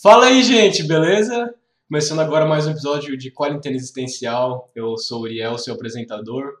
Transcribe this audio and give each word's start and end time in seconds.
Fala 0.00 0.26
aí, 0.26 0.44
gente, 0.44 0.84
beleza? 0.84 1.52
Começando 1.88 2.20
agora 2.20 2.46
mais 2.46 2.68
um 2.68 2.70
episódio 2.70 3.18
de 3.18 3.32
Quarentena 3.32 3.74
Existencial. 3.74 4.70
Eu 4.72 4.96
sou 4.96 5.18
o 5.18 5.22
Uriel, 5.22 5.58
seu 5.58 5.74
apresentador. 5.74 6.52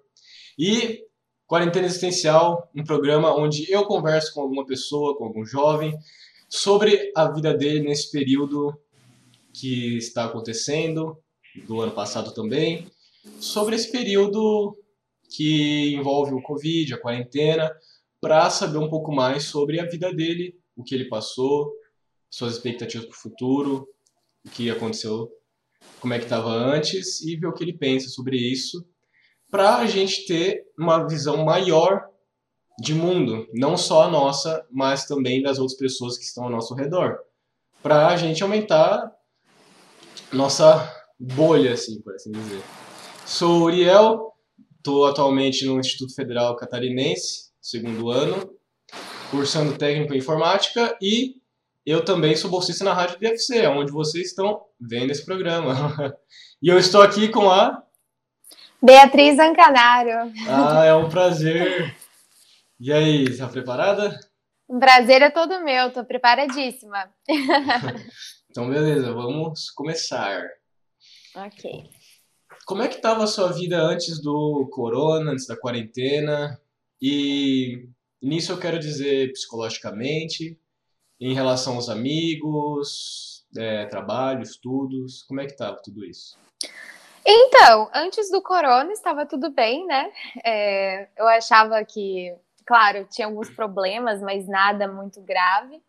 E 0.58 1.04
Quarentena 1.46 1.86
Existencial, 1.86 2.68
um 2.74 2.82
programa 2.82 3.32
onde 3.32 3.70
eu 3.72 3.84
converso 3.84 4.34
com 4.34 4.40
alguma 4.40 4.66
pessoa, 4.66 5.16
com 5.16 5.24
algum 5.24 5.46
jovem, 5.46 5.96
sobre 6.48 7.12
a 7.14 7.30
vida 7.30 7.54
dele 7.54 7.78
nesse 7.78 8.10
período 8.10 8.76
que 9.54 9.96
está 9.98 10.24
acontecendo, 10.24 11.16
do 11.64 11.80
ano 11.80 11.92
passado 11.92 12.34
também, 12.34 12.88
sobre 13.38 13.76
esse 13.76 13.92
período 13.92 14.76
que 15.30 15.94
envolve 15.94 16.34
o 16.34 16.42
Covid, 16.42 16.92
a 16.92 17.00
quarentena, 17.00 17.70
para 18.20 18.50
saber 18.50 18.78
um 18.78 18.90
pouco 18.90 19.12
mais 19.14 19.44
sobre 19.44 19.78
a 19.78 19.86
vida 19.86 20.12
dele, 20.12 20.58
o 20.74 20.82
que 20.82 20.92
ele 20.92 21.08
passou, 21.08 21.77
suas 22.30 22.54
expectativas 22.54 23.06
para 23.06 23.14
o 23.14 23.20
futuro, 23.20 23.88
o 24.46 24.50
que 24.50 24.70
aconteceu, 24.70 25.28
como 26.00 26.14
é 26.14 26.18
que 26.18 26.24
estava 26.24 26.50
antes 26.50 27.20
e 27.22 27.36
ver 27.36 27.46
o 27.46 27.52
que 27.52 27.64
ele 27.64 27.76
pensa 27.76 28.08
sobre 28.08 28.36
isso, 28.36 28.86
para 29.50 29.78
a 29.78 29.86
gente 29.86 30.26
ter 30.26 30.64
uma 30.78 31.06
visão 31.06 31.44
maior 31.44 32.06
de 32.80 32.94
mundo, 32.94 33.48
não 33.52 33.76
só 33.76 34.04
a 34.04 34.10
nossa, 34.10 34.64
mas 34.70 35.06
também 35.06 35.42
das 35.42 35.58
outras 35.58 35.78
pessoas 35.78 36.16
que 36.16 36.24
estão 36.24 36.44
ao 36.44 36.50
nosso 36.50 36.74
redor, 36.74 37.18
para 37.82 38.08
a 38.08 38.16
gente 38.16 38.42
aumentar 38.42 39.10
nossa 40.32 40.94
bolha, 41.18 41.72
assim, 41.72 42.00
por 42.02 42.14
assim 42.14 42.30
dizer. 42.30 42.62
Sou 43.26 43.62
Uriel, 43.62 44.32
estou 44.76 45.06
atualmente 45.06 45.64
no 45.66 45.80
Instituto 45.80 46.14
Federal 46.14 46.54
Catarinense, 46.56 47.50
segundo 47.60 48.10
ano, 48.10 48.54
cursando 49.30 49.76
técnico 49.76 50.14
em 50.14 50.18
informática 50.18 50.96
e 51.02 51.36
eu 51.90 52.04
também 52.04 52.36
sou 52.36 52.50
bolsista 52.50 52.84
na 52.84 52.92
Rádio 52.92 53.18
DFC, 53.18 53.66
onde 53.66 53.90
vocês 53.92 54.28
estão 54.28 54.62
vendo 54.80 55.10
esse 55.10 55.24
programa. 55.24 55.72
e 56.62 56.68
eu 56.68 56.78
estou 56.78 57.02
aqui 57.02 57.28
com 57.28 57.50
a. 57.50 57.82
Beatriz 58.82 59.38
Ancanário. 59.38 60.32
Ah, 60.48 60.84
é 60.84 60.94
um 60.94 61.08
prazer. 61.10 61.96
E 62.78 62.92
aí, 62.92 63.24
está 63.24 63.48
preparada? 63.48 64.18
Um 64.68 64.78
prazer 64.78 65.22
é 65.22 65.30
todo 65.30 65.64
meu, 65.64 65.88
estou 65.88 66.04
preparadíssima. 66.04 67.08
então, 68.50 68.68
beleza, 68.68 69.12
vamos 69.12 69.70
começar. 69.70 70.46
Ok. 71.34 71.88
Como 72.66 72.82
é 72.82 72.88
que 72.88 72.96
estava 72.96 73.24
a 73.24 73.26
sua 73.26 73.50
vida 73.50 73.80
antes 73.80 74.20
do 74.20 74.68
corona, 74.70 75.32
antes 75.32 75.46
da 75.46 75.56
quarentena? 75.56 76.60
E 77.00 77.88
nisso 78.20 78.52
eu 78.52 78.58
quero 78.58 78.78
dizer 78.78 79.32
psicologicamente, 79.32 80.58
em 81.20 81.34
relação 81.34 81.74
aos 81.74 81.88
amigos, 81.88 83.44
é, 83.56 83.86
trabalho, 83.86 84.42
estudos, 84.42 85.22
como 85.22 85.40
é 85.40 85.46
que 85.46 85.52
estava 85.52 85.80
tudo 85.82 86.04
isso? 86.04 86.38
Então, 87.26 87.90
antes 87.94 88.30
do 88.30 88.40
corona 88.40 88.92
estava 88.92 89.26
tudo 89.26 89.50
bem, 89.50 89.86
né? 89.86 90.10
É, 90.44 91.08
eu 91.16 91.26
achava 91.28 91.84
que, 91.84 92.34
claro, 92.64 93.06
tinha 93.10 93.26
alguns 93.26 93.50
problemas, 93.50 94.22
mas 94.22 94.46
nada 94.46 94.88
muito 94.88 95.20
grave. 95.20 95.82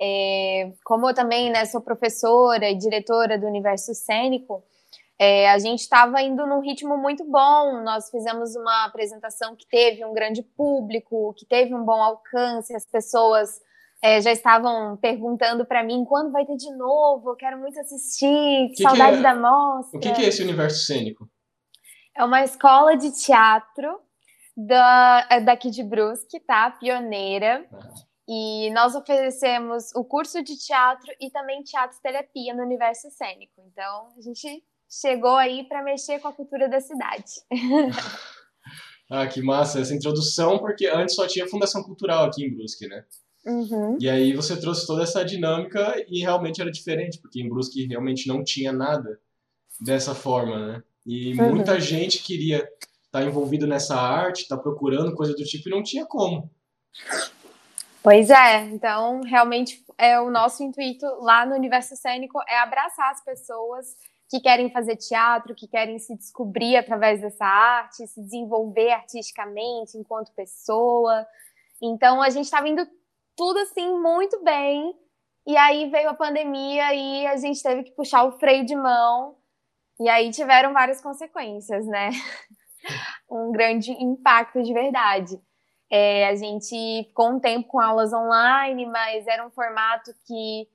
É, 0.00 0.72
como 0.84 1.08
eu 1.08 1.14
também 1.14 1.50
né, 1.50 1.64
sou 1.66 1.80
professora 1.80 2.70
e 2.70 2.74
diretora 2.74 3.38
do 3.38 3.46
Universo 3.46 3.94
Cênico, 3.94 4.64
é, 5.18 5.50
a 5.50 5.58
gente 5.58 5.80
estava 5.80 6.20
indo 6.22 6.46
num 6.46 6.60
ritmo 6.60 6.96
muito 6.96 7.22
bom. 7.24 7.82
Nós 7.82 8.10
fizemos 8.10 8.56
uma 8.56 8.86
apresentação 8.86 9.54
que 9.54 9.66
teve 9.66 10.04
um 10.04 10.14
grande 10.14 10.42
público, 10.42 11.34
que 11.36 11.44
teve 11.44 11.74
um 11.74 11.84
bom 11.84 12.02
alcance, 12.02 12.74
as 12.74 12.86
pessoas 12.86 13.60
é, 14.02 14.20
já 14.20 14.32
estavam 14.32 14.96
perguntando 14.96 15.64
para 15.64 15.84
mim 15.84 16.04
quando 16.04 16.32
vai 16.32 16.44
ter 16.44 16.56
de 16.56 16.76
novo, 16.76 17.30
eu 17.30 17.36
quero 17.36 17.58
muito 17.58 17.78
assistir, 17.78 18.72
que 18.74 18.82
saudade 18.82 19.12
que 19.12 19.18
é, 19.20 19.22
da 19.22 19.34
mostra. 19.34 19.96
O 19.96 20.00
que, 20.00 20.12
que, 20.12 20.24
é 20.24 20.28
esse 20.28 20.42
universo 20.42 20.84
cênico? 20.86 21.30
É 22.16 22.24
uma 22.24 22.42
escola 22.42 22.96
de 22.96 23.12
teatro 23.12 24.00
da, 24.56 25.26
é 25.30 25.40
daqui 25.40 25.70
de 25.70 25.84
Brusque, 25.84 26.40
tá? 26.40 26.72
Pioneira. 26.72 27.64
Ah. 27.72 27.94
E 28.28 28.70
nós 28.70 28.94
oferecemos 28.94 29.94
o 29.94 30.04
curso 30.04 30.42
de 30.42 30.56
teatro 30.56 31.12
e 31.20 31.30
também 31.30 31.62
teatro 31.62 31.96
terapia 32.02 32.54
no 32.54 32.62
universo 32.62 33.08
cênico. 33.10 33.62
Então, 33.70 34.12
a 34.16 34.20
gente 34.20 34.64
chegou 34.90 35.36
aí 35.36 35.64
para 35.64 35.82
mexer 35.82 36.18
com 36.18 36.28
a 36.28 36.32
cultura 36.32 36.68
da 36.68 36.80
cidade. 36.80 37.32
ah, 39.10 39.26
que 39.26 39.40
massa 39.42 39.80
essa 39.80 39.94
introdução, 39.94 40.58
porque 40.58 40.86
antes 40.86 41.14
só 41.14 41.26
tinha 41.26 41.48
Fundação 41.48 41.82
Cultural 41.82 42.24
aqui 42.24 42.44
em 42.44 42.54
Brusque, 42.54 42.88
né? 42.88 43.04
Uhum. 43.44 43.96
E 44.00 44.08
aí 44.08 44.32
você 44.34 44.58
trouxe 44.58 44.86
toda 44.86 45.02
essa 45.02 45.24
dinâmica 45.24 45.94
e 46.08 46.20
realmente 46.20 46.60
era 46.60 46.70
diferente, 46.70 47.18
porque 47.20 47.40
em 47.40 47.48
Brusque 47.48 47.86
realmente 47.86 48.28
não 48.28 48.44
tinha 48.44 48.72
nada 48.72 49.18
dessa 49.80 50.14
forma, 50.14 50.66
né? 50.66 50.82
E 51.04 51.38
uhum. 51.40 51.56
muita 51.56 51.80
gente 51.80 52.22
queria 52.22 52.58
estar 52.58 53.20
tá 53.20 53.24
envolvido 53.24 53.66
nessa 53.66 53.96
arte, 53.96 54.42
estar 54.42 54.56
tá 54.56 54.62
procurando 54.62 55.14
coisa 55.14 55.34
do 55.34 55.44
tipo 55.44 55.68
e 55.68 55.72
não 55.72 55.82
tinha 55.82 56.06
como. 56.06 56.48
Pois 58.02 58.30
é, 58.30 58.64
então 58.66 59.20
realmente 59.22 59.84
é 59.98 60.20
o 60.20 60.30
nosso 60.30 60.62
intuito 60.62 61.06
lá 61.20 61.46
no 61.46 61.54
Universo 61.54 61.96
Cênico 61.96 62.40
é 62.48 62.58
abraçar 62.58 63.10
as 63.12 63.24
pessoas 63.24 63.96
que 64.28 64.40
querem 64.40 64.70
fazer 64.70 64.96
teatro, 64.96 65.54
que 65.54 65.68
querem 65.68 65.98
se 65.98 66.16
descobrir 66.16 66.76
através 66.76 67.20
dessa 67.20 67.44
arte, 67.44 68.06
se 68.06 68.20
desenvolver 68.20 68.90
artisticamente 68.90 69.98
enquanto 69.98 70.32
pessoa. 70.32 71.26
Então 71.80 72.22
a 72.22 72.30
gente 72.30 72.44
está 72.44 72.60
vindo 72.62 72.86
tudo 73.36 73.58
assim 73.60 73.98
muito 73.98 74.42
bem. 74.42 74.94
E 75.46 75.56
aí 75.56 75.90
veio 75.90 76.10
a 76.10 76.14
pandemia 76.14 76.94
e 76.94 77.26
a 77.26 77.36
gente 77.36 77.62
teve 77.62 77.82
que 77.82 77.92
puxar 77.92 78.24
o 78.24 78.38
freio 78.38 78.64
de 78.64 78.76
mão. 78.76 79.36
E 80.00 80.08
aí 80.08 80.30
tiveram 80.30 80.72
várias 80.72 81.00
consequências, 81.00 81.86
né? 81.86 82.10
um 83.30 83.50
grande 83.52 83.92
impacto 83.92 84.62
de 84.62 84.72
verdade. 84.72 85.40
É, 85.90 86.28
a 86.28 86.34
gente 86.34 87.04
ficou 87.06 87.30
um 87.30 87.40
tempo 87.40 87.68
com 87.68 87.80
aulas 87.80 88.12
online, 88.12 88.86
mas 88.86 89.26
era 89.26 89.46
um 89.46 89.50
formato 89.50 90.10
que 90.26 90.66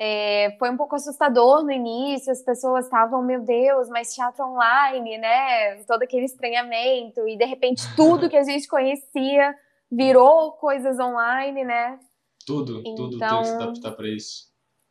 é, 0.00 0.56
foi 0.58 0.70
um 0.70 0.76
pouco 0.76 0.96
assustador 0.96 1.62
no 1.62 1.70
início. 1.70 2.32
As 2.32 2.42
pessoas 2.42 2.86
estavam, 2.86 3.22
meu 3.22 3.40
Deus, 3.42 3.88
mas 3.88 4.14
teatro 4.14 4.44
online, 4.44 5.18
né? 5.18 5.84
Todo 5.84 6.02
aquele 6.02 6.24
estranhamento. 6.24 7.28
E 7.28 7.36
de 7.36 7.44
repente 7.44 7.82
tudo 7.94 8.30
que 8.30 8.36
a 8.36 8.44
gente 8.44 8.66
conhecia 8.66 9.54
virou 9.92 10.52
coisas 10.52 10.98
online, 10.98 11.64
né? 11.64 11.98
Tudo, 12.46 12.80
então, 12.80 13.10
tudo 13.10 13.18
tem 13.18 13.28
que 13.28 13.44
se 13.44 13.54
adaptar 13.54 13.92
para 13.92 14.08
isso. 14.08 14.50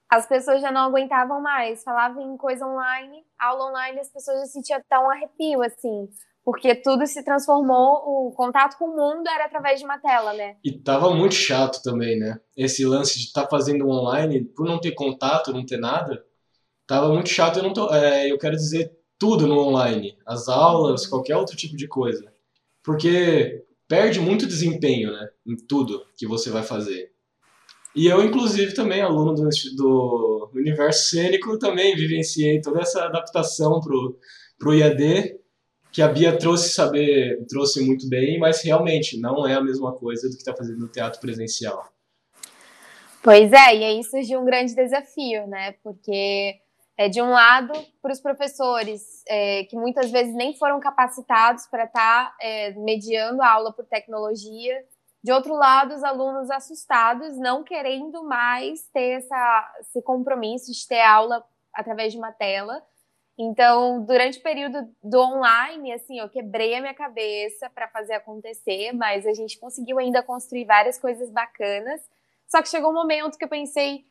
As 0.09 0.27
pessoas 0.27 0.61
já 0.61 0.71
não 0.71 0.81
aguentavam 0.81 1.41
mais, 1.41 1.83
falavam 1.83 2.21
em 2.21 2.37
coisa 2.37 2.65
online, 2.65 3.23
aula 3.39 3.69
online, 3.69 3.99
as 3.99 4.11
pessoas 4.11 4.41
já 4.41 4.45
sentiam 4.45 4.79
até 4.79 4.99
um 4.99 5.09
arrepio, 5.09 5.61
assim, 5.63 6.07
porque 6.43 6.75
tudo 6.75 7.07
se 7.07 7.23
transformou, 7.23 8.27
o 8.27 8.31
contato 8.33 8.77
com 8.77 8.85
o 8.85 8.95
mundo 8.95 9.27
era 9.27 9.45
através 9.45 9.79
de 9.79 9.85
uma 9.85 9.97
tela, 9.99 10.33
né? 10.33 10.57
E 10.63 10.77
tava 10.77 11.13
muito 11.13 11.35
chato 11.35 11.81
também, 11.81 12.19
né? 12.19 12.39
Esse 12.55 12.85
lance 12.85 13.17
de 13.17 13.25
estar 13.25 13.43
tá 13.43 13.49
fazendo 13.49 13.87
online, 13.87 14.43
por 14.43 14.65
não 14.65 14.79
ter 14.79 14.91
contato, 14.91 15.53
não 15.53 15.65
ter 15.65 15.77
nada, 15.77 16.23
tava 16.85 17.09
muito 17.09 17.29
chato. 17.29 17.57
Eu, 17.57 17.63
não 17.63 17.73
tô, 17.73 17.93
é, 17.93 18.29
eu 18.29 18.37
quero 18.37 18.55
dizer 18.55 18.91
tudo 19.17 19.47
no 19.47 19.59
online, 19.59 20.17
as 20.25 20.49
aulas, 20.49 21.07
qualquer 21.07 21.37
outro 21.37 21.55
tipo 21.55 21.77
de 21.77 21.87
coisa. 21.87 22.33
Porque 22.83 23.63
perde 23.91 24.21
muito 24.21 24.47
desempenho, 24.47 25.11
né? 25.11 25.27
Em 25.45 25.57
tudo 25.67 26.05
que 26.15 26.25
você 26.25 26.49
vai 26.49 26.63
fazer. 26.63 27.11
E 27.93 28.07
eu, 28.07 28.23
inclusive, 28.23 28.73
também, 28.73 29.01
aluno 29.01 29.33
do, 29.33 29.49
do 29.75 30.51
universo 30.55 31.09
cênico, 31.09 31.59
também 31.59 31.93
vivenciei 31.93 32.61
toda 32.61 32.79
essa 32.79 33.03
adaptação 33.03 33.81
pro, 33.81 34.17
pro 34.57 34.73
IAD, 34.73 35.37
que 35.91 36.01
a 36.01 36.07
Bia 36.07 36.37
trouxe 36.37 36.69
saber, 36.69 37.45
trouxe 37.49 37.85
muito 37.85 38.07
bem, 38.07 38.39
mas 38.39 38.63
realmente 38.63 39.19
não 39.19 39.45
é 39.45 39.55
a 39.55 39.61
mesma 39.61 39.91
coisa 39.91 40.29
do 40.29 40.35
que 40.35 40.41
está 40.41 40.55
fazendo 40.55 40.79
no 40.79 40.87
teatro 40.87 41.19
presencial. 41.19 41.83
Pois 43.21 43.51
é, 43.51 43.75
e 43.75 43.83
aí 43.83 44.03
surgiu 44.05 44.39
um 44.39 44.45
grande 44.45 44.73
desafio, 44.73 45.45
né? 45.47 45.73
Porque 45.83 46.53
é, 46.97 47.09
de 47.09 47.21
um 47.21 47.31
lado, 47.31 47.73
para 48.01 48.11
os 48.11 48.19
professores, 48.19 49.23
é, 49.27 49.63
que 49.65 49.75
muitas 49.75 50.11
vezes 50.11 50.33
nem 50.33 50.53
foram 50.57 50.79
capacitados 50.79 51.65
para 51.67 51.85
estar 51.85 52.29
tá, 52.29 52.35
é, 52.39 52.71
mediando 52.71 53.41
a 53.41 53.49
aula 53.51 53.73
por 53.73 53.85
tecnologia. 53.85 54.83
De 55.23 55.31
outro 55.31 55.53
lado, 55.53 55.93
os 55.93 56.03
alunos 56.03 56.49
assustados, 56.49 57.37
não 57.37 57.63
querendo 57.63 58.23
mais 58.23 58.87
ter 58.93 59.19
essa, 59.19 59.75
esse 59.81 60.01
compromisso 60.01 60.71
de 60.71 60.87
ter 60.87 61.01
aula 61.01 61.43
através 61.73 62.11
de 62.11 62.17
uma 62.17 62.31
tela. 62.31 62.83
Então, 63.37 64.03
durante 64.03 64.39
o 64.39 64.43
período 64.43 64.87
do 65.01 65.19
online, 65.19 65.93
assim, 65.93 66.19
eu 66.19 66.29
quebrei 66.29 66.75
a 66.75 66.81
minha 66.81 66.93
cabeça 66.93 67.69
para 67.69 67.87
fazer 67.87 68.13
acontecer, 68.13 68.91
mas 68.93 69.25
a 69.25 69.33
gente 69.33 69.57
conseguiu 69.57 69.97
ainda 69.97 70.21
construir 70.21 70.65
várias 70.65 70.99
coisas 70.99 71.29
bacanas. 71.29 72.01
Só 72.47 72.61
que 72.61 72.69
chegou 72.69 72.91
um 72.91 72.93
momento 72.93 73.37
que 73.37 73.45
eu 73.45 73.49
pensei, 73.49 74.05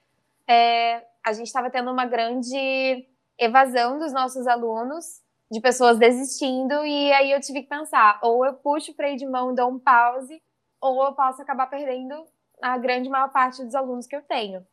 é, 0.48 1.04
a 1.24 1.32
gente 1.32 1.46
estava 1.46 1.70
tendo 1.70 1.90
uma 1.90 2.06
grande 2.06 3.06
evasão 3.38 3.98
dos 3.98 4.12
nossos 4.12 4.46
alunos, 4.46 5.04
de 5.50 5.60
pessoas 5.60 5.98
desistindo, 5.98 6.84
e 6.84 7.12
aí 7.12 7.32
eu 7.32 7.40
tive 7.40 7.62
que 7.62 7.68
pensar: 7.68 8.20
ou 8.22 8.44
eu 8.44 8.54
puxo 8.54 8.92
o 8.92 8.94
freio 8.94 9.16
de 9.16 9.26
mão, 9.26 9.54
dou 9.54 9.68
um 9.68 9.78
pause, 9.78 10.40
ou 10.80 11.04
eu 11.04 11.12
posso 11.12 11.42
acabar 11.42 11.68
perdendo 11.68 12.14
a 12.62 12.78
grande 12.78 13.08
maior 13.08 13.30
parte 13.32 13.64
dos 13.64 13.74
alunos 13.74 14.06
que 14.06 14.14
eu 14.14 14.22
tenho. 14.22 14.64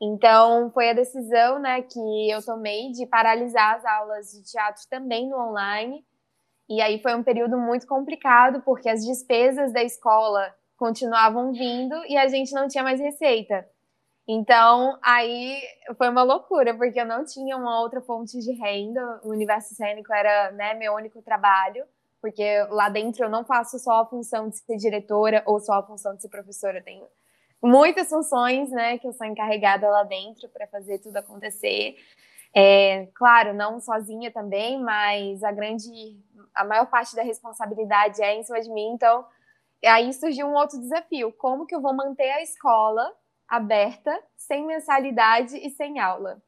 Então, 0.00 0.70
foi 0.72 0.90
a 0.90 0.94
decisão 0.94 1.60
né, 1.60 1.82
que 1.82 2.30
eu 2.30 2.44
tomei 2.44 2.90
de 2.90 3.06
paralisar 3.06 3.76
as 3.76 3.84
aulas 3.84 4.32
de 4.32 4.42
teatro 4.42 4.82
também 4.90 5.28
no 5.28 5.38
online. 5.38 6.04
E 6.68 6.80
aí 6.80 7.00
foi 7.00 7.14
um 7.14 7.22
período 7.22 7.56
muito 7.56 7.86
complicado, 7.86 8.62
porque 8.62 8.88
as 8.88 9.04
despesas 9.04 9.72
da 9.72 9.82
escola 9.82 10.52
continuavam 10.76 11.52
vindo 11.52 11.94
e 12.06 12.16
a 12.16 12.26
gente 12.26 12.52
não 12.52 12.66
tinha 12.66 12.82
mais 12.82 12.98
receita. 12.98 13.64
Então, 14.34 14.98
aí 15.02 15.60
foi 15.98 16.08
uma 16.08 16.22
loucura, 16.22 16.74
porque 16.74 16.98
eu 16.98 17.04
não 17.04 17.22
tinha 17.22 17.54
uma 17.54 17.82
outra 17.82 18.00
fonte 18.00 18.38
de 18.38 18.52
renda. 18.52 19.20
O 19.22 19.28
universo 19.28 19.74
cênico 19.74 20.10
era 20.10 20.50
né, 20.52 20.72
meu 20.72 20.94
único 20.94 21.20
trabalho, 21.20 21.84
porque 22.18 22.62
lá 22.70 22.88
dentro 22.88 23.24
eu 23.24 23.28
não 23.28 23.44
faço 23.44 23.78
só 23.78 24.00
a 24.00 24.06
função 24.06 24.48
de 24.48 24.56
ser 24.56 24.78
diretora 24.78 25.42
ou 25.44 25.60
só 25.60 25.74
a 25.74 25.82
função 25.82 26.14
de 26.14 26.22
ser 26.22 26.30
professora. 26.30 26.78
Eu 26.78 26.82
tenho 26.82 27.06
muitas 27.62 28.08
funções, 28.08 28.70
né, 28.70 28.96
que 28.96 29.06
eu 29.06 29.12
sou 29.12 29.26
encarregada 29.26 29.86
lá 29.90 30.02
dentro 30.02 30.48
para 30.48 30.66
fazer 30.66 30.98
tudo 31.00 31.18
acontecer. 31.18 31.96
É, 32.54 33.08
claro, 33.14 33.52
não 33.52 33.80
sozinha 33.80 34.30
também, 34.30 34.80
mas 34.80 35.42
a 35.44 35.52
grande, 35.52 35.90
a 36.54 36.64
maior 36.64 36.86
parte 36.86 37.14
da 37.14 37.22
responsabilidade 37.22 38.22
é 38.22 38.34
em 38.34 38.42
cima 38.42 38.62
de 38.62 38.70
mim. 38.70 38.92
Então, 38.94 39.26
aí 39.84 40.10
surgiu 40.14 40.46
um 40.46 40.54
outro 40.54 40.80
desafio: 40.80 41.30
como 41.32 41.66
que 41.66 41.74
eu 41.74 41.82
vou 41.82 41.92
manter 41.92 42.30
a 42.30 42.42
escola 42.42 43.12
aberta, 43.52 44.18
sem 44.34 44.66
mensalidade 44.66 45.58
e 45.58 45.68
sem 45.68 46.00
aula? 46.00 46.42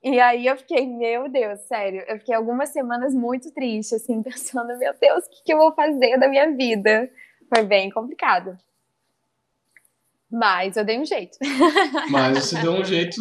E 0.00 0.20
aí 0.20 0.46
eu 0.46 0.56
fiquei, 0.56 0.86
meu 0.86 1.28
Deus, 1.28 1.60
sério, 1.62 2.04
eu 2.06 2.18
fiquei 2.20 2.34
algumas 2.34 2.68
semanas 2.70 3.12
muito 3.12 3.52
triste, 3.52 3.96
assim, 3.96 4.22
pensando, 4.22 4.78
meu 4.78 4.94
Deus, 4.98 5.24
o 5.26 5.28
que, 5.28 5.42
que 5.44 5.52
eu 5.52 5.58
vou 5.58 5.74
fazer 5.74 6.18
da 6.18 6.28
minha 6.28 6.54
vida? 6.54 7.10
Foi 7.52 7.64
bem 7.64 7.90
complicado. 7.90 8.56
Mas 10.30 10.76
eu 10.76 10.84
dei 10.84 11.00
um 11.00 11.04
jeito. 11.04 11.36
Mas 12.08 12.38
você 12.38 12.60
deu 12.60 12.72
um 12.72 12.84
jeito 12.84 13.20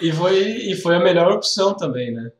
e 0.00 0.10
foi, 0.10 0.38
e 0.38 0.74
foi 0.76 0.96
a 0.96 1.00
melhor 1.00 1.30
opção 1.30 1.76
também, 1.76 2.10
né? 2.10 2.32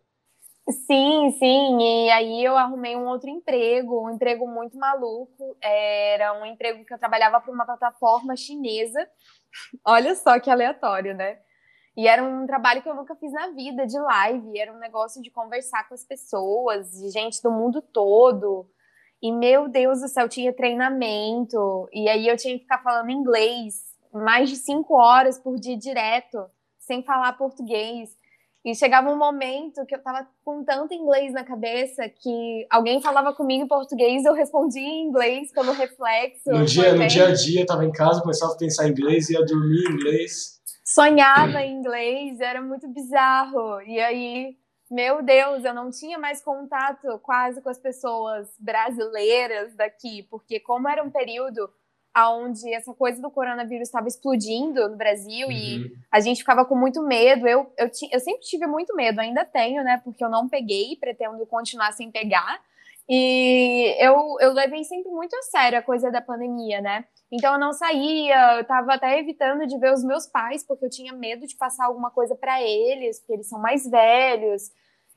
Sim, 0.87 1.31
sim. 1.39 2.07
E 2.07 2.11
aí 2.11 2.43
eu 2.43 2.57
arrumei 2.57 2.97
um 2.97 3.07
outro 3.07 3.29
emprego, 3.29 4.07
um 4.07 4.15
emprego 4.15 4.47
muito 4.47 4.79
maluco. 4.79 5.55
Era 5.61 6.33
um 6.41 6.47
emprego 6.47 6.85
que 6.87 6.95
eu 6.95 6.99
trabalhava 6.99 7.39
para 7.39 7.53
uma 7.53 7.67
plataforma 7.67 8.35
chinesa. 8.35 9.07
Olha 9.87 10.15
só 10.15 10.39
que 10.39 10.51
aleatório, 10.51 11.15
né? 11.15 11.39
E 11.97 12.09
era 12.09 12.23
um 12.23 12.47
trabalho 12.47 12.83
que 12.83 12.89
eu 12.89 12.95
nunca 12.95 13.15
fiz 13.15 13.33
na 13.33 13.49
vida, 13.49 13.87
de 13.87 13.99
live. 13.99 14.59
Era 14.59 14.73
um 14.73 14.79
negócio 14.79 15.23
de 15.23 15.31
conversar 15.31 15.89
com 15.89 15.95
as 15.95 16.05
pessoas, 16.05 16.91
de 16.91 17.09
gente 17.11 17.41
do 17.43 17.51
mundo 17.51 17.81
todo. 17.81 18.69
E 19.23 19.33
meu 19.33 19.69
Deus 19.69 20.01
do 20.01 20.09
céu, 20.09 20.29
tinha 20.29 20.53
treinamento. 20.53 21.89
E 21.93 22.09
aí 22.09 22.27
eu 22.27 22.37
tinha 22.37 22.55
que 22.55 22.63
ficar 22.63 22.83
falando 22.83 23.11
inglês 23.11 23.95
mais 24.13 24.49
de 24.49 24.57
cinco 24.57 24.95
horas 24.95 25.39
por 25.39 25.59
dia 25.59 25.77
direto, 25.77 26.49
sem 26.79 27.03
falar 27.03 27.33
português. 27.33 28.17
E 28.65 28.75
chegava 28.75 29.11
um 29.11 29.19
momento 29.19 29.85
que 29.85 29.95
eu 29.95 30.03
tava 30.03 30.27
com 30.43 30.65
tanto 30.65 30.95
inglês 30.95 31.33
na 31.33 31.45
cabeça 31.45 32.09
que 32.09 32.67
alguém 32.71 33.03
falava 33.03 33.35
comigo 33.35 33.65
em 33.65 33.69
português, 33.69 34.25
eu 34.25 34.33
respondia 34.33 34.81
em 34.81 35.07
inglês 35.07 35.53
pelo 35.53 35.73
reflexo. 35.73 36.51
No 36.51 36.65
dia, 36.65 36.95
no 36.95 37.07
dia 37.07 37.29
a 37.29 37.33
dia, 37.33 37.61
eu 37.61 37.67
tava 37.67 37.85
em 37.85 37.93
casa, 37.93 38.23
começava 38.23 38.55
a 38.55 38.57
pensar 38.57 38.89
em 38.89 38.93
inglês, 38.93 39.29
ia 39.29 39.45
dormir 39.45 39.85
em 39.87 39.93
inglês. 39.93 40.63
Sonhava 40.83 41.61
em 41.63 41.75
inglês, 41.75 42.41
era 42.41 42.63
muito 42.63 42.89
bizarro. 42.89 43.83
E 43.83 44.01
aí 44.01 44.57
meu 44.91 45.23
Deus, 45.23 45.65
eu 45.65 45.75
não 45.75 45.91
tinha 45.91 46.19
mais 46.19 46.43
contato 46.43 47.19
quase 47.21 47.61
com 47.61 47.69
as 47.69 47.79
pessoas 47.79 48.49
brasileiras 48.61 49.75
daqui, 49.75 50.23
porque 50.31 50.61
como 50.61 50.89
era 50.89 51.03
um 51.03 51.11
período 51.11 51.69
onde 52.17 52.73
essa 52.73 52.95
coisa 52.95 53.21
do 53.21 53.31
coronavírus 53.31 53.89
estava 53.89 54.07
explodindo 54.07 54.89
no 54.89 54.97
Brasil 54.97 55.49
uhum. 55.49 55.53
e 55.53 55.93
a 56.11 56.21
gente 56.21 56.39
ficava 56.39 56.65
com 56.65 56.77
muito 56.77 57.03
medo. 57.03 57.47
Eu, 57.47 57.73
eu, 57.77 57.91
eu 58.13 58.21
sempre 58.21 58.43
tive 58.43 58.67
muito 58.67 58.95
medo, 58.95 59.21
ainda 59.21 59.45
tenho, 59.45 59.83
né? 59.83 60.01
Porque 60.05 60.25
eu 60.25 60.29
não 60.29 60.49
peguei, 60.49 60.97
pretendo 60.97 61.45
continuar 61.47 61.93
sem 61.93 62.11
pegar. 62.11 62.61
E 63.09 63.97
eu, 63.99 64.37
eu 64.41 64.53
levei 64.53 64.83
sempre 64.85 65.11
muito 65.11 65.35
a 65.37 65.43
sério 65.43 65.79
a 65.79 65.83
coisa 65.83 66.11
da 66.11 66.23
pandemia, 66.23 66.81
né? 66.81 67.05
Então 67.31 67.55
eu 67.55 67.61
não 67.61 67.73
saía, 67.73 68.59
eu 68.59 68.65
tava 68.65 68.95
até 68.95 69.19
evitando 69.19 69.67
de 69.67 69.77
ver 69.79 69.93
os 69.93 70.05
meus 70.05 70.27
pais, 70.27 70.65
porque 70.65 70.85
eu 70.85 70.91
tinha 70.91 71.13
medo 71.13 71.47
de 71.47 71.57
passar 71.57 71.87
alguma 71.87 72.11
coisa 72.11 72.35
para 72.35 72.63
eles, 72.63 73.19
porque 73.19 73.35
eles 73.35 73.49
são 73.49 73.61
mais 73.61 73.89
velhos. 73.89 74.71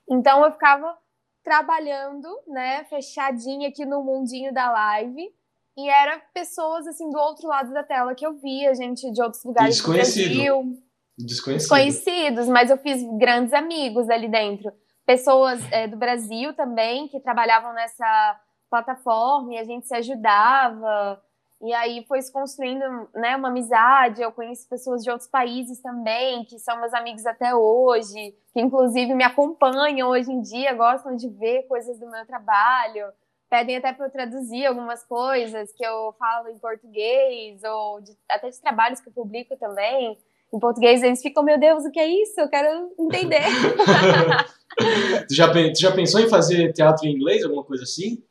Então 0.10 0.44
eu 0.44 0.52
ficava 0.52 0.98
trabalhando, 1.44 2.28
né, 2.48 2.84
fechadinha 2.86 3.70
aqui 3.70 3.86
no 3.86 4.04
mundinho 4.04 4.54
da 4.54 4.70
live. 4.72 5.32
E 5.78 5.88
era 5.90 6.20
pessoas 6.34 6.88
assim 6.88 7.08
do 7.10 7.20
outro 7.20 7.48
lado 7.48 7.72
da 7.72 7.84
tela 7.84 8.16
que 8.16 8.26
eu 8.26 8.34
via, 8.34 8.74
gente 8.74 9.12
de 9.12 9.22
outros 9.22 9.44
lugares 9.44 9.80
do 9.80 9.94
Brasil. 9.94 10.80
Desconhecido. 11.18 11.58
Desconhecidos, 11.58 12.48
mas 12.48 12.70
eu 12.70 12.78
fiz 12.78 13.04
grandes 13.18 13.54
amigos 13.54 14.10
ali 14.10 14.28
dentro. 14.28 14.72
Pessoas 15.06 15.62
é, 15.72 15.88
do 15.88 15.96
Brasil 15.96 16.54
também 16.54 17.08
que 17.08 17.20
trabalhavam 17.20 17.74
nessa 17.74 18.40
plataforma 18.70 19.54
e 19.54 19.58
a 19.58 19.64
gente 19.64 19.88
se 19.88 19.96
ajudava. 19.96 21.22
E 21.62 21.74
aí 21.74 22.06
foi 22.08 22.22
se 22.22 22.32
construindo 22.32 22.84
né, 23.16 23.36
uma 23.36 23.50
amizade. 23.50 24.22
Eu 24.22 24.32
conheci 24.32 24.68
pessoas 24.68 25.04
de 25.04 25.10
outros 25.10 25.30
países 25.30 25.82
também, 25.82 26.44
que 26.46 26.60
são 26.60 26.80
meus 26.80 26.94
amigos 26.94 27.26
até 27.26 27.56
hoje, 27.56 28.36
que 28.54 28.62
inclusive 28.62 29.14
me 29.16 29.24
acompanham 29.24 30.10
hoje 30.10 30.32
em 30.32 30.42
dia, 30.42 30.74
gostam 30.74 31.16
de 31.16 31.30
ver 31.30 31.64
coisas 31.68 32.00
do 32.00 32.10
meu 32.10 32.26
trabalho. 32.26 33.06
Pedem 33.50 33.78
até 33.78 33.94
para 33.94 34.08
eu 34.08 34.12
traduzir 34.12 34.66
algumas 34.66 35.04
coisas 35.04 35.72
que 35.74 35.86
eu 35.86 36.14
falo 36.20 36.50
em 36.50 36.60
português, 36.60 37.64
ou 37.64 38.02
de, 38.02 38.12
até 38.30 38.50
de 38.50 38.60
trabalhos 38.60 39.00
que 39.00 39.10
eu 39.10 39.14
publico 39.14 39.56
também 39.58 40.18
em 40.54 40.60
português. 40.60 41.02
Eles 41.02 41.22
ficam, 41.22 41.44
meu 41.44 41.58
Deus, 41.58 41.86
o 41.86 41.92
que 41.92 42.00
é 42.00 42.08
isso? 42.08 42.40
Eu 42.40 42.50
quero 42.50 42.92
entender. 43.00 43.44
tu, 45.28 45.34
já, 45.34 45.52
tu 45.52 45.80
já 45.80 45.92
pensou 45.92 46.20
em 46.20 46.30
fazer 46.30 46.74
teatro 46.74 47.08
em 47.08 47.14
inglês, 47.16 47.44
alguma 47.44 47.64
coisa 47.64 47.84
assim? 47.84 48.24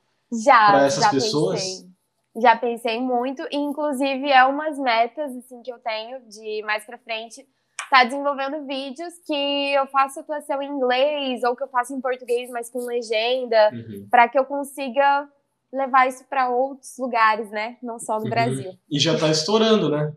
Já. 0.45 0.73
Para 0.73 0.87
essas 0.87 1.05
já 1.05 1.11
pessoas? 1.11 1.63
Pensei 1.63 1.97
já 2.39 2.55
pensei 2.55 3.01
muito, 3.01 3.43
e 3.51 3.57
inclusive 3.57 4.31
é 4.31 4.45
umas 4.45 4.79
metas 4.79 5.35
assim 5.37 5.63
que 5.63 5.73
eu 5.73 5.79
tenho 5.79 6.21
de 6.29 6.63
mais 6.63 6.85
para 6.85 6.99
frente 6.99 7.47
tá 7.91 8.05
desenvolvendo 8.05 8.67
vídeos 8.67 9.15
que 9.27 9.75
eu 9.75 9.87
faço 9.87 10.21
atuação 10.21 10.61
em 10.63 10.71
inglês 10.71 11.43
ou 11.45 11.55
que 11.55 11.63
eu 11.63 11.69
faço 11.69 11.95
em 11.95 12.01
português, 12.01 12.51
mas 12.51 12.71
com 12.71 12.81
legenda, 12.81 13.71
uhum. 13.73 14.09
para 14.11 14.29
que 14.29 14.39
eu 14.39 14.45
consiga 14.45 15.29
levar 15.73 16.09
isso 16.09 16.25
para 16.29 16.49
outros 16.49 16.97
lugares, 16.99 17.51
né? 17.51 17.77
Não 17.83 17.99
só 17.99 18.19
no 18.19 18.25
uhum. 18.25 18.31
Brasil. 18.31 18.73
E 18.91 18.99
já 18.99 19.19
tá 19.19 19.29
estourando, 19.31 19.91
né? 19.91 20.13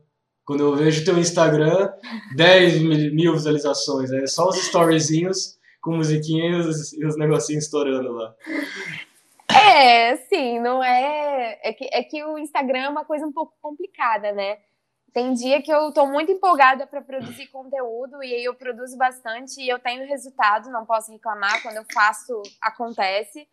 Quando 0.45 0.62
eu 0.62 0.75
vejo 0.75 1.06
teu 1.06 1.18
Instagram, 1.18 1.92
10 2.36 3.13
mil 3.13 3.33
visualizações, 3.33 4.12
é 4.12 4.25
só 4.25 4.48
os 4.48 4.57
storyzinhos 4.57 5.60
com 5.81 5.95
musiquinhas 5.95 6.92
e 6.94 7.06
os 7.06 7.18
negocinhos 7.18 7.66
estourando 7.66 8.11
lá. 8.11 8.35
É, 9.52 10.16
sim, 10.16 10.59
não 10.59 10.83
é. 10.83 11.59
É 11.64 11.73
que, 11.73 11.90
é 11.92 12.04
que 12.04 12.23
o 12.23 12.38
Instagram 12.38 12.80
é 12.80 12.90
uma 12.90 13.06
coisa 13.06 13.26
um 13.26 13.31
pouco 13.31 13.54
complicada, 13.61 14.31
né? 14.31 14.57
Tem 15.13 15.33
dia 15.33 15.61
que 15.61 15.71
eu 15.71 15.92
tô 15.92 16.06
muito 16.06 16.31
empolgada 16.31 16.85
para 16.85 17.01
produzir 17.01 17.47
conteúdo 17.47 18.23
e 18.23 18.33
aí 18.33 18.44
eu 18.44 18.54
produzo 18.54 18.97
bastante 18.97 19.61
e 19.61 19.68
eu 19.68 19.80
tenho 19.80 20.07
resultado, 20.07 20.69
não 20.69 20.85
posso 20.85 21.11
reclamar. 21.11 21.61
Quando 21.61 21.78
eu 21.78 21.85
faço, 21.94 22.42
acontece. 22.61 23.47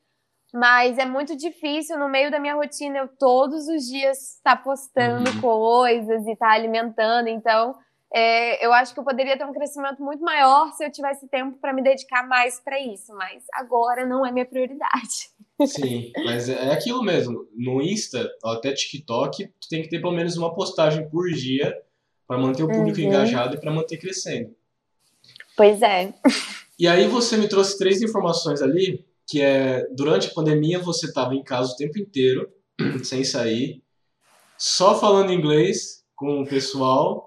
Mas 0.53 0.99
é 0.99 1.05
muito 1.05 1.37
difícil 1.37 1.99
no 1.99 2.09
meio 2.09 2.31
da 2.31 2.39
minha 2.39 2.55
rotina 2.55 2.99
eu 2.99 3.09
todos 3.09 3.67
os 3.69 3.85
dias 3.87 4.37
estar 4.37 4.57
tá 4.57 4.63
postando 4.63 5.31
uhum. 5.31 5.41
coisas 5.41 6.27
e 6.27 6.33
estar 6.33 6.49
tá 6.49 6.53
alimentando. 6.53 7.29
Então, 7.29 7.75
é, 8.15 8.65
eu 8.65 8.73
acho 8.73 8.95
que 8.95 9.01
eu 9.01 9.05
poderia 9.05 9.37
ter 9.37 9.45
um 9.45 9.53
crescimento 9.53 10.03
muito 10.03 10.23
maior 10.23 10.73
se 10.73 10.85
eu 10.85 10.91
tivesse 10.91 11.29
tempo 11.29 11.59
para 11.59 11.73
me 11.73 11.83
dedicar 11.83 12.27
mais 12.27 12.61
para 12.61 12.81
isso. 12.81 13.13
Mas 13.15 13.43
agora 13.53 14.07
não 14.07 14.25
é 14.25 14.33
minha 14.33 14.47
prioridade. 14.47 15.31
Sim, 15.67 16.13
mas 16.25 16.49
é 16.49 16.73
aquilo 16.73 17.03
mesmo. 17.03 17.49
No 17.55 17.83
Insta, 17.83 18.31
até 18.45 18.73
TikTok, 18.73 19.47
tu 19.61 19.69
tem 19.69 19.83
que 19.83 19.89
ter 19.89 20.01
pelo 20.01 20.13
menos 20.13 20.37
uma 20.37 20.55
postagem 20.55 21.09
por 21.09 21.29
dia 21.31 21.77
para 22.27 22.39
manter 22.39 22.63
o 22.63 22.69
público 22.69 22.99
uhum. 22.99 23.07
engajado 23.07 23.57
e 23.57 23.61
para 23.61 23.73
manter 23.73 23.99
crescendo. 23.99 24.55
Pois 25.57 25.81
é. 25.83 26.13
E 26.79 26.87
aí 26.87 27.09
você 27.09 27.37
me 27.37 27.49
trouxe 27.49 27.79
três 27.79 28.03
informações 28.03 28.61
ali, 28.61 29.07
que 29.27 29.41
é 29.41 29.87
durante 29.93 30.29
a 30.29 30.35
pandemia 30.35 30.79
você 30.79 31.07
estava 31.07 31.35
em 31.35 31.43
casa 31.43 31.73
o 31.73 31.77
tempo 31.77 31.99
inteiro, 31.99 32.51
sem 33.03 33.25
sair, 33.25 33.83
só 34.59 34.99
falando 34.99 35.33
inglês 35.33 36.05
com 36.15 36.43
o 36.43 36.47
pessoal, 36.47 37.26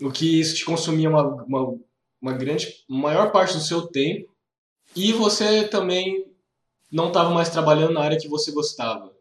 o 0.00 0.10
que 0.10 0.40
isso 0.40 0.56
te 0.56 0.64
consumia 0.64 1.08
uma, 1.08 1.22
uma, 1.44 1.78
uma 2.20 2.32
grande, 2.32 2.84
maior 2.88 3.32
parte 3.32 3.54
do 3.54 3.62
seu 3.62 3.86
tempo, 3.86 4.32
e 4.94 5.12
você 5.12 5.66
também 5.68 6.26
não 6.90 7.08
estava 7.08 7.30
mais 7.30 7.50
trabalhando 7.50 7.92
na 7.92 8.00
área 8.00 8.18
que 8.18 8.28
você 8.28 8.50
gostava. 8.50 9.12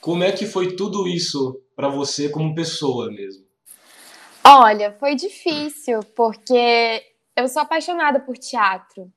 Como 0.00 0.24
é 0.24 0.32
que 0.32 0.46
foi 0.46 0.76
tudo 0.76 1.06
isso 1.06 1.60
para 1.74 1.88
você 1.88 2.28
como 2.28 2.54
pessoa 2.54 3.10
mesmo? 3.10 3.44
Olha, 4.44 4.96
foi 4.98 5.14
difícil, 5.14 6.00
porque 6.14 7.02
eu 7.34 7.48
sou 7.48 7.62
apaixonada 7.62 8.20
por 8.20 8.36
teatro. 8.38 9.10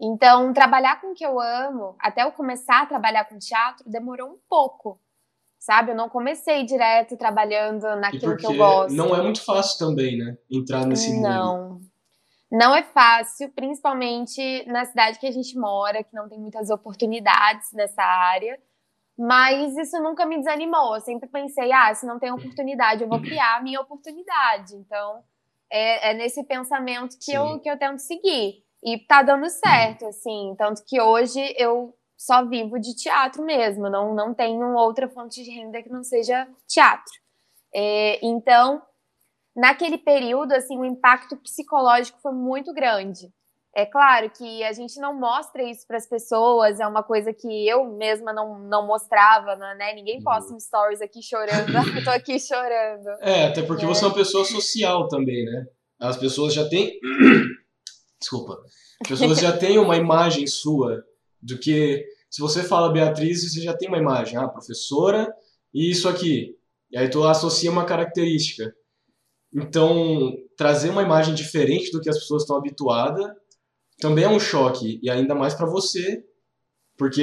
Então, 0.00 0.52
trabalhar 0.52 1.00
com 1.00 1.12
o 1.12 1.14
que 1.14 1.24
eu 1.24 1.40
amo, 1.40 1.96
até 1.98 2.22
eu 2.22 2.32
começar 2.32 2.82
a 2.82 2.86
trabalhar 2.86 3.24
com 3.24 3.38
teatro, 3.38 3.88
demorou 3.88 4.28
um 4.30 4.38
pouco. 4.48 5.00
Sabe? 5.58 5.92
Eu 5.92 5.96
não 5.96 6.08
comecei 6.08 6.64
direto 6.64 7.16
trabalhando 7.16 7.84
naquilo 7.96 8.36
que 8.36 8.46
eu 8.46 8.56
gosto. 8.56 8.94
Não 8.94 9.14
é 9.14 9.22
muito 9.22 9.44
fácil 9.44 9.78
também, 9.78 10.16
né? 10.16 10.36
Entrar 10.50 10.86
nesse 10.86 11.10
mundo. 11.12 11.22
Não. 11.22 11.80
Não 12.50 12.74
é 12.74 12.82
fácil, 12.82 13.50
principalmente 13.50 14.64
na 14.66 14.84
cidade 14.84 15.18
que 15.18 15.26
a 15.26 15.30
gente 15.30 15.58
mora, 15.58 16.02
que 16.02 16.14
não 16.14 16.28
tem 16.28 16.38
muitas 16.38 16.70
oportunidades 16.70 17.72
nessa 17.74 18.02
área. 18.02 18.58
Mas 19.18 19.76
isso 19.76 20.00
nunca 20.00 20.24
me 20.24 20.38
desanimou. 20.38 20.94
Eu 20.94 21.00
sempre 21.00 21.28
pensei, 21.28 21.72
ah, 21.72 21.92
se 21.92 22.06
não 22.06 22.18
tem 22.18 22.30
oportunidade, 22.30 23.02
eu 23.02 23.08
vou 23.08 23.20
criar 23.20 23.56
a 23.56 23.62
minha 23.62 23.80
oportunidade. 23.80 24.76
Então, 24.76 25.22
é, 25.70 26.10
é 26.10 26.14
nesse 26.14 26.44
pensamento 26.44 27.18
que 27.20 27.32
eu, 27.32 27.58
que 27.58 27.68
eu 27.68 27.76
tento 27.76 27.98
seguir. 27.98 28.62
E 28.82 28.96
tá 28.96 29.22
dando 29.22 29.50
certo, 29.50 30.06
assim. 30.06 30.54
Tanto 30.56 30.84
que 30.86 31.00
hoje 31.00 31.40
eu 31.58 31.92
só 32.18 32.44
vivo 32.44 32.80
de 32.80 32.96
teatro 32.96 33.44
mesmo. 33.44 33.88
Não, 33.88 34.12
não 34.12 34.34
tenho 34.34 34.74
outra 34.74 35.08
fonte 35.08 35.42
de 35.44 35.50
renda 35.50 35.80
que 35.80 35.88
não 35.88 36.02
seja 36.02 36.48
teatro. 36.66 37.12
É, 37.72 38.18
então, 38.26 38.82
naquele 39.54 39.96
período, 39.96 40.52
assim, 40.52 40.76
o 40.76 40.84
impacto 40.84 41.36
psicológico 41.36 42.18
foi 42.20 42.32
muito 42.32 42.74
grande. 42.74 43.32
É 43.76 43.86
claro 43.86 44.28
que 44.30 44.64
a 44.64 44.72
gente 44.72 44.98
não 44.98 45.16
mostra 45.16 45.62
isso 45.62 45.86
para 45.86 45.98
as 45.98 46.08
pessoas, 46.08 46.80
é 46.80 46.86
uma 46.86 47.02
coisa 47.02 47.32
que 47.32 47.68
eu 47.68 47.84
mesma 47.84 48.32
não, 48.32 48.58
não 48.58 48.86
mostrava, 48.86 49.54
né? 49.54 49.94
Ninguém 49.94 50.20
posta 50.20 50.52
um 50.52 50.58
stories 50.58 51.00
aqui 51.00 51.22
chorando, 51.22 51.70
eu 51.96 52.02
tô 52.02 52.10
aqui 52.10 52.40
chorando. 52.40 53.06
É, 53.20 53.46
até 53.46 53.62
porque 53.62 53.84
é. 53.84 53.86
você 53.86 54.04
é 54.04 54.08
uma 54.08 54.14
pessoa 54.14 54.44
social 54.44 55.06
também, 55.06 55.44
né? 55.44 55.66
As 56.00 56.16
pessoas 56.16 56.54
já 56.54 56.68
têm. 56.68 56.98
Desculpa. 58.18 58.58
As 59.02 59.08
pessoas 59.08 59.38
já 59.38 59.56
têm 59.56 59.78
uma 59.78 59.96
imagem 59.96 60.46
sua 60.48 61.04
do 61.42 61.58
que. 61.58 62.04
Se 62.30 62.40
você 62.40 62.62
fala 62.62 62.92
Beatriz, 62.92 63.50
você 63.50 63.60
já 63.60 63.74
tem 63.74 63.88
uma 63.88 63.98
imagem, 63.98 64.36
ah, 64.36 64.48
professora 64.48 65.32
e 65.72 65.90
isso 65.90 66.08
aqui. 66.08 66.56
E 66.90 66.98
aí 66.98 67.08
tu 67.08 67.24
associa 67.24 67.70
uma 67.70 67.84
característica. 67.84 68.74
Então, 69.54 70.34
trazer 70.56 70.90
uma 70.90 71.02
imagem 71.02 71.34
diferente 71.34 71.90
do 71.90 72.00
que 72.00 72.10
as 72.10 72.18
pessoas 72.18 72.42
estão 72.42 72.56
habituadas 72.56 73.30
também 74.00 74.24
é 74.24 74.28
um 74.28 74.38
choque, 74.38 75.00
e 75.02 75.10
ainda 75.10 75.34
mais 75.34 75.54
para 75.54 75.66
você, 75.66 76.24
porque 76.96 77.22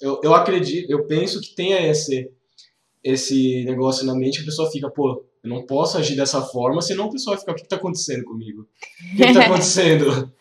eu, 0.00 0.20
eu 0.22 0.34
acredito, 0.34 0.90
eu 0.90 1.06
penso 1.06 1.40
que 1.40 1.54
tenha 1.54 1.86
esse, 1.86 2.30
esse 3.02 3.64
negócio 3.64 4.06
na 4.06 4.14
mente 4.14 4.38
que 4.38 4.42
a 4.42 4.46
pessoa 4.46 4.70
fica, 4.70 4.90
pô, 4.90 5.24
eu 5.42 5.50
não 5.50 5.66
posso 5.66 5.98
agir 5.98 6.16
dessa 6.16 6.40
forma, 6.40 6.80
senão 6.80 7.06
o 7.06 7.10
pessoal 7.10 7.36
vai 7.36 7.40
ficar, 7.40 7.52
o 7.52 7.54
que 7.56 7.62
está 7.62 7.76
acontecendo 7.76 8.24
comigo? 8.24 8.66
O 9.12 9.16
que 9.16 9.22
está 9.24 9.44
acontecendo? 9.44 10.32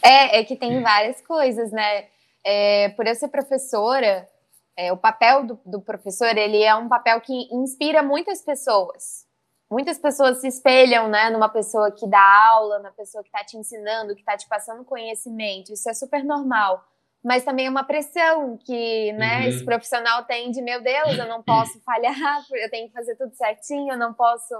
é, 0.00 0.38
é 0.38 0.44
que 0.44 0.54
tem 0.54 0.80
várias 0.80 1.20
coisas, 1.20 1.72
né? 1.72 2.06
É, 2.44 2.90
por 2.90 3.06
eu 3.06 3.14
ser 3.14 3.28
professora, 3.28 4.28
é, 4.76 4.92
o 4.92 4.96
papel 4.96 5.46
do, 5.46 5.60
do 5.64 5.80
professor, 5.80 6.36
ele 6.36 6.62
é 6.62 6.74
um 6.74 6.88
papel 6.88 7.20
que 7.20 7.48
inspira 7.52 8.02
muitas 8.02 8.42
pessoas 8.42 9.24
muitas 9.74 9.98
pessoas 9.98 10.40
se 10.40 10.46
espelham, 10.46 11.08
né, 11.08 11.30
numa 11.30 11.48
pessoa 11.48 11.90
que 11.90 12.06
dá 12.06 12.46
aula, 12.48 12.78
na 12.78 12.92
pessoa 12.92 13.22
que 13.24 13.28
está 13.28 13.44
te 13.44 13.56
ensinando, 13.56 14.14
que 14.14 14.20
está 14.20 14.36
te 14.36 14.46
passando 14.48 14.84
conhecimento. 14.84 15.72
Isso 15.72 15.90
é 15.90 15.94
super 15.94 16.22
normal. 16.24 16.84
Mas 17.22 17.42
também 17.42 17.66
é 17.66 17.70
uma 17.70 17.84
pressão 17.84 18.56
que, 18.58 19.12
né, 19.14 19.40
uhum. 19.40 19.48
esse 19.48 19.64
profissional 19.64 20.24
tem 20.24 20.50
de, 20.50 20.62
meu 20.62 20.82
Deus, 20.82 21.18
eu 21.18 21.26
não 21.26 21.42
posso 21.42 21.80
falhar, 21.80 22.14
eu 22.52 22.70
tenho 22.70 22.86
que 22.86 22.92
fazer 22.92 23.16
tudo 23.16 23.34
certinho, 23.34 23.94
eu 23.94 23.98
não 23.98 24.14
posso 24.14 24.54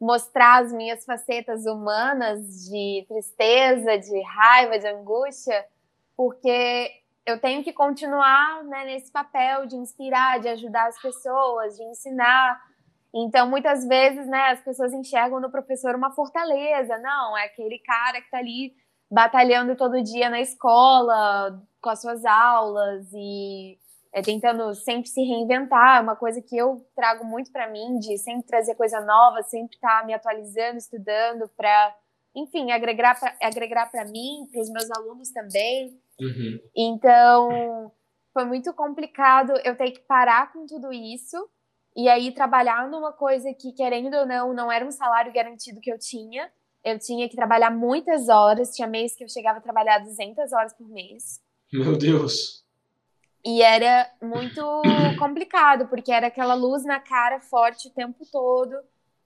mostrar 0.00 0.62
as 0.62 0.72
minhas 0.72 1.04
facetas 1.04 1.66
humanas 1.66 2.64
de 2.70 3.04
tristeza, 3.08 3.98
de 3.98 4.22
raiva, 4.22 4.78
de 4.78 4.86
angústia, 4.86 5.64
porque 6.16 6.90
eu 7.26 7.40
tenho 7.40 7.64
que 7.64 7.72
continuar 7.72 8.62
né, 8.64 8.84
nesse 8.84 9.10
papel 9.10 9.66
de 9.66 9.76
inspirar, 9.76 10.40
de 10.40 10.48
ajudar 10.48 10.88
as 10.88 11.00
pessoas, 11.00 11.76
de 11.76 11.82
ensinar 11.84 12.60
então, 13.16 13.48
muitas 13.48 13.86
vezes, 13.86 14.26
né, 14.26 14.50
as 14.50 14.60
pessoas 14.60 14.92
enxergam 14.92 15.40
no 15.40 15.48
professor 15.48 15.94
uma 15.94 16.10
fortaleza. 16.10 16.98
Não, 16.98 17.38
é 17.38 17.44
aquele 17.44 17.78
cara 17.78 18.18
que 18.18 18.26
está 18.26 18.38
ali 18.38 18.74
batalhando 19.08 19.76
todo 19.76 20.02
dia 20.02 20.28
na 20.28 20.40
escola, 20.40 21.62
com 21.80 21.90
as 21.90 22.00
suas 22.00 22.24
aulas 22.24 23.06
e 23.12 23.78
é, 24.12 24.20
tentando 24.20 24.74
sempre 24.74 25.08
se 25.08 25.22
reinventar. 25.22 25.98
É 25.98 26.00
uma 26.00 26.16
coisa 26.16 26.42
que 26.42 26.56
eu 26.56 26.84
trago 26.96 27.24
muito 27.24 27.52
para 27.52 27.70
mim, 27.70 28.00
de 28.00 28.18
sempre 28.18 28.48
trazer 28.48 28.74
coisa 28.74 29.00
nova, 29.00 29.44
sempre 29.44 29.76
estar 29.76 30.00
tá 30.00 30.04
me 30.04 30.12
atualizando, 30.12 30.78
estudando, 30.78 31.48
para, 31.56 31.94
enfim, 32.34 32.72
agregar 32.72 33.92
para 33.92 34.04
mim, 34.06 34.48
para 34.50 34.60
os 34.60 34.70
meus 34.70 34.90
alunos 34.90 35.30
também. 35.30 35.96
Uhum. 36.20 36.58
Então, 36.76 37.92
foi 38.32 38.44
muito 38.44 38.72
complicado 38.74 39.52
eu 39.64 39.76
ter 39.76 39.90
que 39.90 40.00
parar 40.00 40.52
com 40.52 40.66
tudo 40.66 40.92
isso 40.92 41.36
e 41.96 42.08
aí 42.08 42.32
trabalhar 42.32 42.88
numa 42.88 43.12
coisa 43.12 43.52
que, 43.54 43.72
querendo 43.72 44.14
ou 44.14 44.26
não, 44.26 44.52
não 44.52 44.72
era 44.72 44.84
um 44.84 44.90
salário 44.90 45.32
garantido 45.32 45.80
que 45.80 45.92
eu 45.92 45.98
tinha. 45.98 46.50
Eu 46.82 46.98
tinha 46.98 47.28
que 47.28 47.36
trabalhar 47.36 47.70
muitas 47.70 48.28
horas, 48.28 48.74
tinha 48.74 48.88
mês 48.88 49.14
que 49.14 49.24
eu 49.24 49.28
chegava 49.28 49.58
a 49.58 49.62
trabalhar 49.62 49.98
200 49.98 50.52
horas 50.52 50.74
por 50.74 50.88
mês. 50.88 51.40
Meu 51.72 51.96
Deus! 51.96 52.64
E 53.44 53.62
era 53.62 54.10
muito 54.22 54.62
complicado, 55.18 55.86
porque 55.88 56.10
era 56.10 56.28
aquela 56.28 56.54
luz 56.54 56.84
na 56.84 56.98
cara 56.98 57.40
forte 57.40 57.88
o 57.88 57.92
tempo 57.92 58.24
todo. 58.30 58.74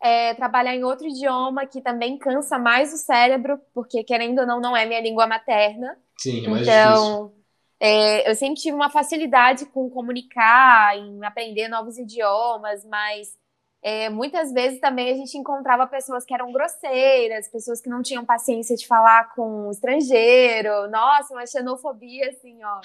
É, 0.01 0.33
trabalhar 0.35 0.77
em 0.77 0.85
outro 0.85 1.09
idioma 1.09 1.67
que 1.67 1.81
também 1.81 2.17
cansa 2.17 2.57
mais 2.59 2.93
o 2.93 2.97
cérebro, 2.97 3.61
porque 3.75 4.05
querendo 4.05 4.41
ou 4.41 4.47
não, 4.47 4.61
não 4.61 4.77
é 4.77 4.87
minha 4.87 5.01
língua 5.01 5.27
materna. 5.27 5.99
Sim, 6.17 6.47
é 6.47 6.49
mais 6.49 6.63
então. 6.63 7.33
É, 7.81 8.29
eu 8.29 8.35
sempre 8.35 8.61
tive 8.61 8.75
uma 8.75 8.91
facilidade 8.91 9.67
com 9.67 9.89
comunicar, 9.89 10.97
em 10.97 11.25
aprender 11.25 11.69
novos 11.69 11.97
idiomas, 11.97 12.85
mas 12.85 13.37
é, 13.81 14.09
muitas 14.09 14.53
vezes 14.53 14.81
também 14.81 15.11
a 15.13 15.15
gente 15.15 15.39
encontrava 15.39 15.87
pessoas 15.87 16.25
que 16.25 16.35
eram 16.35 16.51
grosseiras, 16.53 17.49
pessoas 17.49 17.81
que 17.81 17.89
não 17.89 18.03
tinham 18.03 18.25
paciência 18.25 18.77
de 18.77 18.87
falar 18.87 19.33
com 19.35 19.69
um 19.69 19.71
estrangeiro. 19.71 20.89
Nossa, 20.91 21.33
uma 21.33 21.47
xenofobia 21.47 22.29
assim, 22.31 22.63
ó, 22.65 22.81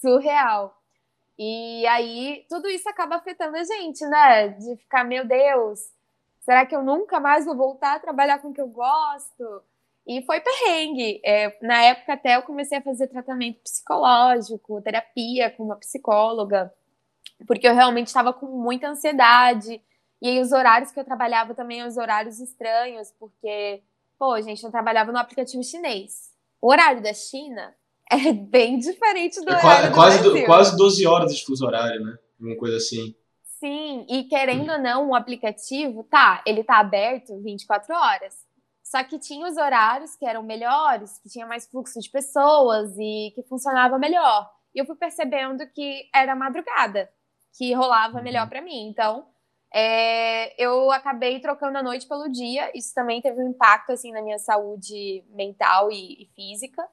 surreal. 0.00 0.76
E 1.38 1.86
aí 1.88 2.46
tudo 2.48 2.68
isso 2.68 2.88
acaba 2.88 3.16
afetando 3.16 3.56
a 3.56 3.64
gente, 3.64 4.06
né? 4.06 4.48
De 4.48 4.76
ficar, 4.76 5.04
meu 5.04 5.26
Deus, 5.26 5.80
será 6.46 6.64
que 6.64 6.74
eu 6.74 6.82
nunca 6.82 7.18
mais 7.18 7.44
vou 7.44 7.56
voltar 7.56 7.96
a 7.96 7.98
trabalhar 7.98 8.38
com 8.38 8.48
o 8.48 8.54
que 8.54 8.60
eu 8.60 8.68
gosto? 8.68 9.62
E 10.06 10.22
foi 10.22 10.40
perrengue. 10.40 11.20
É, 11.24 11.58
na 11.60 11.82
época 11.82 12.12
até 12.12 12.36
eu 12.36 12.42
comecei 12.42 12.78
a 12.78 12.82
fazer 12.82 13.08
tratamento 13.08 13.60
psicológico, 13.60 14.80
terapia 14.80 15.50
com 15.50 15.64
uma 15.64 15.74
psicóloga, 15.74 16.72
porque 17.48 17.66
eu 17.66 17.74
realmente 17.74 18.06
estava 18.06 18.32
com 18.32 18.46
muita 18.46 18.88
ansiedade. 18.88 19.82
E 20.22 20.28
aí 20.28 20.40
os 20.40 20.52
horários 20.52 20.92
que 20.92 21.00
eu 21.00 21.04
trabalhava 21.04 21.52
também 21.52 21.84
os 21.84 21.96
horários 21.96 22.38
estranhos, 22.38 23.12
porque, 23.18 23.82
pô, 24.16 24.40
gente, 24.40 24.62
eu 24.62 24.70
trabalhava 24.70 25.10
no 25.10 25.18
aplicativo 25.18 25.64
chinês. 25.64 26.30
O 26.62 26.70
horário 26.70 27.02
da 27.02 27.12
China 27.12 27.74
é 28.08 28.32
bem 28.32 28.78
diferente 28.78 29.40
do 29.40 29.50
é 29.50 29.56
horário 29.56 29.92
quase, 29.92 30.18
do 30.18 30.30
Brasil. 30.30 30.46
quase 30.46 30.76
12 30.76 31.06
horas 31.08 31.34
de 31.34 31.44
fuso 31.44 31.66
horário, 31.66 32.00
né? 32.00 32.16
Uma 32.38 32.56
coisa 32.56 32.76
assim. 32.76 33.16
Sim, 33.58 34.06
e 34.08 34.24
querendo 34.24 34.70
ou 34.70 34.78
não, 34.78 35.08
o 35.08 35.14
aplicativo, 35.14 36.04
tá, 36.04 36.42
ele 36.46 36.62
tá 36.62 36.78
aberto 36.78 37.40
24 37.42 37.94
horas. 37.94 38.34
Só 38.82 39.02
que 39.02 39.18
tinha 39.18 39.46
os 39.46 39.56
horários 39.56 40.14
que 40.14 40.26
eram 40.26 40.42
melhores, 40.42 41.18
que 41.18 41.28
tinha 41.28 41.46
mais 41.46 41.66
fluxo 41.66 41.98
de 41.98 42.10
pessoas 42.10 42.94
e 42.98 43.32
que 43.34 43.42
funcionava 43.48 43.98
melhor. 43.98 44.48
E 44.74 44.78
eu 44.78 44.84
fui 44.84 44.94
percebendo 44.94 45.66
que 45.72 46.08
era 46.14 46.36
madrugada, 46.36 47.10
que 47.56 47.72
rolava 47.72 48.20
melhor 48.20 48.44
uhum. 48.44 48.48
para 48.48 48.60
mim. 48.60 48.88
Então, 48.88 49.26
é, 49.74 50.54
eu 50.62 50.92
acabei 50.92 51.40
trocando 51.40 51.78
a 51.78 51.82
noite 51.82 52.06
pelo 52.06 52.28
dia. 52.28 52.70
Isso 52.74 52.94
também 52.94 53.22
teve 53.22 53.42
um 53.42 53.48
impacto 53.48 53.90
assim 53.90 54.12
na 54.12 54.22
minha 54.22 54.38
saúde 54.38 55.24
mental 55.30 55.90
e, 55.90 56.22
e 56.22 56.26
física. 56.36 56.86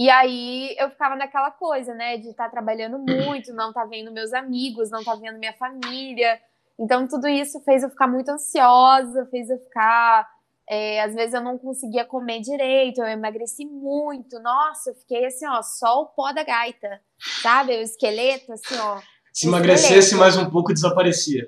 E 0.00 0.08
aí 0.08 0.74
eu 0.78 0.88
ficava 0.88 1.14
naquela 1.14 1.50
coisa, 1.50 1.92
né, 1.92 2.16
de 2.16 2.30
estar 2.30 2.44
tá 2.44 2.50
trabalhando 2.50 2.98
muito, 2.98 3.52
não 3.52 3.70
tá 3.70 3.84
vendo 3.84 4.10
meus 4.10 4.32
amigos, 4.32 4.90
não 4.90 5.04
tá 5.04 5.14
vendo 5.14 5.38
minha 5.38 5.52
família. 5.52 6.40
Então 6.78 7.06
tudo 7.06 7.28
isso 7.28 7.60
fez 7.60 7.82
eu 7.82 7.90
ficar 7.90 8.06
muito 8.06 8.30
ansiosa, 8.30 9.28
fez 9.30 9.50
eu 9.50 9.58
ficar 9.58 10.26
é, 10.66 11.02
às 11.02 11.14
vezes 11.14 11.34
eu 11.34 11.42
não 11.42 11.58
conseguia 11.58 12.02
comer 12.02 12.40
direito, 12.40 13.02
eu 13.02 13.08
emagreci 13.08 13.66
muito. 13.66 14.40
Nossa, 14.40 14.88
eu 14.88 14.94
fiquei 14.94 15.26
assim, 15.26 15.46
ó, 15.46 15.60
só 15.60 16.00
o 16.00 16.06
pó 16.06 16.32
da 16.32 16.44
gaita, 16.44 16.98
sabe? 17.42 17.76
O 17.76 17.82
esqueleto, 17.82 18.54
assim, 18.54 18.78
ó. 18.78 19.02
Se 19.34 19.48
emagrecesse 19.48 20.14
mais 20.14 20.34
um 20.34 20.48
pouco, 20.48 20.72
desaparecia. 20.72 21.46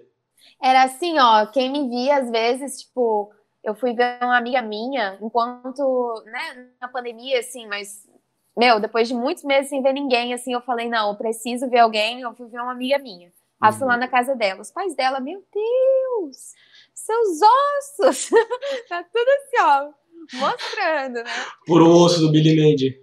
Era 0.63 0.83
assim, 0.83 1.19
ó, 1.19 1.47
quem 1.47 1.71
me 1.71 1.89
via 1.89 2.19
às 2.19 2.31
vezes, 2.31 2.83
tipo, 2.83 3.33
eu 3.65 3.75
fui 3.75 3.95
ver 3.95 4.19
uma 4.21 4.37
amiga 4.37 4.61
minha, 4.61 5.17
enquanto, 5.23 6.23
né, 6.27 6.69
na 6.81 6.89
pandemia, 6.89 7.39
assim, 7.39 7.67
mas, 7.67 8.09
meu, 8.57 8.81
depois 8.81 9.09
de 9.09 9.15
muitos 9.15 9.45
meses 9.45 9.71
sem 9.71 9.83
ver 9.83 9.93
ninguém, 9.93 10.35
assim, 10.35 10.53
eu 10.53 10.61
falei, 10.61 10.89
não, 10.89 11.11
eu 11.11 11.17
preciso 11.17 11.69
ver 11.69 11.79
alguém, 11.81 12.21
eu 12.21 12.35
fui 12.35 12.49
ver 12.49 12.61
uma 12.61 12.73
amiga 12.73 12.99
minha. 12.99 13.33
Aí 13.61 13.73
fui 13.73 13.87
lá 13.87 13.95
uhum. 13.95 14.01
na 14.01 14.09
casa 14.09 14.35
dela. 14.35 14.61
Os 14.61 14.73
pais 14.73 14.95
dela, 14.97 15.21
meu 15.21 15.43
Deus! 15.53 16.53
seus 16.95 17.41
ossos. 17.43 18.31
tá 18.89 19.03
tudo 19.05 19.29
assim, 19.29 19.57
ó, 19.61 19.91
mostrando, 20.39 21.25
né? 21.25 21.47
Por 21.67 21.83
um 21.83 21.91
osso 21.91 22.21
do 22.21 22.31
Billy 22.31 22.57
Mandy. 22.57 23.01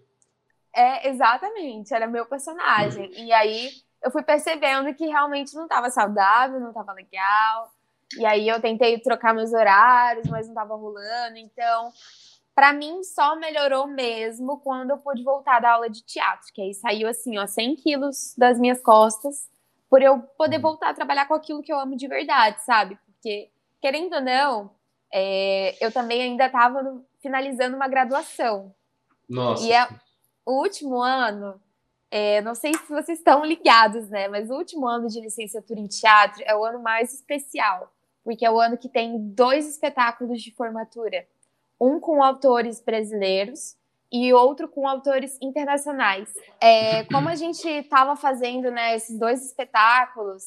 É, 0.73 1.09
exatamente, 1.09 1.93
era 1.93 2.07
meu 2.07 2.25
personagem. 2.25 3.11
E 3.15 3.31
aí 3.33 3.71
eu 4.03 4.11
fui 4.11 4.23
percebendo 4.23 4.93
que 4.93 5.07
realmente 5.07 5.53
não 5.55 5.63
estava 5.63 5.89
saudável, 5.89 6.59
não 6.59 6.69
estava 6.69 6.93
legal. 6.93 7.71
E 8.17 8.25
aí 8.25 8.47
eu 8.47 8.61
tentei 8.61 8.99
trocar 8.99 9.33
meus 9.33 9.53
horários, 9.53 10.27
mas 10.27 10.47
não 10.47 10.53
estava 10.53 10.75
rolando. 10.75 11.37
Então, 11.37 11.91
para 12.59 12.73
mim, 12.73 13.05
só 13.05 13.37
melhorou 13.37 13.87
mesmo 13.87 14.59
quando 14.59 14.89
eu 14.89 14.97
pude 14.97 15.23
voltar 15.23 15.61
da 15.61 15.71
aula 15.71 15.89
de 15.89 16.03
teatro, 16.03 16.51
que 16.53 16.61
aí 16.61 16.73
saiu 16.73 17.07
assim, 17.07 17.37
ó, 17.37 17.47
100 17.47 17.77
quilos 17.77 18.35
das 18.37 18.59
minhas 18.59 18.81
costas, 18.81 19.47
por 19.89 20.01
eu 20.01 20.19
poder 20.37 20.57
uhum. 20.57 20.63
voltar 20.63 20.89
a 20.89 20.93
trabalhar 20.93 21.25
com 21.25 21.33
aquilo 21.33 21.63
que 21.63 21.71
eu 21.71 21.79
amo 21.79 21.95
de 21.95 22.05
verdade, 22.05 22.61
sabe? 22.65 22.99
Porque, 23.05 23.49
querendo 23.79 24.13
ou 24.13 24.21
não, 24.21 24.71
é, 25.09 25.73
eu 25.79 25.89
também 25.89 26.21
ainda 26.21 26.47
estava 26.47 27.01
finalizando 27.21 27.77
uma 27.77 27.87
graduação. 27.87 28.75
Nossa. 29.29 29.63
E 29.63 29.71
é 29.71 29.87
o 30.45 30.61
último 30.61 31.01
ano, 31.01 31.61
é, 32.11 32.41
não 32.41 32.55
sei 32.55 32.73
se 32.73 32.89
vocês 32.89 33.19
estão 33.19 33.45
ligados, 33.45 34.09
né? 34.09 34.27
Mas 34.27 34.49
o 34.49 34.55
último 34.55 34.85
ano 34.85 35.07
de 35.07 35.21
licenciatura 35.21 35.79
em 35.79 35.87
teatro 35.87 36.43
é 36.45 36.53
o 36.53 36.65
ano 36.65 36.83
mais 36.83 37.13
especial, 37.13 37.89
porque 38.21 38.45
é 38.45 38.51
o 38.51 38.59
ano 38.59 38.77
que 38.77 38.89
tem 38.89 39.17
dois 39.29 39.65
espetáculos 39.65 40.41
de 40.41 40.53
formatura. 40.53 41.25
Um 41.79 41.99
com 41.99 42.23
autores 42.23 42.81
brasileiros 42.81 43.77
e 44.11 44.33
outro 44.33 44.67
com 44.67 44.87
autores 44.87 45.37
internacionais. 45.41 46.33
É, 46.59 47.03
como 47.05 47.29
a 47.29 47.35
gente 47.35 47.67
estava 47.67 48.15
fazendo 48.15 48.71
né, 48.71 48.95
esses 48.95 49.17
dois 49.17 49.45
espetáculos, 49.45 50.43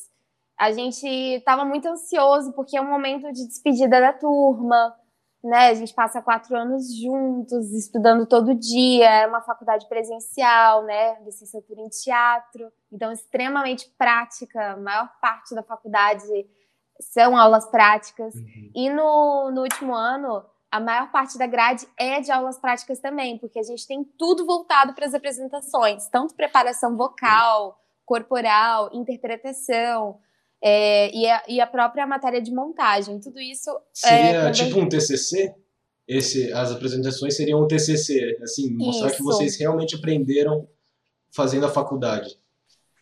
a 0.59 0.73
gente 0.73 1.07
estava 1.07 1.65
muito 1.65 1.89
ansioso, 1.89 2.53
porque 2.53 2.77
é 2.77 2.81
um 2.81 2.91
momento 2.91 3.33
de 3.33 3.47
despedida 3.47 4.01
da 4.01 4.13
turma, 4.13 4.95
né? 5.43 5.69
A 5.69 5.75
gente 5.75 5.93
passa 5.93 6.23
quatro 6.23 6.57
anos 6.57 6.95
juntos, 6.97 7.73
estudando 7.73 8.27
todo 8.27 8.55
dia, 8.55 9.09
é 9.09 9.27
uma 9.27 9.43
faculdade 9.43 9.89
presencial, 9.89 10.85
né? 10.85 11.21
Licenciatura 11.25 11.81
em 11.81 11.89
teatro, 11.89 12.71
então 12.93 13.11
extremamente 13.11 13.89
prática, 13.99 14.73
a 14.73 14.77
maior 14.77 15.09
parte 15.21 15.55
da 15.55 15.63
faculdade 15.63 16.23
são 17.01 17.37
aulas 17.37 17.69
práticas. 17.69 18.35
Uhum. 18.35 18.71
E 18.75 18.91
no, 18.91 19.51
no 19.51 19.63
último 19.63 19.95
ano, 19.95 20.45
a 20.73 20.81
maior 20.81 21.13
parte 21.13 21.37
da 21.37 21.47
grade 21.47 21.87
é 21.99 22.19
de 22.19 22.33
aulas 22.33 22.59
práticas 22.59 22.99
também, 22.99 23.37
porque 23.37 23.59
a 23.59 23.63
gente 23.63 23.87
tem 23.87 24.03
tudo 24.19 24.47
voltado 24.47 24.95
para 24.95 25.05
as 25.05 25.13
apresentações, 25.13 26.09
tanto 26.09 26.35
preparação 26.35 26.97
vocal, 26.97 27.79
corporal, 28.07 28.89
interpretação. 28.95 30.19
É, 30.65 31.15
e, 31.15 31.29
a, 31.29 31.43
e, 31.47 31.61
a, 31.61 31.67
própria 31.67 32.07
matéria 32.07 32.41
de 32.41 32.55
montagem. 32.55 33.21
Tudo 33.21 33.39
isso. 33.41 33.71
Seria 33.93 34.49
é, 34.49 34.51
tipo 34.53 34.79
um 34.79 34.89
TCC? 34.89 35.55
Esse, 36.09 36.53
as 36.53 36.71
apresentações 36.71 37.37
seriam 37.37 37.63
um 37.63 37.67
TCC, 37.67 38.39
assim, 38.41 38.73
mostrar 38.77 39.09
isso. 39.09 39.17
que 39.17 39.23
vocês 39.25 39.59
realmente 39.59 39.97
aprenderam 39.97 40.69
fazendo 41.35 41.67
a 41.67 41.69
faculdade. 41.69 42.39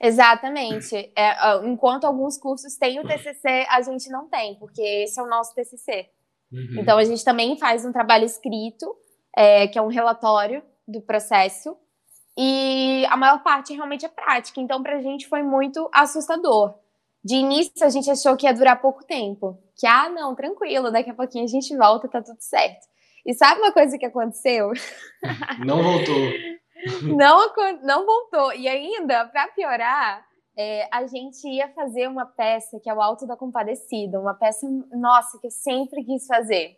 Exatamente. 0.02 1.12
É, 1.14 1.56
enquanto 1.64 2.04
alguns 2.04 2.38
cursos 2.38 2.76
têm 2.76 2.98
o 2.98 3.06
TCC, 3.06 3.66
a 3.68 3.80
gente 3.82 4.08
não 4.08 4.26
tem, 4.28 4.58
porque 4.58 4.82
esse 4.82 5.20
é 5.20 5.22
o 5.22 5.28
nosso 5.28 5.54
TCC. 5.54 6.08
Uhum. 6.52 6.80
Então, 6.80 6.98
a 6.98 7.04
gente 7.04 7.24
também 7.24 7.58
faz 7.58 7.84
um 7.84 7.92
trabalho 7.92 8.24
escrito, 8.24 8.96
é, 9.36 9.66
que 9.68 9.78
é 9.78 9.82
um 9.82 9.88
relatório 9.88 10.62
do 10.86 11.00
processo, 11.00 11.76
e 12.36 13.04
a 13.10 13.16
maior 13.16 13.42
parte 13.42 13.74
realmente 13.74 14.04
é 14.04 14.08
prática. 14.08 14.60
Então, 14.60 14.82
para 14.82 14.96
a 14.96 15.02
gente 15.02 15.28
foi 15.28 15.42
muito 15.42 15.88
assustador 15.92 16.74
de 17.24 17.36
início 17.36 17.84
a 17.84 17.90
gente 17.90 18.10
achou 18.10 18.36
que 18.36 18.46
ia 18.46 18.54
durar 18.54 18.80
pouco 18.80 19.04
tempo. 19.04 19.58
Que, 19.76 19.86
ah, 19.86 20.08
não, 20.08 20.34
tranquilo, 20.34 20.90
daqui 20.90 21.10
a 21.10 21.14
pouquinho 21.14 21.44
a 21.44 21.48
gente 21.48 21.76
volta, 21.76 22.08
tá 22.08 22.22
tudo 22.22 22.40
certo. 22.40 22.88
E 23.24 23.34
sabe 23.34 23.60
uma 23.60 23.72
coisa 23.72 23.98
que 23.98 24.06
aconteceu? 24.06 24.72
Não 25.64 25.82
voltou. 25.82 26.16
não, 27.16 27.52
não 27.82 28.06
voltou. 28.06 28.52
E 28.54 28.66
ainda, 28.66 29.26
para 29.26 29.48
piorar, 29.48 30.24
é, 30.56 30.88
a 30.92 31.06
gente 31.06 31.46
ia 31.48 31.68
fazer 31.68 32.08
uma 32.08 32.26
peça 32.26 32.78
que 32.80 32.90
é 32.90 32.94
o 32.94 33.00
Alto 33.00 33.26
da 33.26 33.36
Compadecida, 33.36 34.20
uma 34.20 34.34
peça, 34.34 34.66
nossa, 34.92 35.38
que 35.38 35.46
eu 35.46 35.50
sempre 35.50 36.04
quis 36.04 36.26
fazer. 36.26 36.76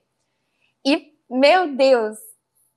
E, 0.84 1.12
meu 1.30 1.74
Deus, 1.74 2.18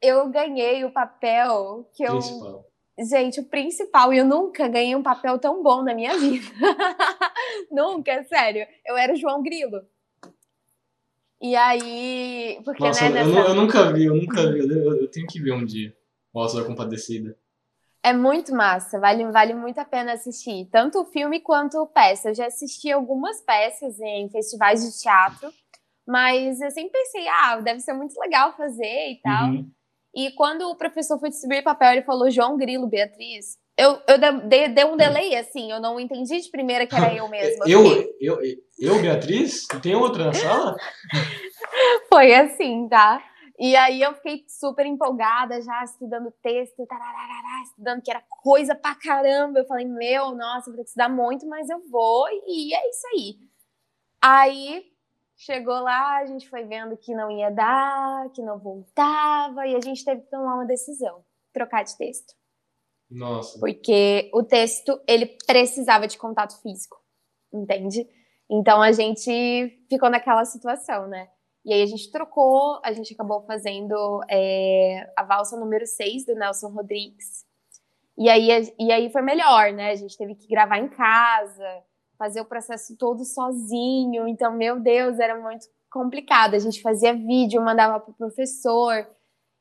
eu 0.01 0.29
ganhei 0.29 0.83
o 0.85 0.91
papel 0.91 1.89
que 1.93 2.03
eu. 2.03 2.13
Principal. 2.13 2.65
Gente, 2.97 3.41
o 3.41 3.45
principal, 3.45 4.13
eu 4.13 4.23
nunca 4.23 4.69
ganhei 4.69 4.95
um 4.95 5.03
papel 5.03 5.37
tão 5.37 5.61
bom 5.61 5.83
na 5.83 5.93
minha 5.93 6.17
vida. 6.17 6.45
nunca, 7.69 8.23
sério. 8.23 8.65
Eu 8.85 8.95
era 8.95 9.11
o 9.11 9.17
João 9.17 9.43
Grilo. 9.43 9.81
E 11.41 11.55
aí. 11.55 12.61
Porque, 12.63 12.83
Nossa, 12.83 13.09
né, 13.09 13.21
eu, 13.21 13.27
nessa... 13.27 13.49
eu, 13.49 13.53
nunca 13.53 13.91
vi, 13.91 14.05
eu 14.05 14.15
nunca 14.15 14.49
vi. 14.49 14.59
Eu, 14.59 15.01
eu 15.01 15.11
tenho 15.11 15.27
que 15.27 15.41
ver 15.41 15.51
um 15.51 15.65
dia. 15.65 15.93
O 16.33 16.39
Alto 16.39 16.55
da 16.55 16.63
Compadecida. 16.63 17.37
É 18.05 18.13
muito 18.13 18.53
massa, 18.53 18.99
vale, 18.99 19.25
vale 19.31 19.55
muito 19.55 19.79
a 19.79 19.83
pena 19.83 20.13
assistir. 20.13 20.69
Tanto 20.71 21.01
o 21.01 21.05
filme 21.05 21.39
quanto 21.39 21.87
peça. 21.87 22.29
Eu 22.29 22.35
já 22.35 22.45
assisti 22.45 22.91
algumas 22.91 23.41
peças 23.41 23.99
em 23.99 24.29
festivais 24.29 24.85
de 24.85 25.01
teatro, 25.01 25.51
mas 26.07 26.61
eu 26.61 26.69
sempre 26.69 26.91
pensei, 26.91 27.27
ah, 27.27 27.59
deve 27.61 27.79
ser 27.79 27.93
muito 27.93 28.15
legal 28.19 28.55
fazer 28.55 29.09
e 29.09 29.19
tal. 29.23 29.47
Uhum. 29.47 29.71
E 30.13 30.29
quando 30.33 30.69
o 30.69 30.75
professor 30.75 31.19
foi 31.19 31.29
distribuir 31.29 31.63
papel, 31.63 31.93
ele 31.93 32.03
falou 32.03 32.29
João 32.29 32.55
Grilo, 32.55 32.85
Beatriz. 32.85 33.57
Eu, 33.75 33.99
eu 34.07 34.19
dei, 34.47 34.69
dei 34.69 34.85
um 34.85 34.95
delay, 34.95 35.35
assim, 35.35 35.71
eu 35.71 35.81
não 35.81 35.99
entendi 35.99 36.39
de 36.39 36.51
primeira 36.51 36.85
que 36.85 36.95
era 36.95 37.11
eu 37.11 37.27
mesma. 37.27 37.65
eu, 37.67 37.83
eu, 38.21 38.39
eu, 38.79 39.01
Beatriz? 39.01 39.65
Tem 39.81 39.95
outra 39.95 40.25
na 40.25 40.33
sala? 40.35 40.75
foi 42.07 42.35
assim, 42.35 42.87
tá? 42.87 43.19
E 43.57 43.75
aí 43.75 44.01
eu 44.01 44.13
fiquei 44.15 44.43
super 44.47 44.85
empolgada, 44.85 45.61
já 45.61 45.83
estudando 45.83 46.31
texto, 46.41 46.85
tararara, 46.85 47.63
estudando 47.63 48.01
que 48.01 48.11
era 48.11 48.21
coisa 48.43 48.75
pra 48.75 48.95
caramba. 48.95 49.59
Eu 49.59 49.65
falei, 49.65 49.85
meu, 49.85 50.35
nossa, 50.35 50.65
vou 50.65 50.75
ter 50.75 50.83
que 50.83 50.89
estudar 50.89 51.09
muito, 51.09 51.47
mas 51.47 51.69
eu 51.69 51.79
vou, 51.89 52.27
e 52.45 52.73
é 52.73 52.89
isso 52.89 53.07
aí. 53.07 53.39
Aí 54.21 54.95
Chegou 55.37 55.79
lá, 55.81 56.19
a 56.19 56.25
gente 56.25 56.49
foi 56.49 56.63
vendo 56.63 56.95
que 56.95 57.13
não 57.13 57.29
ia 57.29 57.49
dar, 57.49 58.29
que 58.31 58.41
não 58.41 58.57
voltava, 58.57 59.67
e 59.67 59.75
a 59.75 59.81
gente 59.81 60.03
teve 60.03 60.21
que 60.21 60.29
tomar 60.29 60.55
uma 60.55 60.65
decisão: 60.65 61.25
trocar 61.51 61.83
de 61.83 61.95
texto. 61.97 62.33
Nossa. 63.09 63.59
Porque 63.59 64.31
o 64.33 64.41
texto, 64.43 64.99
ele 65.05 65.37
precisava 65.45 66.07
de 66.07 66.17
contato 66.17 66.59
físico, 66.61 66.97
entende? 67.53 68.07
Então 68.49 68.81
a 68.81 68.93
gente 68.93 69.85
ficou 69.89 70.09
naquela 70.09 70.45
situação, 70.45 71.07
né? 71.07 71.29
E 71.65 71.73
aí 71.73 71.81
a 71.81 71.85
gente 71.87 72.11
trocou, 72.11 72.79
a 72.83 72.93
gente 72.93 73.11
acabou 73.15 73.41
fazendo 73.41 74.21
é, 74.29 75.11
a 75.17 75.23
valsa 75.23 75.59
número 75.59 75.85
6 75.87 76.25
do 76.27 76.35
Nelson 76.35 76.69
Rodrigues. 76.69 77.43
E 78.15 78.29
aí, 78.29 78.47
e 78.79 78.91
aí 78.91 79.11
foi 79.11 79.23
melhor, 79.23 79.73
né? 79.73 79.89
A 79.89 79.95
gente 79.95 80.15
teve 80.15 80.35
que 80.35 80.47
gravar 80.47 80.77
em 80.77 80.87
casa, 80.87 81.83
fazer 82.19 82.39
o 82.39 82.45
processo 82.45 82.95
todo 82.97 83.25
sozinho. 83.25 84.27
Então, 84.27 84.53
meu 84.53 84.79
Deus, 84.79 85.19
era 85.19 85.41
muito 85.41 85.65
complicado. 85.89 86.53
A 86.53 86.59
gente 86.59 86.83
fazia 86.83 87.13
vídeo, 87.13 87.61
mandava 87.63 87.99
para 87.99 88.11
o 88.11 88.15
professor. 88.15 89.07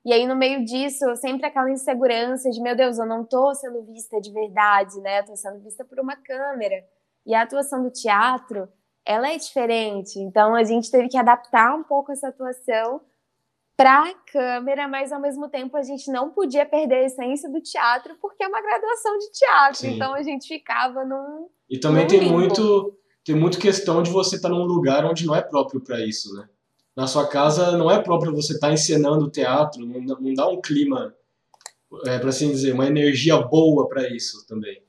E 0.04 0.12
aí, 0.12 0.26
no 0.26 0.36
meio 0.36 0.62
disso, 0.62 1.16
sempre 1.16 1.46
aquela 1.46 1.70
insegurança 1.70 2.50
de, 2.50 2.60
meu 2.60 2.76
Deus, 2.76 2.98
eu 2.98 3.06
não 3.06 3.22
estou 3.22 3.54
sendo 3.54 3.82
vista 3.82 4.20
de 4.20 4.30
verdade, 4.30 5.00
né? 5.00 5.20
Eu 5.20 5.24
tô 5.24 5.36
sendo 5.36 5.58
vista 5.60 5.84
por 5.84 5.98
uma 5.98 6.16
câmera. 6.16 6.84
E 7.24 7.34
a 7.34 7.42
atuação 7.42 7.82
do 7.82 7.90
teatro, 7.90 8.68
ela 9.06 9.32
é 9.32 9.36
diferente. 9.36 10.18
Então, 10.18 10.54
a 10.54 10.64
gente 10.64 10.90
teve 10.90 11.08
que 11.08 11.16
adaptar 11.16 11.74
um 11.74 11.82
pouco 11.82 12.12
essa 12.12 12.28
atuação 12.28 13.00
para 13.76 14.08
a 14.08 14.14
câmera, 14.14 14.86
mas 14.86 15.12
ao 15.12 15.20
mesmo 15.20 15.48
tempo 15.48 15.76
a 15.76 15.82
gente 15.82 16.10
não 16.10 16.30
podia 16.30 16.64
perder 16.64 16.94
a 16.94 17.06
essência 17.06 17.50
do 17.50 17.60
teatro, 17.60 18.16
porque 18.20 18.44
é 18.44 18.48
uma 18.48 18.62
graduação 18.62 19.18
de 19.18 19.32
teatro. 19.32 19.80
Sim. 19.80 19.94
Então, 19.94 20.14
a 20.14 20.22
gente 20.22 20.46
ficava 20.46 21.04
num 21.04 21.48
e 21.68 21.78
também 21.78 22.06
tem 22.06 22.30
muito, 22.30 22.96
tem 23.24 23.34
muito 23.34 23.58
questão 23.58 24.02
de 24.02 24.10
você 24.10 24.36
estar 24.36 24.48
tá 24.48 24.54
num 24.54 24.64
lugar 24.64 25.04
onde 25.04 25.26
não 25.26 25.34
é 25.34 25.40
próprio 25.40 25.80
para 25.80 26.04
isso, 26.04 26.32
né? 26.34 26.48
Na 26.94 27.06
sua 27.06 27.26
casa 27.26 27.76
não 27.76 27.90
é 27.90 28.00
próprio 28.00 28.34
você 28.34 28.52
estar 28.52 28.68
tá 28.68 28.72
encenando 28.72 29.30
teatro, 29.30 29.84
não, 29.84 30.00
não 30.00 30.34
dá 30.34 30.46
um 30.48 30.60
clima, 30.60 31.12
é, 32.06 32.18
para 32.18 32.28
assim 32.28 32.50
dizer, 32.50 32.72
uma 32.72 32.86
energia 32.86 33.36
boa 33.38 33.88
para 33.88 34.08
isso 34.08 34.46
também. 34.46 34.83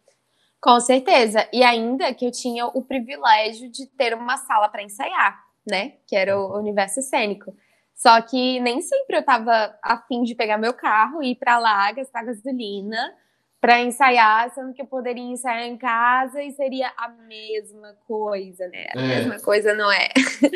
Com 0.65 0.79
certeza. 0.79 1.47
E 1.53 1.63
ainda 1.63 2.11
que 2.11 2.25
eu 2.25 2.31
tinha 2.31 2.65
o 2.65 2.81
privilégio 2.81 3.69
de 3.69 3.85
ter 3.85 4.15
uma 4.15 4.35
sala 4.35 4.67
para 4.67 4.81
ensaiar, 4.81 5.39
né? 5.69 5.93
Que 6.07 6.15
era 6.15 6.35
o 6.35 6.57
universo 6.57 7.03
cênico. 7.03 7.55
Só 7.93 8.19
que 8.19 8.59
nem 8.61 8.81
sempre 8.81 9.15
eu 9.15 9.19
estava 9.19 9.77
afim 9.83 10.23
de 10.23 10.33
pegar 10.33 10.57
meu 10.57 10.73
carro 10.73 11.21
e 11.21 11.33
ir 11.33 11.35
para 11.35 11.59
lá, 11.59 11.91
gastar 11.91 12.23
gasolina 12.23 13.13
para 13.61 13.79
ensaiar, 13.79 14.51
sendo 14.55 14.73
que 14.73 14.81
eu 14.81 14.87
poderia 14.87 15.23
ensaiar 15.23 15.67
em 15.67 15.77
casa 15.77 16.41
e 16.41 16.51
seria 16.53 16.91
a 16.97 17.09
mesma 17.09 17.95
coisa, 18.07 18.67
né? 18.69 18.87
A 18.95 19.01
é. 19.01 19.07
mesma 19.07 19.39
coisa 19.41 19.71
não 19.75 19.91
é. 19.91 20.09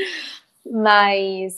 Mas, 0.66 1.54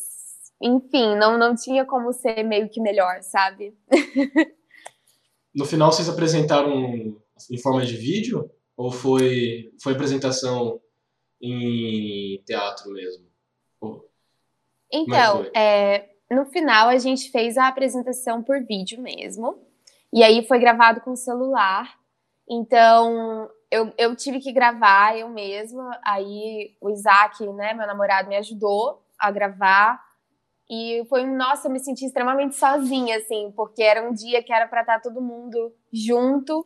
enfim, 0.61 1.15
não, 1.15 1.37
não 1.37 1.55
tinha 1.55 1.85
como 1.85 2.11
ser 2.11 2.43
meio 2.43 2.67
que 2.67 2.81
melhor, 2.81 3.21
sabe? 3.21 3.73
no 5.55 5.63
final, 5.63 5.89
vocês 5.89 6.09
apresentaram 6.09 7.15
em 7.49 7.57
forma 7.57 7.85
de 7.85 7.95
vídeo? 7.95 8.49
Ou 8.75 8.91
foi, 8.91 9.71
foi 9.81 9.93
apresentação 9.93 10.79
em 11.41 12.41
teatro 12.45 12.91
mesmo? 12.91 13.25
Então, 14.91 15.45
é, 15.55 16.09
no 16.29 16.45
final 16.45 16.89
a 16.89 16.97
gente 16.97 17.31
fez 17.31 17.57
a 17.57 17.67
apresentação 17.67 18.43
por 18.43 18.63
vídeo 18.65 19.01
mesmo. 19.01 19.59
E 20.13 20.23
aí 20.23 20.45
foi 20.45 20.59
gravado 20.59 21.01
com 21.01 21.15
celular. 21.15 21.97
Então, 22.49 23.49
eu, 23.69 23.93
eu 23.97 24.15
tive 24.15 24.39
que 24.39 24.51
gravar 24.51 25.17
eu 25.17 25.29
mesma. 25.29 25.97
Aí 26.05 26.75
o 26.81 26.89
Isaac, 26.89 27.47
né, 27.53 27.73
meu 27.73 27.87
namorado, 27.87 28.27
me 28.27 28.35
ajudou 28.35 29.01
a 29.17 29.31
gravar. 29.31 30.01
E 30.69 31.05
foi, 31.09 31.25
nossa, 31.25 31.67
eu 31.67 31.71
me 31.71 31.79
senti 31.79 32.05
extremamente 32.05 32.55
sozinha, 32.55 33.17
assim, 33.17 33.51
porque 33.55 33.83
era 33.83 34.07
um 34.07 34.13
dia 34.13 34.41
que 34.43 34.53
era 34.53 34.67
para 34.67 34.81
estar 34.81 34.95
tá 34.95 35.01
todo 35.01 35.21
mundo 35.21 35.73
junto, 35.91 36.65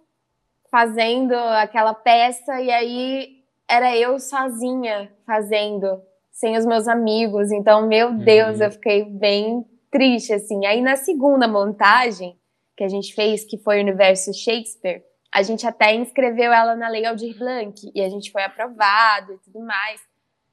fazendo 0.75 1.33
aquela 1.33 1.93
peça, 1.93 2.59
e 2.59 2.69
aí 2.69 3.37
era 3.65 3.95
eu 3.95 4.19
sozinha 4.19 5.09
fazendo, 5.25 6.01
sem 6.33 6.57
os 6.57 6.65
meus 6.65 6.85
amigos. 6.85 7.49
Então, 7.49 7.87
meu 7.87 8.11
Deus, 8.11 8.57
uhum. 8.57 8.65
eu 8.65 8.71
fiquei 8.71 9.05
bem 9.05 9.65
triste, 9.89 10.33
assim. 10.33 10.65
Aí 10.65 10.81
na 10.81 10.97
segunda 10.97 11.47
montagem 11.47 12.37
que 12.75 12.83
a 12.83 12.89
gente 12.89 13.15
fez, 13.15 13.45
que 13.45 13.57
foi 13.57 13.77
o 13.77 13.83
Universo 13.83 14.33
Shakespeare, 14.33 15.01
a 15.33 15.41
gente 15.41 15.65
até 15.65 15.95
inscreveu 15.95 16.51
ela 16.51 16.75
na 16.75 16.89
Lei 16.89 17.05
Aldir 17.05 17.39
Blanc, 17.39 17.89
e 17.95 18.01
a 18.01 18.09
gente 18.09 18.29
foi 18.29 18.43
aprovado 18.43 19.31
e 19.31 19.37
tudo 19.37 19.61
mais. 19.61 20.01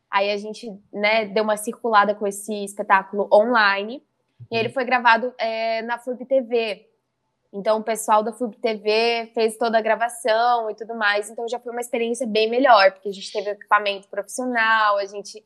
Aí 0.09 0.31
a 0.31 0.37
gente 0.37 0.71
né, 0.93 1.25
deu 1.25 1.43
uma 1.43 1.57
circulada 1.57 2.15
com 2.15 2.29
esse 2.29 2.63
espetáculo 2.65 3.29
online. 3.33 4.01
E 4.53 4.57
ele 4.57 4.69
foi 4.69 4.85
gravado 4.85 5.35
é, 5.37 5.83
na 5.83 5.99
FURB 5.99 6.25
TV. 6.27 6.92
Então 7.53 7.79
o 7.79 7.85
pessoal 7.85 8.23
da 8.23 8.33
FURB 8.33 8.57
TV 8.57 9.31
fez 9.35 9.59
toda 9.59 9.77
a 9.77 9.83
gravação 9.83 10.71
e 10.71 10.75
tudo 10.75 10.95
mais. 10.95 11.29
Então 11.29 11.47
já 11.49 11.59
foi 11.59 11.73
uma 11.73 11.81
experiência 11.81 12.27
bem 12.27 12.49
melhor, 12.49 12.93
porque 12.93 13.09
a 13.09 13.13
gente 13.13 13.31
teve 13.31 13.51
equipamento 13.51 14.09
profissional, 14.09 14.97
a 14.97 15.05
gente 15.05 15.45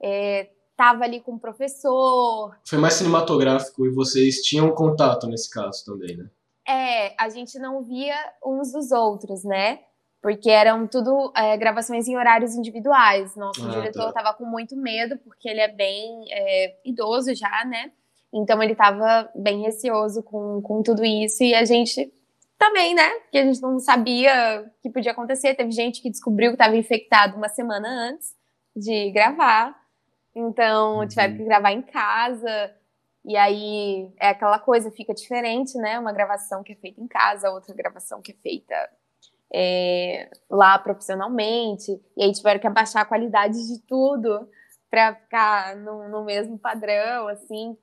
estava 0.00 1.04
é, 1.04 1.08
ali 1.08 1.20
com 1.20 1.32
o 1.32 1.40
professor. 1.40 2.56
Foi 2.64 2.78
mais 2.78 2.94
cinematográfico 2.94 3.84
e 3.86 3.90
vocês 3.90 4.36
tinham 4.42 4.70
contato 4.70 5.26
nesse 5.26 5.50
caso 5.50 5.84
também, 5.84 6.16
né? 6.16 6.30
É, 6.66 7.14
a 7.18 7.28
gente 7.30 7.58
não 7.58 7.82
via 7.82 8.14
uns 8.44 8.72
dos 8.72 8.92
outros, 8.92 9.42
né? 9.42 9.80
porque 10.20 10.50
eram 10.50 10.86
tudo 10.86 11.32
é, 11.36 11.56
gravações 11.56 12.08
em 12.08 12.16
horários 12.16 12.54
individuais. 12.54 13.36
Nosso 13.36 13.64
ah, 13.64 13.70
diretor 13.70 14.08
estava 14.08 14.32
tá. 14.32 14.34
com 14.34 14.44
muito 14.44 14.76
medo, 14.76 15.16
porque 15.18 15.48
ele 15.48 15.60
é 15.60 15.68
bem 15.68 16.24
é, 16.30 16.76
idoso 16.84 17.34
já, 17.34 17.64
né? 17.64 17.92
Então 18.32 18.62
ele 18.62 18.72
estava 18.72 19.30
bem 19.34 19.62
receoso 19.62 20.22
com, 20.22 20.60
com 20.62 20.82
tudo 20.82 21.04
isso 21.04 21.42
e 21.42 21.54
a 21.54 21.64
gente 21.64 22.12
também, 22.58 22.94
né? 22.94 23.08
Porque 23.20 23.38
a 23.38 23.44
gente 23.44 23.62
não 23.62 23.78
sabia 23.78 24.64
o 24.66 24.82
que 24.82 24.90
podia 24.90 25.12
acontecer. 25.12 25.54
Teve 25.54 25.70
gente 25.70 26.02
que 26.02 26.10
descobriu 26.10 26.50
que 26.50 26.56
estava 26.56 26.76
infectado 26.76 27.36
uma 27.36 27.48
semana 27.48 27.88
antes 27.88 28.34
de 28.76 29.10
gravar. 29.10 29.74
Então 30.34 30.98
uhum. 30.98 31.08
tiveram 31.08 31.36
que 31.36 31.44
gravar 31.44 31.72
em 31.72 31.82
casa. 31.82 32.74
E 33.24 33.36
aí 33.36 34.10
é 34.18 34.28
aquela 34.28 34.58
coisa, 34.58 34.90
fica 34.90 35.14
diferente, 35.14 35.76
né? 35.78 35.98
Uma 35.98 36.12
gravação 36.12 36.62
que 36.62 36.72
é 36.72 36.76
feita 36.76 37.00
em 37.00 37.06
casa, 37.06 37.50
outra 37.50 37.74
gravação 37.74 38.20
que 38.20 38.32
é 38.32 38.34
feita 38.34 38.74
é, 39.52 40.30
lá 40.50 40.78
profissionalmente, 40.78 42.00
e 42.16 42.22
aí 42.22 42.32
tiveram 42.32 42.60
que 42.60 42.66
abaixar 42.66 43.02
a 43.02 43.06
qualidade 43.06 43.66
de 43.66 43.80
tudo 43.82 44.48
para 44.90 45.14
ficar 45.14 45.76
no, 45.76 46.08
no, 46.08 46.24
mesmo 46.24 46.58
padrão, 46.58 47.28
assim. 47.28 47.76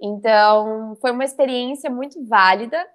Então, 0.00 0.96
foi 1.00 1.10
uma 1.10 1.24
experiência 1.24 1.90
muito 1.90 2.24
válida, 2.26 2.86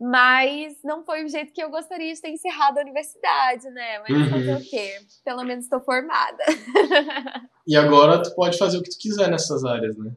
mas 0.00 0.76
não 0.84 1.04
foi 1.04 1.24
o 1.24 1.28
jeito 1.28 1.52
que 1.52 1.62
eu 1.62 1.70
gostaria 1.70 2.14
de 2.14 2.20
ter 2.20 2.30
encerrado 2.30 2.78
a 2.78 2.82
universidade, 2.82 3.68
né? 3.70 3.98
Mas 4.00 4.10
uhum. 4.10 4.30
fazer 4.30 4.54
o 4.54 4.60
quê? 4.60 4.98
Pelo 5.24 5.44
menos 5.44 5.64
estou 5.64 5.80
formada. 5.80 6.44
e 7.66 7.76
agora 7.76 8.22
tu 8.22 8.34
pode 8.34 8.56
fazer 8.56 8.78
o 8.78 8.82
que 8.82 8.90
tu 8.90 8.98
quiser 8.98 9.28
nessas 9.30 9.64
áreas, 9.64 9.96
né? 9.98 10.12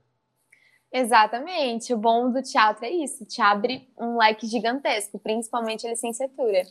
Exatamente. 0.94 1.94
O 1.94 1.98
bom 1.98 2.32
do 2.32 2.42
teatro 2.42 2.86
é 2.86 2.92
isso, 2.92 3.26
te 3.26 3.42
abre 3.42 3.90
um 3.98 4.18
leque 4.18 4.46
gigantesco, 4.46 5.18
principalmente 5.20 5.88
a 5.88 5.90
licenciatura. 5.90 6.64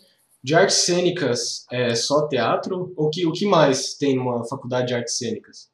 De 0.42 0.54
artes 0.54 0.76
cênicas 0.76 1.66
é 1.70 1.94
só 1.94 2.26
teatro? 2.28 2.94
Ou 2.96 3.10
que, 3.10 3.26
o 3.26 3.32
que 3.32 3.44
mais 3.44 3.94
tem 3.94 4.16
numa 4.16 4.44
faculdade 4.46 4.88
de 4.88 4.94
artes 4.94 5.18
cênicas? 5.18 5.70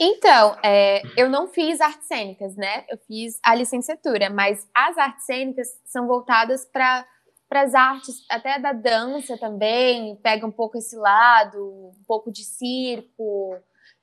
Então, 0.00 0.56
é, 0.62 1.02
eu 1.16 1.28
não 1.28 1.48
fiz 1.48 1.80
artes 1.80 2.06
cênicas, 2.06 2.56
né? 2.56 2.84
Eu 2.88 2.98
fiz 3.06 3.38
a 3.42 3.54
licenciatura, 3.54 4.28
mas 4.28 4.68
as 4.74 4.98
artes 4.98 5.24
cênicas 5.24 5.68
são 5.84 6.06
voltadas 6.06 6.64
para 6.64 7.06
as 7.50 7.74
artes, 7.74 8.24
até 8.28 8.58
da 8.58 8.72
dança 8.72 9.38
também, 9.38 10.16
pega 10.16 10.46
um 10.46 10.50
pouco 10.50 10.78
esse 10.78 10.96
lado, 10.96 11.92
um 11.96 12.04
pouco 12.06 12.32
de 12.32 12.42
circo, 12.42 13.56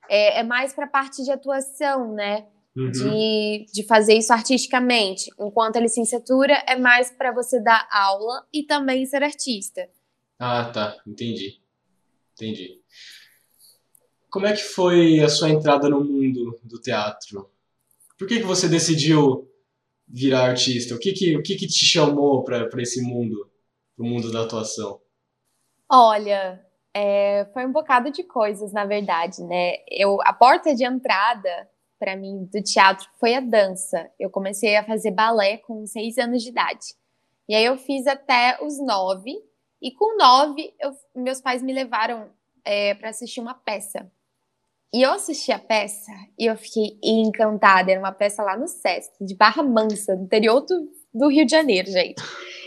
é, 0.10 0.40
é 0.40 0.44
mais 0.44 0.74
para 0.74 0.86
a 0.86 0.90
parte 0.90 1.24
de 1.24 1.32
atuação, 1.32 2.14
né? 2.14 2.46
uhum. 2.76 2.92
de, 2.92 3.66
de 3.74 3.84
fazer 3.84 4.16
isso 4.16 4.32
artisticamente, 4.32 5.30
enquanto 5.40 5.78
a 5.78 5.82
licenciatura 5.82 6.54
é 6.68 6.78
mais 6.78 7.12
para 7.12 7.32
você 7.32 7.60
dar 7.62 7.88
aula 7.92 8.46
e 8.54 8.64
também 8.64 9.06
ser 9.06 9.24
artista. 9.24 9.90
Ah, 10.40 10.66
tá, 10.66 10.98
entendi. 11.06 11.60
Entendi. 12.34 12.81
Como 14.32 14.46
é 14.46 14.54
que 14.54 14.64
foi 14.64 15.20
a 15.20 15.28
sua 15.28 15.50
entrada 15.50 15.90
no 15.90 16.02
mundo 16.02 16.58
do 16.64 16.80
teatro? 16.80 17.52
Por 18.18 18.26
que, 18.26 18.40
que 18.40 18.46
você 18.46 18.70
decidiu 18.70 19.46
virar 20.08 20.46
artista? 20.46 20.96
O 20.96 21.00
que, 21.00 21.12
que, 21.12 21.36
o 21.36 21.44
que, 21.44 21.58
que 21.58 21.68
te 21.68 21.84
chamou 21.86 22.42
para 22.42 22.82
esse 22.82 23.02
mundo, 23.02 23.52
o 23.98 24.06
mundo 24.06 24.32
da 24.32 24.44
atuação? 24.44 25.02
Olha, 25.92 26.66
é, 26.94 27.46
foi 27.54 27.66
um 27.66 27.74
bocado 27.74 28.10
de 28.10 28.24
coisas, 28.24 28.72
na 28.72 28.86
verdade, 28.86 29.44
né? 29.44 29.74
Eu, 29.90 30.18
a 30.22 30.32
porta 30.32 30.74
de 30.74 30.86
entrada 30.86 31.70
para 32.00 32.16
mim 32.16 32.46
do 32.46 32.64
teatro 32.64 33.10
foi 33.20 33.36
a 33.36 33.42
dança. 33.42 34.10
Eu 34.18 34.30
comecei 34.30 34.78
a 34.78 34.86
fazer 34.86 35.12
balé 35.12 35.58
com 35.58 35.86
seis 35.86 36.18
anos 36.18 36.42
de 36.42 36.50
idade. 36.50 36.96
E 37.50 37.54
aí 37.54 37.66
eu 37.66 37.78
fiz 37.78 38.08
até 38.08 38.58
os 38.64 38.80
nove. 38.80 39.34
E 39.82 39.92
com 39.92 40.16
nove, 40.18 40.74
eu, 40.80 40.92
meus 41.14 41.42
pais 41.42 41.62
me 41.62 41.74
levaram 41.74 42.30
é, 42.64 42.96
para 42.96 43.10
assistir 43.10 43.42
uma 43.42 43.54
peça. 43.54 44.10
E 44.94 45.02
eu 45.04 45.12
assisti 45.14 45.54
a 45.54 45.60
peça 45.60 46.12
e 46.38 46.46
eu 46.46 46.58
fiquei 46.58 47.00
encantada. 47.02 47.92
Era 47.92 48.00
uma 48.00 48.12
peça 48.12 48.44
lá 48.44 48.58
no 48.58 48.68
Sesc, 48.68 49.12
de 49.24 49.36
Barra 49.36 49.64
Mansa, 49.64 50.16
no 50.16 50.24
interior 50.24 50.62
do, 50.62 50.90
do 51.14 51.30
Rio 51.30 51.46
de 51.46 51.52
Janeiro, 51.52 51.90
gente. 51.90 52.22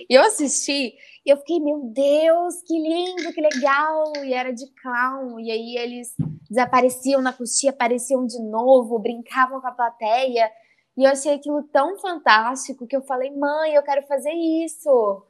E 0.08 0.14
eu 0.14 0.22
assisti 0.22 0.94
e 1.26 1.30
eu 1.30 1.36
fiquei, 1.38 1.58
meu 1.60 1.80
Deus, 1.92 2.62
que 2.66 2.78
lindo, 2.78 3.32
que 3.32 3.40
legal. 3.40 4.12
E 4.24 4.32
era 4.32 4.52
de 4.52 4.64
clown. 4.80 5.38
E 5.40 5.50
aí 5.50 5.76
eles 5.76 6.14
desapareciam 6.48 7.20
na 7.20 7.32
coxinha, 7.32 7.72
apareciam 7.72 8.26
de 8.26 8.40
novo, 8.42 8.98
brincavam 8.98 9.60
com 9.60 9.66
a 9.66 9.72
plateia. 9.72 10.50
E 10.96 11.04
eu 11.04 11.10
achei 11.10 11.34
aquilo 11.34 11.62
tão 11.64 11.98
fantástico 11.98 12.86
que 12.86 12.96
eu 12.96 13.02
falei, 13.02 13.30
mãe, 13.30 13.74
eu 13.74 13.82
quero 13.82 14.06
fazer 14.06 14.32
isso. 14.32 15.26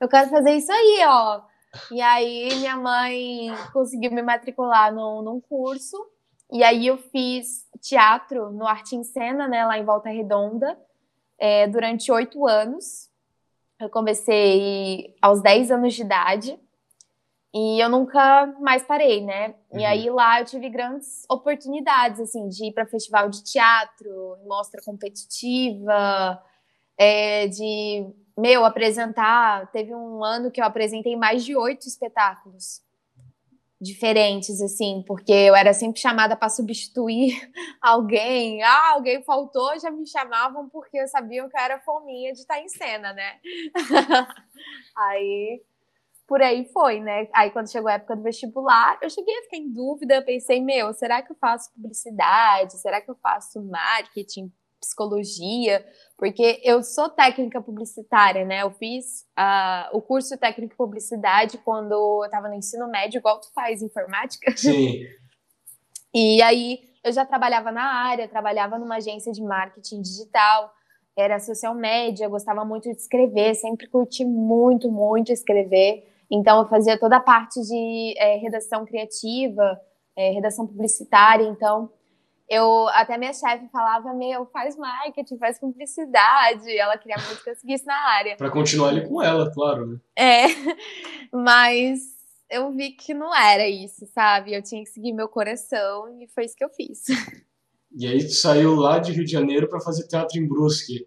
Eu 0.00 0.08
quero 0.08 0.30
fazer 0.30 0.52
isso 0.52 0.70
aí, 0.70 1.00
ó. 1.06 1.42
E 1.92 2.00
aí 2.00 2.48
minha 2.56 2.76
mãe 2.76 3.48
conseguiu 3.72 4.12
me 4.12 4.22
matricular 4.22 4.94
no, 4.94 5.22
num 5.22 5.40
curso. 5.40 5.96
E 6.50 6.64
aí 6.64 6.86
eu 6.86 6.96
fiz 6.96 7.66
teatro 7.80 8.50
no 8.50 8.66
Arte 8.66 8.96
em 8.96 9.04
Cena, 9.04 9.46
né, 9.46 9.64
lá 9.66 9.78
em 9.78 9.84
Volta 9.84 10.08
Redonda, 10.08 10.78
é, 11.38 11.66
durante 11.66 12.10
oito 12.10 12.46
anos. 12.46 13.10
Eu 13.78 13.88
comecei 13.90 15.14
aos 15.20 15.40
10 15.40 15.70
anos 15.70 15.94
de 15.94 16.02
idade 16.02 16.58
e 17.54 17.82
eu 17.82 17.88
nunca 17.88 18.46
mais 18.60 18.82
parei, 18.82 19.24
né? 19.24 19.54
Uhum. 19.70 19.78
E 19.78 19.84
aí 19.84 20.10
lá 20.10 20.40
eu 20.40 20.44
tive 20.44 20.68
grandes 20.68 21.24
oportunidades, 21.30 22.20
assim, 22.20 22.48
de 22.48 22.66
ir 22.66 22.72
para 22.72 22.86
festival 22.86 23.28
de 23.28 23.44
teatro, 23.44 24.36
mostra 24.46 24.82
competitiva, 24.82 26.42
é, 26.96 27.46
de, 27.46 28.06
meu, 28.36 28.64
apresentar. 28.64 29.70
Teve 29.70 29.94
um 29.94 30.24
ano 30.24 30.50
que 30.50 30.60
eu 30.60 30.64
apresentei 30.64 31.14
mais 31.14 31.44
de 31.44 31.54
oito 31.54 31.86
espetáculos 31.86 32.82
diferentes, 33.80 34.60
assim, 34.60 35.04
porque 35.06 35.32
eu 35.32 35.54
era 35.54 35.72
sempre 35.72 36.00
chamada 36.00 36.36
para 36.36 36.48
substituir 36.48 37.32
alguém. 37.80 38.62
Ah, 38.62 38.92
alguém 38.94 39.22
faltou, 39.22 39.78
já 39.78 39.90
me 39.90 40.06
chamavam 40.06 40.68
porque 40.68 41.06
sabiam 41.06 41.48
que 41.48 41.56
eu 41.56 41.60
era 41.60 41.80
fominha 41.80 42.32
de 42.32 42.40
estar 42.40 42.60
em 42.60 42.68
cena, 42.68 43.12
né? 43.12 43.38
aí, 44.96 45.62
por 46.26 46.42
aí 46.42 46.64
foi, 46.72 47.00
né? 47.00 47.28
Aí, 47.32 47.50
quando 47.50 47.70
chegou 47.70 47.88
a 47.88 47.94
época 47.94 48.16
do 48.16 48.22
vestibular, 48.22 48.98
eu 49.00 49.08
cheguei 49.08 49.38
a 49.38 49.42
ficar 49.44 49.56
em 49.56 49.72
dúvida, 49.72 50.22
pensei, 50.22 50.60
meu, 50.60 50.92
será 50.92 51.22
que 51.22 51.30
eu 51.32 51.36
faço 51.36 51.72
publicidade? 51.72 52.78
Será 52.78 53.00
que 53.00 53.10
eu 53.10 53.16
faço 53.16 53.62
marketing? 53.62 54.52
Psicologia, 54.80 55.84
porque 56.16 56.60
eu 56.64 56.82
sou 56.82 57.08
técnica 57.08 57.60
publicitária, 57.60 58.44
né? 58.44 58.62
Eu 58.62 58.70
fiz 58.70 59.26
uh, 59.38 59.96
o 59.96 60.02
curso 60.02 60.36
técnico 60.36 60.76
publicidade 60.76 61.58
quando 61.58 61.92
eu 61.92 62.24
estava 62.24 62.48
no 62.48 62.54
ensino 62.54 62.88
médio, 62.88 63.18
igual 63.18 63.40
tu 63.40 63.52
faz 63.54 63.82
informática. 63.82 64.50
Sim. 64.56 65.04
e 66.14 66.42
aí 66.42 66.80
eu 67.04 67.12
já 67.12 67.24
trabalhava 67.24 67.70
na 67.70 67.84
área, 67.84 68.28
trabalhava 68.28 68.78
numa 68.78 68.96
agência 68.96 69.32
de 69.32 69.42
marketing 69.42 70.02
digital, 70.02 70.72
era 71.16 71.40
social 71.40 71.74
média, 71.74 72.28
gostava 72.28 72.64
muito 72.64 72.90
de 72.90 72.96
escrever, 72.96 73.54
sempre 73.54 73.88
curti 73.88 74.24
muito, 74.24 74.90
muito 74.90 75.32
escrever. 75.32 76.04
Então 76.30 76.60
eu 76.60 76.68
fazia 76.68 76.98
toda 76.98 77.16
a 77.16 77.20
parte 77.20 77.60
de 77.60 78.14
é, 78.16 78.36
redação 78.36 78.84
criativa, 78.84 79.80
é, 80.16 80.30
redação 80.30 80.66
publicitária, 80.66 81.44
então 81.44 81.90
eu 82.48 82.88
até 82.88 83.18
minha 83.18 83.32
chefe 83.32 83.68
falava, 83.68 84.14
meu, 84.14 84.46
faz 84.46 84.76
marketing, 84.76 85.36
faz 85.36 85.58
publicidade. 85.60 86.76
Ela 86.76 86.96
queria 86.96 87.22
muito 87.22 87.42
que 87.42 87.50
eu 87.50 87.56
seguisse 87.56 87.84
na 87.84 87.94
área. 87.94 88.36
Para 88.36 88.50
continuar 88.50 88.88
ali 88.88 89.06
com 89.06 89.22
ela, 89.22 89.52
claro, 89.52 89.86
né? 89.86 89.98
É, 90.16 90.46
mas 91.32 92.00
eu 92.50 92.72
vi 92.72 92.92
que 92.92 93.12
não 93.12 93.34
era 93.34 93.68
isso, 93.68 94.06
sabe? 94.06 94.54
Eu 94.54 94.62
tinha 94.62 94.82
que 94.82 94.90
seguir 94.90 95.12
meu 95.12 95.28
coração 95.28 96.20
e 96.20 96.26
foi 96.28 96.46
isso 96.46 96.56
que 96.56 96.64
eu 96.64 96.70
fiz. 96.70 97.04
E 97.94 98.06
aí 98.06 98.24
tu 98.24 98.32
saiu 98.32 98.74
lá 98.74 98.98
de 98.98 99.12
Rio 99.12 99.24
de 99.24 99.32
Janeiro 99.32 99.68
para 99.68 99.80
fazer 99.80 100.06
teatro 100.06 100.38
em 100.38 100.46
Brusque. 100.46 101.06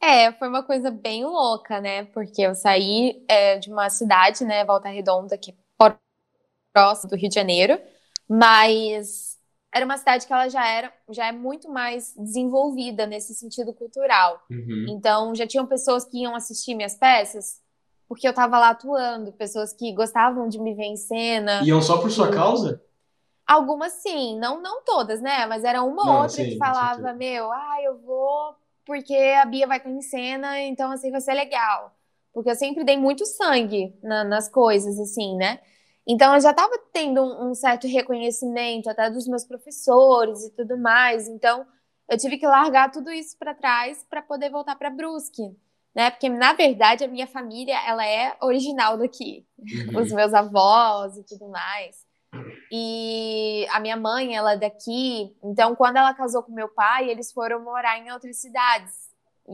É, 0.00 0.32
foi 0.32 0.48
uma 0.48 0.64
coisa 0.64 0.90
bem 0.90 1.24
louca, 1.24 1.80
né? 1.80 2.04
Porque 2.06 2.42
eu 2.42 2.56
saí 2.56 3.24
é, 3.28 3.58
de 3.58 3.70
uma 3.70 3.88
cidade, 3.88 4.44
né, 4.44 4.64
Volta 4.64 4.88
Redonda, 4.88 5.38
que 5.38 5.52
é 5.52 5.54
próximo 6.72 7.10
do 7.10 7.16
Rio 7.16 7.28
de 7.28 7.34
Janeiro, 7.34 7.80
mas 8.28 9.31
era 9.74 9.84
uma 9.84 9.96
cidade 9.96 10.26
que 10.26 10.32
ela 10.32 10.48
já 10.48 10.66
era, 10.66 10.92
já 11.10 11.26
é 11.26 11.32
muito 11.32 11.68
mais 11.70 12.14
desenvolvida 12.16 13.06
nesse 13.06 13.34
sentido 13.34 13.72
cultural. 13.72 14.42
Uhum. 14.50 14.86
Então, 14.88 15.34
já 15.34 15.46
tinham 15.46 15.66
pessoas 15.66 16.04
que 16.04 16.18
iam 16.22 16.34
assistir 16.36 16.74
minhas 16.74 16.94
peças, 16.94 17.60
porque 18.08 18.26
eu 18.26 18.30
estava 18.30 18.58
lá 18.58 18.70
atuando, 18.70 19.32
pessoas 19.32 19.72
que 19.72 19.92
gostavam 19.94 20.48
de 20.48 20.58
me 20.60 20.74
ver 20.74 20.84
em 20.84 20.96
cena. 20.96 21.62
Iam 21.62 21.80
só 21.80 21.98
por 21.98 22.10
sua 22.10 22.30
causa? 22.30 22.82
Algumas 23.46 23.94
sim, 23.94 24.38
não, 24.38 24.62
não 24.62 24.82
todas, 24.84 25.20
né? 25.20 25.46
Mas 25.46 25.64
era 25.64 25.82
uma 25.82 26.04
Não, 26.04 26.22
outra 26.22 26.30
sim, 26.30 26.50
que 26.50 26.58
falava, 26.58 27.12
meu, 27.12 27.50
ah, 27.50 27.76
eu 27.82 27.98
vou 27.98 28.54
porque 28.84 29.14
a 29.14 29.44
Bia 29.44 29.66
vai 29.66 29.78
estar 29.78 29.90
em 29.90 30.02
cena, 30.02 30.60
então 30.60 30.90
assim 30.90 31.10
vai 31.10 31.20
ser 31.20 31.34
legal. 31.34 31.94
Porque 32.32 32.50
eu 32.50 32.54
sempre 32.54 32.82
dei 32.84 32.96
muito 32.96 33.24
sangue 33.26 33.94
na- 34.02 34.24
nas 34.24 34.48
coisas, 34.48 34.98
assim, 34.98 35.36
né? 35.36 35.60
Então 36.06 36.34
eu 36.34 36.40
já 36.40 36.50
estava 36.50 36.72
tendo 36.92 37.22
um, 37.22 37.50
um 37.50 37.54
certo 37.54 37.86
reconhecimento 37.86 38.90
até 38.90 39.08
dos 39.10 39.26
meus 39.28 39.44
professores 39.44 40.42
e 40.44 40.50
tudo 40.52 40.76
mais. 40.78 41.28
Então 41.28 41.66
eu 42.08 42.18
tive 42.18 42.38
que 42.38 42.46
largar 42.46 42.90
tudo 42.90 43.10
isso 43.10 43.36
para 43.38 43.54
trás 43.54 44.04
para 44.08 44.22
poder 44.22 44.50
voltar 44.50 44.76
para 44.76 44.90
Brusque, 44.90 45.56
né? 45.94 46.10
Porque 46.10 46.28
na 46.28 46.52
verdade 46.54 47.04
a 47.04 47.08
minha 47.08 47.26
família 47.26 47.76
ela 47.86 48.06
é 48.06 48.36
original 48.40 48.98
daqui 48.98 49.46
Uhum. 49.58 50.00
os 50.02 50.12
meus 50.12 50.34
avós 50.34 51.16
e 51.16 51.24
tudo 51.24 51.48
mais. 51.48 52.04
E 52.70 53.66
a 53.70 53.78
minha 53.80 53.96
mãe, 53.96 54.34
ela 54.34 54.54
é 54.54 54.56
daqui, 54.56 55.36
então 55.42 55.76
quando 55.76 55.98
ela 55.98 56.14
casou 56.14 56.42
com 56.42 56.52
meu 56.52 56.68
pai, 56.68 57.10
eles 57.10 57.30
foram 57.32 57.62
morar 57.62 57.98
em 57.98 58.10
outras 58.10 58.38
cidades. 58.38 59.01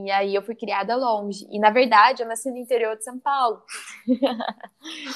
E 0.06 0.10
aí 0.10 0.34
eu 0.34 0.42
fui 0.42 0.54
criada 0.54 0.94
longe. 0.96 1.46
E 1.50 1.58
na 1.58 1.70
verdade, 1.70 2.22
eu 2.22 2.28
nasci 2.28 2.50
no 2.50 2.56
interior 2.56 2.96
de 2.96 3.04
São 3.04 3.18
Paulo. 3.18 3.62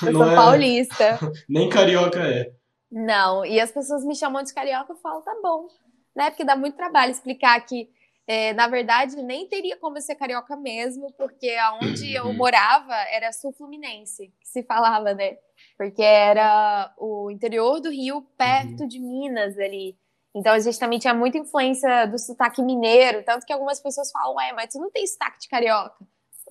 eu 0.07 0.13
sou 0.13 0.31
é- 0.31 0.35
paulista. 0.35 1.19
Nem 1.49 1.69
carioca 1.69 2.21
é. 2.21 2.53
Não, 2.91 3.45
e 3.45 3.59
as 3.59 3.71
pessoas 3.73 4.05
me 4.05 4.15
chamam 4.15 4.43
de 4.43 4.53
carioca, 4.53 4.93
eu 4.93 4.97
falo, 4.97 5.23
tá 5.23 5.35
bom. 5.43 5.67
Né? 6.15 6.29
Porque 6.31 6.45
dá 6.45 6.55
muito 6.55 6.77
trabalho 6.77 7.11
explicar 7.11 7.59
que, 7.65 7.89
é, 8.27 8.53
na 8.53 8.69
verdade, 8.69 9.17
nem 9.23 9.47
teria 9.49 9.79
como 9.79 9.97
eu 9.97 10.03
ser 10.03 10.15
carioca 10.15 10.55
mesmo, 10.57 11.11
porque 11.15 11.51
aonde 11.51 12.13
eu 12.13 12.27
Uhum. 12.27 12.35
morava 12.35 12.95
era 13.11 13.33
sul-fluminense, 13.33 14.33
que 14.41 14.47
se 14.49 14.63
falava, 14.63 15.15
né? 15.15 15.39
Porque 15.79 16.03
era 16.03 16.93
o 16.99 17.31
interior 17.31 17.81
do 17.81 17.89
Rio, 17.91 18.23
perto 18.37 18.87
de 18.87 19.01
Minas 19.01 19.59
ali. 19.59 19.97
Então 20.35 20.53
a 20.53 20.59
gente 20.59 20.79
também 20.79 20.99
tinha 20.99 21.13
muita 21.15 21.39
influência 21.39 22.07
do 22.07 22.19
sotaque 22.19 22.63
mineiro, 22.63 23.23
tanto 23.25 23.45
que 23.45 23.53
algumas 23.53 23.81
pessoas 23.81 24.11
falam, 24.11 24.35
ué, 24.37 24.53
mas 24.55 24.73
tu 24.73 24.79
não 24.79 24.91
tem 24.91 25.07
sotaque 25.07 25.41
de 25.41 25.49
carioca. 25.49 25.95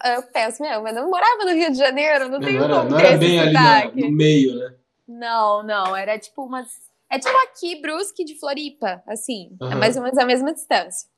Eu 0.04 0.24
penso, 0.32 0.62
meu, 0.62 0.82
mas 0.82 0.96
eu 0.96 1.04
não 1.04 1.10
morava 1.10 1.44
no 1.46 1.52
Rio 1.54 1.72
de 1.72 1.78
Janeiro, 1.78 2.30
não 2.30 2.40
tenho 2.40 2.60
Não 2.60 2.66
era, 2.66 2.78
como 2.78 2.90
não 2.92 3.00
era 3.00 3.18
bem 3.18 3.40
ali 3.40 3.54
na- 3.54 3.82
sotaque. 3.82 4.02
no 4.02 4.12
meio, 4.12 4.56
né? 4.56 4.76
Não, 5.08 5.64
não, 5.64 5.96
era 5.96 6.18
tipo 6.18 6.44
umas. 6.46 6.68
É 7.10 7.20
tipo 7.20 7.36
aqui, 7.40 7.82
Brusque 7.82 8.24
de 8.24 8.40
Floripa, 8.40 9.04
assim. 9.06 9.58
É 9.60 9.66
Aham. 9.66 9.80
mais 9.80 9.98
ou 9.98 10.04
menos 10.04 10.18
a 10.18 10.26
mesma 10.26 10.54
distância. 10.54 11.10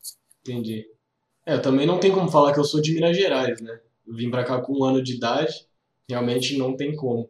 Entendi. 0.42 0.86
É, 1.46 1.58
também 1.58 1.86
não 1.86 2.00
tem 2.00 2.12
como 2.12 2.32
falar 2.32 2.54
que 2.54 2.60
eu 2.60 2.64
sou 2.64 2.82
de 2.82 2.94
Minas 2.94 3.16
Gerais, 3.16 3.62
né? 3.62 3.80
Eu 4.08 4.16
vim 4.16 4.32
pra 4.32 4.44
cá 4.44 4.60
com 4.62 4.74
um 4.80 4.84
ano 4.84 5.04
de 5.04 5.16
idade, 5.16 5.68
realmente 6.10 6.58
não 6.58 6.76
tem 6.76 6.96
como. 6.96 7.30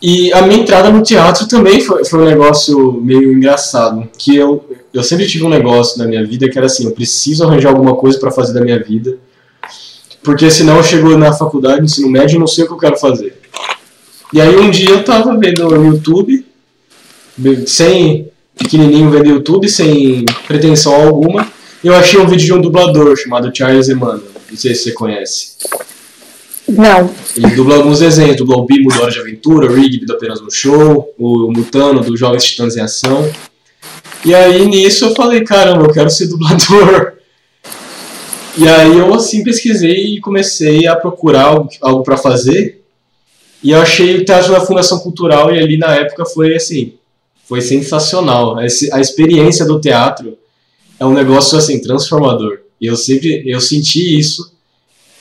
E 0.00 0.32
a 0.32 0.42
minha 0.42 0.60
entrada 0.60 0.90
no 0.90 1.02
teatro 1.02 1.48
também 1.48 1.80
foi, 1.80 2.04
foi 2.04 2.20
um 2.20 2.24
negócio 2.24 2.92
meio 2.92 3.32
engraçado, 3.32 4.08
que 4.16 4.36
eu, 4.36 4.64
eu 4.94 5.02
sempre 5.02 5.26
tive 5.26 5.44
um 5.44 5.48
negócio 5.48 5.98
na 5.98 6.06
minha 6.06 6.24
vida 6.24 6.48
que 6.48 6.56
era 6.56 6.66
assim, 6.66 6.84
eu 6.84 6.92
preciso 6.92 7.44
arranjar 7.44 7.70
alguma 7.70 7.96
coisa 7.96 8.18
pra 8.18 8.30
fazer 8.30 8.52
da 8.52 8.60
minha 8.60 8.80
vida, 8.80 9.18
porque 10.22 10.50
senão 10.50 10.76
eu 10.76 10.84
chego 10.84 11.16
na 11.16 11.32
faculdade, 11.32 11.80
no 11.80 11.86
ensino 11.86 12.08
médio, 12.08 12.36
e 12.36 12.38
não 12.38 12.46
sei 12.46 12.64
o 12.64 12.66
que 12.68 12.74
eu 12.74 12.78
quero 12.78 12.96
fazer. 12.96 13.40
E 14.32 14.40
aí 14.40 14.56
um 14.56 14.70
dia 14.70 14.90
eu 14.90 15.02
tava 15.02 15.36
vendo 15.36 15.68
no 15.68 15.86
YouTube, 15.86 16.46
sem 17.66 18.30
pequenininho 18.56 19.10
vendo 19.10 19.28
YouTube, 19.28 19.68
sem 19.68 20.24
pretensão 20.46 20.94
alguma, 20.94 21.50
eu 21.82 21.94
achei 21.94 22.20
um 22.20 22.26
vídeo 22.26 22.46
de 22.46 22.52
um 22.52 22.60
dublador 22.60 23.16
chamado 23.16 23.50
Charles 23.56 23.88
Emmanuel. 23.88 24.22
Não 24.50 24.56
sei 24.56 24.74
se 24.74 24.84
você 24.84 24.92
conhece. 24.92 25.56
Não. 26.68 27.10
Ele 27.34 27.54
dubla 27.54 27.76
alguns 27.76 28.00
desenhos, 28.00 28.36
dubla 28.36 28.58
o 28.58 28.66
Bimo 28.66 28.90
do 28.90 29.00
Hora 29.00 29.10
de 29.10 29.18
Aventura, 29.18 29.70
o 29.70 29.74
Rigby 29.74 30.04
do 30.04 30.12
Apenas 30.12 30.40
um 30.40 30.50
Show, 30.50 31.14
o 31.18 31.50
Mutano 31.50 32.00
do 32.00 32.16
Jovens 32.16 32.44
Titãs 32.44 32.76
em 32.76 32.80
Ação. 32.80 33.30
E 34.24 34.34
aí 34.34 34.66
nisso 34.66 35.06
eu 35.06 35.14
falei, 35.14 35.42
caramba, 35.44 35.84
eu 35.84 35.92
quero 35.92 36.10
ser 36.10 36.26
dublador. 36.26 37.14
E 38.56 38.68
aí 38.68 38.98
eu 38.98 39.14
assim 39.14 39.42
pesquisei 39.42 40.16
e 40.16 40.20
comecei 40.20 40.86
a 40.86 40.96
procurar 40.96 41.44
algo, 41.44 41.68
algo 41.80 42.02
para 42.02 42.16
fazer. 42.16 42.82
E 43.62 43.70
eu 43.70 43.80
achei 43.80 44.16
o 44.16 44.24
Teatro 44.24 44.52
da 44.52 44.60
Fundação 44.60 44.98
Cultural 44.98 45.54
e 45.54 45.58
ali 45.58 45.78
na 45.78 45.94
época 45.94 46.26
foi 46.26 46.54
assim, 46.54 46.94
foi 47.48 47.60
sensacional. 47.60 48.58
A 48.58 49.00
experiência 49.00 49.64
do 49.64 49.80
teatro 49.80 50.36
é 51.00 51.06
um 51.06 51.14
negócio 51.14 51.56
assim 51.56 51.80
transformador. 51.80 52.58
E 52.80 52.86
eu 52.86 52.96
sempre 52.96 53.42
eu 53.46 53.60
senti 53.60 54.18
isso 54.18 54.57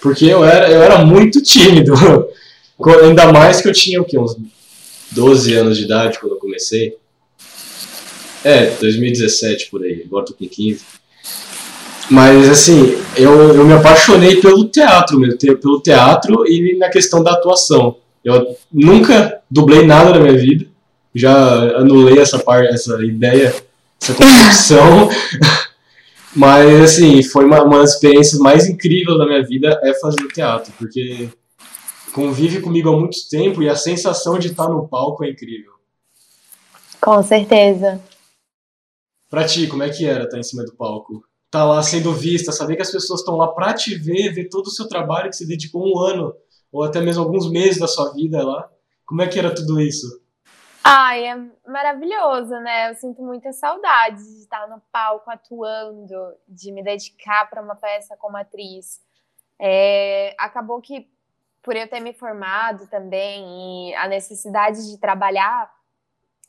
porque 0.01 0.25
eu 0.25 0.43
era 0.43 0.69
eu 0.69 0.81
era 0.81 1.03
muito 1.05 1.41
tímido. 1.41 1.93
Ainda 3.03 3.31
mais 3.31 3.59
que 3.59 3.67
eu 3.67 3.73
tinha 3.73 4.01
o 4.01 4.05
quê? 4.05 4.19
uns 4.19 4.37
12 5.11 5.53
anos 5.55 5.77
de 5.77 5.85
idade 5.85 6.19
quando 6.19 6.33
eu 6.33 6.39
comecei. 6.39 6.95
É, 8.43 8.67
2017 8.79 9.69
por 9.69 9.83
aí, 9.83 10.03
agora 10.05 10.25
tô 10.25 10.33
com 10.33 10.47
15. 10.47 10.81
Mas 12.09 12.47
assim, 12.49 12.97
eu, 13.17 13.55
eu 13.55 13.65
me 13.65 13.73
apaixonei 13.73 14.37
pelo 14.37 14.65
teatro 14.69 15.19
mesmo, 15.19 15.37
pelo 15.37 15.81
teatro 15.81 16.47
e 16.47 16.77
na 16.77 16.89
questão 16.89 17.21
da 17.21 17.31
atuação. 17.31 17.97
Eu 18.23 18.55
nunca 18.71 19.41
dublei 19.49 19.85
nada 19.85 20.11
na 20.11 20.19
minha 20.19 20.37
vida, 20.37 20.65
já 21.13 21.35
anulei 21.77 22.19
essa 22.19 22.39
parte, 22.39 22.73
essa 22.73 23.03
ideia, 23.03 23.53
essa 24.01 24.13
concepção. 24.13 25.09
Mas 26.35 26.81
assim, 26.81 27.23
foi 27.23 27.45
uma, 27.45 27.63
uma 27.63 27.79
das 27.79 27.95
experiências 27.95 28.39
mais 28.39 28.67
incríveis 28.67 29.17
da 29.17 29.25
minha 29.25 29.43
vida 29.43 29.79
é 29.83 29.93
fazer 29.99 30.21
o 30.21 30.27
teatro, 30.27 30.71
porque 30.77 31.29
convive 32.13 32.61
comigo 32.61 32.89
há 32.89 32.99
muito 32.99 33.17
tempo 33.29 33.61
e 33.61 33.69
a 33.69 33.75
sensação 33.75 34.37
de 34.37 34.47
estar 34.47 34.67
no 34.67 34.87
palco 34.87 35.23
é 35.23 35.29
incrível. 35.29 35.73
Com 37.01 37.21
certeza. 37.23 38.01
Pra 39.29 39.45
ti, 39.45 39.67
como 39.67 39.83
é 39.83 39.89
que 39.89 40.05
era 40.05 40.23
estar 40.23 40.37
em 40.37 40.43
cima 40.43 40.63
do 40.63 40.73
palco? 40.73 41.23
Tá 41.49 41.63
lá 41.63 41.81
sendo 41.81 42.13
vista, 42.13 42.51
saber 42.51 42.75
que 42.75 42.81
as 42.81 42.91
pessoas 42.91 43.21
estão 43.21 43.35
lá 43.35 43.47
pra 43.47 43.73
te 43.73 43.95
ver, 43.95 44.33
ver 44.33 44.49
todo 44.49 44.67
o 44.67 44.71
seu 44.71 44.87
trabalho 44.87 45.29
que 45.29 45.35
você 45.35 45.45
dedicou 45.45 45.87
um 45.87 45.99
ano, 45.99 46.33
ou 46.71 46.83
até 46.83 46.99
mesmo 46.99 47.23
alguns 47.23 47.49
meses 47.49 47.79
da 47.79 47.87
sua 47.87 48.11
vida 48.13 48.43
lá. 48.43 48.69
Como 49.05 49.21
é 49.21 49.27
que 49.27 49.39
era 49.39 49.53
tudo 49.53 49.79
isso? 49.79 50.21
Ai, 50.89 51.25
é 51.27 51.35
maravilhoso, 51.67 52.51
né? 52.61 52.89
Eu 52.89 52.95
sinto 52.95 53.21
muita 53.21 53.51
saudade 53.51 54.23
de 54.23 54.39
estar 54.39 54.69
no 54.69 54.79
palco 54.89 55.29
atuando, 55.29 56.15
de 56.47 56.71
me 56.71 56.81
dedicar 56.81 57.49
para 57.49 57.61
uma 57.61 57.75
peça 57.75 58.15
como 58.15 58.37
atriz. 58.37 59.01
É, 59.59 60.33
acabou 60.39 60.79
que, 60.79 61.11
por 61.61 61.75
eu 61.75 61.89
ter 61.89 61.99
me 61.99 62.13
formado 62.13 62.87
também 62.87 63.89
e 63.89 63.95
a 63.95 64.07
necessidade 64.07 64.89
de 64.89 64.97
trabalhar, 64.97 65.69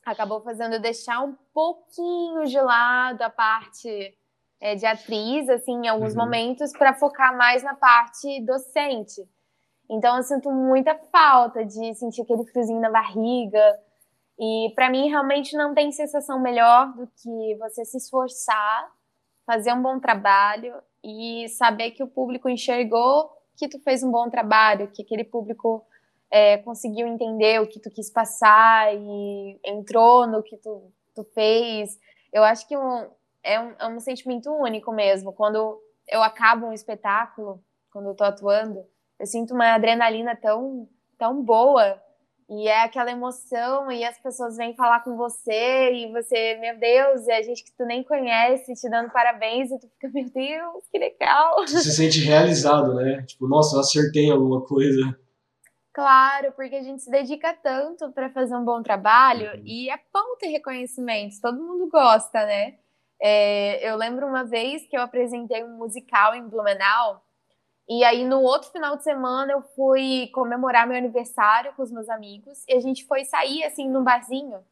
acabou 0.07 0.41
fazendo 0.41 0.75
eu 0.75 0.81
deixar 0.81 1.21
um 1.21 1.35
pouquinho 1.53 2.45
de 2.45 2.61
lado 2.61 3.23
a 3.23 3.31
parte 3.31 4.17
é, 4.61 4.77
de 4.77 4.87
atriz, 4.87 5.49
assim, 5.49 5.73
em 5.85 5.89
alguns 5.89 6.15
Uhum. 6.15 6.21
momentos, 6.21 6.71
para 6.71 6.95
focar 6.95 7.37
mais 7.37 7.65
na 7.65 7.75
parte 7.75 8.41
docente. 8.43 9.29
Então, 9.91 10.17
eu 10.17 10.23
sinto 10.23 10.49
muita 10.53 10.95
falta 11.11 11.65
de 11.65 11.93
sentir 11.97 12.23
aquele 12.23 12.45
friozinho 12.45 12.81
na 12.81 12.91
barriga. 12.91 13.81
E 14.39 14.73
para 14.75 14.91
mim 14.91 15.09
realmente 15.09 15.57
não 15.57 15.75
tem 15.75 15.91
sensação 15.91 16.41
melhor 16.41 16.93
do 16.95 17.07
que 17.07 17.57
você 17.57 17.85
se 17.85 17.97
esforçar, 17.97 18.91
fazer 19.45 19.73
um 19.73 19.83
bom 19.83 19.99
trabalho 19.99 20.75
e 21.03 21.49
saber 21.49 21.93
que 21.93 22.03
o 22.03 22.09
público 22.09 22.49
enxergou 22.49 23.31
que 23.59 23.69
tu 23.69 23.81
fez 23.81 24.05
um 24.05 24.11
bom 24.11 24.31
trabalho, 24.31 24.91
que 24.93 25.03
aquele 25.03 25.25
público 25.25 25.85
é, 26.31 26.59
conseguiu 26.59 27.07
entender 27.09 27.61
o 27.61 27.67
que 27.67 27.81
tu 27.81 27.91
quis 27.91 28.09
passar 28.09 28.95
e 28.95 29.59
entrou 29.65 30.27
no 30.27 30.43
que 30.43 30.57
tu, 30.59 30.93
tu 31.15 31.25
fez. 31.35 31.99
Eu 32.33 32.45
acho 32.45 32.69
que 32.69 32.77
um, 32.77 33.11
é, 33.43 33.59
um, 33.59 33.75
é 33.79 33.89
um 33.89 33.99
sentimento 33.99 34.49
único 34.53 34.93
mesmo. 34.93 35.33
Quando 35.33 35.83
eu 36.07 36.23
acabo 36.23 36.67
um 36.67 36.73
espetáculo, 36.73 37.61
quando 37.91 38.11
eu 38.11 38.15
tô 38.15 38.23
atuando, 38.23 38.87
eu 39.19 39.27
sinto 39.27 39.55
uma 39.55 39.75
adrenalina 39.75 40.37
tão, 40.37 40.89
tão 41.19 41.43
boa 41.43 42.01
e 42.49 42.67
é 42.67 42.83
aquela 42.83 43.11
emoção, 43.11 43.93
e 43.93 44.03
as 44.03 44.19
pessoas 44.19 44.57
vêm 44.57 44.75
falar 44.75 45.01
com 45.01 45.17
você, 45.17 45.93
e 45.93 46.11
você, 46.11 46.57
meu 46.57 46.79
Deus, 46.79 47.29
é 47.29 47.43
gente 47.43 47.63
que 47.63 47.77
tu 47.77 47.85
nem 47.85 48.03
conhece 48.03 48.73
te 48.73 48.89
dando 48.89 49.11
parabéns, 49.11 49.71
e 49.71 49.79
tu 49.79 49.87
fica, 49.89 50.09
meu 50.15 50.31
Deus, 50.31 50.85
que 50.91 50.99
legal. 50.99 51.57
Você 51.67 51.81
se 51.81 51.93
sente 51.93 52.21
realizado, 52.21 52.95
né? 52.95 53.23
Tipo, 53.27 53.47
nossa, 53.47 53.77
eu 53.77 53.81
acertei 53.81 54.31
alguma 54.31 54.65
coisa. 54.65 55.15
Claro, 55.93 56.53
porque 56.53 56.77
a 56.77 56.83
gente 56.83 57.03
se 57.03 57.11
dedica 57.11 57.53
tanto 57.53 58.11
para 58.13 58.31
fazer 58.31 58.57
um 58.57 58.65
bom 58.65 58.83
trabalho 58.83 59.51
uhum. 59.51 59.63
e 59.65 59.91
é 59.91 59.97
bom 60.13 60.37
ter 60.39 60.47
reconhecimentos, 60.47 61.41
todo 61.41 61.63
mundo 61.63 61.89
gosta, 61.91 62.47
né? 62.47 62.77
É, 63.21 63.91
eu 63.91 63.97
lembro 63.97 64.27
uma 64.27 64.45
vez 64.45 64.87
que 64.87 64.97
eu 64.97 65.03
apresentei 65.03 65.65
um 65.65 65.77
musical 65.77 66.35
em 66.35 66.49
Blumenau 66.49 67.21
e 67.89 68.05
aí 68.05 68.25
no 68.25 68.43
outro 68.43 68.71
final 68.71 68.97
de 68.97 69.03
semana 69.03 69.53
eu 69.53 69.63
fui 69.75 70.29
comemorar 70.35 70.87
meu 70.87 70.97
aniversário 70.97 71.73
com 71.75 71.83
os 71.83 71.91
meus 71.91 72.09
amigos 72.09 72.63
e 72.69 72.75
a 72.75 72.81
gente 72.81 73.07
foi 73.07 73.25
sair 73.25 73.65
assim 73.65 73.89
num 73.89 74.05
barzinho. 74.05 74.63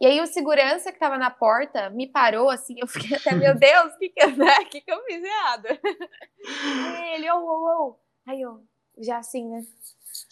E 0.00 0.06
aí 0.06 0.20
o 0.20 0.26
segurança 0.26 0.90
que 0.90 0.96
estava 0.96 1.18
na 1.18 1.30
porta 1.30 1.90
me 1.90 2.06
parou 2.06 2.50
assim, 2.50 2.76
eu 2.78 2.86
fiquei 2.86 3.16
até, 3.16 3.34
meu 3.34 3.54
Deus, 3.58 3.94
o 3.94 3.98
que 3.98 4.10
que, 4.10 4.26
né? 4.26 4.64
que 4.66 4.80
que 4.82 4.92
eu 4.92 5.02
fiz 5.04 5.22
errado? 5.24 5.68
E 6.40 7.14
ele, 7.14 7.30
ô, 7.32 7.36
ô, 7.36 7.88
ô. 7.88 7.96
Aí 8.26 8.40
eu, 8.40 8.62
já 8.98 9.18
assim, 9.18 9.48
né? 9.48 9.62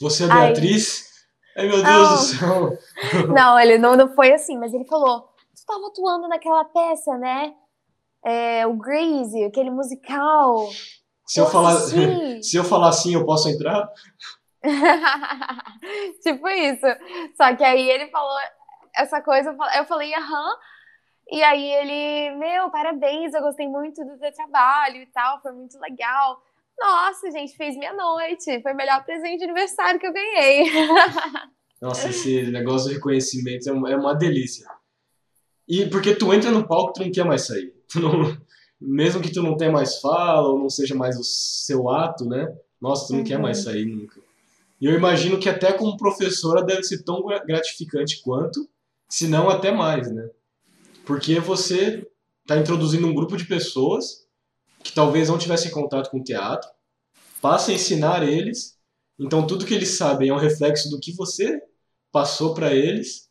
Você 0.01 0.25
é 0.25 0.29
Beatriz? 0.29 1.27
Ai, 1.57 1.67
meu 1.67 1.83
Deus 1.83 1.87
não. 1.87 2.13
do 2.13 2.19
céu. 2.19 2.79
Não, 3.35 3.59
ele 3.59 3.79
não, 3.79 3.97
não 3.97 4.15
foi 4.15 4.33
assim, 4.33 4.59
mas 4.59 4.75
ele 4.75 4.85
falou: 4.85 5.23
tu 5.23 5.55
estava 5.55 5.87
atuando 5.87 6.29
naquela 6.29 6.65
peça, 6.65 7.17
né? 7.17 7.55
É, 8.23 8.67
o 8.67 8.75
Greasy, 8.75 9.45
aquele 9.45 9.71
musical. 9.71 10.69
Se 11.29 11.41
eu, 11.41 11.47
falar, 11.47 11.77
se 11.81 12.57
eu 12.57 12.63
falar 12.63 12.89
assim, 12.91 13.15
eu 13.15 13.27
posso 13.27 13.49
entrar? 13.49 13.91
tipo 16.23 16.49
isso. 16.49 16.87
Só 17.37 17.55
que 17.57 17.65
aí 17.65 17.91
ele 17.91 18.09
falou 18.11 18.39
essa 18.95 19.21
coisa, 19.21 19.57
eu 19.77 19.85
falei, 19.87 20.15
aham. 20.15 20.57
E 21.29 21.43
aí 21.43 21.69
ele, 21.69 22.37
meu, 22.37 22.71
parabéns, 22.71 23.35
eu 23.35 23.43
gostei 23.43 23.67
muito 23.67 24.05
do 24.05 24.17
teu 24.19 24.33
trabalho 24.33 25.03
e 25.03 25.07
tal, 25.07 25.43
foi 25.43 25.51
muito 25.51 25.77
legal. 25.81 26.41
Nossa, 26.79 27.31
gente, 27.31 27.57
fez 27.57 27.77
minha 27.77 27.93
noite. 27.93 28.63
Foi 28.63 28.73
o 28.73 28.77
melhor 28.77 29.05
presente 29.05 29.39
de 29.39 29.45
aniversário 29.45 29.99
que 29.99 30.07
eu 30.07 30.13
ganhei. 30.13 30.71
Nossa, 31.81 32.09
esse 32.09 32.51
negócio 32.51 32.89
de 32.89 32.95
reconhecimento 32.95 33.69
é, 33.69 33.93
é 33.93 33.97
uma 33.97 34.15
delícia. 34.15 34.67
E 35.69 35.87
porque 35.87 36.15
tu 36.15 36.33
entra 36.33 36.51
no 36.51 36.67
palco, 36.67 36.93
tu 36.93 37.03
não 37.03 37.11
quer 37.11 37.25
mais 37.25 37.47
sair. 37.47 37.75
Não, 37.97 38.37
mesmo 38.87 39.21
que 39.21 39.33
tu 39.33 39.43
não 39.43 39.57
tenha 39.57 39.73
mais 39.73 39.99
fala 39.99 40.49
ou 40.49 40.59
não 40.59 40.71
seja 40.71 40.95
mais 40.95 41.19
o 41.19 41.25
seu 41.25 41.91
ato, 41.91 42.25
né? 42.25 42.55
Nossa, 42.81 43.09
tu 43.09 43.13
não 43.13 43.21
uhum. 43.21 43.25
quer 43.25 43.39
mais 43.39 43.59
uhum. 43.59 43.65
sair 43.65 43.85
nunca. 43.85 44.21
E 44.81 44.87
eu 44.87 44.95
imagino 44.95 45.39
que 45.39 45.49
até 45.49 45.73
como 45.73 45.97
professora 45.97 46.63
deve 46.63 46.83
ser 46.85 47.03
tão 47.03 47.25
gratificante 47.47 48.21
quanto, 48.23 48.69
se 49.09 49.27
não 49.27 49.49
até 49.49 49.73
mais, 49.73 50.11
né? 50.13 50.29
Porque 51.05 51.41
você 51.41 52.07
está 52.43 52.57
introduzindo 52.57 53.07
um 53.07 53.15
grupo 53.15 53.37
de 53.37 53.47
pessoas 53.47 54.27
que 54.83 54.93
talvez 54.93 55.29
não 55.29 55.39
tivessem 55.39 55.71
contato 55.71 56.11
com 56.11 56.19
o 56.19 56.25
teatro, 56.25 56.69
passa 57.41 57.73
a 57.73 57.75
ensinar 57.75 58.23
eles. 58.23 58.77
Então 59.19 59.47
tudo 59.47 59.67
que 59.67 59.75
eles 59.75 59.97
sabem 59.97 60.29
é 60.29 60.33
um 60.33 60.39
reflexo 60.39 60.89
do 60.91 61.01
que 61.01 61.13
você 61.13 61.61
passou 62.13 62.55
para 62.55 62.73
eles. 62.73 63.26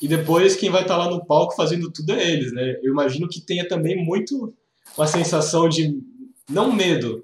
E 0.00 0.06
depois 0.06 0.54
quem 0.54 0.70
vai 0.70 0.82
estar 0.82 0.96
tá 0.96 1.04
lá 1.04 1.10
no 1.10 1.24
palco 1.24 1.56
fazendo 1.56 1.90
tudo 1.90 2.12
é 2.12 2.22
eles, 2.22 2.52
né? 2.52 2.78
Eu 2.82 2.92
imagino 2.92 3.28
que 3.28 3.40
tenha 3.40 3.66
também 3.66 4.04
muito 4.04 4.54
uma 4.96 5.06
sensação 5.06 5.68
de 5.68 6.00
não 6.48 6.72
medo, 6.72 7.22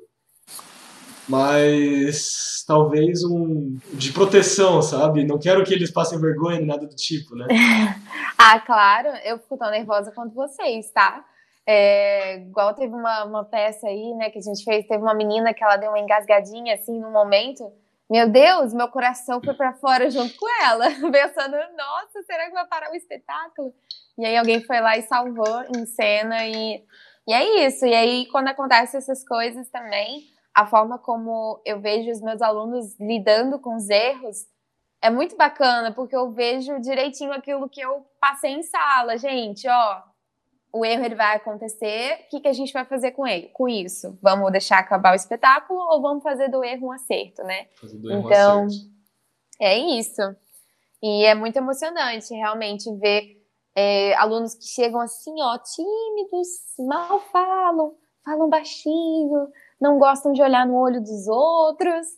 mas 1.28 2.64
talvez 2.66 3.22
um 3.24 3.78
de 3.92 4.12
proteção, 4.12 4.82
sabe? 4.82 5.24
Não 5.24 5.38
quero 5.38 5.64
que 5.64 5.72
eles 5.72 5.90
passem 5.90 6.20
vergonha 6.20 6.58
nem 6.58 6.66
nada 6.66 6.86
do 6.86 6.94
tipo, 6.94 7.34
né? 7.34 7.46
ah, 8.36 8.60
claro, 8.60 9.08
eu 9.24 9.38
fico 9.38 9.56
tão 9.56 9.70
nervosa 9.70 10.12
quanto 10.12 10.34
vocês, 10.34 10.90
tá? 10.90 11.24
É, 11.66 12.36
igual 12.40 12.74
teve 12.74 12.94
uma, 12.94 13.24
uma 13.24 13.44
peça 13.44 13.86
aí, 13.86 14.14
né, 14.14 14.28
que 14.28 14.38
a 14.38 14.42
gente 14.42 14.62
fez, 14.62 14.86
teve 14.86 15.02
uma 15.02 15.14
menina 15.14 15.54
que 15.54 15.64
ela 15.64 15.76
deu 15.76 15.90
uma 15.90 15.98
engasgadinha 15.98 16.74
assim 16.74 17.00
no 17.00 17.10
momento. 17.10 17.72
Meu 18.10 18.28
Deus, 18.28 18.74
meu 18.74 18.88
coração 18.88 19.40
foi 19.42 19.54
para 19.54 19.72
fora 19.74 20.10
junto 20.10 20.36
com 20.36 20.46
ela, 20.62 20.86
pensando, 21.10 21.56
nossa, 21.76 22.22
será 22.26 22.46
que 22.46 22.52
vai 22.52 22.66
parar 22.66 22.90
o 22.90 22.94
espetáculo? 22.94 23.74
E 24.18 24.24
aí 24.24 24.36
alguém 24.36 24.62
foi 24.62 24.80
lá 24.80 24.96
e 24.96 25.02
salvou 25.02 25.62
em 25.74 25.86
cena 25.86 26.46
e, 26.46 26.84
e 27.26 27.32
é 27.32 27.66
isso. 27.66 27.86
E 27.86 27.94
aí 27.94 28.26
quando 28.26 28.48
acontecem 28.48 28.98
essas 28.98 29.26
coisas 29.26 29.70
também, 29.70 30.22
a 30.54 30.66
forma 30.66 30.98
como 30.98 31.60
eu 31.64 31.80
vejo 31.80 32.10
os 32.10 32.20
meus 32.20 32.42
alunos 32.42 32.94
lidando 33.00 33.58
com 33.58 33.74
os 33.74 33.88
erros 33.88 34.46
é 35.02 35.10
muito 35.10 35.36
bacana, 35.36 35.92
porque 35.92 36.16
eu 36.16 36.30
vejo 36.30 36.80
direitinho 36.80 37.32
aquilo 37.32 37.68
que 37.68 37.80
eu 37.80 38.06
passei 38.20 38.52
em 38.52 38.62
sala, 38.62 39.18
gente, 39.18 39.68
ó, 39.68 40.02
o 40.74 40.84
erro 40.84 41.04
ele 41.04 41.14
vai 41.14 41.36
acontecer, 41.36 42.24
o 42.26 42.30
que, 42.30 42.40
que 42.40 42.48
a 42.48 42.52
gente 42.52 42.72
vai 42.72 42.84
fazer 42.84 43.12
com 43.12 43.24
ele? 43.24 43.48
Com 43.52 43.68
isso? 43.68 44.18
Vamos 44.20 44.50
deixar 44.50 44.80
acabar 44.80 45.12
o 45.12 45.14
espetáculo 45.14 45.78
ou 45.78 46.02
vamos 46.02 46.20
fazer 46.20 46.48
do 46.48 46.64
erro 46.64 46.88
um 46.88 46.92
acerto, 46.92 47.44
né? 47.44 47.68
Fazer 47.80 47.96
do 47.96 48.10
erro 48.10 48.26
então, 48.26 48.62
um 48.62 48.66
acerto. 48.66 48.90
é 49.60 49.78
isso. 49.78 50.22
E 51.00 51.24
é 51.24 51.34
muito 51.34 51.56
emocionante 51.56 52.34
realmente 52.34 52.92
ver 52.96 53.40
é, 53.76 54.14
alunos 54.14 54.56
que 54.56 54.64
chegam 54.64 55.00
assim, 55.00 55.34
ó, 55.40 55.56
tímidos, 55.58 56.48
mal 56.80 57.20
falam, 57.30 57.94
falam 58.24 58.48
baixinho, 58.48 59.46
não 59.80 59.96
gostam 59.96 60.32
de 60.32 60.42
olhar 60.42 60.66
no 60.66 60.74
olho 60.74 61.00
dos 61.00 61.28
outros. 61.28 62.08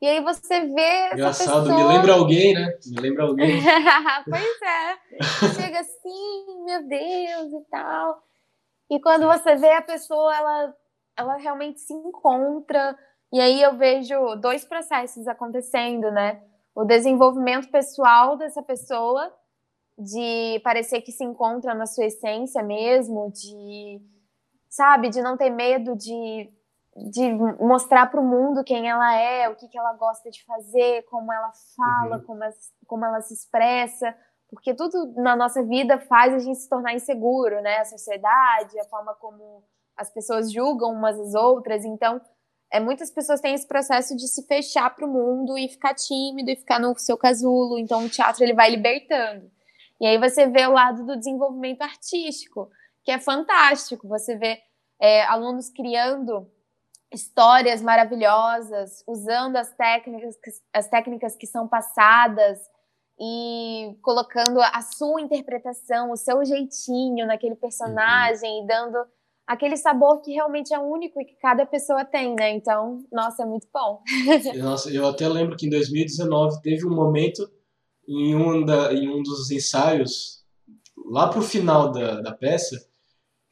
E 0.00 0.06
aí 0.06 0.20
você 0.20 0.60
vê. 0.60 1.12
Engraçado, 1.12 1.66
pessoa... 1.66 1.76
me 1.76 1.84
lembra 1.84 2.14
alguém, 2.14 2.54
né? 2.54 2.78
Me 2.86 3.00
lembra 3.00 3.24
alguém. 3.24 3.60
pois 4.28 4.62
é. 4.62 5.54
Chega 5.54 5.80
assim, 5.80 6.64
meu 6.64 6.86
Deus 6.86 7.52
e 7.52 7.64
tal. 7.70 8.22
E 8.90 9.00
quando 9.00 9.26
você 9.26 9.56
vê 9.56 9.72
a 9.72 9.82
pessoa, 9.82 10.36
ela, 10.36 10.74
ela 11.16 11.36
realmente 11.36 11.80
se 11.80 11.92
encontra. 11.92 12.96
E 13.32 13.40
aí 13.40 13.62
eu 13.62 13.76
vejo 13.76 14.36
dois 14.36 14.64
processos 14.64 15.26
acontecendo, 15.26 16.10
né? 16.10 16.42
O 16.74 16.84
desenvolvimento 16.84 17.70
pessoal 17.70 18.36
dessa 18.36 18.62
pessoa, 18.62 19.32
de 19.96 20.60
parecer 20.62 21.00
que 21.00 21.12
se 21.12 21.24
encontra 21.24 21.72
na 21.74 21.86
sua 21.86 22.06
essência 22.06 22.62
mesmo, 22.62 23.32
de, 23.32 24.00
sabe, 24.68 25.08
de 25.08 25.22
não 25.22 25.36
ter 25.36 25.50
medo 25.50 25.96
de 25.96 26.52
de 26.96 27.32
mostrar 27.60 28.06
para 28.06 28.20
o 28.20 28.24
mundo 28.24 28.62
quem 28.62 28.88
ela 28.88 29.14
é, 29.16 29.48
o 29.48 29.56
que, 29.56 29.68
que 29.68 29.78
ela 29.78 29.94
gosta 29.94 30.30
de 30.30 30.44
fazer, 30.44 31.04
como 31.10 31.32
ela 31.32 31.50
fala, 31.76 32.18
uhum. 32.18 32.24
como, 32.24 32.44
ela, 32.44 32.54
como 32.86 33.04
ela 33.04 33.20
se 33.20 33.34
expressa, 33.34 34.14
porque 34.48 34.74
tudo 34.74 35.12
na 35.16 35.34
nossa 35.34 35.64
vida 35.64 35.98
faz 35.98 36.32
a 36.32 36.38
gente 36.38 36.58
se 36.58 36.68
tornar 36.68 36.94
inseguro, 36.94 37.60
né? 37.60 37.78
A 37.78 37.84
sociedade, 37.84 38.78
a 38.78 38.84
forma 38.84 39.14
como 39.14 39.64
as 39.96 40.12
pessoas 40.12 40.52
julgam 40.52 40.92
umas 40.92 41.18
às 41.18 41.34
outras. 41.34 41.84
Então, 41.84 42.20
é, 42.72 42.78
muitas 42.78 43.10
pessoas 43.10 43.40
têm 43.40 43.54
esse 43.54 43.66
processo 43.66 44.16
de 44.16 44.28
se 44.28 44.46
fechar 44.46 44.94
para 44.94 45.06
o 45.06 45.12
mundo 45.12 45.58
e 45.58 45.68
ficar 45.68 45.94
tímido 45.94 46.50
e 46.50 46.56
ficar 46.56 46.78
no 46.78 46.96
seu 46.96 47.16
casulo. 47.16 47.78
Então, 47.78 48.04
o 48.04 48.08
teatro 48.08 48.44
ele 48.44 48.54
vai 48.54 48.70
libertando. 48.70 49.50
E 50.00 50.06
aí 50.06 50.18
você 50.18 50.46
vê 50.46 50.66
o 50.66 50.72
lado 50.72 51.04
do 51.04 51.16
desenvolvimento 51.16 51.82
artístico, 51.82 52.70
que 53.02 53.10
é 53.10 53.18
fantástico. 53.18 54.06
Você 54.08 54.36
vê 54.36 54.60
é, 55.00 55.24
alunos 55.24 55.68
criando 55.70 56.48
histórias 57.14 57.80
maravilhosas, 57.80 59.04
usando 59.06 59.56
as 59.56 59.72
técnicas, 59.74 60.36
as 60.72 60.88
técnicas 60.88 61.36
que 61.36 61.46
são 61.46 61.68
passadas 61.68 62.58
e 63.18 63.96
colocando 64.02 64.60
a 64.60 64.82
sua 64.82 65.20
interpretação, 65.20 66.10
o 66.10 66.16
seu 66.16 66.44
jeitinho 66.44 67.26
naquele 67.26 67.54
personagem 67.54 68.58
uhum. 68.58 68.64
e 68.64 68.66
dando 68.66 68.98
aquele 69.46 69.76
sabor 69.76 70.20
que 70.20 70.32
realmente 70.32 70.74
é 70.74 70.78
único 70.78 71.20
e 71.20 71.24
que 71.24 71.36
cada 71.36 71.64
pessoa 71.64 72.04
tem, 72.04 72.34
né? 72.34 72.50
Então, 72.50 73.04
nossa, 73.12 73.42
é 73.42 73.46
muito 73.46 73.68
bom. 73.72 74.02
nossa, 74.58 74.90
eu 74.90 75.06
até 75.06 75.28
lembro 75.28 75.56
que 75.56 75.66
em 75.66 75.70
2019 75.70 76.60
teve 76.62 76.86
um 76.86 76.94
momento 76.94 77.48
em 78.08 78.34
um, 78.34 78.64
da, 78.64 78.92
em 78.92 79.08
um 79.08 79.22
dos 79.22 79.50
ensaios, 79.50 80.44
lá 81.06 81.28
pro 81.28 81.42
final 81.42 81.92
da, 81.92 82.20
da 82.20 82.32
peça, 82.32 82.76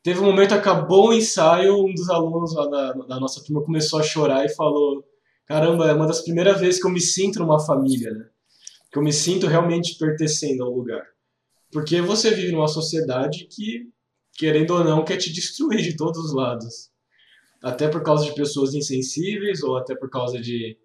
Teve 0.02 0.18
um 0.18 0.24
momento, 0.24 0.52
acabou 0.52 1.08
o 1.08 1.12
ensaio, 1.12 1.84
um 1.84 1.94
dos 1.94 2.10
alunos 2.10 2.54
lá 2.54 2.66
da, 2.66 2.92
da 2.92 3.20
nossa 3.20 3.42
turma 3.44 3.64
começou 3.64 4.00
a 4.00 4.02
chorar 4.02 4.44
e 4.44 4.48
falou: 4.48 5.04
Caramba, 5.46 5.88
é 5.88 5.94
uma 5.94 6.06
das 6.06 6.22
primeiras 6.22 6.60
vezes 6.60 6.80
que 6.80 6.86
eu 6.86 6.90
me 6.90 7.00
sinto 7.00 7.38
numa 7.38 7.60
família, 7.60 8.10
né? 8.10 8.28
Que 8.90 8.98
eu 8.98 9.02
me 9.02 9.12
sinto 9.12 9.46
realmente 9.46 9.96
pertencendo 9.96 10.64
ao 10.64 10.72
lugar. 10.72 11.06
Porque 11.70 12.00
você 12.00 12.30
vive 12.32 12.50
numa 12.52 12.66
sociedade 12.66 13.46
que, 13.46 13.88
querendo 14.34 14.72
ou 14.72 14.84
não, 14.84 15.04
quer 15.04 15.18
te 15.18 15.32
destruir 15.32 15.82
de 15.82 15.96
todos 15.96 16.18
os 16.24 16.34
lados. 16.34 16.90
Até 17.62 17.86
por 17.88 18.02
causa 18.02 18.24
de 18.24 18.34
pessoas 18.34 18.74
insensíveis, 18.74 19.62
ou 19.62 19.76
até 19.76 19.94
por 19.94 20.10
causa 20.10 20.40
de 20.40 20.76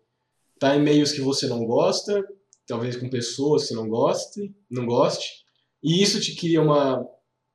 estar 0.53 0.69
tá 0.69 0.75
em 0.75 0.81
meios 0.81 1.11
que 1.11 1.21
você 1.21 1.47
não 1.47 1.65
gosta, 1.65 2.23
talvez 2.67 2.95
com 2.95 3.09
pessoas 3.09 3.67
que 3.67 3.73
não 3.73 3.89
goste, 3.89 4.53
não 4.69 4.85
goste. 4.85 5.43
E 5.83 6.03
isso 6.03 6.21
te 6.21 6.35
cria 6.35 6.61
uma 6.61 7.03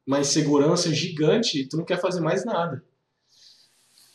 uma 0.07 0.21
insegurança 0.21 0.93
gigante 0.93 1.61
e 1.61 1.69
tu 1.69 1.77
não 1.77 1.85
quer 1.85 2.01
fazer 2.01 2.21
mais 2.21 2.45
nada. 2.45 2.85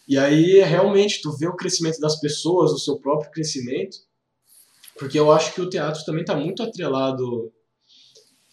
E 0.08 0.18
aí, 0.18 0.60
realmente, 0.62 1.22
tu 1.22 1.36
vê 1.38 1.48
o 1.48 1.56
crescimento 1.56 2.00
das 2.00 2.20
pessoas, 2.20 2.72
o 2.72 2.78
seu 2.78 2.98
próprio 2.98 3.32
crescimento, 3.32 3.98
porque 4.98 5.20
eu 5.20 5.32
acho 5.32 5.54
que 5.54 5.62
o 5.62 5.70
teatro 5.70 6.04
também 6.06 6.22
está 6.22 6.36
muito 6.36 6.64
atrelado 6.64 7.52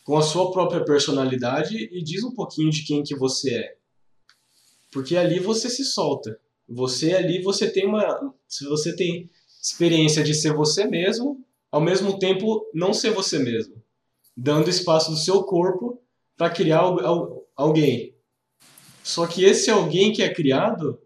com 0.04 0.16
a 0.16 0.22
sua 0.22 0.50
própria 0.50 0.84
personalidade 0.84 1.76
e 1.76 2.02
diz 2.02 2.22
um 2.24 2.34
pouquinho 2.34 2.70
de 2.70 2.84
quem 2.84 3.02
que 3.02 3.16
você 3.16 3.54
é. 3.54 3.76
Porque 4.92 5.16
ali 5.16 5.38
você 5.38 5.70
se 5.70 5.84
solta. 5.84 6.38
Você 6.68 7.14
ali, 7.14 7.42
você 7.42 7.70
tem 7.70 7.86
uma... 7.86 8.34
Você 8.48 8.94
tem 8.94 9.30
experiência 9.62 10.22
de 10.22 10.34
ser 10.34 10.52
você 10.52 10.86
mesmo, 10.86 11.42
ao 11.70 11.80
mesmo 11.80 12.18
tempo 12.18 12.70
não 12.74 12.92
ser 12.92 13.10
você 13.10 13.38
mesmo, 13.38 13.82
dando 14.36 14.68
espaço 14.68 15.10
do 15.10 15.16
seu 15.16 15.42
corpo 15.42 16.03
para 16.36 16.50
criar 16.50 16.82
alguém. 17.56 18.14
Só 19.02 19.26
que 19.26 19.44
esse 19.44 19.70
alguém 19.70 20.12
que 20.12 20.22
é 20.22 20.32
criado, 20.32 21.00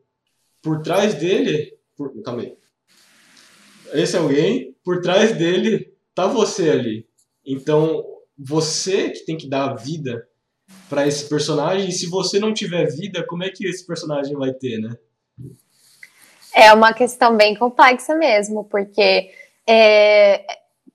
por 0.63 0.83
trás 0.83 1.15
dele, 1.15 1.77
por, 1.97 2.13
calma 2.23 2.43
aí. 2.43 2.57
Esse 3.93 4.17
alguém, 4.17 4.77
por 4.85 5.01
trás 5.01 5.37
dele, 5.37 5.93
tá 6.15 6.27
você 6.27 6.71
ali. 6.71 7.09
Então, 7.45 8.05
você 8.39 9.11
que 9.11 9.25
tem 9.25 9.37
que 9.37 9.49
dar 9.49 9.71
a 9.71 9.75
vida 9.75 10.29
para 10.89 11.07
esse 11.07 11.29
personagem, 11.29 11.89
e 11.89 11.93
se 11.93 12.07
você 12.07 12.39
não 12.39 12.53
tiver 12.53 12.87
vida, 12.87 13.25
como 13.27 13.43
é 13.43 13.51
que 13.51 13.67
esse 13.67 13.87
personagem 13.87 14.37
vai 14.37 14.53
ter, 14.53 14.79
né? 14.79 14.97
É 16.55 16.73
uma 16.73 16.93
questão 16.93 17.37
bem 17.37 17.55
complexa 17.55 18.15
mesmo, 18.15 18.65
porque 18.65 19.31
é, 19.67 20.45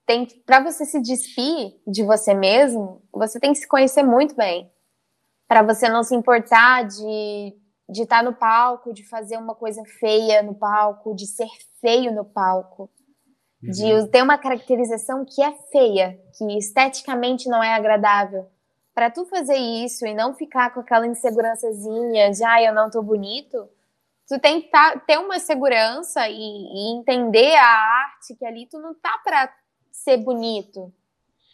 tem 0.06 0.26
para 0.46 0.62
você 0.62 0.86
se 0.86 1.02
despir 1.02 1.76
de 1.88 2.04
você 2.04 2.34
mesmo, 2.34 3.02
você 3.12 3.40
tem 3.40 3.52
que 3.52 3.60
se 3.60 3.68
conhecer 3.68 4.04
muito 4.04 4.36
bem, 4.36 4.72
para 5.48 5.62
você 5.62 5.88
não 5.90 6.04
se 6.04 6.16
importar 6.16 6.84
de 6.84 7.56
de 7.90 8.04
estar 8.04 8.18
tá 8.18 8.24
no 8.24 8.34
palco, 8.34 8.94
de 8.94 9.08
fazer 9.08 9.38
uma 9.38 9.56
coisa 9.56 9.84
feia 10.00 10.42
no 10.42 10.56
palco, 10.56 11.16
de 11.16 11.28
ser 11.28 11.50
feio 11.82 12.14
no 12.14 12.24
palco, 12.24 12.90
uhum. 13.62 13.70
de 13.70 14.08
ter 14.10 14.24
uma 14.24 14.38
caracterização 14.38 15.26
que 15.26 15.42
é 15.44 15.52
feia, 15.72 16.20
que 16.38 16.58
esteticamente 16.58 17.50
não 17.50 17.64
é 17.64 17.74
agradável. 17.74 18.50
Para 18.94 19.10
tu 19.10 19.26
fazer 19.26 19.56
isso 19.56 20.06
e 20.06 20.14
não 20.14 20.34
ficar 20.34 20.74
com 20.74 20.80
aquela 20.80 21.08
insegurançazinha 21.08 22.32
de, 22.32 22.44
ah, 22.44 22.62
eu 22.62 22.74
não 22.74 22.90
tô 22.90 23.02
bonito, 23.02 23.68
tu 24.28 24.40
tem 24.40 24.62
que 24.62 24.70
tá, 24.70 25.00
ter 25.00 25.18
uma 25.18 25.40
segurança 25.40 26.28
e, 26.30 26.36
e, 26.36 26.98
entender 26.98 27.56
a 27.56 27.68
arte 27.68 28.36
que 28.36 28.46
ali 28.46 28.68
tu 28.68 28.80
não 28.80 28.94
tá 28.94 29.20
para 29.24 29.52
ser 29.94 30.18
bonito. 30.18 30.92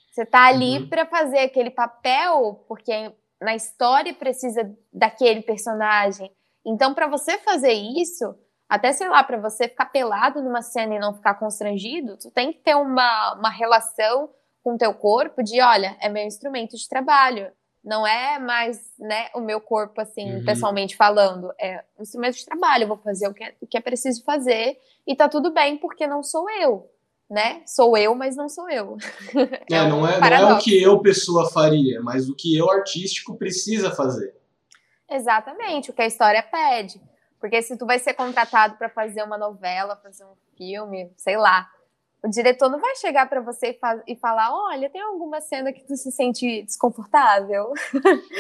Você 0.10 0.26
tá 0.26 0.48
ali 0.48 0.80
uhum. 0.80 0.90
para 0.90 1.06
fazer 1.06 1.40
aquele 1.40 1.70
papel, 1.70 2.64
porque 2.68 3.14
na 3.40 3.54
história 3.56 4.14
precisa 4.14 4.76
daquele 4.92 5.42
personagem. 5.42 6.32
Então, 6.66 6.94
para 6.94 7.08
você 7.08 7.38
fazer 7.38 7.74
isso, 7.74 8.36
até 8.68 8.92
sei 8.94 9.10
lá, 9.10 9.24
para 9.24 9.38
você 9.38 9.68
ficar 9.68 9.86
pelado 9.86 10.42
numa 10.42 10.62
cena 10.62 10.96
e 10.96 11.00
não 11.00 11.14
ficar 11.14 11.36
constrangido, 11.36 12.18
tu 12.18 12.32
tem 12.32 12.52
que 12.52 12.60
ter 12.60 12.76
uma, 12.76 13.36
uma 13.36 13.50
relação 13.50 14.30
com 14.64 14.74
o 14.74 14.78
teu 14.78 14.94
corpo 14.94 15.44
de, 15.44 15.62
olha, 15.62 15.96
é 16.00 16.10
meu 16.10 16.26
instrumento 16.26 16.76
de 16.76 16.88
trabalho. 16.88 17.52
Não 17.84 18.06
é 18.06 18.40
mais, 18.40 18.94
né, 19.00 19.30
o 19.34 19.40
meu 19.40 19.62
corpo, 19.62 20.02
assim, 20.02 20.36
uhum. 20.36 20.46
pessoalmente 20.46 20.98
falando. 20.98 21.54
É 21.60 21.84
um 21.98 22.02
instrumento 22.02 22.36
de 22.36 22.46
trabalho, 22.46 22.88
vou 22.88 22.98
fazer 22.98 23.28
o 23.28 23.34
que, 23.34 23.44
é, 23.44 23.56
o 23.62 23.68
que 23.68 23.78
é 23.78 23.82
preciso 23.82 24.24
fazer 24.24 24.78
e 25.08 25.16
tá 25.16 25.30
tudo 25.30 25.52
bem, 25.52 25.78
porque 25.78 26.06
não 26.08 26.24
sou 26.24 26.50
eu 26.50 26.90
né? 27.30 27.62
Sou 27.66 27.96
eu, 27.96 28.16
mas 28.16 28.36
não 28.36 28.50
sou 28.50 28.70
eu. 28.70 28.98
É, 29.72 29.76
é 29.76 29.88
não, 29.88 30.08
é, 30.08 30.20
não 30.20 30.28
é 30.28 30.54
o 30.54 30.58
que 30.58 30.82
eu, 30.82 31.00
pessoa, 31.00 31.50
faria, 31.50 32.02
mas 32.02 32.28
o 32.30 32.36
que 32.36 32.58
eu, 32.58 32.70
artístico, 32.70 33.38
precisa 33.38 33.92
fazer. 33.92 34.36
Exatamente, 35.10 35.92
o 35.92 35.94
que 35.94 36.02
a 36.02 36.08
história 36.08 36.42
pede. 36.44 37.00
Porque 37.40 37.62
se 37.62 37.78
tu 37.78 37.86
vai 37.86 38.00
ser 38.00 38.14
contratado 38.14 38.78
para 38.78 38.90
fazer 38.90 39.24
uma 39.24 39.38
novela, 39.38 39.96
fazer 39.96 40.26
um 40.26 40.36
filme, 40.58 41.12
sei 41.16 41.38
lá, 41.38 41.70
o 42.24 42.28
diretor 42.28 42.70
não 42.70 42.80
vai 42.80 42.96
chegar 42.98 43.30
para 43.30 43.40
você 43.40 43.68
e, 43.68 44.14
e, 44.14 44.16
falar: 44.18 44.54
olha, 44.54 44.90
tem 44.90 45.02
alguma 45.02 45.40
cena 45.40 45.72
que 45.72 45.86
tu 45.86 45.96
se 45.96 46.12
sente 46.12 46.64
desconfortável? 46.64 47.72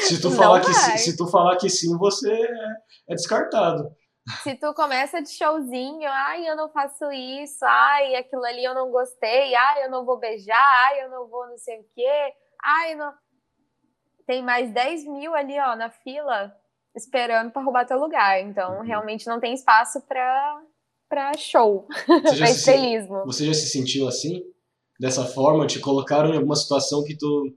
Se 0.01 0.21
tu, 0.21 0.29
falar 0.35 0.59
que, 0.59 0.73
se 0.73 1.15
tu 1.15 1.27
falar 1.27 1.55
que 1.55 1.69
sim, 1.69 1.97
você 1.97 2.29
é, 2.29 3.13
é 3.13 3.15
descartado. 3.15 3.89
Se 4.43 4.55
tu 4.55 4.73
começa 4.73 5.21
de 5.21 5.29
showzinho, 5.29 6.09
ai, 6.09 6.47
eu 6.47 6.55
não 6.55 6.69
faço 6.69 7.11
isso, 7.11 7.63
ai, 7.65 8.15
aquilo 8.15 8.43
ali 8.45 8.63
eu 8.63 8.73
não 8.73 8.91
gostei, 8.91 9.55
ai, 9.55 9.85
eu 9.85 9.91
não 9.91 10.05
vou 10.05 10.19
beijar, 10.19 10.57
ai, 10.57 11.03
eu 11.03 11.09
não 11.09 11.27
vou 11.27 11.47
não 11.47 11.57
sei 11.57 11.79
o 11.79 11.85
quê, 11.95 12.33
ai, 12.63 12.95
não. 12.95 13.13
Tem 14.25 14.43
mais 14.43 14.71
10 14.71 15.05
mil 15.05 15.33
ali, 15.33 15.59
ó, 15.59 15.75
na 15.75 15.89
fila, 15.89 16.55
esperando 16.95 17.51
para 17.51 17.63
roubar 17.63 17.85
teu 17.85 17.97
lugar. 17.97 18.39
Então, 18.41 18.77
uhum. 18.77 18.83
realmente 18.83 19.27
não 19.27 19.39
tem 19.39 19.53
espaço 19.53 20.01
para 20.01 20.61
para 21.09 21.35
show, 21.35 21.87
para 22.05 22.51
estrelismo. 22.51 23.25
Você 23.25 23.45
já 23.45 23.53
se 23.53 23.67
sentiu 23.67 24.07
assim? 24.07 24.43
Dessa 24.99 25.25
forma? 25.25 25.65
Te 25.65 25.79
colocaram 25.79 26.29
em 26.29 26.35
alguma 26.35 26.55
situação 26.55 27.03
que 27.03 27.17
tu. 27.17 27.51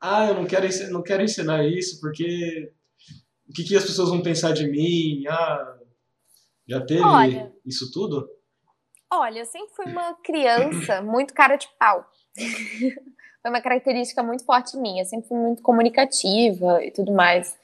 Ah, 0.00 0.28
eu 0.28 0.34
não 0.34 0.46
quero, 0.46 0.66
não 0.90 1.02
quero 1.02 1.22
ensinar 1.22 1.66
isso 1.66 2.00
porque. 2.00 2.72
O 3.46 3.52
que, 3.52 3.64
que 3.64 3.76
as 3.76 3.84
pessoas 3.84 4.10
vão 4.10 4.22
pensar 4.22 4.52
de 4.52 4.66
mim? 4.68 5.26
Ah, 5.26 5.77
já 6.68 6.84
teve 6.84 7.02
olha, 7.02 7.52
isso 7.64 7.90
tudo? 7.90 8.28
Olha, 9.10 9.38
eu 9.38 9.46
sempre 9.46 9.74
fui 9.74 9.86
uma 9.86 10.14
criança 10.22 11.00
muito 11.02 11.32
cara 11.32 11.56
de 11.56 11.66
pau. 11.78 12.04
Foi 13.40 13.50
uma 13.50 13.60
característica 13.60 14.22
muito 14.22 14.44
forte 14.44 14.76
minha. 14.76 15.02
Eu 15.02 15.06
sempre 15.06 15.28
fui 15.28 15.38
muito 15.38 15.62
comunicativa 15.62 16.84
e 16.84 16.90
tudo 16.90 17.12
mais. 17.12 17.56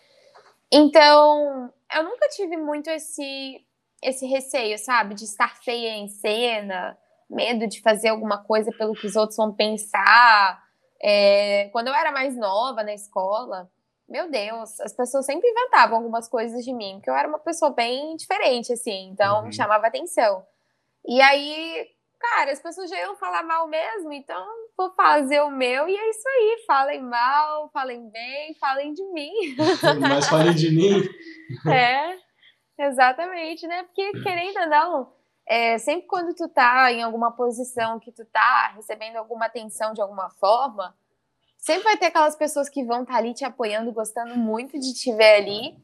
Então, 0.73 1.71
eu 1.95 2.05
nunca 2.05 2.29
tive 2.29 2.57
muito 2.57 2.89
esse, 2.89 3.61
esse 4.03 4.25
receio, 4.27 4.79
sabe? 4.79 5.15
De 5.15 5.25
estar 5.25 5.57
feia 5.63 5.97
em 5.97 6.09
cena, 6.09 6.97
medo 7.29 7.67
de 7.67 7.81
fazer 7.83 8.09
alguma 8.09 8.39
coisa 8.39 8.71
pelo 8.73 8.95
que 8.95 9.07
os 9.07 9.17
outros 9.17 9.37
vão 9.37 9.53
pensar. 9.53 10.63
É, 11.03 11.69
quando 11.73 11.89
eu 11.89 11.95
era 11.95 12.13
mais 12.13 12.37
nova 12.37 12.83
na 12.83 12.95
escola, 12.95 13.69
meu 14.09 14.31
Deus, 14.31 14.79
as 14.81 14.95
pessoas 14.95 15.27
sempre 15.27 15.49
inventavam 15.49 15.97
algumas 15.97 16.29
coisas 16.29 16.65
de 16.65 16.73
mim, 16.73 16.95
porque 16.97 17.11
eu 17.11 17.15
era 17.15 17.29
uma 17.29 17.39
pessoa 17.39 17.71
bem 17.71 18.17
diferente, 18.17 18.73
assim, 18.73 19.09
então 19.09 19.45
uhum. 19.45 19.53
chamava 19.53 19.87
atenção. 19.87 20.45
E 21.07 21.21
aí, 21.21 21.87
cara, 22.21 22.53
as 22.53 22.61
pessoas 22.61 22.91
já 22.91 22.99
iam 22.99 23.17
falar 23.17 23.43
mal 23.43 23.67
mesmo, 23.67 24.13
então 24.13 24.47
vou 24.77 24.91
fazer 24.95 25.41
o 25.41 25.51
meu 25.51 25.89
e 25.89 25.97
é 25.97 26.11
isso 26.11 26.29
aí. 26.29 26.65
Falem 26.67 27.03
mal, 27.03 27.71
falem 27.71 28.11
bem, 28.11 28.55
falem 28.55 28.93
de 28.93 29.05
mim. 29.13 29.33
Mas 30.01 30.29
falem 30.29 30.55
de 30.55 30.71
mim. 30.71 31.03
É, 31.71 32.17
exatamente, 32.87 33.67
né? 33.67 33.83
Porque 33.85 34.23
querendo 34.23 34.61
ou 34.61 34.67
não, 34.67 35.13
é, 35.47 35.77
sempre 35.77 36.07
quando 36.07 36.35
tu 36.35 36.49
tá 36.49 36.91
em 36.91 37.03
alguma 37.03 37.33
posição 37.33 38.01
que 38.01 38.11
tu 38.11 38.25
tá 38.25 38.73
recebendo 38.75 39.17
alguma 39.17 39.45
atenção 39.45 39.93
de 39.93 40.01
alguma 40.01 40.31
forma, 40.31 40.97
sempre 41.65 41.83
vai 41.83 41.97
ter 41.97 42.07
aquelas 42.07 42.37
pessoas 42.37 42.69
que 42.69 42.85
vão 42.85 43.03
estar 43.03 43.15
tá 43.15 43.19
ali 43.19 43.33
te 43.33 43.45
apoiando, 43.45 43.91
gostando 43.91 44.37
muito 44.37 44.79
de 44.79 44.93
te 44.93 45.11
ver 45.15 45.37
ali. 45.37 45.77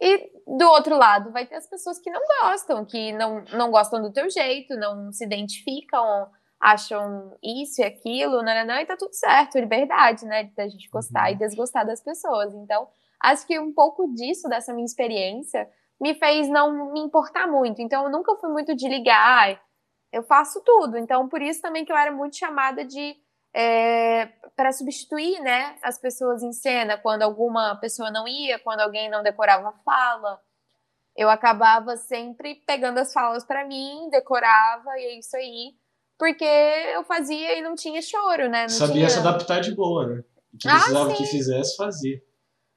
E 0.00 0.32
do 0.46 0.66
outro 0.66 0.96
lado, 0.96 1.30
vai 1.30 1.46
ter 1.46 1.54
as 1.54 1.68
pessoas 1.68 1.98
que 1.98 2.10
não 2.10 2.20
gostam, 2.42 2.84
que 2.84 3.12
não, 3.12 3.44
não 3.52 3.70
gostam 3.70 4.02
do 4.02 4.12
teu 4.12 4.28
jeito, 4.28 4.76
não 4.76 5.12
se 5.12 5.24
identificam, 5.24 6.28
acham 6.60 7.36
isso 7.42 7.80
e 7.80 7.84
aquilo, 7.84 8.42
não, 8.42 8.54
não, 8.54 8.66
não, 8.66 8.80
e 8.80 8.86
tá 8.86 8.96
tudo 8.96 9.12
certo, 9.12 9.58
liberdade, 9.58 10.24
né, 10.26 10.50
da 10.56 10.68
gente 10.68 10.88
gostar 10.88 11.30
e 11.30 11.34
uhum. 11.34 11.38
desgostar 11.38 11.86
das 11.86 12.00
pessoas. 12.00 12.52
Então, 12.54 12.88
acho 13.22 13.46
que 13.46 13.58
um 13.60 13.72
pouco 13.72 14.12
disso, 14.14 14.48
dessa 14.48 14.72
minha 14.72 14.86
experiência, 14.86 15.68
me 16.00 16.14
fez 16.14 16.48
não 16.48 16.92
me 16.92 17.00
importar 17.00 17.46
muito. 17.46 17.80
Então, 17.80 18.04
eu 18.04 18.10
nunca 18.10 18.34
fui 18.36 18.50
muito 18.50 18.74
de 18.74 18.88
ligar, 18.88 19.60
eu 20.12 20.24
faço 20.24 20.60
tudo. 20.64 20.96
Então, 20.96 21.28
por 21.28 21.40
isso 21.40 21.62
também 21.62 21.84
que 21.84 21.92
eu 21.92 21.96
era 21.96 22.10
muito 22.10 22.36
chamada 22.36 22.84
de 22.84 23.16
é, 23.58 24.26
para 24.54 24.70
substituir 24.70 25.40
né, 25.40 25.76
as 25.82 25.98
pessoas 25.98 26.44
em 26.44 26.52
cena, 26.52 26.96
quando 26.96 27.22
alguma 27.22 27.74
pessoa 27.80 28.08
não 28.08 28.28
ia, 28.28 28.56
quando 28.60 28.80
alguém 28.80 29.10
não 29.10 29.20
decorava 29.20 29.70
a 29.70 29.78
fala. 29.84 30.40
Eu 31.16 31.28
acabava 31.28 31.96
sempre 31.96 32.62
pegando 32.64 32.98
as 32.98 33.12
falas 33.12 33.44
para 33.44 33.66
mim, 33.66 34.08
decorava 34.12 34.90
e 34.98 35.06
é 35.06 35.18
isso 35.18 35.36
aí, 35.36 35.74
porque 36.16 36.44
eu 36.44 37.02
fazia 37.02 37.58
e 37.58 37.60
não 37.60 37.74
tinha 37.74 38.00
choro, 38.00 38.48
né? 38.48 38.62
Não 38.62 38.68
Sabia 38.68 38.94
tinha... 38.94 39.10
se 39.10 39.18
adaptar 39.18 39.60
de 39.60 39.74
boa, 39.74 40.06
né? 40.06 40.22
O 40.54 40.56
que 40.56 40.68
ah, 40.68 40.74
precisava 40.74 41.10
ah, 41.10 41.16
que 41.16 41.26
fizesse, 41.26 41.76
fazia. 41.76 42.22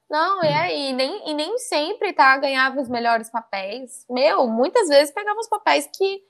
Não, 0.10 0.44
é, 0.44 0.76
e 0.76 0.94
nem, 0.94 1.30
e 1.30 1.34
nem 1.36 1.60
sempre, 1.60 2.12
tá, 2.12 2.36
ganhava 2.38 2.82
os 2.82 2.90
melhores 2.90 3.30
papéis. 3.30 4.04
Meu, 4.10 4.48
muitas 4.48 4.90
vezes 4.90 5.14
pegava 5.14 5.40
os 5.40 5.48
papéis 5.48 5.88
que 5.96 6.24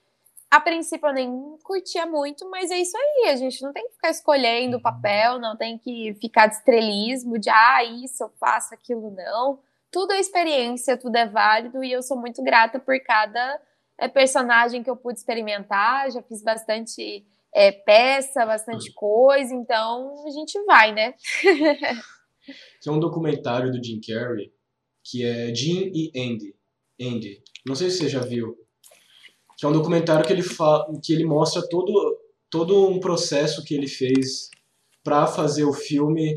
a 0.52 0.60
princípio 0.60 1.08
eu 1.08 1.14
nem 1.14 1.56
curtia 1.62 2.04
muito, 2.04 2.46
mas 2.50 2.70
é 2.70 2.78
isso 2.78 2.94
aí, 2.94 3.30
a 3.30 3.36
gente 3.36 3.62
não 3.62 3.72
tem 3.72 3.86
que 3.88 3.94
ficar 3.94 4.10
escolhendo 4.10 4.74
o 4.74 4.76
uhum. 4.76 4.82
papel, 4.82 5.38
não 5.38 5.56
tem 5.56 5.78
que 5.78 6.14
ficar 6.20 6.46
de 6.46 6.56
estrelismo, 6.56 7.38
de 7.38 7.48
ah, 7.48 7.82
isso 7.82 8.22
eu 8.22 8.28
faço, 8.38 8.74
aquilo 8.74 9.10
não. 9.12 9.60
Tudo 9.90 10.12
é 10.12 10.20
experiência, 10.20 10.98
tudo 10.98 11.16
é 11.16 11.26
válido 11.26 11.82
e 11.82 11.90
eu 11.90 12.02
sou 12.02 12.20
muito 12.20 12.42
grata 12.42 12.78
por 12.78 13.00
cada 13.00 13.62
é, 13.96 14.08
personagem 14.08 14.82
que 14.82 14.90
eu 14.90 14.96
pude 14.96 15.18
experimentar, 15.20 16.10
já 16.10 16.20
fiz 16.20 16.42
bastante 16.42 17.24
é, 17.50 17.72
peça, 17.72 18.44
bastante 18.44 18.90
uhum. 18.90 18.94
coisa, 18.94 19.54
então 19.54 20.22
a 20.26 20.30
gente 20.32 20.62
vai, 20.64 20.92
né? 20.92 21.14
Tem 22.82 22.92
um 22.92 23.00
documentário 23.00 23.72
do 23.72 23.82
Jim 23.82 24.02
Carrey 24.06 24.52
que 25.02 25.24
é 25.24 25.54
Jim 25.54 25.90
e 25.94 26.12
Andy. 26.14 26.54
Andy. 27.00 27.42
Não 27.66 27.74
sei 27.74 27.88
se 27.88 28.00
você 28.00 28.10
já 28.10 28.20
viu 28.20 28.54
que 29.62 29.66
é 29.66 29.68
um 29.68 29.72
documentário 29.72 30.26
que 30.26 30.32
ele, 30.32 30.42
fala, 30.42 30.92
que 31.00 31.12
ele 31.12 31.24
mostra 31.24 31.62
todo, 31.68 32.18
todo 32.50 32.88
um 32.88 32.98
processo 32.98 33.62
que 33.64 33.72
ele 33.72 33.86
fez 33.86 34.50
para 35.04 35.24
fazer 35.24 35.62
o 35.62 35.72
filme 35.72 36.34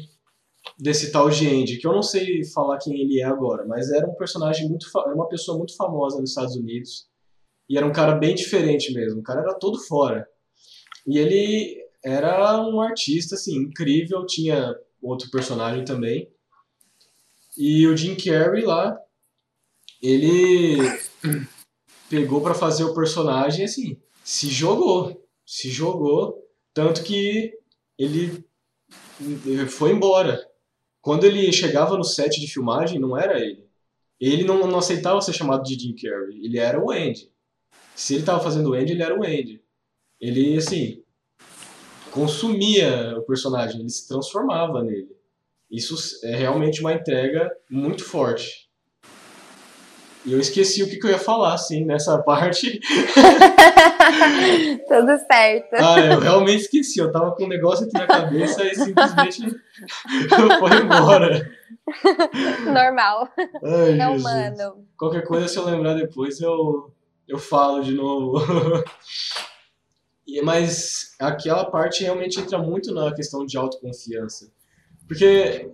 desse 0.77 1.11
tal 1.11 1.27
de 1.27 1.47
Andy, 1.47 1.79
que 1.79 1.87
eu 1.87 1.91
não 1.91 2.03
sei 2.03 2.45
falar 2.45 2.77
quem 2.77 2.93
ele 2.93 3.19
é 3.19 3.23
agora, 3.23 3.65
mas 3.65 3.89
era 3.89 4.07
um 4.07 4.13
personagem 4.13 4.69
muito, 4.69 4.85
era 4.95 5.15
uma 5.15 5.27
pessoa 5.27 5.57
muito 5.57 5.75
famosa 5.75 6.21
nos 6.21 6.29
Estados 6.29 6.55
Unidos 6.55 7.07
e 7.67 7.75
era 7.75 7.87
um 7.87 7.91
cara 7.91 8.13
bem 8.13 8.35
diferente 8.35 8.93
mesmo, 8.93 9.21
o 9.21 9.23
cara 9.23 9.41
era 9.41 9.55
todo 9.55 9.79
fora. 9.79 10.27
E 11.07 11.17
ele 11.17 11.83
era 12.03 12.61
um 12.61 12.79
artista, 12.79 13.33
assim, 13.33 13.55
incrível. 13.57 14.23
Tinha 14.27 14.75
outro 15.01 15.31
personagem 15.31 15.83
também. 15.83 16.31
E 17.57 17.87
o 17.87 17.97
Jim 17.97 18.15
Carrey 18.15 18.63
lá, 18.63 18.95
ele 19.99 20.77
pegou 22.09 22.41
para 22.41 22.53
fazer 22.53 22.83
o 22.83 22.93
personagem, 22.93 23.65
assim, 23.65 23.97
se 24.23 24.49
jogou. 24.49 25.25
Se 25.45 25.69
jogou. 25.69 26.43
Tanto 26.73 27.03
que 27.03 27.53
ele 27.97 28.43
foi 29.69 29.91
embora. 29.91 30.45
Quando 31.01 31.25
ele 31.25 31.51
chegava 31.51 31.97
no 31.97 32.03
set 32.03 32.39
de 32.39 32.51
filmagem, 32.51 32.99
não 32.99 33.17
era 33.17 33.39
ele. 33.39 33.65
Ele 34.19 34.43
não, 34.43 34.67
não 34.67 34.79
aceitava 34.79 35.21
ser 35.21 35.33
chamado 35.33 35.63
de 35.63 35.75
Jim 35.75 35.95
Carrey. 35.95 36.43
Ele 36.43 36.57
era 36.57 36.83
o 36.83 36.91
Andy. 36.91 37.31
Se 37.95 38.13
ele 38.13 38.21
estava 38.21 38.43
fazendo 38.43 38.71
o 38.71 38.73
Andy, 38.73 38.93
ele 38.93 39.03
era 39.03 39.17
o 39.17 39.23
Andy. 39.23 39.61
Ele, 40.19 40.57
assim, 40.57 41.03
consumia 42.11 43.17
o 43.17 43.23
personagem, 43.23 43.81
ele 43.81 43.89
se 43.89 44.07
transformava 44.07 44.81
nele. 44.81 45.15
Isso 45.69 45.95
é 46.25 46.35
realmente 46.35 46.79
uma 46.79 46.93
entrega 46.93 47.51
muito 47.69 48.03
forte. 48.03 48.64
E 50.25 50.33
eu 50.33 50.39
esqueci 50.39 50.81
o 50.81 50.89
que, 50.89 50.97
que 50.97 51.05
eu 51.05 51.11
ia 51.11 51.19
falar, 51.19 51.53
assim, 51.53 51.85
nessa 51.85 52.17
parte. 52.23 52.79
Tudo 54.87 55.17
certo. 55.31 55.73
Ah, 55.73 55.99
eu 55.99 56.19
realmente 56.19 56.61
esqueci. 56.61 56.99
Eu 56.99 57.11
tava 57.11 57.35
com 57.35 57.45
um 57.45 57.47
negócio 57.47 57.85
aqui 57.85 57.93
na 57.93 58.07
cabeça 58.07 58.65
e 58.65 58.75
simplesmente 58.75 59.41
foi 60.59 60.81
embora. 60.81 61.47
Normal. 62.65 63.29
Ai, 63.63 63.91
é 63.91 63.97
Jesus. 63.97 64.21
humano. 64.21 64.87
Qualquer 64.97 65.23
coisa, 65.23 65.47
se 65.47 65.57
eu 65.57 65.65
lembrar 65.65 65.93
depois, 65.93 66.41
eu, 66.41 66.91
eu 67.27 67.37
falo 67.37 67.83
de 67.83 67.93
novo. 67.93 68.43
E, 70.25 70.41
mas 70.41 71.15
aquela 71.19 71.65
parte 71.65 72.03
realmente 72.03 72.39
entra 72.39 72.57
muito 72.57 72.91
na 72.91 73.13
questão 73.13 73.45
de 73.45 73.55
autoconfiança. 73.57 74.51
Porque 75.07 75.69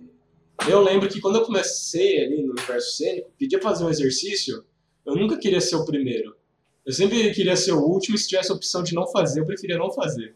eu 0.68 0.80
lembro 0.80 1.08
que 1.08 1.20
quando 1.20 1.36
eu 1.36 1.44
comecei 1.44 2.24
ali 2.24 2.42
no 2.42 2.52
universo 2.52 2.96
cênico, 2.96 3.30
pedia 3.38 3.60
fazer 3.60 3.84
um 3.84 3.90
exercício, 3.90 4.64
eu 5.04 5.16
nunca 5.16 5.38
queria 5.38 5.60
ser 5.60 5.76
o 5.76 5.84
primeiro. 5.84 6.36
Eu 6.84 6.92
sempre 6.92 7.32
queria 7.32 7.56
ser 7.56 7.72
o 7.72 7.80
último 7.80 8.16
e 8.16 8.18
se 8.18 8.28
tivesse 8.28 8.50
a 8.50 8.54
opção 8.54 8.82
de 8.82 8.94
não 8.94 9.06
fazer, 9.06 9.40
eu 9.40 9.46
preferia 9.46 9.78
não 9.78 9.90
fazer. 9.90 10.34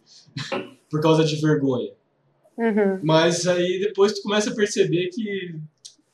Por 0.91 1.01
causa 1.01 1.24
de 1.24 1.37
vergonha. 1.37 1.93
Uhum. 2.57 3.01
Mas 3.03 3.47
aí 3.47 3.81
depois 3.81 4.12
tu 4.12 4.22
começa 4.22 4.51
a 4.51 4.55
perceber 4.55 5.09
que. 5.09 5.57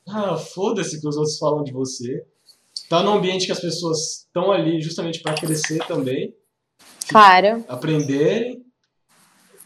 Ah, 0.07 0.35
foda-se 0.35 0.99
que 0.99 1.07
os 1.07 1.15
outros 1.15 1.37
falam 1.37 1.63
de 1.63 1.71
você. 1.71 2.25
Tá 2.89 3.01
num 3.01 3.13
ambiente 3.13 3.45
que 3.45 3.51
as 3.51 3.61
pessoas 3.61 4.25
estão 4.25 4.51
ali 4.51 4.81
justamente 4.81 5.21
para 5.21 5.35
crescer 5.35 5.79
também. 5.87 6.35
Claro. 7.07 7.63
Aprenderem. 7.67 8.65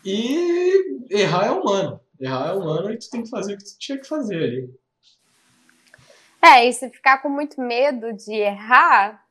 E 0.06 1.02
errar 1.10 1.48
é 1.48 1.52
humano. 1.52 2.00
Errar 2.20 2.50
é 2.50 2.54
humano 2.54 2.92
e 2.92 2.98
tu 2.98 3.10
tem 3.10 3.24
que 3.24 3.30
fazer 3.30 3.54
o 3.54 3.58
que 3.58 3.64
tu 3.64 3.78
tinha 3.78 3.98
que 3.98 4.08
fazer 4.08 4.36
ali. 4.36 4.80
É, 6.42 6.66
e 6.66 6.74
se 6.74 6.90
ficar 6.90 7.22
com 7.22 7.30
muito 7.30 7.60
medo 7.62 8.14
de 8.14 8.34
errar, 8.34 9.24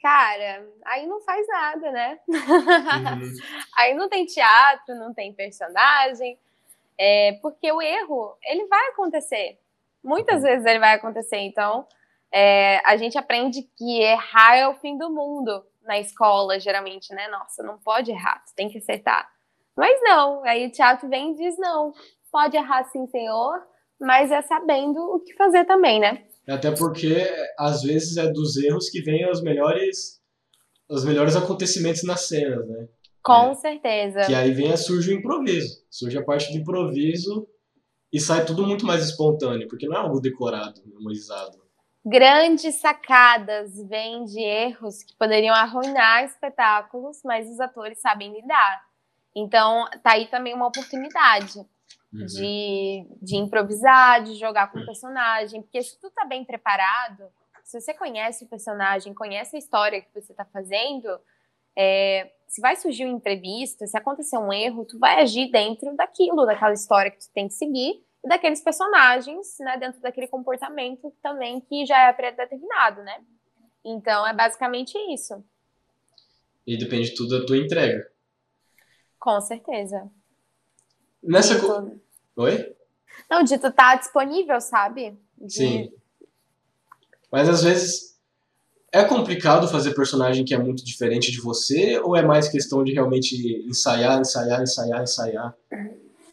cara, 0.00 0.66
aí 0.84 1.06
não 1.06 1.20
faz 1.20 1.46
nada, 1.48 1.90
né? 1.90 2.18
Uhum. 2.28 2.38
aí 3.76 3.94
não 3.94 4.08
tem 4.08 4.24
teatro, 4.26 4.94
não 4.94 5.12
tem 5.12 5.32
personagem, 5.32 6.38
é, 6.98 7.38
porque 7.42 7.70
o 7.70 7.82
erro, 7.82 8.36
ele 8.44 8.66
vai 8.66 8.88
acontecer. 8.88 9.58
Muitas 10.02 10.42
vezes 10.42 10.64
ele 10.64 10.78
vai 10.78 10.94
acontecer. 10.94 11.38
Então, 11.38 11.86
é, 12.30 12.80
a 12.84 12.96
gente 12.96 13.18
aprende 13.18 13.62
que 13.76 14.00
errar 14.00 14.56
é 14.56 14.66
o 14.66 14.74
fim 14.74 14.96
do 14.96 15.10
mundo 15.10 15.64
na 15.82 15.98
escola, 15.98 16.58
geralmente, 16.58 17.12
né? 17.14 17.28
Nossa, 17.28 17.62
não 17.62 17.78
pode 17.78 18.10
errar, 18.10 18.42
você 18.44 18.54
tem 18.54 18.68
que 18.68 18.78
acertar. 18.78 19.30
Mas 19.76 20.00
não, 20.02 20.44
aí 20.44 20.66
o 20.66 20.70
teatro 20.70 21.08
vem 21.08 21.32
e 21.32 21.34
diz: 21.34 21.58
não, 21.58 21.92
pode 22.32 22.56
errar 22.56 22.82
sim, 22.84 23.06
senhor, 23.08 23.62
mas 24.00 24.32
é 24.32 24.40
sabendo 24.42 24.98
o 24.98 25.20
que 25.20 25.34
fazer 25.34 25.64
também, 25.66 26.00
né? 26.00 26.24
Até 26.48 26.72
porque, 26.72 27.14
às 27.58 27.82
vezes, 27.82 28.16
é 28.16 28.26
dos 28.32 28.56
erros 28.56 28.88
que 28.90 29.00
vêm 29.02 29.30
os 29.30 29.40
melhores, 29.42 30.20
os 30.88 31.04
melhores 31.04 31.36
acontecimentos 31.36 32.02
nas 32.02 32.26
cenas, 32.26 32.66
né? 32.66 32.88
Com 33.22 33.50
É. 33.50 33.54
certeza. 33.54 34.22
Que 34.22 34.34
aí 34.34 34.50
vem, 34.50 34.76
surge 34.76 35.14
o 35.14 35.16
improviso. 35.16 35.84
Surge 35.88 36.18
a 36.18 36.24
parte 36.24 36.50
do 36.50 36.58
improviso 36.58 37.46
e 38.12 38.18
sai 38.18 38.44
tudo 38.44 38.66
muito 38.66 38.84
mais 38.84 39.04
espontâneo, 39.04 39.68
porque 39.68 39.86
não 39.86 39.96
é 39.96 40.00
algo 40.00 40.20
decorado, 40.20 40.82
memorizado. 40.84 41.62
Grandes 42.04 42.74
sacadas 42.80 43.70
vêm 43.88 44.24
de 44.24 44.40
erros 44.40 45.04
que 45.04 45.16
poderiam 45.16 45.54
arruinar 45.54 46.24
espetáculos, 46.24 47.20
mas 47.24 47.48
os 47.48 47.60
atores 47.60 48.00
sabem 48.00 48.32
lidar. 48.32 48.82
Então, 49.36 49.84
tá 50.02 50.14
aí 50.14 50.26
também 50.26 50.52
uma 50.52 50.66
oportunidade 50.66 51.64
Uhum. 52.12 52.26
de, 52.26 53.06
de 53.22 53.36
improvisar, 53.36 54.22
de 54.22 54.34
jogar 54.34 54.70
com 54.70 54.78
o 54.78 54.84
personagem, 54.84 55.62
porque 55.62 55.82
se 55.82 55.98
tu 55.98 56.10
tá 56.10 56.26
bem 56.26 56.44
preparado, 56.44 57.24
se 57.64 57.80
você 57.80 57.94
conhece 57.94 58.44
o 58.44 58.48
personagem, 58.48 59.14
conhece 59.14 59.56
a 59.56 59.58
história 59.58 60.02
que 60.02 60.12
você 60.14 60.34
tá 60.34 60.44
fazendo, 60.44 61.08
é, 61.74 62.30
se 62.46 62.60
vai 62.60 62.76
surgir 62.76 63.06
um 63.06 63.16
imprevisto, 63.16 63.86
se 63.86 63.96
acontecer 63.96 64.36
um 64.36 64.52
erro, 64.52 64.84
tu 64.84 64.98
vai 64.98 65.22
agir 65.22 65.50
dentro 65.50 65.96
daquilo, 65.96 66.44
daquela 66.44 66.74
história 66.74 67.10
que 67.10 67.18
tu 67.18 67.30
tem 67.32 67.48
que 67.48 67.54
seguir, 67.54 68.04
e 68.22 68.28
daqueles 68.28 68.60
personagens, 68.62 69.56
né, 69.60 69.78
dentro 69.78 70.00
daquele 70.00 70.28
comportamento 70.28 71.10
também 71.22 71.60
que 71.62 71.86
já 71.86 72.08
é 72.08 72.12
predeterminado, 72.12 73.02
né? 73.02 73.24
Então, 73.84 74.26
é 74.26 74.34
basicamente 74.34 74.96
isso, 75.12 75.42
E 76.66 76.76
depende 76.78 77.14
tudo 77.14 77.40
da 77.40 77.46
tua 77.46 77.56
entrega. 77.56 78.08
com 79.18 79.40
certeza. 79.40 80.10
Nessa. 81.22 81.54
Dito- 81.54 81.66
co- 81.66 81.92
Oi? 82.42 82.74
Não, 83.30 83.42
de 83.42 83.56
tu 83.58 83.70
tá 83.70 83.94
disponível, 83.96 84.60
sabe? 84.60 85.16
De- 85.38 85.52
Sim. 85.52 85.92
Mas 87.30 87.48
às 87.48 87.62
vezes 87.62 88.16
é 88.92 89.04
complicado 89.04 89.66
fazer 89.68 89.94
personagem 89.94 90.44
que 90.44 90.52
é 90.54 90.58
muito 90.58 90.84
diferente 90.84 91.30
de 91.30 91.40
você, 91.40 91.98
ou 92.00 92.14
é 92.14 92.22
mais 92.22 92.48
questão 92.48 92.84
de 92.84 92.92
realmente 92.92 93.36
ensaiar, 93.66 94.20
ensaiar, 94.20 94.62
ensaiar, 94.62 95.02
ensaiar? 95.02 95.56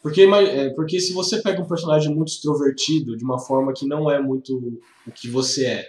Porque, 0.02 0.22
é, 0.22 0.70
porque 0.70 0.98
se 1.00 1.12
você 1.12 1.40
pega 1.42 1.60
um 1.62 1.66
personagem 1.68 2.14
muito 2.14 2.28
extrovertido, 2.28 3.16
de 3.16 3.24
uma 3.24 3.38
forma 3.38 3.72
que 3.72 3.86
não 3.86 4.10
é 4.10 4.20
muito 4.20 4.80
o 5.06 5.10
que 5.12 5.28
você 5.28 5.66
é, 5.66 5.88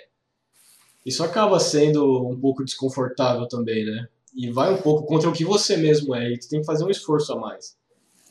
isso 1.06 1.24
acaba 1.24 1.60
sendo 1.60 2.28
um 2.30 2.39
pouco 2.39 2.64
desconfortável 2.64 3.47
também, 3.47 3.86
né? 3.86 4.08
E 4.36 4.49
vai 4.49 4.74
um 4.74 4.82
pouco 4.82 5.06
contra 5.06 5.30
o 5.30 5.34
que 5.34 5.43
você 5.43 5.76
mesmo 5.76 6.16
é, 6.16 6.30
e 6.32 6.38
tu 6.39 6.47
tem 6.47 6.60
que 6.62 6.66
fazer 6.66 6.84
um 6.86 6.89
esforço 6.89 7.34
a 7.34 7.36
mais. 7.39 7.76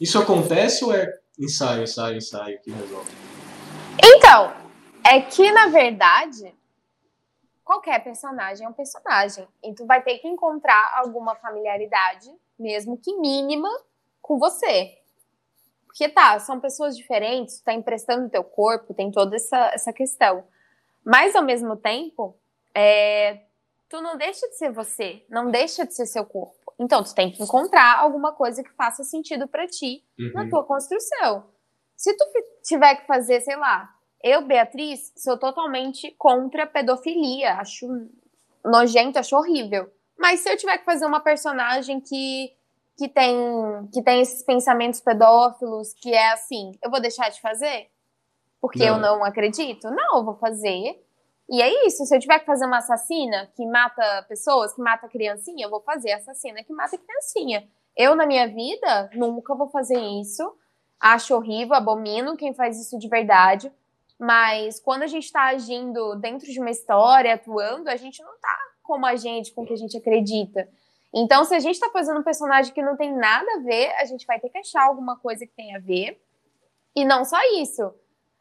Isso 0.01 0.19
acontece 0.19 0.83
ou 0.83 0.95
é 0.95 1.19
ensaio, 1.39 1.83
ensaio, 1.83 2.17
ensaio 2.17 2.59
que 2.63 2.71
resolve? 2.71 3.11
Então, 4.03 4.51
é 5.05 5.21
que 5.21 5.53
na 5.53 5.67
verdade, 5.67 6.55
qualquer 7.63 8.03
personagem 8.03 8.65
é 8.65 8.69
um 8.69 8.73
personagem. 8.73 9.47
E 9.63 9.75
tu 9.75 9.85
vai 9.85 10.03
ter 10.03 10.19
que 10.19 10.27
encontrar 10.27 11.01
alguma 11.05 11.37
familiaridade, 11.37 12.33
mesmo 12.59 12.97
que 12.97 13.15
mínima, 13.19 13.69
com 14.23 14.39
você. 14.39 14.97
Porque 15.87 16.09
tá, 16.09 16.39
são 16.41 16.59
pessoas 16.61 16.97
diferentes, 16.97 17.59
tu 17.59 17.65
tá 17.65 17.75
emprestando 17.75 18.31
teu 18.31 18.43
corpo, 18.43 18.95
tem 18.95 19.11
toda 19.11 19.37
essa, 19.37 19.71
essa 19.75 19.93
questão. 19.93 20.45
Mas 21.05 21.37
ao 21.37 21.43
mesmo 21.43 21.77
tempo, 21.77 22.35
é, 22.75 23.43
tu 23.87 24.01
não 24.01 24.17
deixa 24.17 24.49
de 24.49 24.57
ser 24.57 24.73
você, 24.73 25.27
não 25.29 25.51
deixa 25.51 25.85
de 25.85 25.95
ser 25.95 26.07
seu 26.07 26.25
corpo. 26.25 26.60
Então, 26.83 27.05
tu 27.05 27.15
tem 27.15 27.31
que 27.31 27.43
encontrar 27.43 27.99
alguma 27.99 28.33
coisa 28.33 28.63
que 28.65 28.71
faça 28.71 29.05
sentido 29.05 29.47
pra 29.47 29.67
ti 29.67 30.03
na 30.35 30.43
Uhum. 30.45 30.49
tua 30.49 30.65
construção. 30.65 31.45
Se 31.95 32.17
tu 32.17 32.25
tiver 32.65 32.95
que 32.97 33.07
fazer, 33.07 33.43
sei 33.43 33.55
lá, 33.57 33.91
eu, 34.25 34.41
Beatriz, 34.47 35.13
sou 35.15 35.39
totalmente 35.39 36.11
contra 36.19 36.67
pedofilia, 36.67 37.57
acho 37.57 37.87
nojento, 38.65 39.19
acho 39.19 39.37
horrível. 39.37 39.93
Mas 40.19 40.41
se 40.41 40.51
eu 40.51 40.57
tiver 40.57 40.79
que 40.79 40.85
fazer 40.87 41.05
uma 41.05 41.21
personagem 41.21 42.01
que, 42.01 42.51
que, 42.97 43.09
tem, 43.09 43.37
que 43.93 44.03
tem 44.03 44.23
esses 44.23 44.43
pensamentos 44.43 45.01
pedófilos, 45.01 45.93
que 45.93 46.15
é 46.15 46.33
assim, 46.33 46.73
eu 46.83 46.91
vou 46.91 47.01
deixar 47.01 47.29
de 47.29 47.41
fazer? 47.43 47.91
Porque 48.59 48.83
eu 48.83 48.97
Não. 48.97 49.19
não 49.19 49.25
acredito? 49.25 49.91
Não, 49.91 50.19
eu 50.19 50.25
vou 50.25 50.37
fazer. 50.37 50.99
E 51.51 51.61
é 51.61 51.87
isso. 51.87 52.07
Se 52.07 52.15
eu 52.15 52.21
tiver 52.21 52.39
que 52.39 52.47
fazer 52.47 52.65
uma 52.65 52.79
assassina 52.79 53.51
que 53.57 53.67
mata 53.67 54.25
pessoas, 54.29 54.73
que 54.73 54.81
mata 54.81 55.09
criancinha, 55.09 55.67
eu 55.67 55.71
vou 55.71 55.81
fazer 55.81 56.13
assassina 56.13 56.63
que 56.63 56.73
mata 56.73 56.97
criancinha. 56.97 57.69
Eu, 57.97 58.15
na 58.15 58.25
minha 58.25 58.47
vida, 58.47 59.11
nunca 59.15 59.53
vou 59.57 59.69
fazer 59.69 59.99
isso. 59.99 60.55
Acho 61.01 61.35
horrível, 61.35 61.75
abomino 61.75 62.37
quem 62.37 62.55
faz 62.55 62.81
isso 62.81 62.97
de 62.97 63.09
verdade. 63.09 63.71
Mas 64.17 64.79
quando 64.79 65.03
a 65.03 65.09
gente 65.09 65.25
está 65.25 65.47
agindo 65.47 66.15
dentro 66.17 66.47
de 66.47 66.61
uma 66.61 66.71
história, 66.71 67.35
atuando, 67.35 67.91
a 67.91 67.97
gente 67.97 68.23
não 68.23 68.33
tá 68.41 68.59
como 68.85 69.05
a 69.07 69.17
gente, 69.17 69.53
com 69.53 69.63
o 69.63 69.67
que 69.67 69.73
a 69.73 69.77
gente 69.77 69.97
acredita. 69.97 70.69
Então, 71.13 71.45
se 71.45 71.55
a 71.55 71.59
gente 71.59 71.81
tá 71.81 71.91
fazendo 71.91 72.21
um 72.21 72.23
personagem 72.23 72.73
que 72.73 72.83
não 72.83 72.97
tem 72.97 73.13
nada 73.13 73.47
a 73.57 73.59
ver, 73.59 73.93
a 73.97 74.05
gente 74.05 74.25
vai 74.25 74.39
ter 74.39 74.51
que 74.51 74.59
achar 74.59 74.85
alguma 74.85 75.17
coisa 75.17 75.45
que 75.45 75.53
tem 75.53 75.75
a 75.75 75.81
ver. 75.81 76.23
E 76.95 77.05
não 77.05 77.25
só 77.25 77.39
isso. 77.61 77.93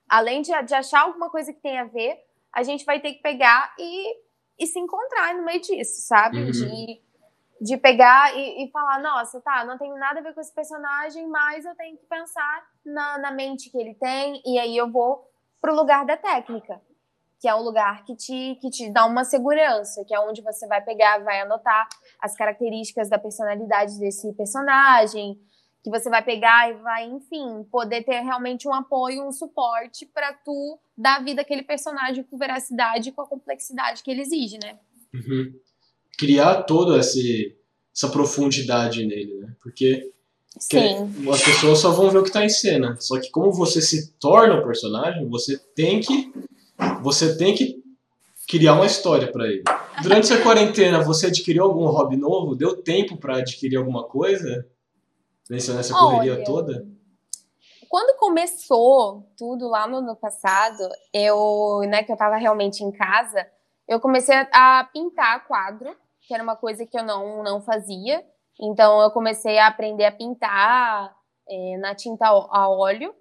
Além 0.07 0.43
de, 0.43 0.51
de 0.64 0.76
achar 0.76 1.01
alguma 1.01 1.30
coisa 1.30 1.51
que 1.51 1.60
tem 1.60 1.80
a 1.80 1.86
ver, 1.86 2.20
a 2.60 2.64
gente 2.64 2.84
vai 2.84 2.99
ter 2.99 3.14
que 3.14 3.22
pegar 3.22 3.74
e, 3.80 4.16
e 4.60 4.68
se 4.68 4.78
encontrar 4.78 5.34
no 5.34 5.45
meio 5.45 5.62
disso, 5.62 6.01
sabe? 6.01 6.43
Uhum. 6.43 6.51
De, 6.51 7.01
de 7.62 7.78
pegar 7.78 8.36
e, 8.36 8.66
e, 8.66 8.72
falar, 8.72 9.01
nossa, 9.01 9.39
tá, 9.39 9.64
não 9.64 9.78
tenho 9.78 9.97
nada 9.97 10.20
a 10.20 10.24
ver 10.24 10.34
com 10.34 10.41
esse 10.41 10.53
personagem, 10.53 11.26
mas 11.28 11.66
eu 11.66 11.74
tenho 11.76 11.97
que 11.97 12.05
pensar 12.05 12.68
na, 12.86 13.18
na 13.18 13.32
mente 13.32 13.70
que 13.70 13.78
ele 13.78 13.95
tem, 13.95 14.41
e 14.45 14.60
aí 14.60 14.76
eu 14.76 14.91
vou 14.91 15.26
pro 15.62 15.74
lugar 15.74 16.05
da 16.05 16.18
técnica, 16.18 16.82
que 17.39 17.47
é 17.47 17.55
o 17.55 17.62
lugar 17.62 18.03
que 18.03 18.16
te, 18.16 18.57
que 18.62 18.70
te 18.70 18.91
dá 18.91 19.05
uma 19.05 19.24
segurança, 19.24 20.03
que 20.05 20.14
é 20.14 20.20
onde 20.20 20.41
você 20.41 20.68
vai 20.68 20.82
pegar, 20.82 21.24
vai 21.24 21.39
anotar 21.39 21.88
as 22.20 22.36
características 22.36 23.10
da 23.10 23.18
personalidade 23.18 23.97
desse 23.97 24.34
personagem, 24.34 25.39
que 25.84 25.90
você 25.90 26.10
vai 26.10 26.24
pegar 26.24 26.70
e 26.70 26.74
vai, 26.74 27.06
enfim, 27.06 27.64
poder 27.72 28.04
ter 28.04 28.20
realmente 28.22 28.68
um 28.68 28.74
apoio, 28.74 29.28
um 29.28 29.32
suporte 29.32 30.06
para 30.06 30.34
tu 30.34 30.80
dar 30.98 31.24
vida 31.24 31.42
àquele 31.42 31.64
personagem 31.64 32.24
com 32.24 32.38
veracidade 32.38 33.10
e 33.10 33.12
com 33.12 33.22
a 33.22 33.28
complexidade 33.28 34.04
que 34.04 34.12
ele 34.12 34.22
exige, 34.22 34.58
né? 34.58 34.78
Uhum 35.14 35.54
criar 36.20 36.64
toda 36.64 37.00
essa 37.00 38.10
profundidade 38.12 39.06
nele, 39.06 39.36
né? 39.36 39.54
Porque 39.64 40.12
as 41.32 41.42
pessoas 41.42 41.80
só 41.80 41.92
vão 41.92 42.10
ver 42.10 42.18
o 42.18 42.24
que 42.24 42.30
está 42.30 42.44
em 42.44 42.50
cena. 42.50 42.98
Só 43.00 43.18
que 43.18 43.32
como 43.32 43.54
você 43.54 43.82
se 43.82 44.12
torna 44.20 44.56
o 44.56 44.64
personagem, 44.64 45.30
você 45.30 45.58
tem 45.74 46.02
que 46.02 46.32
você 47.02 47.38
tem 47.38 47.56
que 47.56 47.82
criar 48.50 48.74
uma 48.74 48.86
história 48.86 49.32
para 49.32 49.48
ele. 49.48 49.64
Durante 50.02 50.26
essa 50.26 50.42
quarentena, 50.42 51.02
você 51.02 51.28
adquiriu 51.28 51.64
algum 51.64 51.86
hobby 51.86 52.18
novo? 52.18 52.56
Deu 52.56 52.76
tempo 52.76 53.16
para 53.16 53.38
adquirir 53.38 53.78
alguma 53.78 54.04
coisa? 54.04 54.68
Nessa, 55.50 55.74
nessa 55.74 55.93
correria 55.93 56.34
Olha, 56.34 56.43
toda? 56.43 56.88
Quando 57.89 58.18
começou 58.20 59.34
tudo 59.38 59.68
lá 59.68 59.88
no 59.88 59.97
ano 59.97 60.16
passado, 60.16 60.88
eu, 61.14 61.82
né, 61.88 62.04
que 62.04 62.12
eu 62.12 62.16
estava 62.16 62.36
realmente 62.36 62.84
em 62.84 62.91
casa, 62.91 63.47
eu 63.88 64.00
comecei 64.00 64.36
a 64.52 64.88
pintar 64.93 65.47
quadro 65.47 65.95
que 66.30 66.34
era 66.36 66.43
uma 66.43 66.56
coisa 66.56 66.86
que 66.86 66.95
eu 66.95 67.04
não, 67.04 67.41
não 67.41 67.60
fazia. 67.60 68.24
Então, 68.62 69.02
eu 69.02 69.10
comecei 69.10 69.58
a 69.58 69.66
aprender 69.66 70.06
a 70.06 70.12
pintar 70.12 71.12
é, 71.50 71.78
na 71.78 71.95
tinta 71.95 72.28
a 72.28 72.70
óleo. 72.70 73.16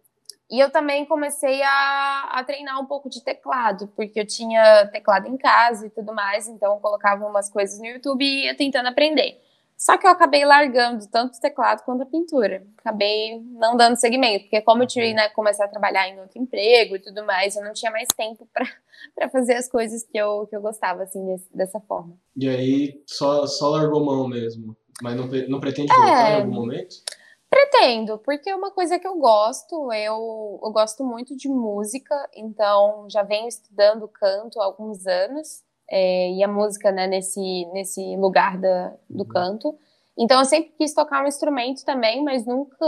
E 0.50 0.60
eu 0.60 0.70
também 0.70 1.06
comecei 1.06 1.62
a, 1.62 2.28
a, 2.32 2.44
treinar 2.44 2.78
um 2.78 2.84
pouco 2.84 3.08
de 3.08 3.24
teclado, 3.24 3.88
porque 3.96 4.20
eu 4.20 4.26
tinha 4.26 4.86
teclado 4.88 5.26
em 5.26 5.38
casa 5.38 5.86
e 5.86 5.90
tudo 5.90 6.14
mais, 6.14 6.48
então 6.48 6.74
eu 6.74 6.80
colocava 6.80 7.26
umas 7.26 7.50
coisas 7.50 7.78
no 7.78 7.86
YouTube 7.86 8.22
e 8.22 8.44
ia 8.44 8.54
tentando 8.54 8.88
aprender. 8.88 9.40
Só 9.78 9.96
que 9.96 10.04
eu 10.04 10.10
acabei 10.10 10.44
largando 10.44 11.06
tanto 11.06 11.36
o 11.36 11.40
teclado 11.40 11.84
quanto 11.84 12.02
a 12.02 12.06
pintura. 12.06 12.66
Acabei 12.78 13.40
não 13.52 13.76
dando 13.76 13.94
segmento, 13.94 14.44
porque 14.44 14.60
como 14.60 14.82
eu 14.82 14.88
tive, 14.88 15.14
né, 15.14 15.28
começar 15.28 15.66
a 15.66 15.68
trabalhar 15.68 16.08
em 16.08 16.18
outro 16.18 16.42
emprego 16.42 16.96
e 16.96 16.98
tudo 17.00 17.24
mais, 17.24 17.54
eu 17.54 17.62
não 17.62 17.72
tinha 17.72 17.92
mais 17.92 18.08
tempo 18.16 18.48
para 18.52 18.66
fazer 19.30 19.54
as 19.54 19.68
coisas 19.68 20.02
que 20.02 20.18
eu, 20.18 20.48
que 20.48 20.56
eu 20.56 20.60
gostava, 20.60 21.04
assim, 21.04 21.24
desse, 21.24 21.56
dessa 21.56 21.78
forma. 21.78 22.18
E 22.36 22.48
aí, 22.48 23.02
só, 23.06 23.46
só 23.46 23.68
largou 23.68 24.04
mão 24.04 24.26
mesmo? 24.26 24.76
Mas 25.00 25.14
não, 25.14 25.28
não 25.48 25.60
pretende 25.60 25.94
voltar 25.94 26.28
é... 26.28 26.32
em 26.32 26.40
algum 26.42 26.54
momento? 26.54 26.96
Pretendo, 27.48 28.18
porque 28.18 28.50
é 28.50 28.56
uma 28.56 28.72
coisa 28.72 28.98
que 28.98 29.06
eu 29.06 29.16
gosto. 29.16 29.92
Eu, 29.92 30.60
eu 30.60 30.72
gosto 30.72 31.04
muito 31.04 31.36
de 31.36 31.48
música, 31.48 32.14
então 32.34 33.06
já 33.08 33.22
venho 33.22 33.46
estudando 33.46 34.08
canto 34.08 34.60
há 34.60 34.64
alguns 34.64 35.06
anos 35.06 35.62
é, 35.90 36.32
e 36.32 36.42
a 36.42 36.48
música 36.48 36.92
né, 36.92 37.06
nesse, 37.06 37.66
nesse 37.72 38.16
lugar 38.16 38.58
da, 38.58 38.94
do 39.08 39.22
uhum. 39.22 39.28
canto. 39.28 39.78
Então 40.16 40.40
eu 40.40 40.44
sempre 40.44 40.72
quis 40.76 40.92
tocar 40.92 41.24
um 41.24 41.28
instrumento 41.28 41.84
também, 41.84 42.22
mas 42.22 42.44
nunca 42.44 42.86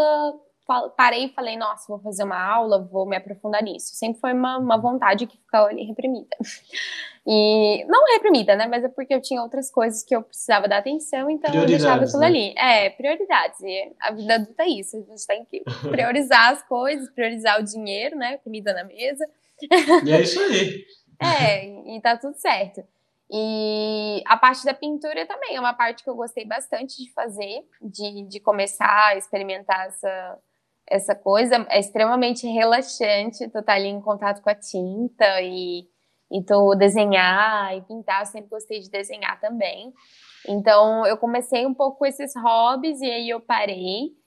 parei 0.96 1.24
e 1.24 1.32
falei, 1.32 1.56
nossa, 1.56 1.86
vou 1.88 1.98
fazer 1.98 2.22
uma 2.22 2.40
aula, 2.40 2.86
vou 2.90 3.06
me 3.06 3.16
aprofundar 3.16 3.62
nisso. 3.62 3.94
Sempre 3.94 4.20
foi 4.20 4.32
uma, 4.32 4.58
uma 4.58 4.78
vontade 4.78 5.26
que 5.26 5.36
ficou 5.36 5.60
ali 5.60 5.84
reprimida. 5.84 6.36
E 7.26 7.84
não 7.86 8.04
reprimida, 8.14 8.56
né? 8.56 8.66
Mas 8.66 8.84
é 8.84 8.88
porque 8.88 9.14
eu 9.14 9.20
tinha 9.20 9.42
outras 9.42 9.70
coisas 9.70 10.02
que 10.02 10.14
eu 10.14 10.22
precisava 10.22 10.68
dar 10.68 10.78
atenção, 10.78 11.28
então 11.28 11.52
eu 11.54 11.66
deixava 11.66 12.04
aquilo 12.04 12.20
né? 12.20 12.26
ali. 12.26 12.54
É, 12.56 12.90
prioridades. 12.90 13.60
E 13.60 13.92
a 14.00 14.12
vida 14.12 14.34
adulta 14.36 14.62
é 14.62 14.68
isso. 14.68 14.96
A 14.96 15.00
gente 15.00 15.26
tem 15.26 15.44
que 15.44 15.62
priorizar 15.90 16.52
as 16.52 16.62
coisas, 16.62 17.10
priorizar 17.10 17.60
o 17.60 17.64
dinheiro, 17.64 18.16
né? 18.16 18.38
Comida 18.38 18.72
na 18.72 18.84
mesa. 18.84 19.26
E 20.06 20.12
é 20.12 20.22
isso 20.22 20.40
aí. 20.40 20.86
É, 21.20 21.66
e 21.96 22.00
tá 22.00 22.16
tudo 22.16 22.34
certo. 22.36 22.82
E 23.32 24.22
a 24.26 24.36
parte 24.36 24.64
da 24.64 24.74
pintura 24.74 25.24
também 25.26 25.54
é 25.54 25.60
uma 25.60 25.72
parte 25.72 26.02
que 26.02 26.10
eu 26.10 26.16
gostei 26.16 26.44
bastante 26.44 26.96
de 26.96 27.12
fazer, 27.12 27.64
de, 27.80 28.26
de 28.26 28.40
começar 28.40 29.08
a 29.08 29.16
experimentar 29.16 29.86
essa, 29.86 30.38
essa 30.88 31.14
coisa. 31.14 31.64
É 31.68 31.78
extremamente 31.78 32.46
relaxante 32.48 33.48
tu 33.48 33.62
tá 33.62 33.74
ali 33.74 33.86
em 33.86 34.00
contato 34.00 34.42
com 34.42 34.50
a 34.50 34.54
tinta 34.54 35.40
e, 35.42 35.86
e 36.32 36.42
tu 36.44 36.74
desenhar 36.74 37.76
e 37.76 37.82
pintar. 37.82 38.22
Eu 38.22 38.26
sempre 38.26 38.50
gostei 38.50 38.80
de 38.80 38.90
desenhar 38.90 39.40
também. 39.40 39.92
Então 40.48 41.06
eu 41.06 41.16
comecei 41.16 41.64
um 41.64 41.74
pouco 41.74 41.98
com 41.98 42.06
esses 42.06 42.34
hobbies 42.34 43.00
e 43.00 43.10
aí 43.10 43.28
eu 43.28 43.40
parei. 43.40 44.19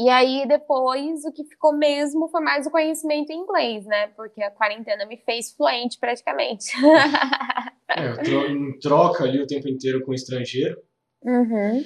E 0.00 0.08
aí, 0.08 0.48
depois, 0.48 1.26
o 1.26 1.32
que 1.32 1.44
ficou 1.44 1.76
mesmo 1.76 2.26
foi 2.30 2.40
mais 2.40 2.66
o 2.66 2.70
conhecimento 2.70 3.30
em 3.30 3.40
inglês, 3.40 3.84
né? 3.84 4.06
Porque 4.16 4.42
a 4.42 4.50
quarentena 4.50 5.04
me 5.04 5.18
fez 5.18 5.52
fluente 5.52 5.98
praticamente. 5.98 6.72
é, 7.86 8.78
troca 8.80 9.24
ali 9.24 9.42
o 9.42 9.46
tempo 9.46 9.68
inteiro 9.68 10.02
com 10.02 10.12
o 10.12 10.14
estrangeiro. 10.14 10.80
Uhum. 11.22 11.84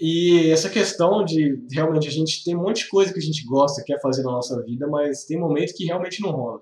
E 0.00 0.50
essa 0.50 0.68
questão 0.68 1.24
de 1.24 1.64
realmente 1.70 2.08
a 2.08 2.10
gente 2.10 2.42
tem 2.42 2.56
um 2.56 2.62
monte 2.62 2.82
de 2.82 2.88
coisa 2.88 3.12
que 3.12 3.20
a 3.20 3.22
gente 3.22 3.46
gosta, 3.46 3.84
quer 3.86 4.00
fazer 4.00 4.24
na 4.24 4.32
nossa 4.32 4.60
vida, 4.64 4.88
mas 4.88 5.26
tem 5.26 5.38
momentos 5.38 5.74
que 5.74 5.84
realmente 5.84 6.20
não 6.20 6.32
rola. 6.32 6.60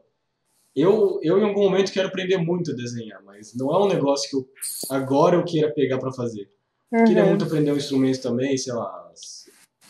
Eu, 0.77 1.21
eu 1.23 1.39
em 1.39 1.45
algum 1.45 1.63
momento 1.63 1.91
quero 1.91 2.09
aprender 2.09 2.37
muito 2.37 2.73
a 2.73 2.75
desenhar, 2.75 3.25
mas 3.25 3.57
não 3.57 3.73
é 3.73 3.83
um 3.83 3.89
negócio 3.89 4.29
que 4.29 4.37
eu, 4.37 4.47
agora 4.91 5.37
eu 5.37 5.45
queira 5.45 5.73
pegar 5.73 5.99
para 5.99 6.13
fazer. 6.13 6.51
Uhum. 6.93 7.05
Queria 7.05 7.25
muito 7.25 7.47
aprender 7.47 7.73
um 7.73 7.77
instrumento 7.77 8.21
também, 8.21 8.59
sei 8.59 8.75
lá, 8.75 9.09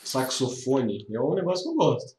saxofone. 0.09 1.06
É 1.12 1.20
um 1.20 1.34
negócio 1.34 1.64
que 1.64 1.70
eu 1.70 1.74
gosto. 1.74 2.16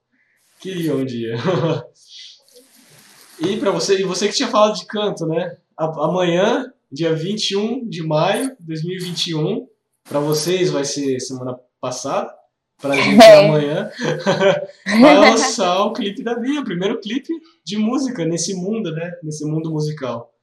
Queria 0.60 0.96
um 0.96 1.06
dia. 1.06 1.36
e 3.40 3.58
para 3.58 3.72
você, 3.72 4.00
e 4.00 4.04
você 4.04 4.28
que 4.28 4.36
tinha 4.36 4.50
falado 4.50 4.78
de 4.78 4.86
canto, 4.86 5.26
né? 5.26 5.58
Amanhã, 5.78 6.72
dia 6.92 7.14
21 7.14 7.88
de 7.88 8.04
maio 8.04 8.56
de 8.60 8.68
2021, 8.68 9.68
para 10.04 10.20
vocês 10.20 10.70
vai 10.70 10.84
ser 10.84 11.20
semana 11.20 11.58
passada, 11.80 12.34
pra 12.82 12.96
gente 12.96 13.20
é. 13.24 13.46
amanhã, 13.46 13.90
vai 15.02 15.18
lançar 15.18 15.86
o 15.86 15.94
clipe 15.94 16.22
da 16.22 16.36
Bia, 16.36 16.60
o 16.60 16.66
primeiro 16.66 17.00
clipe 17.00 17.34
de 17.66 17.78
música 17.78 18.26
nesse 18.26 18.54
mundo, 18.54 18.92
né? 18.92 19.12
Nesse 19.24 19.46
mundo 19.46 19.72
musical. 19.72 20.34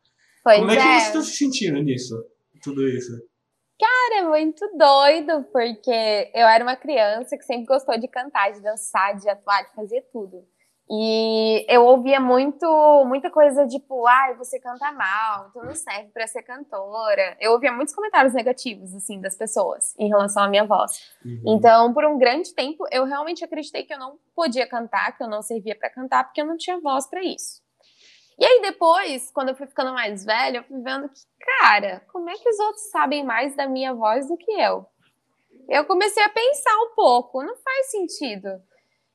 Pois 0.43 0.59
Como 0.59 0.71
é, 0.71 0.75
é 0.75 0.77
que 0.77 0.83
você 0.83 1.07
está 1.07 1.23
se 1.23 1.37
sentindo 1.37 1.83
nisso? 1.83 2.17
Tudo 2.63 2.89
isso? 2.89 3.13
Cara, 3.79 4.21
é 4.21 4.23
muito 4.23 4.67
doido, 4.77 5.45
porque 5.53 6.31
eu 6.35 6.47
era 6.47 6.65
uma 6.65 6.77
criança 6.77 7.37
que 7.37 7.45
sempre 7.45 7.67
gostou 7.67 7.99
de 7.99 8.09
cantar, 8.09 8.53
de 8.53 8.61
dançar, 8.61 9.17
de 9.17 9.29
atuar, 9.29 9.63
de 9.65 9.75
fazer 9.75 10.03
tudo. 10.13 10.45
E 10.89 11.67
eu 11.69 11.85
ouvia 11.85 12.21
muito, 12.21 13.05
muita 13.07 13.29
coisa 13.29 13.67
tipo, 13.67 14.07
ai, 14.07 14.33
ah, 14.33 14.37
você 14.37 14.61
canta 14.61 14.93
mal, 14.93 15.51
tu 15.53 15.59
não 15.59 15.75
serve 15.75 16.11
para 16.13 16.29
ser 16.29 16.43
cantora. 16.43 17.37
Eu 17.41 17.53
ouvia 17.53 17.73
muitos 17.73 17.93
comentários 17.93 18.33
negativos, 18.33 18.95
assim, 18.95 19.21
das 19.21 19.35
pessoas 19.35 19.95
em 19.99 20.09
relação 20.09 20.45
à 20.45 20.49
minha 20.49 20.65
voz. 20.65 21.13
Uhum. 21.25 21.43
Então, 21.45 21.93
por 21.93 22.05
um 22.05 22.17
grande 22.17 22.55
tempo, 22.55 22.85
eu 22.93 23.05
realmente 23.05 23.45
acreditei 23.45 23.83
que 23.83 23.93
eu 23.93 23.99
não 23.99 24.17
podia 24.35 24.67
cantar, 24.67 25.17
que 25.17 25.25
eu 25.25 25.29
não 25.29 25.43
servia 25.43 25.77
para 25.77 25.91
cantar, 25.91 26.25
porque 26.25 26.41
eu 26.41 26.47
não 26.47 26.57
tinha 26.57 26.81
voz 26.81 27.09
para 27.09 27.23
isso. 27.25 27.66
E 28.39 28.45
aí 28.45 28.61
depois, 28.61 29.31
quando 29.31 29.49
eu 29.49 29.57
fui 29.57 29.67
ficando 29.67 29.93
mais 29.93 30.25
velha, 30.25 30.59
eu 30.59 30.65
fui 30.65 30.81
vendo 30.83 31.09
que, 31.09 31.21
cara, 31.61 32.03
como 32.13 32.29
é 32.29 32.35
que 32.35 32.49
os 32.49 32.59
outros 32.59 32.91
sabem 32.91 33.25
mais 33.25 33.57
da 33.57 33.67
minha 33.67 33.95
voz 33.95 34.29
do 34.29 34.37
que 34.37 34.53
eu? 34.53 34.87
Eu 35.69 35.85
comecei 35.87 36.23
a 36.23 36.29
pensar 36.29 36.77
um 36.83 36.95
pouco, 36.95 37.43
não 37.43 37.57
faz 37.57 37.91
sentido. 37.91 38.49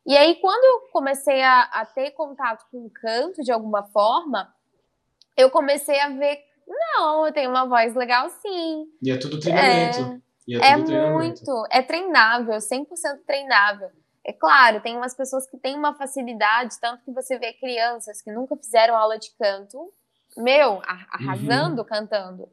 E 0.06 0.18
aí, 0.18 0.36
quando 0.42 0.64
eu 0.64 0.90
comecei 0.92 1.42
a, 1.42 1.62
a 1.62 1.86
ter 1.86 2.12
contato 2.12 2.66
com 2.72 2.86
o 2.86 2.90
canto 2.90 3.44
de 3.44 3.52
alguma 3.52 3.84
forma, 3.84 4.54
eu 5.38 5.52
comecei 5.52 6.00
a 6.00 6.10
ver, 6.10 6.40
não, 6.68 7.28
eu 7.28 7.32
tenho 7.32 7.52
uma 7.52 7.68
voz 7.68 7.96
legal 7.96 8.28
sim. 8.30 8.88
E 9.02 9.12
é 9.12 9.18
tudo 9.18 9.40
treinamento. 9.40 10.22
É, 10.50 10.54
é, 10.56 10.72
é 10.72 10.78
muito, 10.78 11.68
é 11.70 11.82
treinável, 11.84 12.58
100% 12.58 12.88
treinável. 13.26 13.92
É 14.26 14.32
claro, 14.32 14.82
tem 14.82 14.96
umas 14.96 15.16
pessoas 15.16 15.50
que 15.50 15.58
têm 15.58 15.76
uma 15.76 15.96
facilidade, 15.96 16.80
tanto 16.80 17.04
que 17.04 17.12
você 17.12 17.40
vê 17.40 17.54
crianças 17.54 18.22
que 18.22 18.32
nunca 18.32 18.56
fizeram 18.56 18.96
aula 18.96 19.18
de 19.18 19.32
canto, 19.36 19.92
meu, 20.38 20.82
arrasando 21.12 21.82
uhum. 21.82 21.88
cantando. 21.88 22.50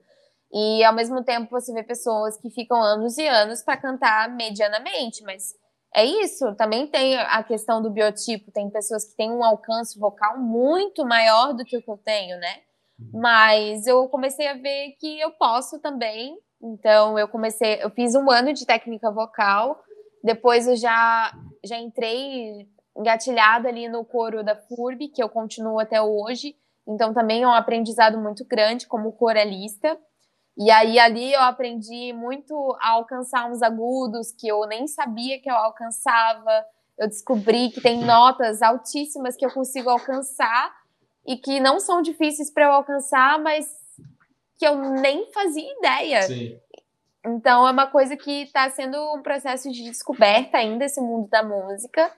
E 0.53 0.83
ao 0.83 0.95
mesmo 0.95 1.23
tempo 1.23 1.51
você 1.51 1.73
vê 1.75 1.83
pessoas 1.83 2.41
que 2.41 2.51
ficam 2.51 2.83
anos 2.83 3.19
e 3.19 3.27
anos 3.27 3.63
para 3.63 3.77
cantar 3.77 4.35
medianamente, 4.35 5.23
mas 5.23 5.53
é 5.95 6.05
isso. 6.05 6.55
Também 6.55 6.87
tem 6.87 7.19
a 7.19 7.43
questão 7.43 7.83
do 7.83 7.91
biotipo, 7.91 8.51
tem 8.51 8.71
pessoas 8.71 9.05
que 9.05 9.17
têm 9.17 9.31
um 9.31 9.45
alcance 9.45 9.99
vocal 9.99 10.39
muito 10.39 11.05
maior 11.05 11.53
do 11.53 11.65
que 11.65 11.77
o 11.77 11.83
que 11.83 11.91
eu 11.91 11.99
tenho, 11.99 12.39
né? 12.39 12.61
Uhum. 12.99 13.21
Mas 13.21 13.87
eu 13.87 14.09
comecei 14.09 14.47
a 14.49 14.55
ver 14.55 14.97
que 14.99 15.21
eu 15.21 15.33
posso 15.33 15.79
também. 15.81 16.35
Então 16.63 17.19
eu 17.19 17.29
comecei, 17.29 17.83
eu 17.83 17.91
fiz 17.91 18.15
um 18.15 18.31
ano 18.31 18.53
de 18.55 18.67
técnica 18.67 19.11
vocal 19.11 19.79
depois 20.23 20.67
eu 20.67 20.77
já, 20.77 21.33
já 21.65 21.79
entrei 21.79 22.69
engatilhada 22.97 23.69
ali 23.69 23.89
no 23.89 24.05
coro 24.05 24.43
da 24.43 24.57
FURB, 24.57 25.09
que 25.09 25.23
eu 25.23 25.29
continuo 25.29 25.79
até 25.79 26.03
hoje. 26.03 26.57
Então 26.87 27.15
também 27.15 27.43
é 27.43 27.47
um 27.47 27.53
aprendizado 27.53 28.19
muito 28.19 28.45
grande 28.45 28.87
como 28.87 29.13
coralista. 29.13 29.99
E 30.57 30.71
aí 30.71 30.99
ali 30.99 31.33
eu 31.33 31.41
aprendi 31.41 32.13
muito 32.13 32.77
a 32.81 32.91
alcançar 32.91 33.49
uns 33.49 33.63
agudos 33.63 34.33
que 34.33 34.49
eu 34.49 34.67
nem 34.67 34.89
sabia 34.89 35.41
que 35.41 35.49
eu 35.49 35.55
alcançava. 35.55 36.65
Eu 36.99 37.07
descobri 37.07 37.71
que 37.71 37.81
tem 37.81 38.05
notas 38.05 38.61
altíssimas 38.61 39.37
que 39.37 39.47
eu 39.47 39.53
consigo 39.53 39.89
alcançar 39.89 40.75
e 41.25 41.37
que 41.37 41.61
não 41.61 41.79
são 41.79 42.03
difíceis 42.03 42.51
para 42.51 42.65
eu 42.65 42.73
alcançar, 42.73 43.39
mas 43.39 43.71
que 44.59 44.67
eu 44.67 44.77
nem 44.77 45.31
fazia 45.33 45.73
ideia. 45.79 46.23
Sim. 46.23 46.59
Então 47.25 47.67
é 47.67 47.71
uma 47.71 47.87
coisa 47.87 48.17
que 48.17 48.43
está 48.43 48.69
sendo 48.71 48.97
um 49.15 49.23
processo 49.23 49.71
de 49.71 49.83
descoberta 49.85 50.59
ainda 50.59 50.85
esse 50.85 51.01
mundo 51.01 51.29
da 51.29 51.43
música. 51.43 52.11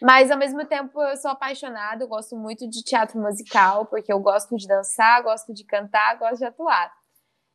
Mas 0.00 0.30
ao 0.30 0.38
mesmo 0.38 0.64
tempo 0.66 1.00
eu 1.00 1.16
sou 1.16 1.30
apaixonada, 1.30 2.02
eu 2.02 2.08
gosto 2.08 2.36
muito 2.36 2.68
de 2.68 2.82
teatro 2.82 3.20
musical, 3.20 3.86
porque 3.86 4.12
eu 4.12 4.18
gosto 4.18 4.56
de 4.56 4.66
dançar, 4.66 5.22
gosto 5.22 5.54
de 5.54 5.64
cantar, 5.64 6.18
gosto 6.18 6.38
de 6.38 6.44
atuar. 6.44 6.92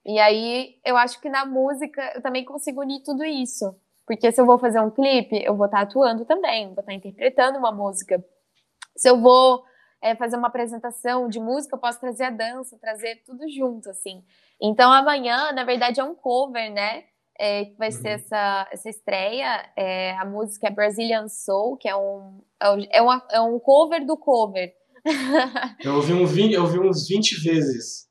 E 0.06 0.18
aí 0.20 0.80
eu 0.86 0.96
acho 0.96 1.20
que 1.20 1.30
na 1.30 1.46
música 1.46 2.14
eu 2.16 2.22
também 2.22 2.46
consigo 2.46 2.82
unir 2.82 3.04
tudo 3.04 3.26
isso. 3.26 3.76
Porque 4.06 4.32
se 4.32 4.40
eu 4.40 4.46
vou 4.46 4.58
fazer 4.58 4.80
um 4.80 4.90
clipe, 4.90 5.44
eu 5.44 5.58
vou 5.58 5.66
estar 5.66 5.80
tá 5.80 5.84
atuando 5.84 6.24
também, 6.24 6.68
vou 6.68 6.80
estar 6.80 6.84
tá 6.84 6.94
interpretando 6.94 7.58
uma 7.58 7.74
música. 7.74 8.24
Se 8.96 9.10
eu 9.10 9.20
vou 9.20 9.66
é, 10.02 10.16
fazer 10.16 10.38
uma 10.38 10.48
apresentação 10.48 11.28
de 11.28 11.42
música, 11.42 11.76
eu 11.76 11.80
posso 11.80 12.00
trazer 12.00 12.24
a 12.24 12.30
dança, 12.30 12.78
trazer 12.80 13.22
tudo 13.26 13.44
junto, 13.50 13.90
assim. 13.90 14.24
Então 14.62 14.92
amanhã, 14.92 15.52
na 15.52 15.64
verdade, 15.64 16.00
é 16.00 16.04
um 16.04 16.16
cover, 16.16 16.72
né? 16.72 17.04
É, 17.40 17.66
que 17.66 17.78
vai 17.78 17.90
uhum. 17.90 18.02
ser 18.02 18.10
essa, 18.10 18.68
essa 18.72 18.90
estreia. 18.90 19.70
É, 19.76 20.18
a 20.18 20.26
música 20.26 20.68
é 20.68 20.72
Brazilian 20.72 21.28
Soul, 21.28 21.78
que 21.78 21.88
é 21.88 21.96
um, 21.96 22.42
é, 22.62 22.98
é, 22.98 23.02
uma, 23.02 23.24
é 23.32 23.40
um 23.40 23.60
cover 23.60 24.06
do 24.06 24.18
cover. 24.18 24.74
eu, 25.84 25.96
ouvi 25.96 26.14
um 26.14 26.26
20, 26.26 26.54
eu 26.54 26.64
ouvi 26.64 26.80
uns 26.80 27.08
20 27.08 27.44
vezes 27.44 28.08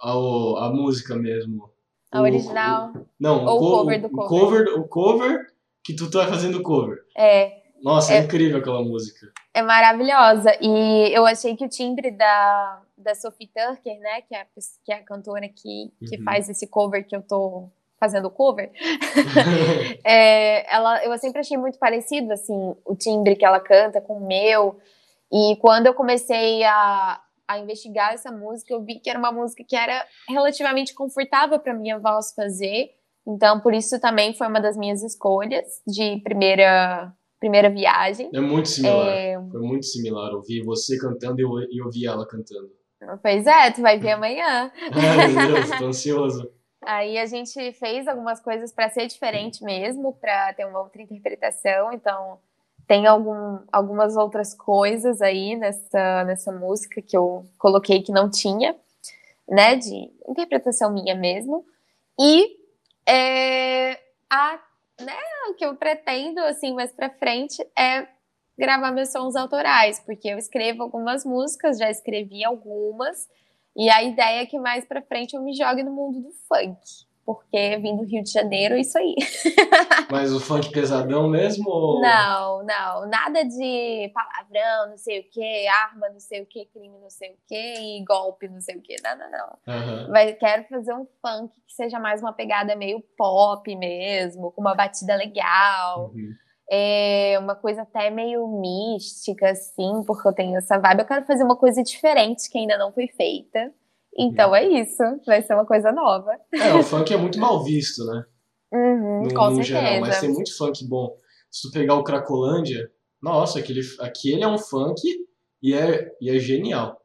a, 0.00 0.10
a 0.10 0.70
música 0.72 1.16
mesmo. 1.16 1.70
A 2.12 2.20
o, 2.20 2.22
original? 2.24 2.92
O, 2.94 3.06
não, 3.18 3.44
Ou 3.46 3.56
o, 3.56 3.78
cover 3.78 4.02
do 4.02 4.10
cover. 4.10 4.28
cover. 4.28 4.78
O 4.78 4.88
cover 4.88 5.46
que 5.82 5.94
tu 5.94 6.10
tá 6.10 6.26
fazendo 6.26 6.62
cover. 6.62 6.98
É. 7.16 7.62
Nossa, 7.82 8.12
é, 8.12 8.18
é 8.18 8.24
incrível 8.24 8.58
aquela 8.58 8.82
música. 8.82 9.26
É 9.54 9.62
maravilhosa. 9.62 10.56
E 10.60 11.10
eu 11.14 11.24
achei 11.26 11.56
que 11.56 11.64
o 11.64 11.68
timbre 11.68 12.10
da, 12.10 12.82
da 12.96 13.14
Sophie 13.14 13.48
Tucker, 13.48 13.98
né, 14.00 14.22
que 14.22 14.34
é, 14.34 14.46
que 14.84 14.92
é 14.92 14.96
a 14.96 15.02
cantora 15.02 15.48
que, 15.48 15.92
que 16.08 16.16
uhum. 16.16 16.24
faz 16.24 16.48
esse 16.48 16.66
cover 16.66 17.06
que 17.06 17.14
eu 17.14 17.22
tô 17.22 17.68
fazendo 17.98 18.30
cover, 18.30 18.70
é, 20.04 20.74
ela, 20.74 21.04
eu 21.04 21.16
sempre 21.18 21.40
achei 21.40 21.56
muito 21.56 21.78
parecido, 21.78 22.32
assim, 22.32 22.74
o 22.84 22.94
timbre 22.94 23.36
que 23.36 23.44
ela 23.44 23.60
canta 23.60 24.00
com 24.00 24.18
o 24.18 24.26
meu. 24.26 24.78
E 25.32 25.56
quando 25.60 25.86
eu 25.86 25.94
comecei 25.94 26.62
a, 26.64 27.20
a 27.48 27.58
investigar 27.58 28.12
essa 28.12 28.30
música, 28.30 28.72
eu 28.72 28.82
vi 28.82 29.00
que 29.00 29.10
era 29.10 29.18
uma 29.18 29.32
música 29.32 29.64
que 29.66 29.74
era 29.74 30.06
relativamente 30.28 30.94
confortável 30.94 31.58
para 31.58 31.74
minha 31.74 31.98
voz 31.98 32.32
fazer. 32.34 32.90
Então, 33.26 33.60
por 33.60 33.74
isso 33.74 33.98
também 34.00 34.34
foi 34.34 34.46
uma 34.46 34.60
das 34.60 34.76
minhas 34.76 35.02
escolhas 35.02 35.82
de 35.86 36.20
primeira 36.22 37.12
primeira 37.38 37.68
viagem. 37.68 38.30
É 38.32 38.40
muito 38.40 38.68
similar. 38.68 39.08
É... 39.08 39.34
Foi 39.50 39.60
muito 39.60 39.84
similar. 39.84 40.32
Ouvir 40.34 40.64
você 40.64 40.98
cantando 40.98 41.40
e 41.40 41.82
ouvir 41.82 42.06
ela 42.06 42.26
cantando. 42.26 42.70
Pois 43.22 43.46
é, 43.46 43.70
tu 43.70 43.82
vai 43.82 43.98
ver 43.98 44.12
amanhã. 44.12 44.70
Ai, 44.92 45.28
meu 45.28 45.54
Deus, 45.54 45.70
tô 45.78 45.86
ansioso. 45.86 46.50
Aí 46.82 47.18
a 47.18 47.26
gente 47.26 47.72
fez 47.72 48.06
algumas 48.06 48.40
coisas 48.40 48.72
para 48.72 48.88
ser 48.90 49.06
diferente 49.06 49.64
mesmo, 49.64 50.12
para 50.14 50.52
ter 50.54 50.64
uma 50.66 50.80
outra 50.80 51.02
interpretação. 51.02 51.92
Então, 51.92 52.38
tem 52.86 53.06
algum, 53.06 53.58
algumas 53.72 54.16
outras 54.16 54.54
coisas 54.54 55.20
aí 55.20 55.56
nessa, 55.56 56.24
nessa 56.24 56.52
música 56.52 57.02
que 57.02 57.16
eu 57.16 57.44
coloquei 57.58 58.02
que 58.02 58.12
não 58.12 58.30
tinha, 58.30 58.76
né? 59.48 59.74
De 59.74 60.10
interpretação 60.28 60.92
minha 60.92 61.14
mesmo. 61.14 61.64
E 62.18 62.56
é, 63.08 63.98
a 64.30 64.60
né, 65.00 65.16
o 65.50 65.54
que 65.54 65.64
eu 65.64 65.76
pretendo, 65.76 66.40
assim, 66.40 66.74
mais 66.74 66.92
pra 66.92 67.10
frente 67.10 67.62
é 67.78 68.06
gravar 68.58 68.90
meus 68.92 69.10
sons 69.10 69.36
autorais, 69.36 70.00
porque 70.00 70.28
eu 70.28 70.38
escrevo 70.38 70.82
algumas 70.82 71.24
músicas, 71.24 71.78
já 71.78 71.90
escrevi 71.90 72.44
algumas, 72.44 73.28
e 73.76 73.90
a 73.90 74.02
ideia 74.02 74.42
é 74.42 74.46
que 74.46 74.58
mais 74.58 74.84
pra 74.84 75.02
frente 75.02 75.34
eu 75.34 75.42
me 75.42 75.54
jogue 75.54 75.82
no 75.82 75.92
mundo 75.92 76.20
do 76.20 76.30
funk 76.48 77.06
porque 77.26 77.76
vim 77.78 77.96
do 77.96 78.04
Rio 78.04 78.22
de 78.22 78.30
Janeiro, 78.30 78.76
é 78.76 78.80
isso 78.80 78.96
aí. 78.96 79.16
Mas 80.08 80.32
o 80.32 80.38
funk 80.38 80.70
pesadão 80.70 81.28
mesmo? 81.28 81.68
Ou... 81.68 82.00
Não, 82.00 82.64
não. 82.64 83.08
Nada 83.08 83.42
de 83.42 84.12
palavrão, 84.14 84.90
não 84.90 84.96
sei 84.96 85.20
o 85.20 85.24
que, 85.28 85.66
arma, 85.66 86.08
não 86.08 86.20
sei 86.20 86.42
o 86.42 86.46
que, 86.46 86.66
crime, 86.66 86.96
não 87.00 87.10
sei 87.10 87.30
o 87.32 87.36
que, 87.48 87.98
e 87.98 88.04
golpe, 88.04 88.46
não 88.48 88.60
sei 88.60 88.76
o 88.76 88.80
que. 88.80 88.94
Não, 89.02 89.16
não. 89.16 89.58
Uhum. 89.66 90.10
Vai, 90.12 90.32
quero 90.34 90.64
fazer 90.68 90.94
um 90.94 91.04
funk 91.20 91.52
que 91.66 91.74
seja 91.74 91.98
mais 91.98 92.22
uma 92.22 92.32
pegada 92.32 92.76
meio 92.76 93.02
pop 93.18 93.74
mesmo, 93.74 94.52
com 94.52 94.60
uma 94.60 94.76
batida 94.76 95.16
legal. 95.16 96.12
Uhum. 96.14 96.30
É 96.70 97.38
uma 97.38 97.54
coisa 97.54 97.82
até 97.82 98.10
meio 98.10 98.46
mística, 98.48 99.50
assim, 99.50 100.02
porque 100.06 100.26
eu 100.26 100.32
tenho 100.32 100.56
essa 100.56 100.78
vibe. 100.78 101.00
Eu 101.00 101.06
quero 101.06 101.24
fazer 101.24 101.44
uma 101.44 101.56
coisa 101.56 101.82
diferente 101.82 102.50
que 102.50 102.58
ainda 102.58 102.76
não 102.76 102.92
foi 102.92 103.06
feita. 103.08 103.72
Então 104.18 104.54
é 104.54 104.66
isso, 104.66 105.02
vai 105.26 105.42
ser 105.42 105.54
uma 105.54 105.66
coisa 105.66 105.92
nova. 105.92 106.32
É, 106.52 106.74
o 106.74 106.82
funk 106.82 107.12
é 107.12 107.16
muito 107.16 107.38
mal 107.38 107.62
visto, 107.62 108.04
né? 108.06 108.24
Uhum, 108.72 109.22
no, 109.24 109.34
com 109.34 109.50
no 109.50 109.56
certeza. 109.56 109.64
geral, 109.64 110.00
mas 110.00 110.20
tem 110.20 110.32
muito 110.32 110.56
funk 110.56 110.84
bom. 110.88 111.16
Se 111.50 111.62
tu 111.62 111.72
pegar 111.72 111.94
o 111.94 112.02
Cracolândia, 112.02 112.90
nossa, 113.22 113.58
aquele, 113.58 113.80
aquele 114.00 114.42
é 114.42 114.48
um 114.48 114.58
funk 114.58 115.00
e 115.62 115.74
é, 115.74 116.10
e 116.20 116.30
é 116.30 116.38
genial. 116.38 117.00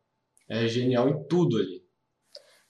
É 0.49 0.67
genial 0.67 1.09
em 1.09 1.23
tudo 1.27 1.57
ali. 1.57 1.81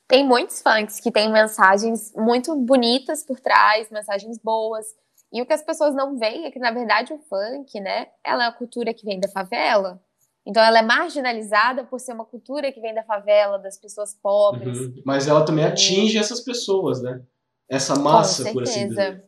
Tem 0.08 0.28
muitos 0.28 0.62
funks 0.62 1.00
que 1.00 1.12
têm 1.12 1.32
mensagens 1.32 2.12
muito 2.16 2.56
bonitas 2.56 3.24
por 3.24 3.40
trás, 3.40 3.90
mensagens 3.90 4.38
boas. 4.44 4.86
E 5.32 5.42
o 5.42 5.46
que 5.46 5.54
as 5.54 5.64
pessoas 5.64 5.96
não 5.96 6.18
veem 6.18 6.46
é 6.46 6.52
que, 6.52 6.60
na 6.60 6.72
verdade, 6.72 7.14
o 7.14 7.20
funk, 7.20 7.80
né, 7.80 8.08
ela 8.24 8.44
é 8.44 8.48
a 8.48 8.52
cultura 8.52 8.94
que 8.94 9.06
vem 9.06 9.20
da 9.20 9.30
favela. 9.30 10.02
Então 10.46 10.62
ela 10.62 10.80
é 10.80 10.82
marginalizada 10.82 11.84
por 11.86 12.00
ser 12.00 12.14
uma 12.14 12.26
cultura 12.26 12.72
que 12.72 12.82
vem 12.82 12.94
da 12.94 13.04
favela, 13.04 13.60
das 13.60 13.78
pessoas 13.78 14.14
pobres. 14.14 14.78
Uhum. 14.78 15.02
Mas 15.06 15.28
ela 15.28 15.46
também 15.46 15.64
atinge 15.64 16.18
essas 16.18 16.42
pessoas, 16.42 17.02
né? 17.02 17.22
Essa 17.70 17.96
massa, 17.96 18.52
por 18.52 18.64
assim 18.64 18.90
dizer. 18.90 19.24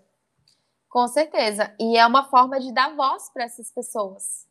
Com 0.90 1.08
certeza. 1.08 1.74
E 1.80 1.98
é 1.98 2.06
uma 2.06 2.26
forma 2.26 2.60
de 2.60 2.74
dar 2.74 2.96
voz 2.96 3.30
para 3.32 3.44
essas 3.44 3.72
pessoas. 3.72 4.46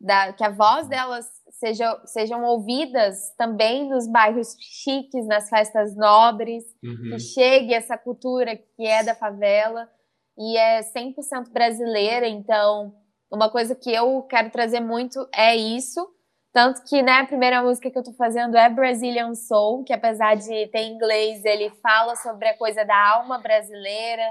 Da, 0.00 0.32
que 0.34 0.44
a 0.44 0.50
voz 0.50 0.86
delas 0.86 1.26
seja, 1.50 2.00
sejam 2.04 2.44
ouvidas 2.44 3.34
também 3.38 3.88
nos 3.88 4.06
bairros 4.06 4.54
chiques, 4.60 5.26
nas 5.26 5.48
festas 5.48 5.96
nobres, 5.96 6.64
uhum. 6.82 7.10
que 7.10 7.18
chegue 7.18 7.72
essa 7.72 7.96
cultura 7.96 8.56
que 8.56 8.86
é 8.86 9.02
da 9.02 9.14
favela 9.14 9.88
e 10.36 10.56
é 10.56 10.80
100% 10.80 11.50
brasileira, 11.50 12.26
então 12.26 12.94
uma 13.30 13.50
coisa 13.50 13.74
que 13.74 13.92
eu 13.92 14.22
quero 14.22 14.50
trazer 14.50 14.80
muito 14.80 15.28
é 15.34 15.56
isso. 15.56 16.08
Tanto 16.52 16.84
que, 16.84 17.02
né, 17.02 17.14
a 17.14 17.26
primeira 17.26 17.60
música 17.62 17.90
que 17.90 17.98
eu 17.98 18.04
tô 18.04 18.12
fazendo 18.12 18.56
é 18.56 18.70
Brazilian 18.70 19.34
Soul, 19.34 19.82
que 19.82 19.92
apesar 19.92 20.36
de 20.36 20.68
ter 20.68 20.86
inglês, 20.86 21.44
ele 21.44 21.68
fala 21.82 22.14
sobre 22.14 22.46
a 22.48 22.56
coisa 22.56 22.84
da 22.84 23.10
alma 23.10 23.38
brasileira, 23.38 24.22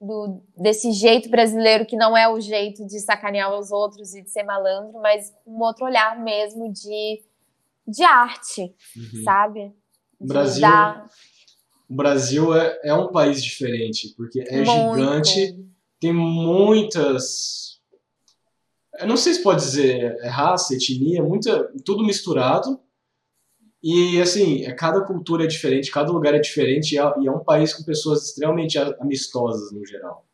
do, 0.00 0.40
desse 0.56 0.92
jeito 0.92 1.28
brasileiro 1.28 1.84
que 1.84 1.96
não 1.96 2.16
é 2.16 2.26
o 2.28 2.40
jeito 2.40 2.86
de 2.86 3.00
sacanear 3.00 3.52
os 3.52 3.70
outros 3.70 4.14
e 4.14 4.22
de 4.22 4.30
ser 4.30 4.44
malandro, 4.44 4.98
mas 5.02 5.30
um 5.46 5.60
outro 5.60 5.84
olhar 5.84 6.18
mesmo 6.18 6.72
de, 6.72 7.22
de 7.86 8.02
arte, 8.02 8.74
uhum. 8.96 9.24
sabe? 9.24 9.74
O 10.18 10.26
Brasil, 10.26 10.62
dar... 10.62 11.06
o 11.88 11.94
Brasil 11.94 12.54
é, 12.54 12.78
é 12.84 12.94
um 12.94 13.08
país 13.08 13.42
diferente, 13.42 14.14
porque 14.16 14.40
é 14.40 14.62
Muito. 14.64 14.98
gigante, 14.98 15.64
tem 15.98 16.12
muitas 16.12 17.68
eu 18.98 19.06
não 19.06 19.16
sei 19.16 19.34
se 19.34 19.42
pode 19.42 19.60
dizer 19.60 20.18
é 20.20 20.28
raça, 20.28 20.74
etnia, 20.74 21.22
muita, 21.22 21.72
tudo 21.84 22.04
misturado. 22.04 22.80
E 23.80 24.20
assim, 24.20 24.64
é, 24.64 24.72
cada 24.72 25.02
cultura 25.02 25.44
é 25.44 25.46
diferente, 25.46 25.90
cada 25.90 26.10
lugar 26.10 26.34
é 26.34 26.40
diferente 26.40 26.94
e 26.94 26.98
é, 26.98 27.02
e 27.20 27.28
é 27.28 27.30
um 27.30 27.44
país 27.44 27.72
com 27.72 27.84
pessoas 27.84 28.24
extremamente 28.24 28.76
amistosas 29.00 29.70
no 29.72 29.86
geral. 29.86 30.24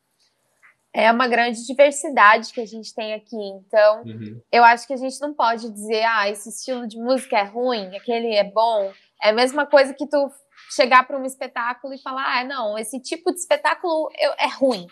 É 0.95 1.11
uma 1.11 1.29
grande 1.29 1.67
diversidade 1.67 2.53
que 2.53 2.61
a 2.61 2.67
gente 2.67 2.95
tem 2.95 3.13
aqui. 3.13 3.37
Então, 3.37 4.03
uhum. 4.05 4.41
eu 4.51 4.65
acho 4.65 4.87
que 4.87 4.93
a 4.93 4.97
gente 4.97 5.21
não 5.21 5.35
pode 5.35 5.69
dizer, 5.69 6.05
ah, 6.05 6.31
esse 6.31 6.49
estilo 6.49 6.87
de 6.87 6.97
música 6.97 7.37
é 7.37 7.45
ruim, 7.45 7.95
aquele 7.97 8.33
é 8.33 8.45
bom. 8.45 8.93
É 9.23 9.31
a 9.31 9.33
mesma 9.33 9.67
coisa 9.67 9.93
que 9.93 10.07
tu 10.07 10.31
chegar 10.71 11.07
para 11.07 11.19
um 11.19 11.25
espetáculo 11.25 11.95
e 11.95 12.03
falar, 12.03 12.39
ah, 12.39 12.45
não, 12.45 12.79
esse 12.79 13.01
tipo 13.01 13.33
de 13.33 13.39
espetáculo 13.39 14.09
é 14.39 14.49
ruim. 14.49 14.87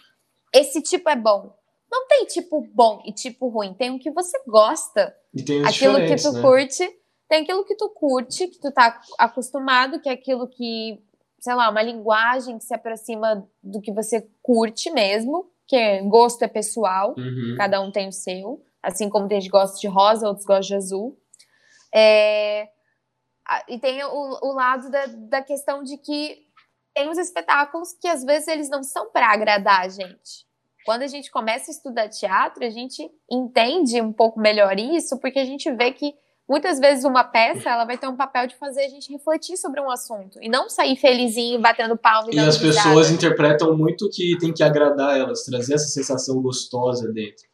Esse 0.52 0.82
tipo 0.82 1.08
é 1.08 1.16
bom. 1.16 1.54
Não 1.90 2.06
tem 2.06 2.24
tipo 2.26 2.66
bom 2.74 3.02
e 3.04 3.12
tipo 3.12 3.48
ruim, 3.48 3.74
tem 3.74 3.90
o 3.90 3.98
que 3.98 4.10
você 4.10 4.38
gosta. 4.46 5.14
E 5.34 5.42
tem 5.42 5.64
aquilo 5.64 5.96
que 6.06 6.16
tu 6.16 6.32
né? 6.32 6.40
curte, 6.40 6.90
tem 7.28 7.42
aquilo 7.42 7.64
que 7.64 7.74
tu 7.76 7.88
curte, 7.90 8.48
que 8.48 8.58
tu 8.58 8.72
tá 8.72 9.00
acostumado, 9.18 10.00
que 10.00 10.08
é 10.08 10.12
aquilo 10.12 10.48
que, 10.48 11.02
sei 11.38 11.54
lá, 11.54 11.68
uma 11.68 11.82
linguagem 11.82 12.58
que 12.58 12.64
se 12.64 12.74
aproxima 12.74 13.46
do 13.62 13.80
que 13.80 13.92
você 13.92 14.26
curte 14.42 14.90
mesmo, 14.90 15.50
que 15.66 15.76
é, 15.76 16.02
gosto 16.02 16.42
é 16.42 16.48
pessoal, 16.48 17.14
uhum. 17.16 17.54
cada 17.56 17.80
um 17.80 17.90
tem 17.90 18.08
o 18.08 18.12
seu, 18.12 18.62
assim 18.82 19.08
como 19.08 19.28
tem 19.28 19.40
gente 19.40 19.50
que 19.50 19.58
gosta 19.58 19.78
de 19.78 19.86
rosa, 19.86 20.28
outros 20.28 20.46
gostam 20.46 20.68
de 20.68 20.74
azul. 20.74 21.18
É, 21.94 22.68
e 23.68 23.78
tem 23.78 24.02
o, 24.04 24.38
o 24.42 24.52
lado 24.52 24.90
da, 24.90 25.06
da 25.06 25.42
questão 25.42 25.82
de 25.82 25.96
que 25.98 26.38
tem 26.94 27.10
os 27.10 27.18
espetáculos 27.18 27.92
que 28.00 28.08
às 28.08 28.24
vezes 28.24 28.48
eles 28.48 28.68
não 28.68 28.82
são 28.82 29.10
para 29.10 29.32
agradar 29.32 29.80
a 29.80 29.88
gente. 29.88 30.46
Quando 30.84 31.02
a 31.02 31.06
gente 31.06 31.30
começa 31.30 31.70
a 31.70 31.74
estudar 31.74 32.08
teatro, 32.08 32.64
a 32.64 32.70
gente 32.70 33.08
entende 33.30 34.00
um 34.00 34.12
pouco 34.12 34.40
melhor 34.40 34.78
isso, 34.78 35.18
porque 35.20 35.38
a 35.38 35.44
gente 35.44 35.70
vê 35.72 35.92
que 35.92 36.12
muitas 36.48 36.80
vezes 36.80 37.04
uma 37.04 37.22
peça 37.22 37.70
ela 37.70 37.84
vai 37.84 37.96
ter 37.96 38.08
um 38.08 38.16
papel 38.16 38.46
de 38.46 38.56
fazer 38.56 38.82
a 38.82 38.88
gente 38.88 39.12
refletir 39.12 39.56
sobre 39.56 39.80
um 39.80 39.90
assunto 39.90 40.38
e 40.42 40.48
não 40.48 40.68
sair 40.68 40.96
felizinho, 40.96 41.60
batendo 41.60 41.96
palma 41.96 42.28
e, 42.32 42.36
e 42.36 42.40
as 42.40 42.58
pessoas 42.58 43.10
interpretam 43.10 43.76
muito 43.76 44.08
que 44.10 44.36
tem 44.38 44.52
que 44.52 44.62
agradar 44.62 45.16
elas, 45.18 45.44
trazer 45.44 45.74
essa 45.74 45.88
sensação 45.88 46.42
gostosa 46.42 47.10
dentro. 47.12 47.44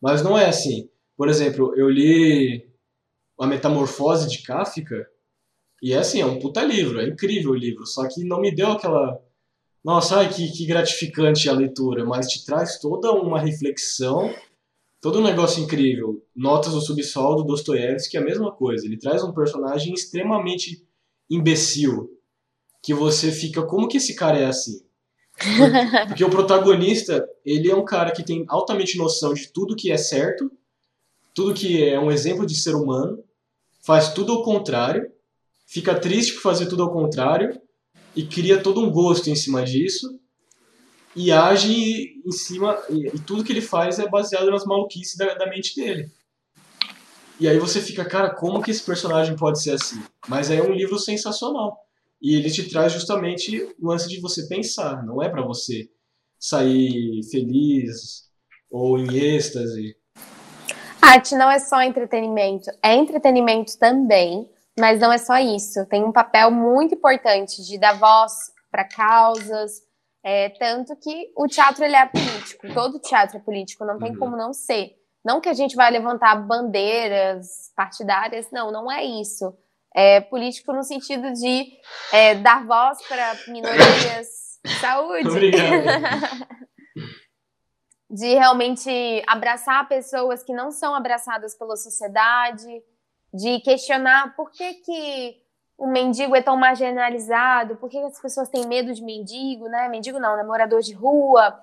Mas 0.00 0.22
não 0.22 0.36
é 0.36 0.46
assim. 0.46 0.90
Por 1.16 1.28
exemplo, 1.28 1.72
eu 1.76 1.88
li 1.88 2.68
A 3.40 3.46
Metamorfose 3.46 4.28
de 4.28 4.42
Kafka 4.42 5.06
e 5.82 5.92
é 5.92 5.98
assim, 5.98 6.20
é 6.20 6.26
um 6.26 6.38
puta 6.38 6.62
livro, 6.62 7.00
é 7.00 7.08
incrível 7.08 7.50
o 7.50 7.56
livro, 7.56 7.84
só 7.86 8.06
que 8.08 8.24
não 8.24 8.40
me 8.40 8.54
deu 8.54 8.70
aquela 8.70 9.20
nossa, 9.84 10.18
ai, 10.18 10.32
que, 10.32 10.48
que 10.52 10.64
gratificante 10.64 11.48
a 11.48 11.52
leitura, 11.52 12.04
mas 12.04 12.28
te 12.28 12.44
traz 12.46 12.78
toda 12.78 13.10
uma 13.10 13.40
reflexão 13.40 14.32
todo 15.02 15.18
um 15.18 15.24
negócio 15.24 15.62
incrível. 15.62 16.24
Notas 16.34 16.72
do 16.72 16.80
subsolo 16.80 17.42
do 17.42 17.48
Dostoiévski 17.48 18.16
é 18.16 18.20
a 18.20 18.24
mesma 18.24 18.52
coisa. 18.52 18.86
Ele 18.86 18.96
traz 18.96 19.24
um 19.24 19.32
personagem 19.32 19.92
extremamente 19.92 20.86
imbecil, 21.28 22.08
que 22.80 22.94
você 22.94 23.32
fica, 23.32 23.62
como 23.62 23.88
que 23.88 23.96
esse 23.96 24.14
cara 24.14 24.38
é 24.38 24.46
assim? 24.46 24.80
Porque 26.06 26.24
o 26.24 26.30
protagonista, 26.30 27.28
ele 27.44 27.68
é 27.68 27.74
um 27.74 27.84
cara 27.84 28.12
que 28.12 28.22
tem 28.22 28.44
altamente 28.48 28.96
noção 28.96 29.34
de 29.34 29.48
tudo 29.48 29.74
que 29.74 29.90
é 29.90 29.96
certo, 29.96 30.50
tudo 31.34 31.54
que 31.54 31.82
é 31.82 31.98
um 31.98 32.10
exemplo 32.10 32.46
de 32.46 32.54
ser 32.54 32.76
humano, 32.76 33.24
faz 33.80 34.12
tudo 34.12 34.32
ao 34.32 34.44
contrário, 34.44 35.10
fica 35.72 35.98
triste 35.98 36.34
por 36.34 36.42
fazer 36.42 36.66
tudo 36.66 36.82
ao 36.82 36.92
contrário 36.92 37.58
e 38.14 38.26
cria 38.26 38.62
todo 38.62 38.82
um 38.82 38.90
gosto 38.90 39.30
em 39.30 39.34
cima 39.34 39.64
disso 39.64 40.20
e 41.16 41.32
age 41.32 42.20
em 42.26 42.30
cima. 42.32 42.78
E, 42.90 43.18
tudo 43.20 43.42
que 43.42 43.52
ele 43.52 43.62
faz 43.62 43.98
é 43.98 44.06
baseado 44.06 44.50
nas 44.50 44.66
maluquices 44.66 45.16
da, 45.16 45.32
da, 45.34 45.48
mente 45.48 45.74
dele. 45.74 46.10
E 47.40 47.48
aí 47.48 47.58
você 47.58 47.80
fica, 47.80 48.04
cara, 48.04 48.34
como 48.34 48.62
que 48.62 48.70
esse 48.70 48.84
personagem 48.84 49.34
pode 49.34 49.62
ser 49.62 49.72
assim? 49.72 50.02
Mas 50.28 50.50
é 50.50 50.62
um 50.62 50.72
livro 50.72 50.98
sensacional. 50.98 51.78
E 52.20 52.36
ele 52.36 52.50
te 52.50 52.68
traz 52.68 52.92
justamente 52.92 53.74
o 53.80 53.88
lance 53.88 54.08
de 54.08 54.20
você 54.20 54.46
pensar, 54.46 55.04
não 55.04 55.22
é 55.22 55.28
para 55.28 55.42
você 55.42 55.88
sair 56.38 57.20
feliz 57.30 58.28
ou 58.70 58.98
em 58.98 59.16
êxtase. 59.16 59.96
Arte 61.00 61.34
não 61.34 61.50
é 61.50 61.58
só 61.58 61.82
entretenimento, 61.82 62.70
é 62.82 62.94
entretenimento 62.94 63.76
também, 63.76 64.48
mas 64.82 64.98
não 64.98 65.12
é 65.12 65.18
só 65.18 65.38
isso. 65.38 65.86
Tem 65.86 66.02
um 66.02 66.10
papel 66.10 66.50
muito 66.50 66.96
importante 66.96 67.62
de 67.62 67.78
dar 67.78 67.92
voz 67.92 68.32
para 68.68 68.82
causas, 68.82 69.80
é, 70.24 70.48
tanto 70.48 70.96
que 70.96 71.32
o 71.36 71.46
teatro 71.46 71.84
ele 71.84 71.94
é 71.94 72.04
político, 72.04 72.74
todo 72.74 72.98
teatro 72.98 73.36
é 73.36 73.40
político, 73.40 73.84
não 73.84 73.96
tem 73.96 74.10
uhum. 74.10 74.18
como 74.18 74.36
não 74.36 74.52
ser. 74.52 74.96
Não 75.24 75.40
que 75.40 75.48
a 75.48 75.54
gente 75.54 75.76
vai 75.76 75.88
levantar 75.88 76.34
bandeiras 76.34 77.70
partidárias, 77.76 78.50
não, 78.50 78.72
não 78.72 78.90
é 78.90 79.04
isso. 79.04 79.56
É 79.94 80.20
político 80.20 80.72
no 80.72 80.82
sentido 80.82 81.32
de 81.32 81.64
é, 82.12 82.34
dar 82.34 82.66
voz 82.66 82.98
para 83.06 83.36
minorias. 83.46 84.58
Saúde! 84.80 85.52
de 88.10 88.34
realmente 88.34 89.22
abraçar 89.28 89.86
pessoas 89.86 90.42
que 90.42 90.52
não 90.52 90.72
são 90.72 90.92
abraçadas 90.92 91.56
pela 91.56 91.76
sociedade, 91.76 92.82
de 93.32 93.60
questionar 93.60 94.36
por 94.36 94.50
que, 94.50 94.74
que 94.74 95.36
o 95.78 95.86
mendigo 95.86 96.36
é 96.36 96.42
tão 96.42 96.56
marginalizado, 96.56 97.76
por 97.76 97.88
que 97.88 97.98
as 97.98 98.20
pessoas 98.20 98.48
têm 98.48 98.66
medo 98.66 98.92
de 98.92 99.02
mendigo, 99.02 99.68
né? 99.68 99.88
Mendigo 99.88 100.18
não, 100.18 100.36
né? 100.36 100.42
Morador 100.42 100.80
de 100.80 100.92
rua. 100.92 101.58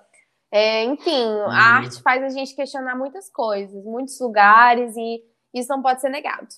É, 0.52 0.84
enfim, 0.84 1.26
uhum. 1.26 1.48
a 1.48 1.76
arte 1.76 2.02
faz 2.02 2.24
a 2.24 2.28
gente 2.28 2.56
questionar 2.56 2.96
muitas 2.96 3.30
coisas, 3.30 3.84
muitos 3.84 4.18
lugares, 4.18 4.96
e 4.96 5.22
isso 5.54 5.68
não 5.68 5.80
pode 5.80 6.00
ser 6.00 6.08
negado. 6.08 6.48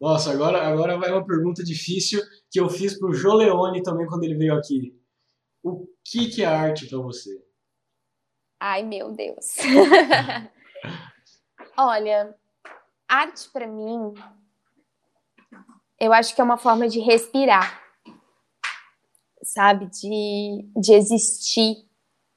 Nossa, 0.00 0.30
agora, 0.30 0.62
agora 0.62 0.98
vai 0.98 1.10
uma 1.10 1.26
pergunta 1.26 1.64
difícil 1.64 2.20
que 2.50 2.60
eu 2.60 2.68
fiz 2.68 2.98
pro 2.98 3.14
Joleone 3.14 3.82
também 3.82 4.06
quando 4.06 4.24
ele 4.24 4.36
veio 4.36 4.54
aqui. 4.54 4.94
O 5.62 5.86
que, 6.04 6.28
que 6.28 6.42
é 6.42 6.46
arte 6.46 6.86
para 6.86 6.98
você? 6.98 7.30
Ai, 8.60 8.82
meu 8.82 9.10
Deus. 9.12 9.56
Olha, 11.76 12.36
arte 13.16 13.48
para 13.50 13.66
mim 13.66 14.14
eu 15.98 16.12
acho 16.12 16.34
que 16.34 16.40
é 16.40 16.44
uma 16.44 16.58
forma 16.58 16.88
de 16.88 17.00
respirar, 17.00 17.80
sabe? 19.42 19.86
De, 19.86 20.68
de 20.76 20.92
existir, 20.92 21.76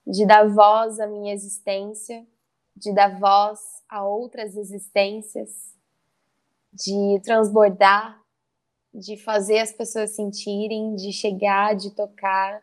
de 0.06 0.26
dar 0.26 0.48
voz 0.48 1.00
à 1.00 1.08
minha 1.08 1.34
existência, 1.34 2.26
de 2.76 2.94
dar 2.94 3.20
voz 3.20 3.60
a 3.90 4.06
outras 4.06 4.56
existências, 4.56 5.50
de 6.72 7.20
transbordar, 7.24 8.22
de 8.94 9.18
fazer 9.18 9.60
as 9.60 9.72
pessoas 9.72 10.16
sentirem, 10.16 10.96
de 10.96 11.12
chegar, 11.12 11.76
de 11.76 11.92
tocar. 11.92 12.62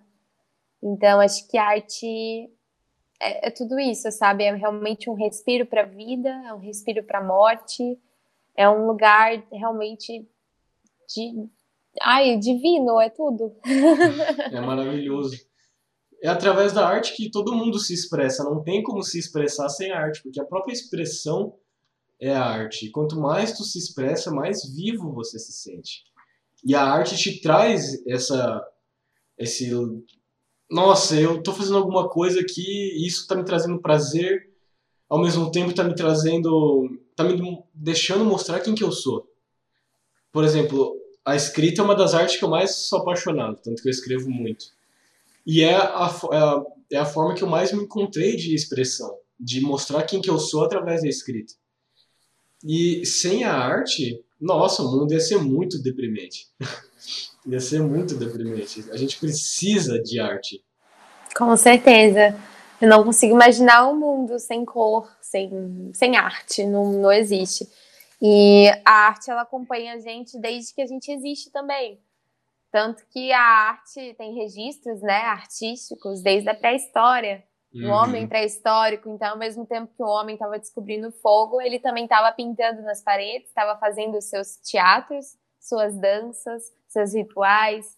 Então, 0.82 1.20
acho 1.20 1.46
que 1.48 1.58
arte 1.58 2.50
é, 3.20 3.48
é 3.48 3.50
tudo 3.50 3.78
isso, 3.78 4.10
sabe? 4.10 4.44
É 4.44 4.54
realmente 4.54 5.10
um 5.10 5.14
respiro 5.14 5.66
para 5.66 5.82
a 5.82 5.86
vida, 5.86 6.30
é 6.46 6.54
um 6.54 6.58
respiro 6.58 7.02
para 7.02 7.18
a 7.18 7.24
morte, 7.24 7.98
é 8.56 8.68
um 8.68 8.86
lugar 8.86 9.42
realmente 9.52 10.26
de, 11.08 11.48
ai, 12.00 12.36
divino, 12.38 13.00
é 13.00 13.10
tudo. 13.10 13.54
é 14.52 14.60
maravilhoso. 14.60 15.36
É 16.22 16.28
através 16.28 16.72
da 16.72 16.86
arte 16.86 17.14
que 17.14 17.30
todo 17.30 17.54
mundo 17.54 17.78
se 17.78 17.92
expressa, 17.92 18.44
não 18.44 18.62
tem 18.62 18.82
como 18.82 19.02
se 19.02 19.18
expressar 19.18 19.68
sem 19.68 19.92
arte, 19.92 20.22
porque 20.22 20.40
a 20.40 20.44
própria 20.44 20.72
expressão 20.72 21.54
é 22.20 22.34
a 22.34 22.44
arte. 22.44 22.86
E 22.86 22.90
quanto 22.90 23.20
mais 23.20 23.52
tu 23.52 23.62
se 23.62 23.78
expressa, 23.78 24.30
mais 24.30 24.64
vivo 24.74 25.12
você 25.12 25.38
se 25.38 25.52
sente. 25.52 26.02
E 26.64 26.74
a 26.74 26.82
arte 26.82 27.16
te 27.16 27.40
traz 27.40 28.02
essa 28.06 28.66
esse 29.36 29.70
nossa, 30.70 31.14
eu 31.14 31.42
tô 31.42 31.52
fazendo 31.52 31.76
alguma 31.76 32.08
coisa 32.08 32.42
que 32.42 33.06
isso 33.06 33.26
tá 33.26 33.36
me 33.36 33.44
trazendo 33.44 33.80
prazer, 33.80 34.50
ao 35.08 35.20
mesmo 35.20 35.50
tempo 35.50 35.74
tá 35.74 35.84
me 35.84 35.94
trazendo, 35.94 36.88
tá 37.14 37.24
me 37.24 37.62
deixando 37.72 38.24
mostrar 38.24 38.60
quem 38.60 38.74
que 38.74 38.84
eu 38.84 38.92
sou. 38.92 39.28
Por 40.32 40.44
exemplo, 40.44 40.96
a 41.24 41.36
escrita 41.36 41.80
é 41.80 41.84
uma 41.84 41.94
das 41.94 42.14
artes 42.14 42.36
que 42.36 42.44
eu 42.44 42.50
mais 42.50 42.74
sou 42.74 43.00
apaixonado, 43.00 43.58
tanto 43.62 43.82
que 43.82 43.88
eu 43.88 43.92
escrevo 43.92 44.28
muito. 44.28 44.66
E 45.46 45.62
é 45.62 45.74
a, 45.74 46.10
é 46.32 46.36
a, 46.36 46.64
é 46.92 46.96
a 46.98 47.04
forma 47.06 47.34
que 47.34 47.42
eu 47.42 47.48
mais 47.48 47.72
me 47.72 47.84
encontrei 47.84 48.36
de 48.36 48.54
expressão, 48.54 49.16
de 49.38 49.60
mostrar 49.60 50.02
quem 50.04 50.20
que 50.20 50.30
eu 50.30 50.38
sou 50.38 50.64
através 50.64 51.02
da 51.02 51.08
escrita. 51.08 51.54
E 52.64 53.04
sem 53.04 53.44
a 53.44 53.52
arte, 53.52 54.24
nossa, 54.40 54.82
o 54.82 54.90
mundo 54.90 55.12
ia 55.12 55.20
ser 55.20 55.38
muito 55.38 55.82
deprimente. 55.82 56.48
ia 57.46 57.60
ser 57.60 57.82
muito 57.82 58.14
deprimente. 58.14 58.84
A 58.90 58.96
gente 58.96 59.18
precisa 59.18 60.02
de 60.02 60.18
arte. 60.18 60.64
Com 61.36 61.56
certeza. 61.56 62.36
Eu 62.80 62.88
não 62.88 63.04
consigo 63.04 63.34
imaginar 63.34 63.88
um 63.88 63.96
mundo 63.96 64.38
sem 64.38 64.64
cor, 64.64 65.10
sem, 65.20 65.90
sem 65.94 66.16
arte. 66.16 66.64
Não, 66.66 66.92
não 66.92 67.12
existe. 67.12 67.68
E 68.20 68.68
a 68.84 69.06
arte 69.08 69.30
ela 69.30 69.42
acompanha 69.42 69.94
a 69.94 69.98
gente 69.98 70.38
desde 70.38 70.74
que 70.74 70.82
a 70.82 70.86
gente 70.86 71.10
existe 71.10 71.50
também. 71.50 72.00
Tanto 72.70 73.04
que 73.10 73.32
a 73.32 73.40
arte 73.40 74.14
tem 74.14 74.34
registros, 74.34 75.00
né, 75.00 75.20
artísticos 75.22 76.22
desde 76.22 76.48
a 76.48 76.54
pré-história. 76.54 77.44
Uhum. 77.72 77.88
O 77.88 77.92
homem 77.92 78.26
pré-histórico, 78.26 79.08
então, 79.08 79.30
ao 79.30 79.38
mesmo 79.38 79.66
tempo 79.66 79.92
que 79.96 80.02
o 80.02 80.06
homem 80.06 80.34
estava 80.34 80.58
descobrindo 80.58 81.10
fogo, 81.10 81.60
ele 81.60 81.78
também 81.78 82.04
estava 82.04 82.32
pintando 82.32 82.82
nas 82.82 83.02
paredes, 83.02 83.48
estava 83.48 83.78
fazendo 83.78 84.20
seus 84.20 84.56
teatros, 84.56 85.36
suas 85.60 85.96
danças, 85.96 86.72
seus 86.88 87.14
rituais. 87.14 87.96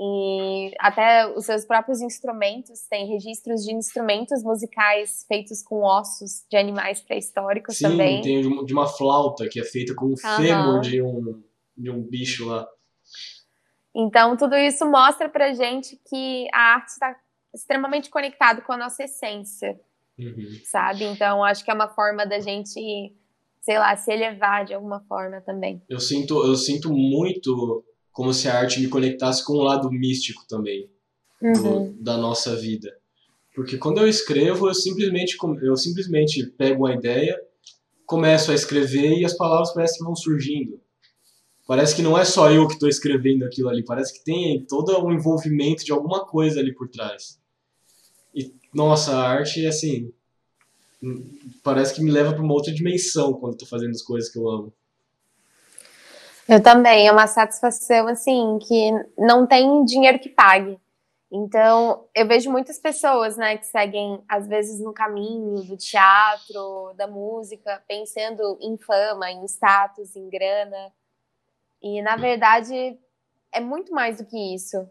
E 0.00 0.70
até 0.78 1.26
os 1.26 1.44
seus 1.44 1.64
próprios 1.64 2.00
instrumentos, 2.00 2.86
tem 2.88 3.08
registros 3.08 3.64
de 3.64 3.74
instrumentos 3.74 4.44
musicais 4.44 5.24
feitos 5.26 5.60
com 5.60 5.82
ossos 5.82 6.44
de 6.48 6.56
animais 6.56 7.00
pré-históricos 7.00 7.76
Sim, 7.76 7.88
também. 7.88 8.22
tem 8.22 8.40
de 8.40 8.72
uma 8.72 8.86
flauta 8.86 9.48
que 9.48 9.58
é 9.58 9.64
feita 9.64 9.94
com 9.96 10.06
o 10.06 10.10
uhum. 10.10 10.16
fêmur 10.16 10.80
de 10.80 11.02
um, 11.02 11.42
de 11.76 11.90
um 11.90 12.00
bicho 12.00 12.46
lá. 12.46 12.68
Então, 13.92 14.36
tudo 14.36 14.54
isso 14.54 14.88
mostra 14.88 15.28
pra 15.28 15.52
gente 15.52 16.00
que 16.08 16.46
a 16.52 16.74
arte 16.74 16.90
está 16.90 17.16
extremamente 17.52 18.08
conectada 18.08 18.60
com 18.60 18.72
a 18.72 18.76
nossa 18.76 19.02
essência, 19.02 19.80
uhum. 20.16 20.60
sabe? 20.64 21.02
Então, 21.04 21.42
acho 21.42 21.64
que 21.64 21.72
é 21.72 21.74
uma 21.74 21.88
forma 21.88 22.24
da 22.24 22.38
gente, 22.38 23.12
sei 23.60 23.78
lá, 23.80 23.96
se 23.96 24.12
elevar 24.12 24.64
de 24.64 24.74
alguma 24.74 25.00
forma 25.08 25.40
também. 25.40 25.82
Eu 25.88 25.98
sinto, 25.98 26.46
eu 26.46 26.54
sinto 26.54 26.92
muito 26.92 27.84
como 28.18 28.34
se 28.34 28.48
a 28.48 28.58
arte 28.58 28.80
me 28.80 28.88
conectasse 28.88 29.44
com 29.44 29.52
o 29.52 29.62
lado 29.62 29.88
místico 29.92 30.44
também 30.48 30.90
uhum. 31.40 31.92
do, 31.92 32.02
da 32.02 32.16
nossa 32.16 32.56
vida. 32.56 32.92
Porque 33.54 33.78
quando 33.78 33.98
eu 33.98 34.08
escrevo, 34.08 34.66
eu 34.66 34.74
simplesmente, 34.74 35.36
eu 35.62 35.76
simplesmente 35.76 36.44
pego 36.58 36.84
uma 36.84 36.92
ideia, 36.92 37.40
começo 38.04 38.50
a 38.50 38.56
escrever 38.56 39.16
e 39.16 39.24
as 39.24 39.36
palavras 39.36 39.72
parecem 39.72 39.98
que 39.98 40.04
vão 40.04 40.16
surgindo. 40.16 40.80
Parece 41.64 41.94
que 41.94 42.02
não 42.02 42.18
é 42.18 42.24
só 42.24 42.50
eu 42.50 42.66
que 42.66 42.74
estou 42.74 42.88
escrevendo 42.88 43.44
aquilo 43.44 43.68
ali, 43.68 43.84
parece 43.84 44.12
que 44.12 44.24
tem 44.24 44.64
todo 44.64 44.98
um 44.98 45.12
envolvimento 45.12 45.84
de 45.84 45.92
alguma 45.92 46.26
coisa 46.26 46.58
ali 46.58 46.74
por 46.74 46.88
trás. 46.88 47.38
E, 48.34 48.52
nossa, 48.74 49.12
a 49.12 49.28
arte, 49.28 49.64
assim, 49.64 50.12
parece 51.62 51.94
que 51.94 52.02
me 52.02 52.10
leva 52.10 52.32
para 52.32 52.42
uma 52.42 52.54
outra 52.54 52.74
dimensão 52.74 53.34
quando 53.34 53.52
estou 53.52 53.68
fazendo 53.68 53.92
as 53.92 54.02
coisas 54.02 54.28
que 54.28 54.40
eu 54.40 54.50
amo. 54.50 54.72
Eu 56.48 56.62
também, 56.62 57.06
é 57.06 57.12
uma 57.12 57.26
satisfação, 57.26 58.08
assim, 58.08 58.58
que 58.66 58.90
não 59.18 59.46
tem 59.46 59.84
dinheiro 59.84 60.18
que 60.18 60.30
pague. 60.30 60.80
Então, 61.30 62.08
eu 62.14 62.26
vejo 62.26 62.50
muitas 62.50 62.78
pessoas, 62.78 63.36
né, 63.36 63.58
que 63.58 63.66
seguem, 63.66 64.24
às 64.26 64.48
vezes, 64.48 64.80
no 64.80 64.94
caminho 64.94 65.62
do 65.64 65.76
teatro, 65.76 66.94
da 66.96 67.06
música, 67.06 67.82
pensando 67.86 68.58
em 68.62 68.78
fama, 68.78 69.30
em 69.30 69.44
status, 69.44 70.16
em 70.16 70.30
grana. 70.30 70.90
E, 71.82 72.00
na 72.00 72.16
verdade, 72.16 72.98
é 73.52 73.60
muito 73.60 73.92
mais 73.92 74.16
do 74.16 74.24
que 74.24 74.54
isso, 74.54 74.88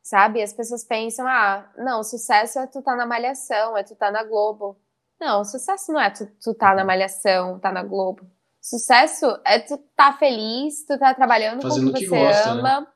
sabe? 0.00 0.40
As 0.40 0.52
pessoas 0.52 0.84
pensam, 0.84 1.26
ah, 1.26 1.68
não, 1.76 2.04
sucesso 2.04 2.60
é 2.60 2.68
tu 2.68 2.80
tá 2.82 2.94
na 2.94 3.04
Malhação, 3.04 3.76
é 3.76 3.82
tu 3.82 3.96
tá 3.96 4.12
na 4.12 4.22
Globo. 4.22 4.76
Não, 5.20 5.44
sucesso 5.44 5.92
não 5.92 6.00
é 6.00 6.10
tu, 6.10 6.24
tu 6.40 6.54
tá 6.54 6.72
na 6.72 6.84
Malhação, 6.84 7.58
tá 7.58 7.72
na 7.72 7.82
Globo. 7.82 8.24
Sucesso 8.68 9.26
é 9.44 9.58
tu 9.58 9.78
tá 9.96 10.12
feliz, 10.12 10.84
tu 10.86 10.98
tá 10.98 11.14
trabalhando 11.14 11.62
fazendo 11.62 11.84
com 11.84 11.90
o 11.90 11.94
que, 11.94 12.00
que 12.00 12.06
você 12.06 12.16
gosta, 12.16 12.54
né? 12.54 12.60
ama 12.60 12.80
né? 12.80 12.86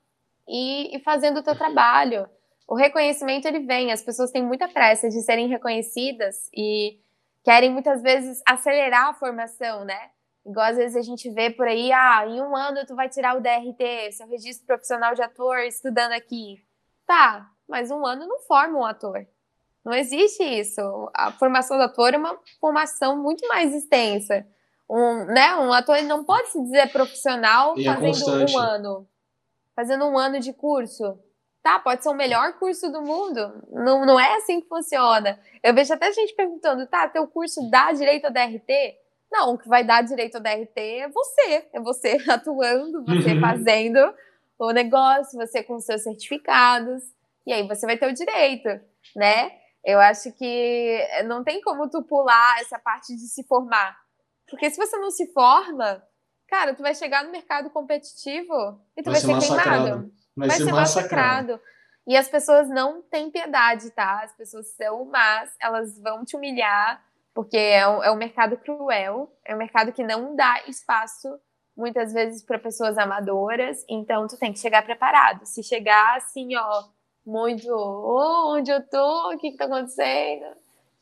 e, 0.48 0.96
e 0.96 1.00
fazendo 1.00 1.38
o 1.38 1.42
teu 1.42 1.56
trabalho 1.56 2.28
o 2.72 2.74
reconhecimento 2.74 3.46
ele 3.46 3.60
vem, 3.60 3.92
as 3.92 4.02
pessoas 4.02 4.30
têm 4.30 4.42
muita 4.42 4.66
pressa 4.66 5.06
de 5.08 5.20
serem 5.20 5.46
reconhecidas 5.46 6.48
e 6.54 6.98
querem 7.44 7.70
muitas 7.70 8.00
vezes 8.00 8.40
acelerar 8.46 9.08
a 9.08 9.14
formação, 9.14 9.84
né? 9.84 10.10
Igual 10.46 10.66
às 10.66 10.78
vezes 10.78 10.96
a 10.96 11.02
gente 11.02 11.30
vê 11.30 11.50
por 11.50 11.68
aí, 11.68 11.92
ah, 11.92 12.24
em 12.26 12.40
um 12.40 12.56
ano 12.56 12.86
tu 12.86 12.96
vai 12.96 13.10
tirar 13.10 13.36
o 13.36 13.42
DRT, 13.42 14.12
seu 14.12 14.26
registro 14.26 14.66
profissional 14.66 15.14
de 15.14 15.20
ator, 15.20 15.58
estudando 15.58 16.12
aqui. 16.12 16.64
Tá, 17.06 17.46
mas 17.68 17.90
um 17.90 18.06
ano 18.06 18.26
não 18.26 18.40
forma 18.40 18.78
um 18.78 18.86
ator. 18.86 19.26
Não 19.84 19.92
existe 19.92 20.42
isso. 20.42 20.80
A 21.14 21.30
formação 21.32 21.76
do 21.76 21.82
ator 21.82 22.14
é 22.14 22.16
uma 22.16 22.40
formação 22.58 23.20
muito 23.20 23.46
mais 23.48 23.74
extensa. 23.74 24.46
Um, 24.94 25.24
né, 25.24 25.54
um 25.56 25.72
ator 25.72 26.02
não 26.02 26.22
pode 26.22 26.48
se 26.48 26.62
dizer 26.62 26.92
profissional 26.92 27.78
e 27.78 27.88
é 27.88 27.94
fazendo 27.94 28.42
é 28.42 28.44
um 28.44 28.58
ano. 28.58 29.08
Fazendo 29.74 30.04
um 30.04 30.18
ano 30.18 30.38
de 30.38 30.52
curso. 30.52 31.18
Tá, 31.62 31.78
pode 31.78 32.02
ser 32.02 32.10
o 32.10 32.14
melhor 32.14 32.58
curso 32.58 32.92
do 32.92 33.00
mundo. 33.00 33.64
Não, 33.70 34.04
não 34.04 34.20
é 34.20 34.36
assim 34.36 34.60
que 34.60 34.68
funciona. 34.68 35.40
Eu 35.62 35.72
vejo 35.72 35.94
até 35.94 36.12
gente 36.12 36.34
perguntando, 36.34 36.86
tá, 36.86 37.08
teu 37.08 37.26
curso 37.26 37.70
dá 37.70 37.90
direito 37.92 38.26
ao 38.26 38.30
DRT? 38.30 38.98
Não, 39.32 39.54
o 39.54 39.58
que 39.58 39.66
vai 39.66 39.82
dar 39.82 40.02
direito 40.02 40.34
ao 40.34 40.42
DRT 40.42 40.76
é 40.76 41.08
você. 41.08 41.66
É 41.72 41.80
você 41.80 42.18
atuando, 42.28 43.02
você 43.06 43.32
uhum. 43.32 43.40
fazendo 43.40 44.14
o 44.58 44.72
negócio, 44.72 45.38
você 45.38 45.62
com 45.62 45.80
seus 45.80 46.02
certificados. 46.02 47.02
E 47.46 47.52
aí 47.54 47.66
você 47.66 47.86
vai 47.86 47.96
ter 47.96 48.08
o 48.08 48.12
direito, 48.12 48.68
né? 49.16 49.52
Eu 49.82 49.98
acho 50.00 50.32
que 50.32 50.98
não 51.24 51.42
tem 51.42 51.62
como 51.62 51.88
tu 51.88 52.02
pular 52.02 52.60
essa 52.60 52.78
parte 52.78 53.14
de 53.14 53.26
se 53.26 53.42
formar. 53.44 54.01
Porque 54.52 54.70
se 54.70 54.76
você 54.76 54.98
não 54.98 55.10
se 55.10 55.32
forma, 55.32 56.06
cara, 56.46 56.74
tu 56.74 56.82
vai 56.82 56.94
chegar 56.94 57.24
no 57.24 57.32
mercado 57.32 57.70
competitivo 57.70 58.78
e 58.94 59.02
tu 59.02 59.10
vai, 59.10 59.18
vai 59.18 59.40
ser, 59.40 59.40
ser 59.40 59.62
queimado. 59.62 60.12
Vai, 60.36 60.48
vai 60.48 60.58
ser, 60.58 60.64
ser 60.66 60.72
massacrado. 60.72 61.60
E 62.06 62.14
as 62.14 62.28
pessoas 62.28 62.68
não 62.68 63.00
têm 63.00 63.30
piedade, 63.30 63.90
tá? 63.92 64.20
As 64.22 64.36
pessoas 64.36 64.66
são 64.76 65.06
más, 65.06 65.50
elas 65.58 65.98
vão 65.98 66.22
te 66.22 66.36
humilhar, 66.36 67.02
porque 67.32 67.56
é 67.56 67.88
um, 67.88 68.04
é 68.04 68.12
um 68.12 68.16
mercado 68.16 68.58
cruel, 68.58 69.34
é 69.42 69.54
um 69.54 69.58
mercado 69.58 69.90
que 69.90 70.04
não 70.04 70.36
dá 70.36 70.62
espaço 70.68 71.40
muitas 71.74 72.12
vezes 72.12 72.44
para 72.44 72.58
pessoas 72.58 72.98
amadoras, 72.98 73.82
então 73.88 74.26
tu 74.26 74.36
tem 74.36 74.52
que 74.52 74.58
chegar 74.58 74.84
preparado. 74.84 75.46
Se 75.46 75.62
chegar 75.62 76.18
assim, 76.18 76.54
ó, 76.54 76.84
muito, 77.24 77.72
oh, 77.72 78.52
onde 78.54 78.70
eu 78.70 78.86
tô, 78.86 79.32
o 79.32 79.38
que 79.38 79.52
que 79.52 79.56
tá 79.56 79.64
acontecendo, 79.64 80.44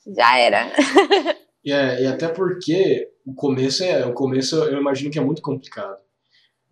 já 0.06 0.38
era. 0.38 0.66
e, 1.64 1.72
é, 1.72 2.02
e 2.02 2.06
até 2.06 2.28
porque 2.28 3.10
o 3.24 3.34
começo 3.34 3.84
é, 3.84 4.06
o 4.06 4.12
começo 4.12 4.56
eu 4.56 4.80
imagino 4.80 5.10
que 5.10 5.18
é 5.18 5.24
muito 5.24 5.42
complicado. 5.42 5.98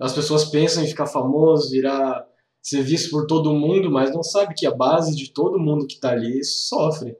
As 0.00 0.12
pessoas 0.12 0.44
pensam 0.44 0.82
em 0.82 0.86
ficar 0.86 1.06
famoso, 1.06 1.70
virar 1.70 2.24
ser 2.62 2.82
visto 2.82 3.10
por 3.10 3.26
todo 3.26 3.54
mundo, 3.54 3.90
mas 3.90 4.12
não 4.12 4.22
sabe 4.22 4.54
que 4.54 4.66
a 4.66 4.74
base 4.74 5.16
de 5.16 5.32
todo 5.32 5.58
mundo 5.58 5.86
que 5.86 5.94
está 5.94 6.10
ali 6.10 6.44
sofre. 6.44 7.16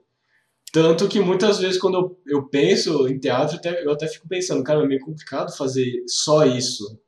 Tanto 0.71 1.07
que 1.07 1.19
muitas 1.19 1.59
vezes 1.59 1.79
quando 1.79 1.95
eu, 1.95 2.19
eu 2.27 2.47
penso 2.47 3.07
em 3.07 3.19
teatro, 3.19 3.55
eu 3.55 3.59
até, 3.59 3.85
eu 3.85 3.91
até 3.91 4.07
fico 4.07 4.27
pensando, 4.27 4.63
cara, 4.63 4.83
é 4.83 4.87
meio 4.87 5.01
complicado 5.01 5.55
fazer 5.55 6.03
só 6.07 6.45
isso. 6.45 6.99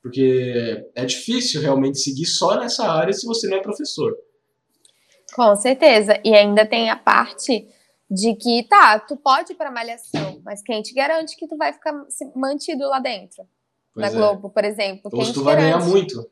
Porque 0.00 0.86
é 0.94 1.04
difícil 1.04 1.60
realmente 1.60 1.98
seguir 1.98 2.26
só 2.26 2.58
nessa 2.58 2.88
área 2.88 3.12
se 3.12 3.26
você 3.26 3.48
não 3.48 3.56
é 3.56 3.60
professor. 3.60 4.16
Com 5.34 5.56
certeza. 5.56 6.20
E 6.24 6.34
ainda 6.34 6.64
tem 6.64 6.88
a 6.88 6.96
parte 6.96 7.66
de 8.10 8.34
que, 8.34 8.62
tá, 8.62 8.98
tu 8.98 9.16
pode 9.16 9.52
ir 9.52 9.56
pra 9.56 9.70
malhação, 9.70 10.40
mas 10.44 10.62
quem 10.62 10.80
te 10.80 10.94
garante 10.94 11.36
que 11.36 11.46
tu 11.46 11.56
vai 11.56 11.72
ficar 11.72 11.92
mantido 12.34 12.88
lá 12.88 12.98
dentro? 12.98 13.46
Pois 13.94 14.12
na 14.12 14.18
é. 14.18 14.20
Globo, 14.20 14.50
por 14.50 14.64
exemplo. 14.64 15.10
Ou 15.12 15.32
tu 15.32 15.42
vai 15.42 15.56
ganhar 15.56 15.78
muito. 15.84 16.28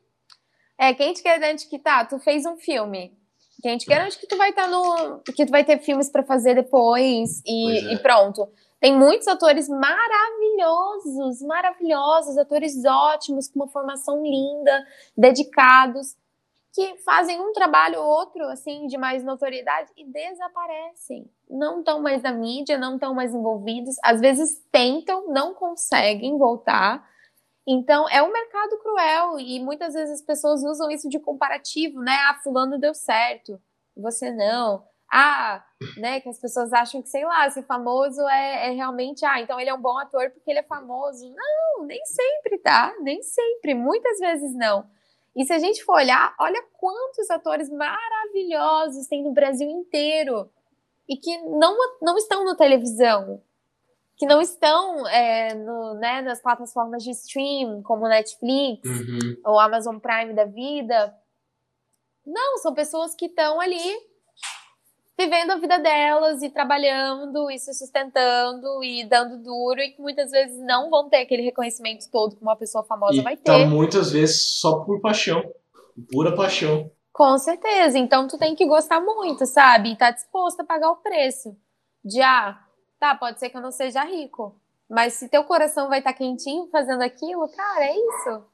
É, 0.77 0.93
quem 0.93 1.13
te 1.13 1.21
garante 1.23 1.67
que 1.67 1.79
tá, 1.79 2.05
tu 2.05 2.19
fez 2.19 2.45
um 2.45 2.57
filme. 2.57 3.17
Quem 3.61 3.77
te 3.77 3.85
garante 3.87 4.17
que 4.19 4.27
tu 4.27 4.37
vai 4.37 4.51
estar 4.51 4.63
tá 4.63 4.67
no. 4.69 5.19
que 5.35 5.45
tu 5.45 5.51
vai 5.51 5.63
ter 5.63 5.79
filmes 5.79 6.09
para 6.09 6.23
fazer 6.23 6.53
depois 6.53 7.41
e, 7.45 7.71
é. 7.71 7.93
e 7.93 7.99
pronto. 7.99 8.47
Tem 8.79 8.95
muitos 8.95 9.27
atores 9.27 9.67
maravilhosos, 9.67 11.41
maravilhosos, 11.41 12.37
atores 12.37 12.85
ótimos, 12.85 13.47
com 13.47 13.61
uma 13.61 13.67
formação 13.67 14.21
linda, 14.21 14.85
dedicados, 15.17 16.15
que 16.71 16.95
fazem 16.97 17.41
um 17.41 17.51
trabalho 17.53 17.99
ou 17.99 18.05
outro, 18.07 18.43
assim, 18.49 18.85
de 18.85 18.95
mais 18.95 19.23
notoriedade 19.23 19.91
e 19.97 20.05
desaparecem. 20.05 21.27
Não 21.49 21.79
estão 21.79 22.01
mais 22.01 22.21
na 22.21 22.31
mídia, 22.31 22.77
não 22.77 22.95
estão 22.95 23.13
mais 23.13 23.33
envolvidos. 23.33 23.95
Às 24.03 24.19
vezes 24.19 24.61
tentam, 24.71 25.27
não 25.31 25.53
conseguem 25.53 26.37
voltar 26.37 27.03
então, 27.69 28.07
é 28.07 28.23
um 28.23 28.31
mercado 28.31 28.77
cruel 28.77 29.37
e 29.37 29.59
muitas 29.59 29.93
vezes 29.93 30.21
as 30.21 30.25
pessoas 30.25 30.63
usam 30.63 30.89
isso 30.89 31.09
de 31.09 31.19
comparativo, 31.19 31.99
né? 31.99 32.15
Ah, 32.29 32.39
fulano 32.41 32.79
deu 32.79 32.93
certo, 32.93 33.61
você 33.95 34.31
não. 34.31 34.85
Ah, 35.11 35.61
né, 35.97 36.21
que 36.21 36.29
as 36.29 36.39
pessoas 36.39 36.71
acham 36.71 37.01
que, 37.01 37.09
sei 37.09 37.25
lá, 37.25 37.49
ser 37.49 37.63
famoso 37.63 38.21
é, 38.29 38.69
é, 38.69 38.71
realmente, 38.71 39.25
ah, 39.25 39.41
então 39.41 39.59
ele 39.59 39.69
é 39.69 39.73
um 39.73 39.81
bom 39.81 39.97
ator 39.97 40.29
porque 40.31 40.49
ele 40.49 40.59
é 40.59 40.63
famoso. 40.63 41.29
Não, 41.33 41.85
nem 41.85 41.99
sempre, 42.05 42.57
tá? 42.59 42.93
Nem 43.01 43.21
sempre, 43.21 43.73
muitas 43.73 44.17
vezes 44.19 44.55
não. 44.55 44.89
E 45.35 45.45
se 45.45 45.51
a 45.51 45.59
gente 45.59 45.83
for 45.83 45.95
olhar, 45.95 46.33
olha 46.39 46.63
quantos 46.79 47.29
atores 47.29 47.69
maravilhosos 47.69 49.07
tem 49.07 49.23
no 49.23 49.33
Brasil 49.33 49.69
inteiro 49.69 50.49
e 51.07 51.17
que 51.17 51.37
não, 51.43 51.75
não 52.01 52.17
estão 52.17 52.43
na 52.43 52.55
televisão, 52.55 53.41
que 54.17 54.25
não 54.25 54.41
estão 54.41 55.07
é, 55.07 55.53
no, 55.53 55.93
né, 55.95 56.21
nas 56.21 56.41
plataformas 56.41 57.03
de 57.03 57.11
stream, 57.11 57.81
como 57.83 58.07
Netflix 58.07 58.81
uhum. 58.83 59.37
ou 59.45 59.59
Amazon 59.59 59.99
Prime 59.99 60.33
da 60.33 60.45
vida. 60.45 61.15
Não, 62.25 62.57
são 62.57 62.73
pessoas 62.73 63.15
que 63.15 63.27
estão 63.27 63.61
ali 63.61 63.79
vivendo 65.17 65.51
a 65.51 65.57
vida 65.57 65.79
delas 65.79 66.43
e 66.43 66.49
trabalhando 66.49 67.49
e 67.49 67.57
se 67.57 67.73
sustentando 67.73 68.83
e 68.83 69.03
dando 69.03 69.41
duro 69.41 69.79
e 69.79 69.91
que 69.91 70.01
muitas 70.01 70.29
vezes 70.29 70.59
não 70.59 70.89
vão 70.89 71.09
ter 71.09 71.17
aquele 71.17 71.41
reconhecimento 71.41 72.05
todo 72.11 72.35
que 72.35 72.41
uma 72.41 72.55
pessoa 72.55 72.83
famosa 72.83 73.15
e 73.15 73.21
vai 73.21 73.35
tá 73.35 73.53
ter. 73.53 73.63
Tá 73.63 73.69
muitas 73.69 74.11
vezes 74.11 74.59
só 74.59 74.83
por 74.83 75.01
paixão, 75.01 75.41
pura 76.11 76.35
paixão. 76.35 76.91
Com 77.17 77.37
certeza. 77.39 77.97
Então 77.97 78.27
tu 78.27 78.37
tem 78.37 78.55
que 78.55 78.65
gostar 78.65 79.01
muito, 79.01 79.45
sabe? 79.45 79.91
E 79.91 79.97
tá 79.97 80.11
disposto 80.11 80.59
a 80.59 80.63
pagar 80.63 80.91
o 80.91 80.97
preço 80.97 81.57
de 82.05 82.21
ah, 82.21 82.57
Tá, 82.99 83.15
pode 83.15 83.39
ser 83.39 83.49
que 83.49 83.57
eu 83.57 83.61
não 83.61 83.71
seja 83.71 84.03
rico, 84.03 84.59
mas 84.89 85.13
se 85.13 85.29
teu 85.29 85.43
coração 85.43 85.87
vai 85.87 85.99
estar 85.99 86.13
tá 86.13 86.17
quentinho 86.17 86.67
fazendo 86.71 87.01
aquilo, 87.03 87.47
cara, 87.49 87.85
é 87.85 87.95
isso. 87.95 88.45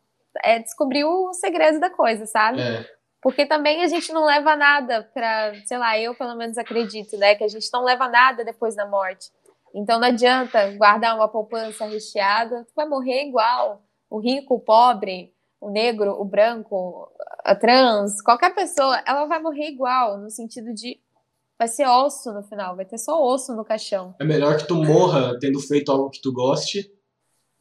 É 0.43 0.59
descobrir 0.59 1.05
o 1.05 1.33
segredo 1.33 1.79
da 1.79 1.89
coisa, 1.89 2.25
sabe? 2.25 2.61
É. 2.61 2.85
Porque 3.21 3.45
também 3.45 3.83
a 3.83 3.87
gente 3.87 4.11
não 4.11 4.25
leva 4.25 4.55
nada 4.55 5.09
pra, 5.13 5.53
sei 5.65 5.77
lá, 5.77 5.97
eu 5.97 6.13
pelo 6.13 6.35
menos 6.35 6.57
acredito, 6.57 7.17
né? 7.17 7.35
Que 7.35 7.43
a 7.45 7.47
gente 7.47 7.69
não 7.71 7.83
leva 7.83 8.09
nada 8.09 8.43
depois 8.43 8.75
da 8.75 8.85
morte. 8.85 9.31
Então 9.73 9.97
não 9.97 10.09
adianta 10.09 10.71
guardar 10.75 11.15
uma 11.15 11.29
poupança 11.29 11.85
recheada, 11.85 12.65
tu 12.65 12.73
vai 12.75 12.85
morrer 12.85 13.27
igual. 13.27 13.81
O 14.09 14.19
rico, 14.19 14.55
o 14.55 14.59
pobre, 14.59 15.32
o 15.63 15.71
negro, 15.71 16.19
o 16.19 16.25
branco, 16.25 17.09
a 17.43 17.55
trans, 17.55 18.21
qualquer 18.21 18.53
pessoa, 18.53 19.01
ela 19.07 19.25
vai 19.25 19.41
morrer 19.41 19.69
igual, 19.69 20.17
no 20.17 20.29
sentido 20.29 20.73
de 20.73 20.99
vai 21.57 21.67
ser 21.67 21.87
osso 21.87 22.33
no 22.33 22.43
final, 22.43 22.75
vai 22.75 22.85
ter 22.85 22.97
só 22.97 23.21
osso 23.23 23.55
no 23.55 23.63
caixão. 23.63 24.13
É 24.19 24.25
melhor 24.25 24.57
que 24.57 24.67
tu 24.67 24.75
morra 24.75 25.37
tendo 25.39 25.59
feito 25.59 25.91
algo 25.91 26.09
que 26.09 26.21
tu 26.21 26.33
goste 26.33 26.91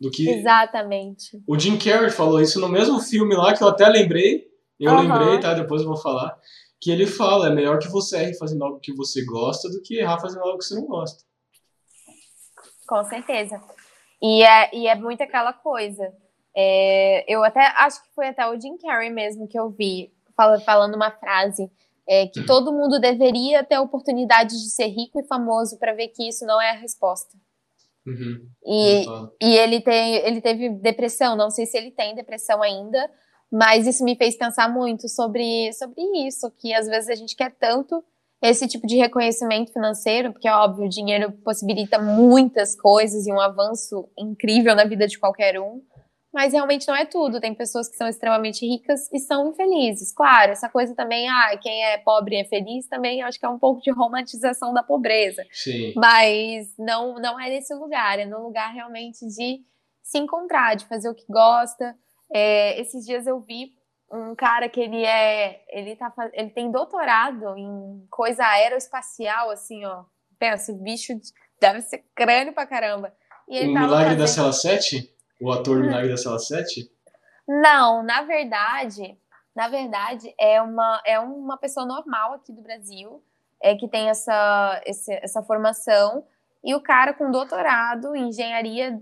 do 0.00 0.10
que. 0.10 0.28
Exatamente. 0.28 1.40
O 1.46 1.56
Jim 1.58 1.78
Carrey 1.78 2.10
falou 2.10 2.40
isso 2.40 2.60
no 2.60 2.68
mesmo 2.68 3.00
filme 3.00 3.36
lá 3.36 3.54
que 3.54 3.62
eu 3.62 3.68
até 3.68 3.88
lembrei. 3.88 4.50
Eu 4.80 4.92
uhum. 4.92 5.02
lembrei, 5.02 5.38
tá? 5.38 5.54
Depois 5.54 5.82
eu 5.82 5.88
vou 5.88 5.96
falar. 5.96 6.36
Que 6.80 6.90
ele 6.90 7.06
fala: 7.06 7.46
é 7.46 7.54
melhor 7.54 7.78
que 7.78 7.88
você 7.88 8.16
erre 8.16 8.34
fazendo 8.34 8.64
algo 8.64 8.80
que 8.80 8.92
você 8.92 9.24
gosta 9.24 9.68
do 9.68 9.80
que 9.80 9.98
errar 9.98 10.18
fazendo 10.18 10.42
algo 10.42 10.58
que 10.58 10.64
você 10.64 10.74
não 10.74 10.86
gosta. 10.86 11.22
Com 12.88 13.04
certeza. 13.04 13.62
E 14.20 14.42
é, 14.42 14.74
e 14.74 14.88
é 14.88 14.94
muito 14.96 15.22
aquela 15.22 15.52
coisa. 15.52 16.12
É, 16.54 17.24
eu 17.32 17.42
até 17.42 17.66
acho 17.78 18.02
que 18.02 18.14
foi 18.14 18.28
até 18.28 18.46
o 18.46 18.60
Jim 18.60 18.76
Carrey 18.76 19.10
mesmo 19.10 19.48
que 19.48 19.58
eu 19.58 19.70
vi 19.70 20.12
falando 20.64 20.94
uma 20.94 21.10
frase 21.10 21.70
é, 22.06 22.26
que 22.26 22.44
todo 22.44 22.72
mundo 22.72 22.98
deveria 22.98 23.62
ter 23.64 23.76
a 23.76 23.82
oportunidade 23.82 24.50
de 24.50 24.70
ser 24.70 24.88
rico 24.88 25.20
e 25.20 25.26
famoso 25.26 25.78
para 25.78 25.94
ver 25.94 26.08
que 26.08 26.28
isso 26.28 26.44
não 26.44 26.60
é 26.60 26.70
a 26.70 26.76
resposta. 26.76 27.36
Uhum. 28.06 28.48
E, 28.66 29.06
e 29.40 29.56
ele, 29.56 29.80
tem, 29.80 30.16
ele 30.16 30.40
teve 30.40 30.68
depressão, 30.68 31.36
não 31.36 31.50
sei 31.50 31.66
se 31.66 31.78
ele 31.78 31.90
tem 31.92 32.14
depressão 32.14 32.60
ainda, 32.62 33.08
mas 33.50 33.86
isso 33.86 34.02
me 34.02 34.16
fez 34.16 34.36
pensar 34.36 34.68
muito 34.68 35.08
sobre, 35.08 35.72
sobre 35.74 36.02
isso, 36.26 36.50
que 36.58 36.74
às 36.74 36.86
vezes 36.86 37.08
a 37.08 37.14
gente 37.14 37.36
quer 37.36 37.54
tanto 37.54 38.02
esse 38.42 38.66
tipo 38.66 38.88
de 38.88 38.96
reconhecimento 38.96 39.72
financeiro, 39.72 40.32
porque, 40.32 40.48
óbvio, 40.48 40.86
o 40.86 40.88
dinheiro 40.88 41.30
possibilita 41.44 42.00
muitas 42.00 42.74
coisas 42.74 43.24
e 43.26 43.32
um 43.32 43.40
avanço 43.40 44.08
incrível 44.18 44.74
na 44.74 44.84
vida 44.84 45.06
de 45.06 45.16
qualquer 45.16 45.60
um, 45.60 45.80
mas 46.32 46.52
realmente 46.52 46.88
não 46.88 46.96
é 46.96 47.04
tudo. 47.04 47.40
Tem 47.40 47.54
pessoas 47.54 47.88
que 47.88 47.96
são 47.96 48.08
extremamente 48.08 48.66
ricas 48.66 49.10
e 49.12 49.18
são 49.18 49.50
infelizes. 49.50 50.12
Claro, 50.12 50.52
essa 50.52 50.68
coisa 50.68 50.94
também, 50.94 51.28
ah, 51.28 51.56
quem 51.60 51.84
é 51.84 51.98
pobre 51.98 52.36
é 52.36 52.44
feliz, 52.44 52.88
também 52.88 53.22
acho 53.22 53.38
que 53.38 53.44
é 53.44 53.48
um 53.48 53.58
pouco 53.58 53.82
de 53.82 53.90
romantização 53.90 54.72
da 54.72 54.82
pobreza. 54.82 55.44
Sim. 55.52 55.92
Mas 55.94 56.72
não, 56.78 57.14
não 57.16 57.38
é 57.38 57.50
nesse 57.50 57.74
lugar, 57.74 58.18
é 58.18 58.24
no 58.24 58.42
lugar 58.42 58.72
realmente 58.72 59.26
de 59.26 59.60
se 60.02 60.18
encontrar, 60.18 60.74
de 60.74 60.86
fazer 60.86 61.08
o 61.08 61.14
que 61.14 61.26
gosta. 61.28 61.94
É, 62.32 62.80
esses 62.80 63.04
dias 63.04 63.26
eu 63.26 63.38
vi 63.40 63.72
um 64.10 64.34
cara 64.34 64.68
que 64.68 64.80
ele 64.80 65.04
é. 65.04 65.62
Ele, 65.68 65.96
tá, 65.96 66.12
ele 66.32 66.50
tem 66.50 66.70
doutorado 66.70 67.56
em 67.56 68.06
coisa 68.10 68.44
aeroespacial, 68.44 69.50
assim, 69.50 69.84
ó. 69.84 70.04
Pensa, 70.38 70.72
o 70.72 70.76
bicho 70.76 71.12
deve 71.60 71.82
ser 71.82 72.04
crânio 72.14 72.52
pra 72.52 72.66
caramba. 72.66 73.14
E 73.48 73.56
ele 73.56 73.68
o 73.68 73.74
Milagre 73.74 74.16
fazendo... 74.16 74.18
da 74.18 74.26
Cela 74.26 74.52
7? 74.52 75.11
O 75.42 75.52
ator 75.52 75.80
do 75.80 75.84
Milagre 75.88 76.10
da 76.10 76.16
Cela 76.16 76.38
7? 76.38 76.90
Não, 77.46 78.02
na 78.02 78.22
verdade, 78.22 79.18
na 79.54 79.68
verdade, 79.68 80.32
é 80.38 80.62
uma, 80.62 81.02
é 81.04 81.18
uma 81.18 81.58
pessoa 81.58 81.84
normal 81.84 82.34
aqui 82.34 82.52
do 82.52 82.62
Brasil, 82.62 83.22
é 83.60 83.74
que 83.74 83.88
tem 83.88 84.08
essa, 84.08 84.80
esse, 84.86 85.12
essa 85.14 85.42
formação, 85.42 86.24
e 86.64 86.74
o 86.74 86.80
cara 86.80 87.12
com 87.12 87.30
doutorado 87.30 88.14
em 88.14 88.28
engenharia 88.28 89.00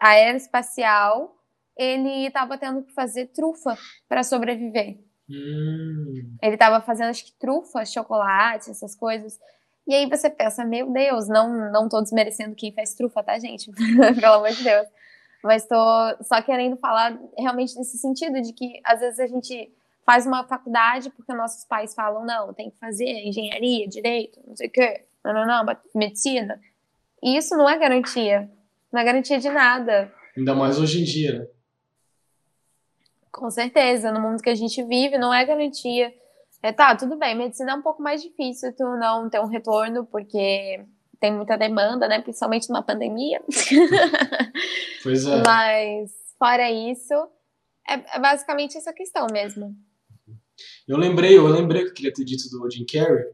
aeroespacial 0.00 1.36
ele 1.76 2.26
estava 2.26 2.58
tendo 2.58 2.82
que 2.82 2.92
fazer 2.92 3.26
trufa 3.28 3.76
para 4.08 4.22
sobreviver. 4.22 4.98
Hum. 5.28 6.36
Ele 6.42 6.54
estava 6.54 6.80
fazendo, 6.80 7.10
acho 7.10 7.24
que 7.24 7.32
trufa, 7.32 7.84
chocolate, 7.84 8.70
essas 8.70 8.94
coisas. 8.94 9.38
E 9.86 9.94
aí 9.94 10.08
você 10.08 10.28
pensa, 10.28 10.64
meu 10.64 10.92
Deus, 10.92 11.28
não, 11.28 11.72
não 11.72 11.88
tô 11.88 12.00
desmerecendo 12.00 12.54
quem 12.54 12.72
faz 12.72 12.94
trufa, 12.94 13.22
tá, 13.22 13.38
gente? 13.38 13.70
Pelo 14.20 14.34
amor 14.34 14.50
de 14.50 14.62
Deus. 14.62 14.86
Mas 15.42 15.66
tô 15.66 15.76
só 16.22 16.40
querendo 16.40 16.76
falar 16.76 17.18
realmente 17.36 17.76
nesse 17.76 17.98
sentido 17.98 18.40
de 18.40 18.52
que 18.52 18.80
às 18.84 19.00
vezes 19.00 19.18
a 19.18 19.26
gente 19.26 19.72
faz 20.04 20.26
uma 20.26 20.44
faculdade 20.44 21.10
porque 21.10 21.32
nossos 21.34 21.64
pais 21.64 21.94
falam, 21.94 22.24
não, 22.24 22.52
tem 22.52 22.70
que 22.70 22.78
fazer 22.78 23.08
engenharia, 23.26 23.88
direito, 23.88 24.40
não 24.46 24.56
sei 24.56 24.68
o 24.68 24.70
quê, 24.70 25.04
não, 25.24 25.32
não, 25.32 25.46
não, 25.46 25.76
medicina. 25.94 26.60
E 27.22 27.36
isso 27.36 27.56
não 27.56 27.68
é 27.68 27.78
garantia. 27.78 28.50
Não 28.92 29.00
é 29.00 29.04
garantia 29.04 29.38
de 29.38 29.48
nada. 29.48 30.12
Ainda 30.36 30.54
mais 30.54 30.78
hoje 30.78 31.00
em 31.00 31.04
dia, 31.04 31.38
né? 31.38 31.46
Com 33.30 33.50
certeza, 33.50 34.12
no 34.12 34.20
mundo 34.20 34.42
que 34.42 34.50
a 34.50 34.54
gente 34.54 34.82
vive, 34.82 35.16
não 35.16 35.32
é 35.32 35.44
garantia. 35.44 36.12
É, 36.62 36.72
tá, 36.72 36.94
tudo 36.94 37.16
bem, 37.16 37.34
medicina 37.34 37.72
é 37.72 37.74
um 37.74 37.82
pouco 37.82 38.02
mais 38.02 38.22
difícil 38.22 38.72
tu 38.76 38.84
não 38.96 39.30
ter 39.30 39.40
um 39.40 39.46
retorno, 39.46 40.04
porque 40.04 40.84
tem 41.22 41.32
muita 41.32 41.56
demanda, 41.56 42.08
né? 42.08 42.20
Principalmente 42.20 42.68
numa 42.68 42.82
pandemia. 42.82 43.40
Pois 45.04 45.26
é. 45.26 45.42
Mas, 45.44 46.12
fora 46.38 46.70
isso, 46.70 47.12
é, 47.88 47.94
é 48.16 48.20
basicamente 48.20 48.76
essa 48.78 48.92
questão 48.92 49.26
mesmo. 49.32 49.74
Eu 50.86 50.96
lembrei, 50.96 51.36
eu 51.36 51.48
lembrei 51.48 51.82
que 51.82 51.88
eu 51.88 51.94
queria 51.94 52.12
ter 52.12 52.24
dito 52.24 52.48
do 52.50 52.70
Jim 52.70 52.84
Carrey, 52.84 53.24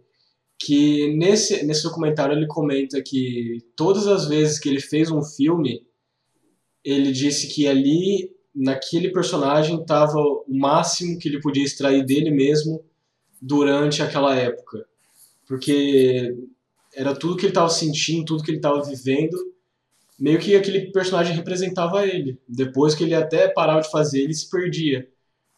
que 0.59 1.15
nesse, 1.19 1.63
nesse 1.67 1.83
documentário 1.83 2.35
ele 2.35 2.47
comenta 2.47 3.03
que 3.03 3.59
todas 3.77 4.07
as 4.07 4.27
vezes 4.27 4.59
que 4.59 4.71
ele 4.71 4.81
fez 4.81 5.11
um 5.11 5.23
filme, 5.23 5.87
ele 6.83 7.13
disse 7.13 7.55
que 7.55 7.69
ali 7.69 8.35
naquele 8.55 9.13
personagem 9.13 9.79
estava 9.79 10.19
o 10.19 10.47
máximo 10.49 11.19
que 11.19 11.29
ele 11.29 11.41
podia 11.43 11.65
extrair 11.65 12.03
dele 12.03 12.31
mesmo 12.31 12.83
durante 13.43 14.03
aquela 14.03 14.35
época. 14.35 14.87
Porque 15.47 16.35
era 16.95 17.15
tudo 17.15 17.37
que 17.37 17.43
ele 17.43 17.51
estava 17.51 17.69
sentindo, 17.69 18.25
tudo 18.25 18.43
que 18.43 18.51
ele 18.51 18.59
estava 18.59 18.83
vivendo, 18.83 19.37
meio 20.19 20.39
que 20.39 20.57
aquele 20.57 20.91
personagem 20.91 21.35
representava 21.35 22.07
ele. 22.07 22.41
Depois 22.49 22.95
que 22.95 23.05
ele 23.05 23.15
até 23.15 23.49
parava 23.49 23.81
de 23.81 23.91
fazer, 23.91 24.23
ele 24.23 24.35
se 24.35 24.51
perdia. 24.51 25.09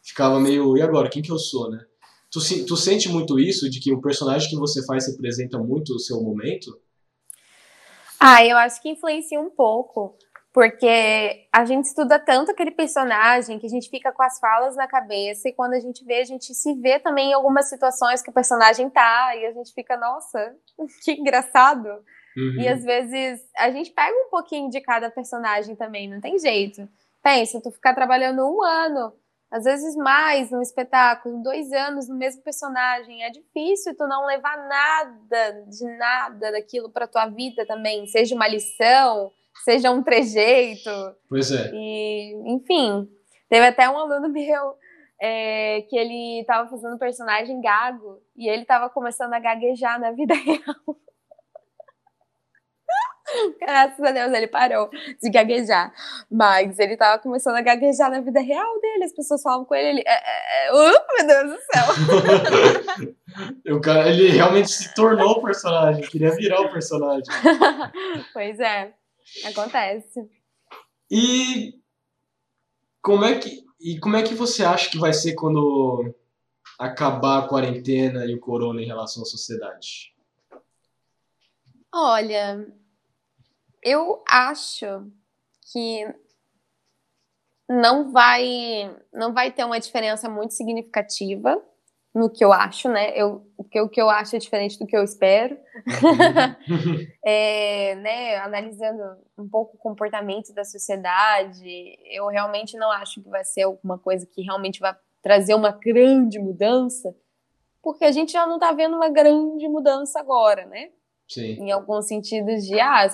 Ficava 0.03 0.39
meio, 0.39 0.77
e 0.77 0.81
agora, 0.81 1.09
quem 1.09 1.21
que 1.21 1.31
eu 1.31 1.37
sou, 1.37 1.69
né? 1.69 1.83
Tu, 2.31 2.39
tu 2.65 2.77
sente 2.77 3.09
muito 3.09 3.39
isso, 3.39 3.69
de 3.69 3.79
que 3.79 3.91
o 3.91 4.01
personagem 4.01 4.49
que 4.49 4.55
você 4.55 4.85
faz 4.85 5.07
representa 5.07 5.57
muito 5.59 5.93
o 5.93 5.99
seu 5.99 6.21
momento? 6.21 6.79
Ah, 8.19 8.45
eu 8.45 8.55
acho 8.57 8.81
que 8.81 8.89
influencia 8.89 9.39
um 9.39 9.49
pouco. 9.49 10.15
Porque 10.53 11.47
a 11.51 11.63
gente 11.63 11.85
estuda 11.85 12.19
tanto 12.19 12.51
aquele 12.51 12.71
personagem 12.71 13.57
que 13.57 13.65
a 13.65 13.69
gente 13.69 13.89
fica 13.89 14.11
com 14.11 14.21
as 14.21 14.37
falas 14.37 14.75
na 14.75 14.85
cabeça 14.85 15.47
e 15.47 15.53
quando 15.53 15.73
a 15.73 15.79
gente 15.79 16.03
vê, 16.03 16.19
a 16.19 16.25
gente 16.25 16.53
se 16.53 16.73
vê 16.73 16.99
também 16.99 17.29
em 17.29 17.33
algumas 17.33 17.69
situações 17.69 18.21
que 18.21 18.29
o 18.29 18.33
personagem 18.33 18.89
tá 18.89 19.33
e 19.37 19.45
a 19.45 19.53
gente 19.53 19.73
fica, 19.73 19.95
nossa, 19.95 20.53
que 21.03 21.13
engraçado. 21.13 21.87
Uhum. 22.35 22.59
E 22.59 22.67
às 22.67 22.83
vezes 22.83 23.41
a 23.57 23.71
gente 23.71 23.91
pega 23.91 24.13
um 24.13 24.29
pouquinho 24.29 24.69
de 24.69 24.81
cada 24.81 25.09
personagem 25.09 25.73
também, 25.75 26.09
não 26.09 26.19
tem 26.19 26.37
jeito. 26.37 26.87
Pensa, 27.23 27.61
tu 27.61 27.71
ficar 27.71 27.93
trabalhando 27.93 28.45
um 28.45 28.61
ano, 28.61 29.13
às 29.49 29.63
vezes 29.63 29.95
mais 29.95 30.51
num 30.51 30.61
espetáculo, 30.61 31.41
dois 31.41 31.71
anos 31.71 32.09
no 32.09 32.17
mesmo 32.17 32.41
personagem, 32.41 33.23
é 33.23 33.29
difícil 33.29 33.95
tu 33.95 34.05
não 34.05 34.25
levar 34.25 34.57
nada 34.67 35.65
de 35.69 35.85
nada 35.97 36.51
daquilo 36.51 36.89
para 36.89 37.07
tua 37.07 37.27
vida 37.27 37.65
também, 37.65 38.05
seja 38.07 38.35
uma 38.35 38.49
lição 38.49 39.31
seja 39.63 39.91
um 39.91 40.03
trejeito. 40.03 40.89
Pois 41.29 41.51
é. 41.51 41.71
E, 41.73 42.33
enfim, 42.53 43.07
teve 43.49 43.65
até 43.65 43.89
um 43.89 43.97
aluno 43.97 44.29
meu 44.33 44.75
é, 45.21 45.81
que 45.83 45.95
ele 45.95 46.41
estava 46.41 46.69
fazendo 46.69 46.95
um 46.95 46.99
personagem 46.99 47.61
gago 47.61 48.21
e 48.35 48.49
ele 48.49 48.63
estava 48.63 48.89
começando 48.89 49.33
a 49.33 49.39
gaguejar 49.39 49.99
na 49.99 50.11
vida 50.11 50.33
real. 50.35 50.97
Graças 53.61 54.03
a 54.03 54.11
Deus 54.11 54.33
ele 54.33 54.47
parou 54.47 54.89
de 55.21 55.29
gaguejar. 55.29 55.93
Mas 56.29 56.77
ele 56.79 56.97
tava 56.97 57.21
começando 57.21 57.55
a 57.55 57.61
gaguejar 57.61 58.11
na 58.11 58.19
vida 58.19 58.41
real 58.41 58.81
dele. 58.81 59.05
As 59.05 59.13
pessoas 59.13 59.41
falavam 59.41 59.63
com 59.63 59.75
ele, 59.75 59.89
ele. 59.89 60.03
É, 60.05 60.13
é, 60.13 60.67
é 60.67 60.73
uh, 60.73 61.05
meu 61.17 61.27
Deus 61.27 61.51
do 61.51 61.59
céu! 61.71 61.85
o 63.77 63.79
cara, 63.79 64.09
ele 64.09 64.29
realmente 64.29 64.69
se 64.69 64.93
tornou 64.93 65.37
o 65.37 65.41
personagem, 65.43 66.03
queria 66.09 66.31
virar 66.31 66.61
o 66.61 66.71
personagem. 66.71 67.23
pois 68.33 68.59
é. 68.59 68.93
Acontece. 69.45 70.29
E 71.09 71.79
como 73.01 73.25
é 73.25 73.39
que 73.39 73.65
e 73.79 73.99
como 73.99 74.15
é 74.15 74.23
que 74.23 74.35
você 74.35 74.63
acha 74.63 74.89
que 74.89 74.99
vai 74.99 75.11
ser 75.11 75.33
quando 75.33 76.13
acabar 76.77 77.39
a 77.39 77.47
quarentena 77.47 78.25
e 78.25 78.35
o 78.35 78.39
corona 78.39 78.81
em 78.81 78.85
relação 78.85 79.23
à 79.23 79.25
sociedade? 79.25 80.13
Olha, 81.93 82.71
eu 83.81 84.23
acho 84.27 85.11
que 85.71 86.07
não 87.67 88.11
vai 88.11 88.95
não 89.11 89.33
vai 89.33 89.51
ter 89.51 89.63
uma 89.63 89.79
diferença 89.79 90.29
muito 90.29 90.53
significativa 90.53 91.61
no 92.13 92.29
que 92.29 92.43
eu 92.43 92.51
acho, 92.51 92.89
né? 92.89 93.13
Eu, 93.15 93.45
porque 93.55 93.79
o 93.79 93.87
que 93.87 94.01
eu 94.01 94.09
acho 94.09 94.35
é 94.35 94.39
diferente 94.39 94.77
do 94.77 94.85
que 94.85 94.95
eu 94.95 95.03
espero. 95.03 95.57
é, 97.23 97.95
né, 97.95 98.37
analisando 98.37 99.01
um 99.37 99.47
pouco 99.47 99.77
o 99.77 99.79
comportamento 99.79 100.53
da 100.53 100.65
sociedade, 100.65 101.97
eu 102.05 102.27
realmente 102.27 102.77
não 102.77 102.91
acho 102.91 103.21
que 103.21 103.29
vai 103.29 103.45
ser 103.45 103.63
alguma 103.63 103.97
coisa 103.97 104.25
que 104.25 104.41
realmente 104.41 104.79
vai 104.79 104.93
trazer 105.21 105.53
uma 105.53 105.71
grande 105.71 106.37
mudança, 106.37 107.15
porque 107.81 108.03
a 108.03 108.11
gente 108.11 108.33
já 108.33 108.45
não 108.45 108.55
está 108.55 108.73
vendo 108.73 108.95
uma 108.95 109.09
grande 109.09 109.67
mudança 109.69 110.19
agora, 110.19 110.65
né? 110.65 110.89
Sim. 111.29 111.53
Em 111.61 111.71
alguns 111.71 112.07
sentidos 112.07 112.65
de, 112.65 112.77
ah, 112.79 113.07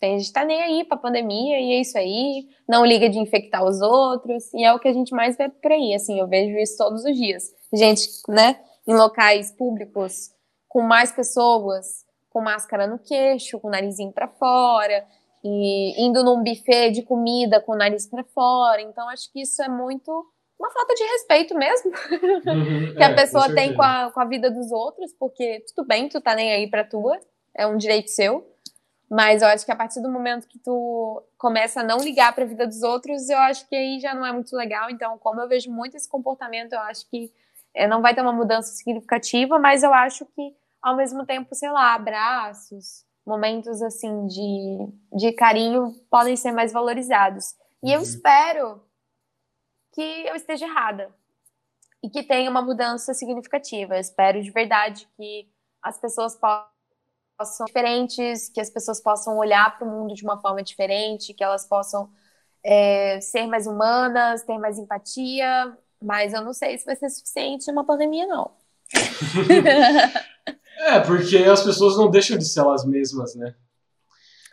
a 0.00 0.06
gente 0.06 0.22
está 0.22 0.42
nem 0.44 0.62
aí 0.62 0.84
para 0.84 0.96
a 0.96 1.00
pandemia 1.00 1.60
e 1.60 1.72
é 1.72 1.80
isso 1.80 1.98
aí, 1.98 2.48
não 2.66 2.86
liga 2.86 3.10
de 3.10 3.18
infectar 3.18 3.62
os 3.62 3.82
outros, 3.82 4.54
e 4.54 4.64
é 4.64 4.72
o 4.72 4.78
que 4.78 4.88
a 4.88 4.92
gente 4.92 5.14
mais 5.14 5.36
vê 5.36 5.50
por 5.50 5.72
aí, 5.72 5.92
assim, 5.92 6.18
eu 6.18 6.26
vejo 6.26 6.56
isso 6.56 6.78
todos 6.78 7.04
os 7.04 7.14
dias 7.14 7.57
gente, 7.72 8.08
né, 8.28 8.60
em 8.86 8.94
locais 8.94 9.52
públicos 9.52 10.30
com 10.68 10.82
mais 10.82 11.12
pessoas 11.12 12.06
com 12.30 12.40
máscara 12.40 12.86
no 12.86 12.98
queixo, 12.98 13.58
com 13.58 13.68
o 13.68 13.70
narizinho 13.70 14.12
para 14.12 14.28
fora, 14.28 15.04
e 15.42 16.04
indo 16.04 16.22
num 16.22 16.42
buffet 16.42 16.90
de 16.90 17.02
comida 17.02 17.60
com 17.60 17.72
o 17.72 17.76
nariz 17.76 18.06
para 18.06 18.24
fora. 18.24 18.80
Então, 18.80 19.08
acho 19.08 19.32
que 19.32 19.42
isso 19.42 19.62
é 19.62 19.68
muito 19.68 20.26
uma 20.58 20.70
falta 20.70 20.92
de 20.94 21.04
respeito 21.04 21.54
mesmo 21.54 21.92
uhum, 21.92 22.94
que 22.96 23.02
é, 23.02 23.06
a 23.06 23.14
pessoa 23.14 23.46
com 23.46 23.54
tem 23.54 23.74
com 23.74 23.82
a, 23.82 24.10
com 24.10 24.20
a 24.20 24.24
vida 24.24 24.50
dos 24.50 24.72
outros, 24.72 25.12
porque 25.12 25.64
tudo 25.68 25.86
bem, 25.86 26.08
tu 26.08 26.20
tá 26.20 26.34
nem 26.34 26.52
aí 26.52 26.68
pra 26.68 26.84
tua, 26.84 27.18
é 27.54 27.66
um 27.66 27.76
direito 27.76 28.10
seu. 28.10 28.46
Mas 29.10 29.40
eu 29.40 29.48
acho 29.48 29.64
que 29.64 29.72
a 29.72 29.76
partir 29.76 30.02
do 30.02 30.10
momento 30.10 30.46
que 30.46 30.58
tu 30.58 31.22
começa 31.38 31.80
a 31.80 31.84
não 31.84 31.98
ligar 31.98 32.34
para 32.34 32.44
a 32.44 32.46
vida 32.46 32.66
dos 32.66 32.82
outros, 32.82 33.30
eu 33.30 33.38
acho 33.38 33.66
que 33.66 33.74
aí 33.74 33.98
já 34.00 34.14
não 34.14 34.26
é 34.26 34.30
muito 34.32 34.54
legal. 34.54 34.90
Então, 34.90 35.16
como 35.16 35.40
eu 35.40 35.48
vejo 35.48 35.70
muito 35.70 35.96
esse 35.96 36.06
comportamento, 36.06 36.74
eu 36.74 36.80
acho 36.80 37.08
que 37.08 37.32
não 37.88 38.02
vai 38.02 38.14
ter 38.14 38.22
uma 38.22 38.32
mudança 38.32 38.72
significativa, 38.72 39.58
mas 39.58 39.82
eu 39.82 39.92
acho 39.92 40.24
que, 40.26 40.56
ao 40.82 40.96
mesmo 40.96 41.24
tempo, 41.26 41.54
sei 41.54 41.70
lá, 41.70 41.94
abraços, 41.94 43.04
momentos 43.26 43.82
assim 43.82 44.26
de, 44.26 44.88
de 45.12 45.32
carinho 45.32 45.92
podem 46.10 46.36
ser 46.36 46.52
mais 46.52 46.72
valorizados. 46.72 47.54
E 47.82 47.92
eu 47.92 47.98
uhum. 47.98 48.02
espero 48.02 48.82
que 49.92 50.02
eu 50.26 50.34
esteja 50.34 50.66
errada 50.66 51.14
e 52.02 52.08
que 52.08 52.22
tenha 52.22 52.50
uma 52.50 52.62
mudança 52.62 53.12
significativa. 53.14 53.96
Eu 53.96 54.00
espero 54.00 54.42
de 54.42 54.50
verdade 54.50 55.08
que 55.16 55.48
as 55.82 55.98
pessoas 55.98 56.34
possam 56.36 56.78
possam 57.38 57.66
diferentes, 57.66 58.48
que 58.48 58.60
as 58.60 58.68
pessoas 58.68 59.00
possam 59.00 59.38
olhar 59.38 59.78
para 59.78 59.86
o 59.86 59.90
mundo 59.90 60.12
de 60.12 60.24
uma 60.24 60.40
forma 60.40 60.60
diferente, 60.60 61.32
que 61.32 61.44
elas 61.44 61.64
possam 61.64 62.10
é, 62.64 63.20
ser 63.20 63.46
mais 63.46 63.66
humanas, 63.68 64.42
ter 64.42 64.58
mais 64.58 64.76
empatia, 64.76 65.78
mas 66.02 66.32
eu 66.32 66.42
não 66.42 66.52
sei 66.52 66.78
se 66.78 66.86
vai 66.86 66.96
ser 66.96 67.10
suficiente 67.10 67.70
uma 67.70 67.84
pandemia, 67.84 68.26
não. 68.26 68.50
é, 70.78 71.00
porque 71.00 71.36
as 71.36 71.62
pessoas 71.62 71.96
não 71.96 72.10
deixam 72.10 72.38
de 72.38 72.44
ser 72.44 72.60
elas 72.60 72.84
mesmas, 72.84 73.34
né? 73.34 73.54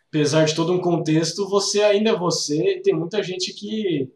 Apesar 0.10 0.46
de 0.46 0.56
todo 0.56 0.74
um 0.74 0.82
contexto, 0.82 1.48
você 1.50 1.84
ainda 1.84 2.12
é 2.12 2.16
você, 2.16 2.78
e 2.78 2.82
tem 2.82 2.94
muita 2.94 3.22
gente 3.22 3.54
que 3.54 4.12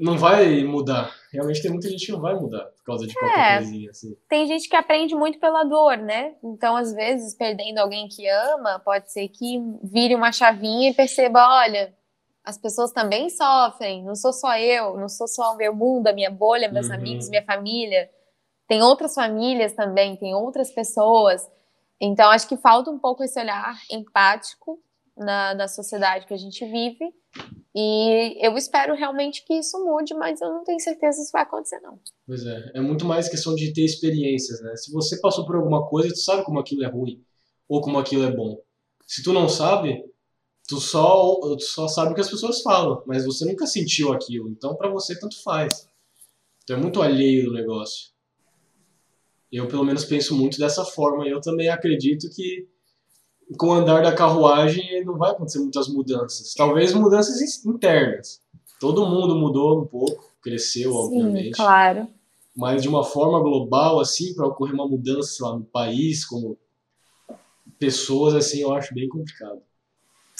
não 0.00 0.18
vai 0.18 0.64
mudar. 0.64 1.14
Realmente 1.32 1.62
tem 1.62 1.70
muita 1.70 1.88
gente 1.88 2.06
que 2.06 2.12
não 2.12 2.20
vai 2.20 2.34
mudar 2.34 2.64
por 2.64 2.84
causa 2.84 3.06
de 3.06 3.14
qualquer 3.14 3.38
é, 3.38 3.56
coisinha, 3.58 3.90
assim. 3.90 4.16
Tem 4.28 4.46
gente 4.46 4.68
que 4.68 4.76
aprende 4.76 5.14
muito 5.14 5.38
pela 5.38 5.64
dor, 5.64 5.96
né? 5.96 6.34
Então, 6.42 6.76
às 6.76 6.92
vezes, 6.92 7.34
perdendo 7.34 7.78
alguém 7.78 8.08
que 8.08 8.28
ama, 8.28 8.80
pode 8.84 9.12
ser 9.12 9.28
que 9.28 9.58
vire 9.82 10.14
uma 10.14 10.32
chavinha 10.32 10.90
e 10.90 10.94
perceba, 10.94 11.40
olha, 11.62 11.92
as 12.44 12.58
pessoas 12.58 12.92
também 12.92 13.30
sofrem, 13.30 14.04
não 14.04 14.14
sou 14.14 14.32
só 14.32 14.58
eu, 14.58 14.96
não 14.96 15.08
sou 15.08 15.26
só 15.26 15.54
o 15.54 15.56
meu 15.56 15.74
mundo, 15.74 16.08
a 16.08 16.12
minha 16.12 16.30
bolha, 16.30 16.70
meus 16.70 16.88
uhum. 16.88 16.94
amigos, 16.94 17.30
minha 17.30 17.44
família. 17.44 18.10
Tem 18.68 18.82
outras 18.82 19.14
famílias 19.14 19.72
também, 19.72 20.16
tem 20.16 20.34
outras 20.34 20.70
pessoas. 20.70 21.42
Então, 22.00 22.30
acho 22.30 22.48
que 22.48 22.56
falta 22.56 22.90
um 22.90 22.98
pouco 22.98 23.22
esse 23.24 23.40
olhar 23.40 23.74
empático 23.90 24.78
na, 25.16 25.54
na 25.54 25.68
sociedade 25.68 26.26
que 26.26 26.34
a 26.34 26.38
gente 26.38 26.64
vive 26.64 27.12
e 27.74 28.38
eu 28.46 28.56
espero 28.56 28.94
realmente 28.94 29.44
que 29.44 29.54
isso 29.54 29.84
mude, 29.84 30.14
mas 30.14 30.40
eu 30.40 30.48
não 30.48 30.62
tenho 30.62 30.78
certeza 30.78 31.22
se 31.22 31.32
vai 31.32 31.42
acontecer, 31.42 31.80
não. 31.80 31.98
Pois 32.24 32.46
é, 32.46 32.70
é 32.74 32.80
muito 32.80 33.04
mais 33.04 33.28
questão 33.28 33.52
de 33.54 33.72
ter 33.72 33.84
experiências, 33.84 34.60
né? 34.62 34.76
Se 34.76 34.92
você 34.92 35.20
passou 35.20 35.44
por 35.44 35.56
alguma 35.56 35.84
coisa, 35.88 36.10
tu 36.10 36.20
sabe 36.20 36.44
como 36.44 36.60
aquilo 36.60 36.84
é 36.84 36.88
ruim 36.88 37.20
ou 37.68 37.80
como 37.80 37.98
aquilo 37.98 38.22
é 38.22 38.30
bom. 38.30 38.60
Se 39.06 39.24
tu 39.24 39.32
não 39.32 39.48
sabe, 39.48 40.04
tu 40.68 40.80
só, 40.80 41.34
tu 41.40 41.60
só 41.60 41.88
sabe 41.88 42.12
o 42.12 42.14
que 42.14 42.20
as 42.20 42.30
pessoas 42.30 42.62
falam, 42.62 43.02
mas 43.06 43.24
você 43.24 43.44
nunca 43.44 43.66
sentiu 43.66 44.12
aquilo, 44.12 44.48
então 44.48 44.74
para 44.74 44.88
você 44.88 45.18
tanto 45.18 45.42
faz. 45.42 45.88
Então 46.62 46.76
é 46.76 46.80
muito 46.80 47.02
alheio 47.02 47.46
do 47.46 47.52
negócio. 47.52 48.12
Eu 49.52 49.68
pelo 49.68 49.84
menos 49.84 50.04
penso 50.04 50.34
muito 50.34 50.58
dessa 50.58 50.84
forma, 50.84 51.26
e 51.26 51.30
eu 51.30 51.40
também 51.40 51.68
acredito 51.68 52.28
que 52.30 52.66
com 53.58 53.68
o 53.68 53.72
andar 53.72 54.02
da 54.02 54.14
carruagem 54.14 55.04
não 55.04 55.18
vai 55.18 55.30
acontecer 55.30 55.58
muitas 55.58 55.88
mudanças. 55.88 56.54
Talvez 56.54 56.92
mudanças 56.94 57.64
internas. 57.64 58.42
Todo 58.80 59.06
mundo 59.06 59.36
mudou 59.36 59.82
um 59.82 59.86
pouco, 59.86 60.32
cresceu, 60.42 60.90
Sim, 60.90 60.98
obviamente. 60.98 61.52
claro. 61.52 62.08
Mas 62.56 62.82
de 62.82 62.88
uma 62.88 63.04
forma 63.04 63.40
global, 63.40 64.00
assim, 64.00 64.34
para 64.34 64.46
ocorrer 64.46 64.74
uma 64.74 64.88
mudança 64.88 65.44
lá 65.46 65.56
no 65.58 65.64
país, 65.64 66.24
como 66.24 66.56
pessoas, 67.78 68.34
assim, 68.34 68.60
eu 68.60 68.72
acho 68.72 68.94
bem 68.94 69.08
complicado. 69.08 69.60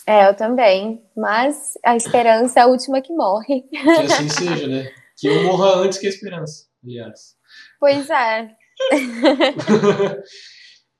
É, 0.07 0.29
eu 0.29 0.35
também. 0.37 1.03
Mas 1.17 1.75
a 1.85 1.97
esperança 1.97 2.61
é 2.61 2.63
a 2.63 2.67
última 2.67 3.01
que 3.01 3.13
morre. 3.13 3.63
Que 3.63 3.77
assim 3.79 4.29
seja, 4.29 4.67
né? 4.67 4.91
Que 5.17 5.29
eu 5.29 5.45
morra 5.45 5.77
antes 5.77 5.99
que 5.99 6.07
a 6.07 6.11
esperança, 6.11 6.67
aliás. 6.83 7.37
Pois 7.79 8.11
é. 8.11 8.51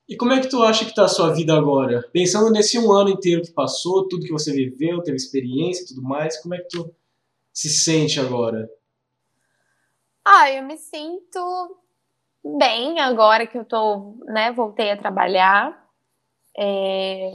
E 0.07 0.15
como 0.15 0.33
é 0.33 0.39
que 0.39 0.47
tu 0.47 0.61
acha 0.61 0.85
que 0.85 0.93
tá 0.93 1.05
a 1.05 1.09
sua 1.09 1.33
vida 1.33 1.55
agora? 1.55 2.07
Pensando 2.13 2.51
nesse 2.51 2.77
um 2.77 2.91
ano 2.91 3.09
inteiro 3.09 3.41
que 3.41 3.51
passou, 3.51 4.07
tudo 4.07 4.25
que 4.25 4.31
você 4.31 4.51
viveu, 4.53 5.01
teve 5.01 5.17
experiência 5.17 5.83
e 5.83 5.87
tudo 5.87 6.03
mais, 6.03 6.39
como 6.41 6.53
é 6.53 6.59
que 6.59 6.67
tu 6.67 6.93
se 7.51 7.69
sente 7.69 8.19
agora? 8.19 8.69
Ah, 10.23 10.51
eu 10.51 10.63
me 10.63 10.77
sinto 10.77 11.79
bem 12.59 12.99
agora 12.99 13.47
que 13.47 13.57
eu 13.57 13.65
tô, 13.65 14.15
né, 14.27 14.51
voltei 14.51 14.91
a 14.91 14.97
trabalhar. 14.97 15.83
É, 16.57 17.31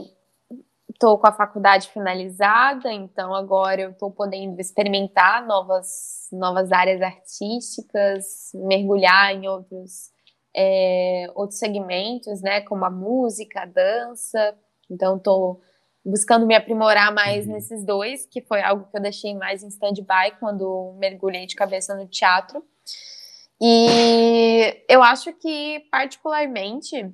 tô 1.01 1.17
com 1.17 1.25
a 1.25 1.31
faculdade 1.31 1.89
finalizada, 1.89 2.93
então 2.93 3.33
agora 3.33 3.81
eu 3.81 3.93
tô 3.93 4.11
podendo 4.11 4.61
experimentar 4.61 5.43
novas, 5.47 6.29
novas 6.31 6.71
áreas 6.71 7.01
artísticas, 7.01 8.51
mergulhar 8.53 9.33
em 9.33 9.47
outros 9.47 10.11
é, 10.55 11.25
outros 11.33 11.57
segmentos, 11.57 12.41
né, 12.41 12.61
como 12.61 12.85
a 12.85 12.89
música, 12.89 13.61
a 13.61 13.65
dança. 13.65 14.55
Então, 14.89 15.17
estou 15.17 15.61
buscando 16.05 16.45
me 16.45 16.53
aprimorar 16.53 17.11
mais 17.11 17.47
uhum. 17.47 17.53
nesses 17.53 17.83
dois, 17.83 18.27
que 18.27 18.41
foi 18.41 18.61
algo 18.61 18.85
que 18.91 18.97
eu 18.97 19.01
deixei 19.01 19.33
mais 19.33 19.63
em 19.63 19.69
stand-by 19.69 20.37
quando 20.39 20.93
mergulhei 20.99 21.47
de 21.47 21.55
cabeça 21.55 21.95
no 21.95 22.05
teatro. 22.05 22.63
E 23.59 24.83
eu 24.89 25.01
acho 25.01 25.33
que, 25.33 25.79
particularmente, 25.91 27.09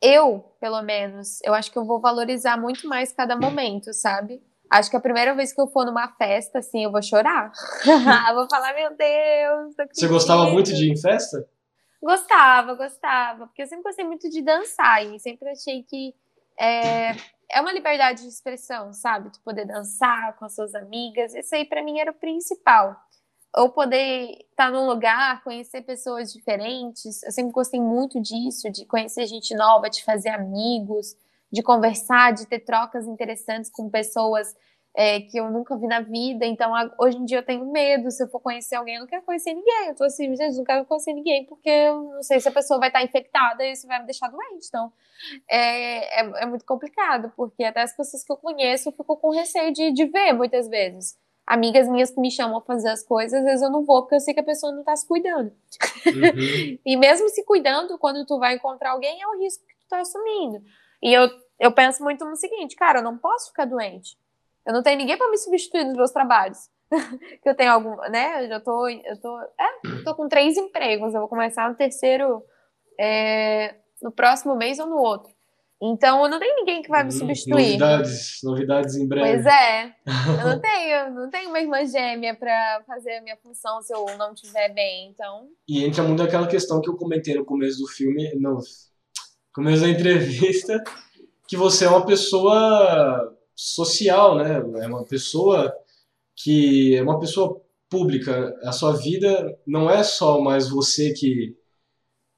eu, 0.00 0.56
pelo 0.60 0.82
menos, 0.82 1.38
eu 1.42 1.54
acho 1.54 1.70
que 1.70 1.78
eu 1.78 1.84
vou 1.84 2.00
valorizar 2.00 2.56
muito 2.56 2.88
mais 2.88 3.12
cada 3.12 3.36
momento, 3.36 3.92
sabe? 3.92 4.42
Acho 4.70 4.90
que 4.90 4.96
a 4.96 5.00
primeira 5.00 5.34
vez 5.34 5.52
que 5.52 5.60
eu 5.60 5.68
for 5.68 5.86
numa 5.86 6.08
festa, 6.16 6.58
assim, 6.58 6.84
eu 6.84 6.90
vou 6.90 7.02
chorar. 7.02 7.52
vou 8.34 8.48
falar, 8.50 8.74
meu 8.74 8.96
Deus. 8.96 9.74
Você 9.92 10.08
gostava 10.08 10.50
muito 10.50 10.74
de 10.74 10.86
ir 10.88 10.92
em 10.92 11.00
festa? 11.00 11.48
Gostava, 12.02 12.74
gostava, 12.74 13.46
porque 13.46 13.62
eu 13.62 13.66
sempre 13.66 13.84
gostei 13.84 14.04
muito 14.04 14.28
de 14.28 14.42
dançar 14.42 15.04
e 15.04 15.18
sempre 15.18 15.48
achei 15.48 15.82
que 15.82 16.14
é, 16.58 17.12
é 17.50 17.60
uma 17.60 17.72
liberdade 17.72 18.22
de 18.22 18.28
expressão, 18.28 18.92
sabe? 18.92 19.32
Tu 19.32 19.40
poder 19.40 19.64
dançar 19.64 20.36
com 20.36 20.44
as 20.44 20.54
suas 20.54 20.74
amigas, 20.74 21.34
isso 21.34 21.54
aí 21.54 21.64
para 21.64 21.82
mim 21.82 21.98
era 21.98 22.10
o 22.10 22.14
principal. 22.14 22.96
Ou 23.56 23.70
poder 23.70 24.46
estar 24.50 24.70
num 24.70 24.86
lugar, 24.86 25.42
conhecer 25.42 25.82
pessoas 25.82 26.32
diferentes, 26.32 27.22
eu 27.22 27.32
sempre 27.32 27.52
gostei 27.52 27.80
muito 27.80 28.20
disso, 28.20 28.70
de 28.70 28.84
conhecer 28.84 29.26
gente 29.26 29.54
nova, 29.54 29.88
de 29.88 30.04
fazer 30.04 30.28
amigos, 30.28 31.16
de 31.50 31.62
conversar, 31.62 32.32
de 32.32 32.46
ter 32.46 32.60
trocas 32.60 33.06
interessantes 33.06 33.70
com 33.70 33.88
pessoas 33.88 34.54
é, 34.96 35.20
que 35.20 35.38
eu 35.38 35.50
nunca 35.50 35.76
vi 35.76 35.86
na 35.86 36.00
vida. 36.00 36.46
Então, 36.46 36.72
hoje 36.98 37.18
em 37.18 37.24
dia 37.26 37.38
eu 37.38 37.44
tenho 37.44 37.70
medo. 37.70 38.10
Se 38.10 38.22
eu 38.24 38.28
for 38.28 38.40
conhecer 38.40 38.76
alguém, 38.76 38.94
eu 38.94 39.00
não 39.00 39.06
quero 39.06 39.22
conhecer 39.22 39.52
ninguém. 39.52 39.88
Eu 39.88 39.94
tô 39.94 40.04
assim, 40.04 40.34
Jesus, 40.34 40.56
não 40.56 40.64
quero 40.64 40.86
conhecer 40.86 41.12
ninguém, 41.12 41.44
porque 41.44 41.68
eu 41.68 42.02
não 42.02 42.22
sei 42.22 42.40
se 42.40 42.48
a 42.48 42.52
pessoa 42.52 42.80
vai 42.80 42.88
estar 42.88 43.02
infectada 43.02 43.62
e 43.64 43.72
isso 43.72 43.86
vai 43.86 44.00
me 44.00 44.06
deixar 44.06 44.28
doente. 44.28 44.66
Então, 44.68 44.90
é, 45.48 46.22
é, 46.22 46.42
é 46.42 46.46
muito 46.46 46.64
complicado, 46.64 47.30
porque 47.36 47.62
até 47.62 47.82
as 47.82 47.94
pessoas 47.94 48.24
que 48.24 48.32
eu 48.32 48.38
conheço 48.38 48.88
eu 48.88 48.92
fico 48.92 49.16
com 49.18 49.30
receio 49.30 49.72
de, 49.72 49.92
de 49.92 50.06
ver 50.06 50.32
muitas 50.32 50.66
vezes. 50.66 51.18
Amigas 51.46 51.88
minhas 51.88 52.10
que 52.10 52.20
me 52.20 52.30
chamam 52.30 52.58
a 52.58 52.62
fazer 52.62 52.88
as 52.88 53.04
coisas, 53.04 53.38
às 53.38 53.44
vezes 53.44 53.62
eu 53.62 53.70
não 53.70 53.84
vou, 53.84 54.02
porque 54.02 54.16
eu 54.16 54.20
sei 54.20 54.34
que 54.34 54.40
a 54.40 54.44
pessoa 54.44 54.72
não 54.72 54.82
tá 54.82 54.96
se 54.96 55.06
cuidando. 55.06 55.52
Uhum. 56.06 56.78
e 56.84 56.96
mesmo 56.96 57.28
se 57.28 57.44
cuidando, 57.44 57.96
quando 57.98 58.26
tu 58.26 58.38
vai 58.38 58.54
encontrar 58.54 58.90
alguém, 58.90 59.22
é 59.22 59.26
o 59.28 59.38
risco 59.38 59.64
que 59.66 59.76
tu 59.76 59.88
tá 59.88 60.00
assumindo. 60.00 60.60
E 61.02 61.12
eu, 61.12 61.28
eu 61.60 61.70
penso 61.72 62.02
muito 62.02 62.24
no 62.24 62.34
seguinte, 62.34 62.74
cara, 62.74 62.98
eu 62.98 63.04
não 63.04 63.16
posso 63.16 63.48
ficar 63.48 63.64
doente. 63.64 64.18
Eu 64.66 64.72
não 64.72 64.82
tenho 64.82 64.98
ninguém 64.98 65.16
para 65.16 65.30
me 65.30 65.38
substituir 65.38 65.84
nos 65.84 65.94
meus 65.94 66.10
trabalhos. 66.10 66.68
que 67.42 67.48
eu 67.48 67.54
tenho 67.54 67.72
algum, 67.72 67.96
né? 68.10 68.44
Eu 68.44 68.48
já 68.48 68.60
tô, 68.60 68.88
eu 68.88 69.20
tô, 69.20 69.40
é, 69.40 70.02
tô 70.04 70.14
com 70.14 70.28
três 70.28 70.56
empregos. 70.56 71.14
Eu 71.14 71.20
vou 71.20 71.28
começar 71.28 71.68
no 71.68 71.76
terceiro 71.76 72.42
é, 72.98 73.76
no 74.02 74.10
próximo 74.10 74.56
mês 74.56 74.78
ou 74.78 74.86
no 74.86 74.96
outro. 74.96 75.32
Então 75.82 76.28
não 76.28 76.38
tenho 76.38 76.56
ninguém 76.56 76.82
que 76.82 76.88
vai 76.88 77.02
me 77.02 77.08
hum, 77.08 77.18
substituir. 77.18 77.78
Novidades, 77.78 78.38
novidades 78.42 78.96
em 78.96 79.06
breve. 79.06 79.42
Pois 79.42 79.46
é. 79.46 79.94
Eu 80.40 80.46
não 80.46 80.60
tenho, 80.60 81.14
não 81.14 81.30
tenho 81.30 81.48
uma 81.50 81.60
irmã 81.60 81.84
gêmea 81.84 82.34
para 82.34 82.82
fazer 82.86 83.16
a 83.16 83.22
minha 83.22 83.36
função 83.36 83.80
se 83.82 83.94
eu 83.94 84.06
não 84.16 84.32
estiver 84.32 84.72
bem, 84.72 85.10
então. 85.10 85.48
E 85.68 85.84
entra 85.84 86.02
muito 86.02 86.22
aquela 86.22 86.46
questão 86.46 86.80
que 86.80 86.88
eu 86.88 86.96
comentei 86.96 87.34
no 87.34 87.44
começo 87.44 87.78
do 87.78 87.88
filme, 87.88 88.34
no 88.36 88.58
começo 89.52 89.82
da 89.82 89.88
entrevista, 89.88 90.82
que 91.46 91.56
você 91.56 91.84
é 91.84 91.88
uma 91.88 92.06
pessoa 92.06 93.36
social, 93.54 94.36
né? 94.36 94.56
É 94.82 94.86
uma 94.86 95.04
pessoa 95.04 95.74
que 96.34 96.96
é 96.96 97.02
uma 97.02 97.18
pessoa 97.18 97.60
pública. 97.88 98.54
A 98.62 98.72
sua 98.72 98.92
vida 98.92 99.58
não 99.66 99.90
é 99.90 100.02
só 100.02 100.40
mais 100.40 100.68
você 100.68 101.12
que 101.12 101.56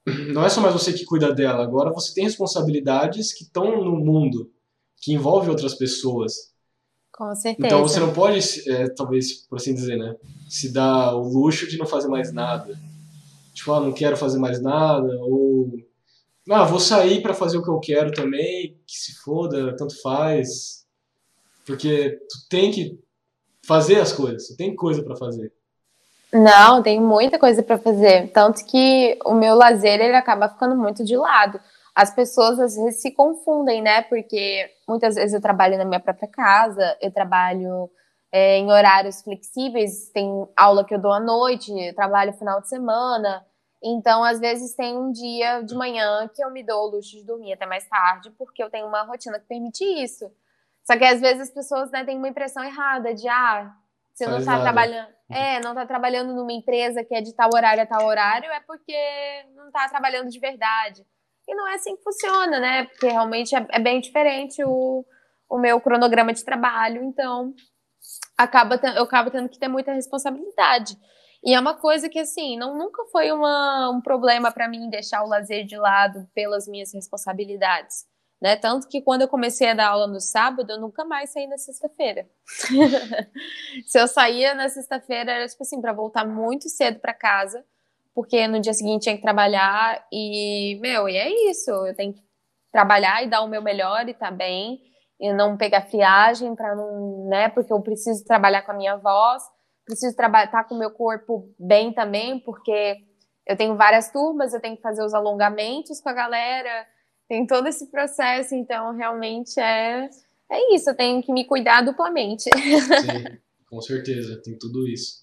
não 0.33 0.43
é 0.43 0.49
só 0.49 0.61
mais 0.61 0.73
você 0.73 0.93
que 0.93 1.05
cuida 1.05 1.33
dela. 1.33 1.63
Agora 1.63 1.91
você 1.91 2.13
tem 2.13 2.23
responsabilidades 2.23 3.33
que 3.33 3.43
estão 3.43 3.83
no 3.83 3.97
mundo, 3.97 4.51
que 4.97 5.13
envolvem 5.13 5.49
outras 5.49 5.75
pessoas. 5.75 6.53
Com 7.11 7.35
certeza. 7.35 7.67
Então 7.67 7.81
você 7.81 7.99
não 7.99 8.13
pode, 8.13 8.39
é, 8.69 8.87
talvez, 8.89 9.33
por 9.47 9.57
assim 9.57 9.73
dizer, 9.73 9.97
né, 9.97 10.15
se 10.49 10.71
dar 10.71 11.15
o 11.15 11.27
luxo 11.27 11.67
de 11.67 11.77
não 11.77 11.85
fazer 11.85 12.07
mais 12.07 12.31
nada. 12.31 12.79
Tipo, 13.53 13.73
ah, 13.73 13.81
não 13.81 13.91
quero 13.91 14.15
fazer 14.15 14.39
mais 14.39 14.61
nada, 14.61 15.17
ou 15.21 15.69
ah, 16.49 16.63
vou 16.63 16.79
sair 16.79 17.21
para 17.21 17.33
fazer 17.33 17.57
o 17.57 17.63
que 17.63 17.69
eu 17.69 17.79
quero 17.79 18.11
também, 18.11 18.79
que 18.87 18.97
se 18.97 19.15
foda, 19.15 19.75
tanto 19.75 20.01
faz. 20.01 20.85
Porque 21.65 22.11
tu 22.29 22.47
tem 22.49 22.71
que 22.71 22.99
fazer 23.63 23.99
as 23.99 24.11
coisas, 24.11 24.47
tu 24.47 24.57
tem 24.57 24.75
coisa 24.75 25.03
para 25.03 25.15
fazer. 25.15 25.53
Não, 26.31 26.83
tem 26.83 27.01
muita 27.01 27.39
coisa 27.39 27.63
para 27.63 27.77
fazer, 27.79 28.31
tanto 28.31 28.63
que 28.65 29.17
o 29.25 29.33
meu 29.33 29.55
lazer 29.55 29.99
ele 29.99 30.15
acaba 30.15 30.47
ficando 30.47 30.75
muito 30.75 31.03
de 31.03 31.17
lado. 31.17 31.59
As 31.95 32.13
pessoas 32.13 32.59
às 32.59 32.75
vezes 32.75 33.01
se 33.01 33.11
confundem, 33.11 33.81
né? 33.81 34.03
Porque 34.03 34.69
muitas 34.87 35.15
vezes 35.15 35.33
eu 35.33 35.41
trabalho 35.41 35.77
na 35.77 35.85
minha 35.85 35.99
própria 35.99 36.27
casa, 36.27 36.97
eu 37.01 37.11
trabalho 37.11 37.89
é, 38.31 38.57
em 38.57 38.71
horários 38.71 39.21
flexíveis, 39.23 40.09
tem 40.13 40.47
aula 40.55 40.85
que 40.85 40.93
eu 40.93 40.99
dou 40.99 41.11
à 41.11 41.19
noite, 41.19 41.71
trabalho 41.95 42.31
final 42.33 42.61
de 42.61 42.69
semana. 42.69 43.43
Então, 43.81 44.23
às 44.23 44.39
vezes, 44.39 44.75
tem 44.75 44.95
um 44.97 45.11
dia 45.11 45.61
de 45.61 45.73
manhã 45.73 46.29
que 46.33 46.43
eu 46.43 46.51
me 46.51 46.63
dou 46.63 46.87
o 46.87 46.91
luxo 46.91 47.11
de 47.17 47.23
dormir 47.23 47.53
até 47.53 47.65
mais 47.65 47.87
tarde, 47.87 48.29
porque 48.37 48.61
eu 48.61 48.69
tenho 48.69 48.85
uma 48.87 49.03
rotina 49.03 49.39
que 49.39 49.47
permite 49.47 49.83
isso. 49.83 50.29
Só 50.83 50.97
que 50.97 51.05
às 51.05 51.21
vezes 51.21 51.41
as 51.43 51.51
pessoas 51.51 51.89
né, 51.91 52.03
têm 52.03 52.17
uma 52.17 52.27
impressão 52.29 52.63
errada 52.63 53.13
de 53.13 53.27
ah, 53.27 53.73
você 54.19 54.27
não 54.27 54.39
está 54.39 54.59
trabalhando. 54.59 55.07
É, 55.29 55.59
não 55.61 55.71
está 55.71 55.85
trabalhando 55.85 56.33
numa 56.33 56.51
empresa 56.51 57.03
que 57.03 57.15
é 57.15 57.21
de 57.21 57.33
tal 57.33 57.49
horário 57.53 57.83
a 57.83 57.85
tal 57.85 58.05
horário, 58.05 58.51
é 58.51 58.59
porque 58.61 58.97
não 59.55 59.67
está 59.67 59.87
trabalhando 59.87 60.29
de 60.29 60.39
verdade. 60.39 61.05
E 61.47 61.55
não 61.55 61.67
é 61.67 61.75
assim 61.75 61.95
que 61.95 62.03
funciona, 62.03 62.59
né? 62.59 62.85
Porque 62.85 63.07
realmente 63.07 63.55
é, 63.55 63.65
é 63.71 63.79
bem 63.79 64.01
diferente 64.01 64.63
o, 64.63 65.05
o 65.49 65.57
meu 65.57 65.79
cronograma 65.79 66.33
de 66.33 66.43
trabalho. 66.43 67.03
Então, 67.03 67.53
acaba, 68.37 68.79
eu 68.95 69.03
acabo 69.03 69.31
tendo 69.31 69.49
que 69.49 69.57
ter 69.57 69.67
muita 69.67 69.93
responsabilidade. 69.93 70.97
E 71.43 71.53
é 71.53 71.59
uma 71.59 71.75
coisa 71.75 72.09
que, 72.09 72.19
assim, 72.19 72.57
não, 72.57 72.77
nunca 72.77 73.05
foi 73.11 73.31
uma, 73.31 73.89
um 73.91 74.01
problema 74.01 74.51
para 74.51 74.67
mim 74.67 74.89
deixar 74.89 75.23
o 75.23 75.27
lazer 75.27 75.65
de 75.65 75.77
lado 75.77 76.27
pelas 76.33 76.67
minhas 76.67 76.93
responsabilidades. 76.93 78.05
Né? 78.41 78.55
Tanto 78.55 78.87
que 78.87 79.01
quando 79.01 79.21
eu 79.21 79.27
comecei 79.27 79.69
a 79.69 79.73
dar 79.73 79.89
aula 79.89 80.07
no 80.07 80.19
sábado, 80.19 80.71
eu 80.71 80.79
nunca 80.79 81.03
mais 81.03 81.31
saí 81.31 81.45
na 81.47 81.57
sexta-feira. 81.57 82.27
Se 83.85 83.99
eu 83.99 84.07
saía 84.07 84.53
na 84.53 84.69
sexta-feira, 84.69 85.31
era 85.31 85.47
tipo 85.47 85.63
assim, 85.63 85.81
para 85.81 85.91
voltar 85.91 86.25
muito 86.25 86.69
cedo 86.69 86.99
para 86.99 87.13
casa, 87.13 87.65
porque 88.15 88.47
no 88.47 88.59
dia 88.59 88.73
seguinte 88.73 89.03
tinha 89.03 89.15
que 89.15 89.21
trabalhar 89.21 90.05
e, 90.11 90.79
meu, 90.81 91.09
e 91.09 91.17
é 91.17 91.51
isso, 91.51 91.69
eu 91.69 91.95
tenho 91.95 92.13
que 92.13 92.23
trabalhar 92.71 93.23
e 93.23 93.29
dar 93.29 93.41
o 93.41 93.47
meu 93.47 93.61
melhor 93.61 94.07
e 94.07 94.13
tá 94.13 94.31
bem, 94.31 94.81
e 95.19 95.33
não 95.33 95.57
pegar 95.57 95.89
friagem 95.89 96.55
para 96.55 96.75
não, 96.75 97.27
né, 97.27 97.49
porque 97.49 97.73
eu 97.73 97.81
preciso 97.81 98.23
trabalhar 98.23 98.61
com 98.61 98.71
a 98.71 98.75
minha 98.75 98.95
voz 98.95 99.43
preciso 99.89 100.15
trabalhar 100.15 100.47
tá 100.47 100.63
com 100.63 100.75
o 100.75 100.77
meu 100.77 100.91
corpo 100.91 101.51
bem 101.57 101.91
também, 101.91 102.39
porque 102.39 102.97
eu 103.45 103.57
tenho 103.57 103.75
várias 103.75 104.11
turmas, 104.11 104.53
eu 104.53 104.61
tenho 104.61 104.75
que 104.75 104.83
fazer 104.83 105.03
os 105.03 105.13
alongamentos 105.15 105.99
com 105.99 106.09
a 106.09 106.13
galera, 106.13 106.85
tem 107.29 107.45
todo 107.45 107.67
esse 107.67 107.85
processo, 107.91 108.55
então 108.55 108.95
realmente 108.97 109.59
é, 109.59 110.09
é 110.51 110.75
isso, 110.75 110.89
eu 110.89 110.95
tenho 110.95 111.21
que 111.21 111.31
me 111.31 111.45
cuidar 111.45 111.83
duplamente. 111.83 112.49
Sim, 112.49 113.37
com 113.69 113.79
certeza, 113.79 114.41
tem 114.43 114.57
tudo 114.57 114.87
isso. 114.87 115.19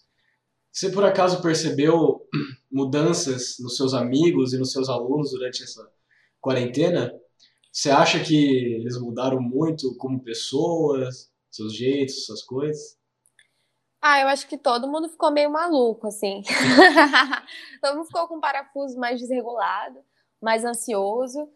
Você 0.72 0.88
por 0.90 1.04
acaso 1.04 1.42
percebeu 1.42 2.24
mudanças 2.70 3.56
nos 3.58 3.76
seus 3.76 3.92
amigos 3.92 4.52
e 4.52 4.58
nos 4.58 4.70
seus 4.70 4.88
alunos 4.88 5.32
durante 5.32 5.64
essa 5.64 5.90
quarentena? 6.40 7.12
Você 7.72 7.90
acha 7.90 8.22
que 8.22 8.76
eles 8.76 8.98
mudaram 8.98 9.40
muito 9.40 9.96
como 9.96 10.22
pessoas, 10.22 11.30
seus 11.50 11.74
jeitos, 11.74 12.24
suas 12.24 12.42
coisas? 12.42 12.96
Ah, 14.00 14.20
eu 14.20 14.28
acho 14.28 14.46
que 14.46 14.56
todo 14.56 14.86
mundo 14.86 15.08
ficou 15.08 15.32
meio 15.32 15.50
maluco, 15.50 16.06
assim. 16.06 16.42
todo 17.82 17.96
mundo 17.96 18.06
ficou 18.06 18.28
com 18.28 18.36
o 18.36 18.40
parafuso 18.40 18.96
mais 18.96 19.18
desregulado, 19.18 19.98
mais 20.40 20.64
ansioso. 20.64 21.50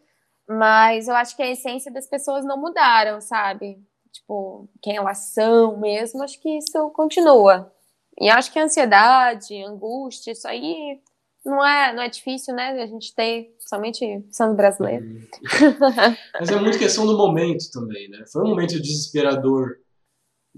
Mas 0.57 1.07
eu 1.07 1.15
acho 1.15 1.35
que 1.35 1.43
a 1.43 1.49
essência 1.49 1.91
das 1.91 2.07
pessoas 2.07 2.43
não 2.43 2.59
mudaram, 2.59 3.21
sabe? 3.21 3.77
Tipo, 4.11 4.67
quem 4.81 4.97
elas 4.97 5.33
são 5.33 5.77
mesmo, 5.77 6.23
acho 6.23 6.39
que 6.39 6.57
isso 6.57 6.89
continua. 6.89 7.71
E 8.19 8.29
acho 8.29 8.51
que 8.51 8.59
a 8.59 8.63
ansiedade, 8.63 9.63
angústia, 9.63 10.31
isso 10.31 10.47
aí 10.47 10.99
não 11.45 11.65
é, 11.65 11.93
não 11.93 12.03
é 12.03 12.09
difícil, 12.09 12.53
né? 12.53 12.81
A 12.81 12.87
gente 12.87 13.15
ter, 13.15 13.55
somente 13.59 14.25
sendo 14.29 14.53
brasileiro. 14.53 15.05
Mas 16.39 16.49
é 16.49 16.55
muito 16.57 16.77
questão 16.77 17.05
do 17.05 17.17
momento 17.17 17.71
também, 17.71 18.09
né? 18.09 18.25
Foi 18.31 18.43
um 18.43 18.49
momento 18.49 18.79
desesperador 18.81 19.77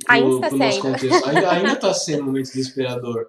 ainda 0.07 0.47
está 0.47 0.71
sendo. 0.71 1.49
Ainda 1.49 1.73
está 1.73 1.93
sendo 1.93 2.23
um 2.23 2.25
momento 2.27 2.45
desesperador. 2.45 3.27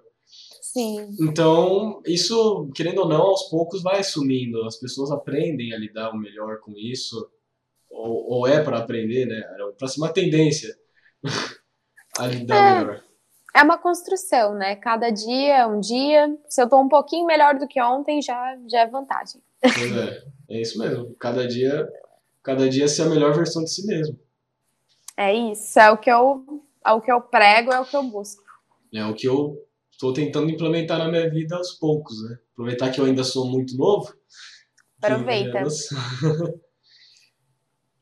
Sim. 0.75 1.15
Então, 1.21 2.01
isso, 2.05 2.69
querendo 2.75 2.99
ou 2.99 3.07
não, 3.07 3.21
aos 3.21 3.43
poucos 3.43 3.81
vai 3.81 4.03
sumindo. 4.03 4.61
As 4.65 4.75
pessoas 4.75 5.09
aprendem 5.09 5.71
a 5.71 5.77
lidar 5.77 6.13
melhor 6.17 6.59
com 6.59 6.73
isso. 6.73 7.31
Ou, 7.89 8.29
ou 8.29 8.47
é 8.47 8.61
para 8.61 8.79
aprender, 8.79 9.25
né? 9.25 9.37
É 9.37 9.71
para 9.71 9.87
ser 9.87 10.01
uma 10.01 10.11
tendência 10.11 10.77
a 12.19 12.27
lidar 12.27 12.57
é, 12.57 12.79
melhor. 12.79 13.03
É 13.55 13.63
uma 13.63 13.77
construção, 13.77 14.53
né? 14.53 14.75
Cada 14.75 15.11
dia 15.11 15.59
é 15.59 15.65
um 15.65 15.79
dia. 15.79 16.37
Se 16.49 16.61
eu 16.61 16.67
tô 16.67 16.81
um 16.81 16.89
pouquinho 16.89 17.25
melhor 17.25 17.57
do 17.57 17.69
que 17.69 17.81
ontem, 17.81 18.21
já, 18.21 18.57
já 18.69 18.81
é 18.81 18.87
vantagem. 18.87 19.41
Pois 19.61 19.95
é, 19.95 20.23
é 20.49 20.61
isso 20.61 20.77
mesmo. 20.77 21.15
Cada 21.15 21.47
dia, 21.47 21.87
cada 22.43 22.67
dia 22.67 22.89
ser 22.89 23.03
a 23.03 23.09
melhor 23.09 23.33
versão 23.33 23.63
de 23.63 23.71
si 23.71 23.87
mesmo. 23.87 24.19
É 25.15 25.33
isso, 25.33 25.79
é 25.79 25.89
o 25.89 25.97
que 25.97 26.11
eu, 26.11 26.61
é 26.85 26.91
o 26.91 26.99
que 26.99 27.09
eu 27.09 27.21
prego, 27.21 27.71
é 27.71 27.79
o 27.79 27.85
que 27.85 27.95
eu 27.95 28.03
busco. 28.03 28.43
É 28.93 29.05
o 29.05 29.13
que 29.13 29.25
eu 29.25 29.64
estou 29.95 30.13
tentando 30.13 30.49
implementar 30.49 30.99
na 30.99 31.07
minha 31.07 31.29
vida 31.29 31.55
aos 31.55 31.71
poucos, 31.71 32.21
né? 32.23 32.37
Aproveitar 32.53 32.91
que 32.91 32.99
eu 32.99 33.05
ainda 33.05 33.23
sou 33.23 33.49
muito 33.49 33.75
novo. 33.77 34.13
Aproveita. 35.01 35.63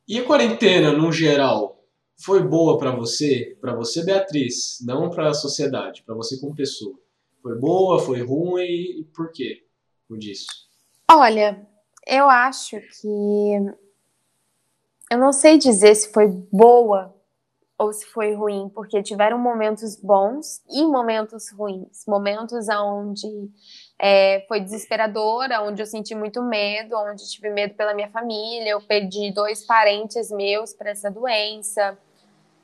e 0.08 0.20
a 0.20 0.26
quarentena, 0.26 0.92
no 0.92 1.12
geral, 1.12 1.86
foi 2.20 2.44
boa 2.44 2.78
para 2.78 2.92
você? 2.96 3.58
Para 3.62 3.76
você, 3.76 4.04
Beatriz, 4.04 4.78
não 4.82 5.10
para 5.10 5.30
a 5.30 5.34
sociedade, 5.34 6.04
para 6.04 6.16
você 6.16 6.40
como 6.40 6.56
pessoa. 6.56 6.98
Foi 7.42 7.58
boa, 7.60 8.00
foi 8.00 8.22
ruim 8.22 8.64
e 8.64 9.04
por 9.14 9.32
quê? 9.32 9.64
Por 10.08 10.18
disso. 10.18 10.48
Olha, 11.12 11.68
eu 12.08 12.30
acho 12.30 12.80
que 12.80 13.54
eu 15.12 15.18
não 15.18 15.32
sei 15.32 15.58
dizer 15.58 15.94
se 15.96 16.12
foi 16.12 16.28
boa 16.52 17.13
ou 17.84 17.94
se 17.94 18.06
foi 18.06 18.34
ruim, 18.34 18.70
porque 18.74 19.04
tiveram 19.04 19.38
momentos 19.38 19.96
bons 19.96 20.64
e 20.70 20.86
momentos 20.86 21.52
ruins. 21.52 22.06
Momentos 22.08 22.68
onde 22.70 23.50
é, 24.00 24.46
foi 24.48 24.62
desesperador, 24.62 25.48
onde 25.62 25.82
eu 25.82 25.86
senti 25.86 26.16
muito 26.16 26.42
medo, 26.42 26.96
onde 26.98 27.30
tive 27.30 27.50
medo 27.50 27.76
pela 27.76 27.94
minha 27.94 28.10
família. 28.10 28.70
Eu 28.70 28.82
perdi 28.82 29.32
dois 29.32 29.66
parentes 29.66 30.32
meus 30.32 30.74
para 30.74 30.92
essa 30.92 31.12
doença. 31.12 31.98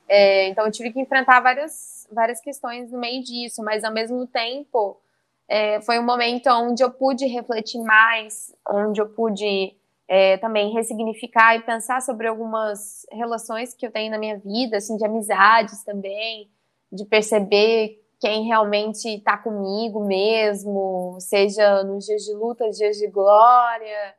É, 0.07 0.47
então 0.47 0.65
eu 0.65 0.71
tive 0.71 0.91
que 0.91 0.99
enfrentar 0.99 1.39
várias, 1.41 2.07
várias 2.11 2.39
questões 2.39 2.91
no 2.91 2.99
meio 2.99 3.23
disso, 3.23 3.61
mas 3.63 3.83
ao 3.83 3.93
mesmo 3.93 4.25
tempo 4.25 4.99
é, 5.47 5.81
foi 5.81 5.99
um 5.99 6.05
momento 6.05 6.47
onde 6.49 6.83
eu 6.83 6.91
pude 6.91 7.25
refletir 7.25 7.81
mais, 7.81 8.55
onde 8.67 9.01
eu 9.01 9.09
pude 9.09 9.75
é, 10.09 10.37
também 10.37 10.73
ressignificar 10.73 11.55
e 11.55 11.61
pensar 11.61 12.01
sobre 12.01 12.27
algumas 12.27 13.05
relações 13.11 13.75
que 13.75 13.85
eu 13.85 13.91
tenho 13.91 14.09
na 14.09 14.17
minha 14.17 14.39
vida, 14.39 14.77
assim, 14.77 14.97
de 14.97 15.05
amizades 15.05 15.83
também, 15.83 16.49
de 16.91 17.05
perceber 17.05 18.03
quem 18.19 18.47
realmente 18.47 19.07
está 19.07 19.37
comigo 19.37 20.03
mesmo, 20.03 21.15
seja 21.19 21.83
nos 21.83 22.05
dias 22.05 22.23
de 22.23 22.33
luta, 22.33 22.71
dias 22.71 22.97
de 22.97 23.07
glória, 23.07 24.15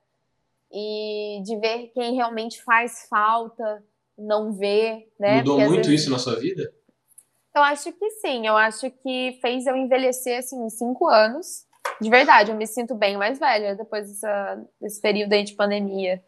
e 0.70 1.42
de 1.44 1.56
ver 1.56 1.88
quem 1.88 2.14
realmente 2.14 2.62
faz 2.62 3.08
falta, 3.10 3.84
não 4.16 4.52
ver, 4.52 5.12
né? 5.18 5.38
Mudou 5.38 5.56
Porque, 5.56 5.68
muito 5.68 5.86
vezes... 5.88 6.02
isso 6.02 6.10
na 6.10 6.18
sua 6.20 6.38
vida? 6.38 6.72
Eu 7.52 7.62
acho 7.62 7.92
que 7.92 8.10
sim, 8.12 8.46
eu 8.46 8.56
acho 8.56 8.88
que 8.92 9.40
fez 9.42 9.66
eu 9.66 9.76
envelhecer, 9.76 10.38
assim, 10.38 10.70
cinco 10.70 11.08
anos, 11.08 11.66
de 12.01 12.09
verdade, 12.09 12.51
eu 12.51 12.56
me 12.56 12.66
sinto 12.66 12.94
bem 12.94 13.16
mais 13.16 13.39
velha 13.39 13.74
depois 13.74 14.09
dessa, 14.09 14.64
desse 14.81 15.01
período 15.01 15.32
aí 15.32 15.44
de 15.44 15.55
pandemia. 15.55 16.22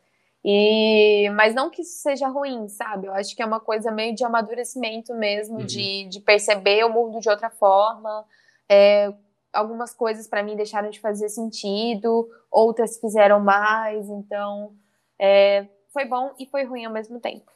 E, 0.45 1.31
mas 1.31 1.55
não 1.55 1.71
que 1.71 1.83
isso 1.83 2.03
seja 2.03 2.27
ruim, 2.29 2.69
sabe? 2.69 3.07
Eu 3.07 3.15
acho 3.15 3.35
que 3.35 3.43
é 3.43 3.47
uma 3.47 3.61
coisa 3.61 3.91
meio 3.91 4.15
de 4.15 4.25
amadurecimento 4.25 5.15
mesmo, 5.15 5.61
uhum. 5.61 5.67
de, 5.67 6.09
de 6.09 6.21
perceber 6.21 6.85
o 6.85 6.93
mundo 6.93 7.21
de 7.21 7.31
outra 7.31 7.49
forma. 7.49 8.25
É, 8.69 9.13
algumas 9.53 9.95
coisas 9.95 10.27
para 10.27 10.43
mim 10.43 10.57
deixaram 10.57 10.91
de 10.91 11.01
fazer 11.01 11.29
sentido, 11.29 12.29
outras 12.51 12.99
fizeram 12.99 13.41
mais. 13.41 14.09
Então, 14.09 14.75
é, 15.19 15.67
foi 15.93 16.05
bom 16.05 16.35
e 16.39 16.47
foi 16.47 16.65
ruim 16.65 16.85
ao 16.85 16.93
mesmo 16.93 17.21
tempo. 17.21 17.51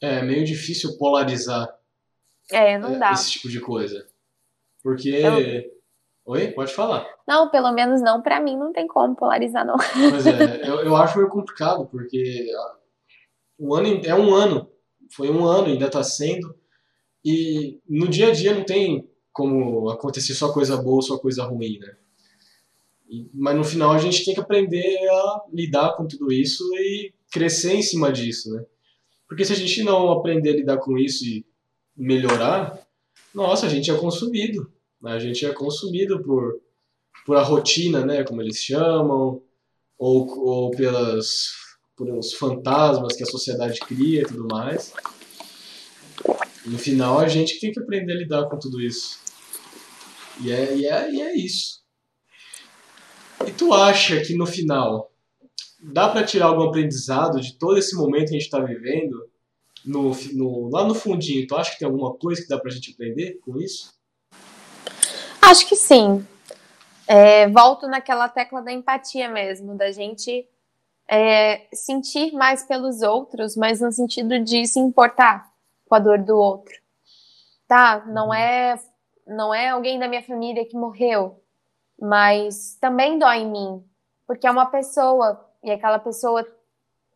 É 0.00 0.22
meio 0.22 0.44
difícil 0.44 0.96
polarizar. 0.96 1.68
É, 2.50 2.78
não 2.78 2.98
dá. 2.98 3.12
Esse 3.12 3.32
tipo 3.32 3.48
de 3.48 3.60
coisa. 3.60 4.06
Porque. 4.82 5.10
Eu 5.10 5.77
Oi? 6.28 6.48
Pode 6.48 6.74
falar. 6.74 7.08
Não, 7.26 7.48
pelo 7.48 7.72
menos 7.72 8.02
não 8.02 8.20
para 8.20 8.38
mim, 8.38 8.54
não 8.54 8.70
tem 8.70 8.86
como 8.86 9.16
polarizar, 9.16 9.64
não. 9.64 9.76
Pois 10.10 10.26
é, 10.26 10.60
eu, 10.68 10.80
eu 10.80 10.94
acho 10.94 11.16
meio 11.16 11.30
complicado, 11.30 11.86
porque 11.86 12.46
o 13.58 13.74
ano 13.74 14.02
é 14.04 14.14
um 14.14 14.34
ano, 14.34 14.70
foi 15.10 15.30
um 15.30 15.46
ano, 15.46 15.68
ainda 15.68 15.86
está 15.86 16.02
sendo, 16.02 16.54
e 17.24 17.80
no 17.88 18.06
dia 18.06 18.28
a 18.28 18.30
dia 18.30 18.54
não 18.54 18.62
tem 18.62 19.08
como 19.32 19.88
acontecer 19.88 20.34
só 20.34 20.52
coisa 20.52 20.76
boa, 20.76 21.00
só 21.00 21.16
coisa 21.16 21.44
ruim, 21.44 21.78
né? 21.78 21.96
E, 23.08 23.30
mas 23.32 23.56
no 23.56 23.64
final 23.64 23.92
a 23.92 23.98
gente 23.98 24.22
tem 24.22 24.34
que 24.34 24.40
aprender 24.40 24.98
a 25.08 25.44
lidar 25.50 25.96
com 25.96 26.06
tudo 26.06 26.30
isso 26.30 26.62
e 26.74 27.14
crescer 27.32 27.72
em 27.72 27.82
cima 27.82 28.12
disso, 28.12 28.52
né? 28.54 28.62
Porque 29.26 29.46
se 29.46 29.54
a 29.54 29.56
gente 29.56 29.82
não 29.82 30.10
aprender 30.10 30.50
a 30.50 30.56
lidar 30.56 30.76
com 30.76 30.98
isso 30.98 31.24
e 31.24 31.46
melhorar, 31.96 32.78
nossa, 33.34 33.64
a 33.64 33.68
gente 33.70 33.90
é 33.90 33.96
consumido. 33.96 34.70
A 35.04 35.18
gente 35.18 35.46
é 35.46 35.52
consumido 35.52 36.22
por, 36.22 36.60
por 37.24 37.36
a 37.36 37.42
rotina, 37.42 38.04
né? 38.04 38.24
Como 38.24 38.42
eles 38.42 38.58
chamam, 38.58 39.42
ou, 39.98 40.46
ou 40.46 40.70
pelas, 40.70 41.52
pelos 41.96 42.32
fantasmas 42.34 43.16
que 43.16 43.22
a 43.22 43.26
sociedade 43.26 43.80
cria 43.80 44.22
e 44.22 44.26
tudo 44.26 44.46
mais. 44.46 44.92
No 46.64 46.78
final, 46.78 47.18
a 47.18 47.28
gente 47.28 47.58
tem 47.60 47.72
que 47.72 47.80
aprender 47.80 48.12
a 48.12 48.16
lidar 48.16 48.48
com 48.48 48.58
tudo 48.58 48.80
isso. 48.80 49.18
E 50.40 50.52
é, 50.52 50.76
e 50.76 50.86
é, 50.86 51.10
e 51.10 51.20
é 51.20 51.36
isso. 51.36 51.82
E 53.46 53.52
tu 53.52 53.72
acha 53.72 54.20
que 54.20 54.34
no 54.34 54.46
final 54.46 55.10
dá 55.80 56.08
para 56.08 56.24
tirar 56.24 56.46
algum 56.46 56.64
aprendizado 56.64 57.40
de 57.40 57.54
todo 57.56 57.78
esse 57.78 57.94
momento 57.96 58.28
que 58.28 58.36
a 58.36 58.38
gente 58.38 58.42
está 58.42 58.60
vivendo? 58.60 59.28
No, 59.84 60.10
no, 60.32 60.68
lá 60.70 60.86
no 60.86 60.94
fundinho, 60.94 61.46
tu 61.46 61.54
acha 61.56 61.72
que 61.72 61.78
tem 61.78 61.86
alguma 61.86 62.14
coisa 62.14 62.42
que 62.42 62.48
dá 62.48 62.58
pra 62.58 62.70
gente 62.70 62.92
aprender 62.92 63.38
com 63.40 63.58
isso? 63.58 63.97
Acho 65.48 65.66
que 65.66 65.76
sim. 65.76 66.26
É, 67.06 67.48
volto 67.48 67.88
naquela 67.88 68.28
tecla 68.28 68.60
da 68.60 68.70
empatia 68.70 69.30
mesmo, 69.30 69.74
da 69.74 69.90
gente 69.90 70.46
é, 71.10 71.66
sentir 71.72 72.32
mais 72.32 72.64
pelos 72.64 73.00
outros, 73.00 73.56
mas 73.56 73.80
no 73.80 73.90
sentido 73.90 74.38
de 74.44 74.66
se 74.66 74.78
importar 74.78 75.50
com 75.88 75.94
a 75.94 75.98
dor 75.98 76.18
do 76.18 76.36
outro. 76.36 76.74
Tá, 77.66 78.04
não 78.08 78.26
uhum. 78.26 78.34
é 78.34 78.78
não 79.26 79.54
é 79.54 79.70
alguém 79.70 79.98
da 79.98 80.06
minha 80.06 80.22
família 80.22 80.66
que 80.66 80.76
morreu, 80.76 81.42
mas 81.98 82.76
também 82.78 83.18
dói 83.18 83.38
em 83.38 83.50
mim, 83.50 83.84
porque 84.26 84.46
é 84.46 84.50
uma 84.50 84.66
pessoa 84.66 85.50
e 85.64 85.70
aquela 85.70 85.98
pessoa 85.98 86.46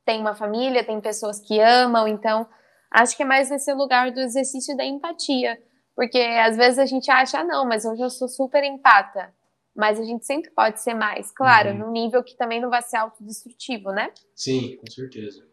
tem 0.07 0.21
uma 0.21 0.35
família, 0.35 0.85
tem 0.85 1.01
pessoas 1.03 1.39
que 1.39 1.61
amam, 1.61 2.09
então 2.09 2.47
acho 2.91 3.15
que 3.15 3.23
é 3.23 3.27
mais 3.27 3.51
nesse 3.51 3.73
lugar 3.75 4.11
do 4.11 4.21
exercício 4.21 4.75
da 4.75 4.85
empatia, 4.85 5.59
porque 5.95 6.19
às 6.19 6.57
vezes 6.57 6.79
a 6.79 6.87
gente 6.87 7.11
acha, 7.11 7.41
ah, 7.41 7.45
não, 7.45 7.67
mas 7.67 7.85
hoje 7.85 8.03
eu 8.03 8.11
sou 8.11 8.29
super 8.29 8.65
empata, 8.65 9.33
mas 9.75 9.99
a 9.99 10.05
gente 10.05 10.27
sempre 10.27 10.51
pode 10.51 10.81
ser 10.83 10.95
mais, 10.95 11.31
claro, 11.31 11.71
uhum. 11.71 11.79
num 11.79 11.93
nível 11.93 12.23
que 12.23 12.37
também 12.37 12.61
não 12.61 12.71
vai 12.71 12.83
ser 12.83 12.97
autodestrutivo, 12.97 13.91
né? 13.91 14.11
Sim, 14.35 14.77
com 14.77 14.91
certeza. 14.91 15.47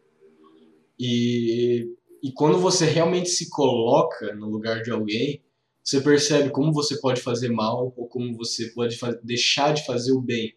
E, 0.98 1.94
e 2.22 2.32
quando 2.32 2.58
você 2.58 2.84
realmente 2.84 3.30
se 3.30 3.48
coloca 3.48 4.34
no 4.34 4.48
lugar 4.48 4.82
de 4.82 4.90
alguém, 4.90 5.42
você 5.82 6.00
percebe 6.00 6.50
como 6.50 6.72
você 6.72 7.00
pode 7.00 7.22
fazer 7.22 7.48
mal 7.48 7.92
ou 7.96 8.06
como 8.06 8.36
você 8.36 8.68
pode 8.68 8.98
deixar 9.22 9.72
de 9.72 9.84
fazer 9.84 10.12
o 10.12 10.20
bem. 10.20 10.54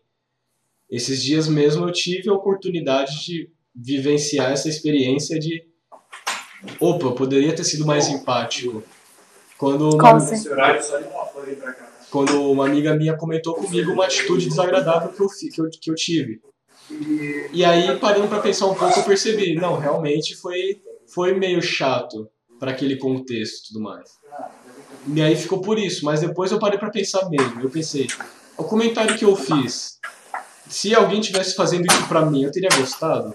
Esses 0.90 1.24
dias 1.24 1.48
mesmo 1.48 1.88
eu 1.88 1.92
tive 1.92 2.30
a 2.30 2.34
oportunidade 2.34 3.24
de 3.24 3.50
vivenciar 3.74 4.52
essa 4.52 4.70
experiência 4.70 5.40
de 5.40 5.66
opa, 6.80 7.06
eu 7.06 7.16
poderia 7.16 7.56
ter 7.56 7.64
sido 7.64 7.86
mais 7.86 8.10
empático. 8.10 8.84
Quando 9.64 9.95
uma, 9.95 10.19
quando 12.11 12.52
uma 12.52 12.65
amiga 12.68 12.94
minha 12.95 13.15
comentou 13.15 13.56
comigo 13.56 13.91
uma 13.91 14.06
atitude 14.06 14.48
desagradável 14.48 15.10
que 15.10 15.22
eu, 15.22 15.27
que 15.27 15.61
eu, 15.61 15.69
que 15.69 15.91
eu 15.91 15.95
tive. 15.95 16.41
E 17.53 17.64
aí, 17.64 17.98
parando 17.98 18.27
para 18.27 18.41
pensar 18.41 18.65
um 18.68 18.76
pouco, 18.76 18.99
eu 18.99 19.03
percebi, 19.03 19.56
não, 19.56 19.80
realmente 19.80 20.35
foi, 20.35 20.81
foi 21.07 21.34
meio 21.34 21.61
chato 21.61 22.30
para 22.60 22.72
aquele 22.72 22.98
contexto 22.98 23.64
e 23.64 23.68
tudo 23.69 23.81
mais. 23.81 24.10
E 25.07 25.22
aí 25.22 25.35
ficou 25.35 25.61
por 25.61 25.80
isso, 25.80 26.03
mas 26.03 26.22
depois 26.22 26.52
eu 26.52 26.60
parei 26.60 26.77
para 26.77 26.90
pensar 26.90 27.30
mesmo. 27.30 27.61
Eu 27.61 27.69
pensei, 27.69 28.07
o 28.57 28.64
comentário 28.64 29.18
que 29.18 29.26
eu 29.26 29.35
fiz, 29.35 29.98
se 30.68 30.94
alguém 30.94 31.22
tivesse 31.22 31.56
fazendo 31.56 31.85
isso 31.85 32.07
para 32.07 32.26
mim, 32.26 32.44
eu 32.44 32.52
teria 32.52 32.69
gostado? 32.77 33.34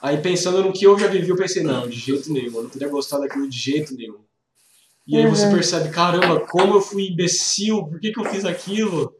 Aí 0.00 0.18
pensando 0.18 0.62
no 0.62 0.72
que 0.72 0.84
eu 0.86 0.98
já 0.98 1.08
vivi, 1.08 1.28
eu 1.28 1.36
pensei, 1.36 1.62
não, 1.62 1.88
de 1.88 1.98
jeito 1.98 2.32
nenhum, 2.32 2.54
eu 2.56 2.62
não 2.64 2.70
teria 2.70 2.88
gostado 2.88 3.22
daquilo 3.22 3.48
de 3.48 3.58
jeito 3.58 3.94
nenhum. 3.96 4.18
E 5.06 5.16
aí 5.16 5.26
você 5.26 5.46
uhum. 5.46 5.52
percebe, 5.52 5.90
caramba, 5.90 6.40
como 6.46 6.76
eu 6.76 6.80
fui 6.80 7.08
imbecil, 7.08 7.84
por 7.86 8.00
que, 8.00 8.10
que 8.10 8.20
eu 8.20 8.24
fiz 8.24 8.44
aquilo? 8.44 9.14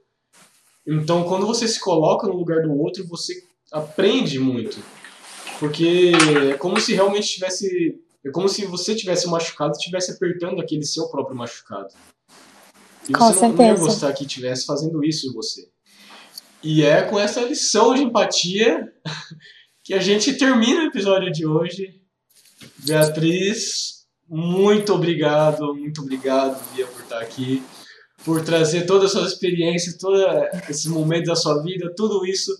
Então, 0.87 1.25
quando 1.25 1.47
você 1.47 1.69
se 1.69 1.79
coloca 1.81 2.27
no 2.27 2.37
lugar 2.37 2.63
do 2.63 2.73
outro, 2.73 3.07
você 3.07 3.35
aprende 3.71 4.39
muito. 4.39 4.79
Porque 5.59 6.13
é 6.51 6.55
como 6.55 6.81
se 6.81 6.95
realmente 6.95 7.29
tivesse 7.29 8.01
é 8.25 8.31
como 8.31 8.49
se 8.49 8.65
você 8.65 8.95
tivesse 8.95 9.29
machucado 9.29 9.73
e 9.75 9.77
estivesse 9.77 10.13
apertando 10.13 10.61
aquele 10.61 10.85
seu 10.85 11.09
próprio 11.09 11.37
machucado. 11.37 11.93
E 13.09 13.13
com 13.13 13.33
você 13.33 13.49
não, 13.49 13.55
não 13.55 13.65
ia 13.67 13.75
gostar 13.75 14.13
que 14.15 14.25
estivesse 14.25 14.65
fazendo 14.65 15.05
isso 15.05 15.29
em 15.29 15.33
você. 15.33 15.69
E 16.63 16.83
é 16.83 17.03
com 17.03 17.21
essa 17.21 17.43
lição 17.43 17.95
de 17.95 18.03
empatia 18.03 18.91
que 19.85 19.93
a 19.93 20.01
gente 20.01 20.33
termina 20.33 20.85
o 20.85 20.87
episódio 20.87 21.31
de 21.31 21.47
hoje. 21.47 22.01
Beatriz, 22.79 24.04
muito 24.29 24.93
obrigado, 24.93 25.75
muito 25.75 26.01
obrigado, 26.01 26.61
Bia, 26.75 26.87
por 26.87 27.03
estar 27.03 27.21
aqui, 27.21 27.63
por 28.25 28.43
trazer 28.43 28.87
toda 28.87 29.07
a 29.07 29.09
sua 29.09 29.27
experiência, 29.27 29.97
todos 29.99 30.21
esses 30.69 30.87
momentos 30.87 31.29
da 31.29 31.37
sua 31.37 31.63
vida, 31.63 31.93
tudo 31.97 32.27
isso 32.27 32.53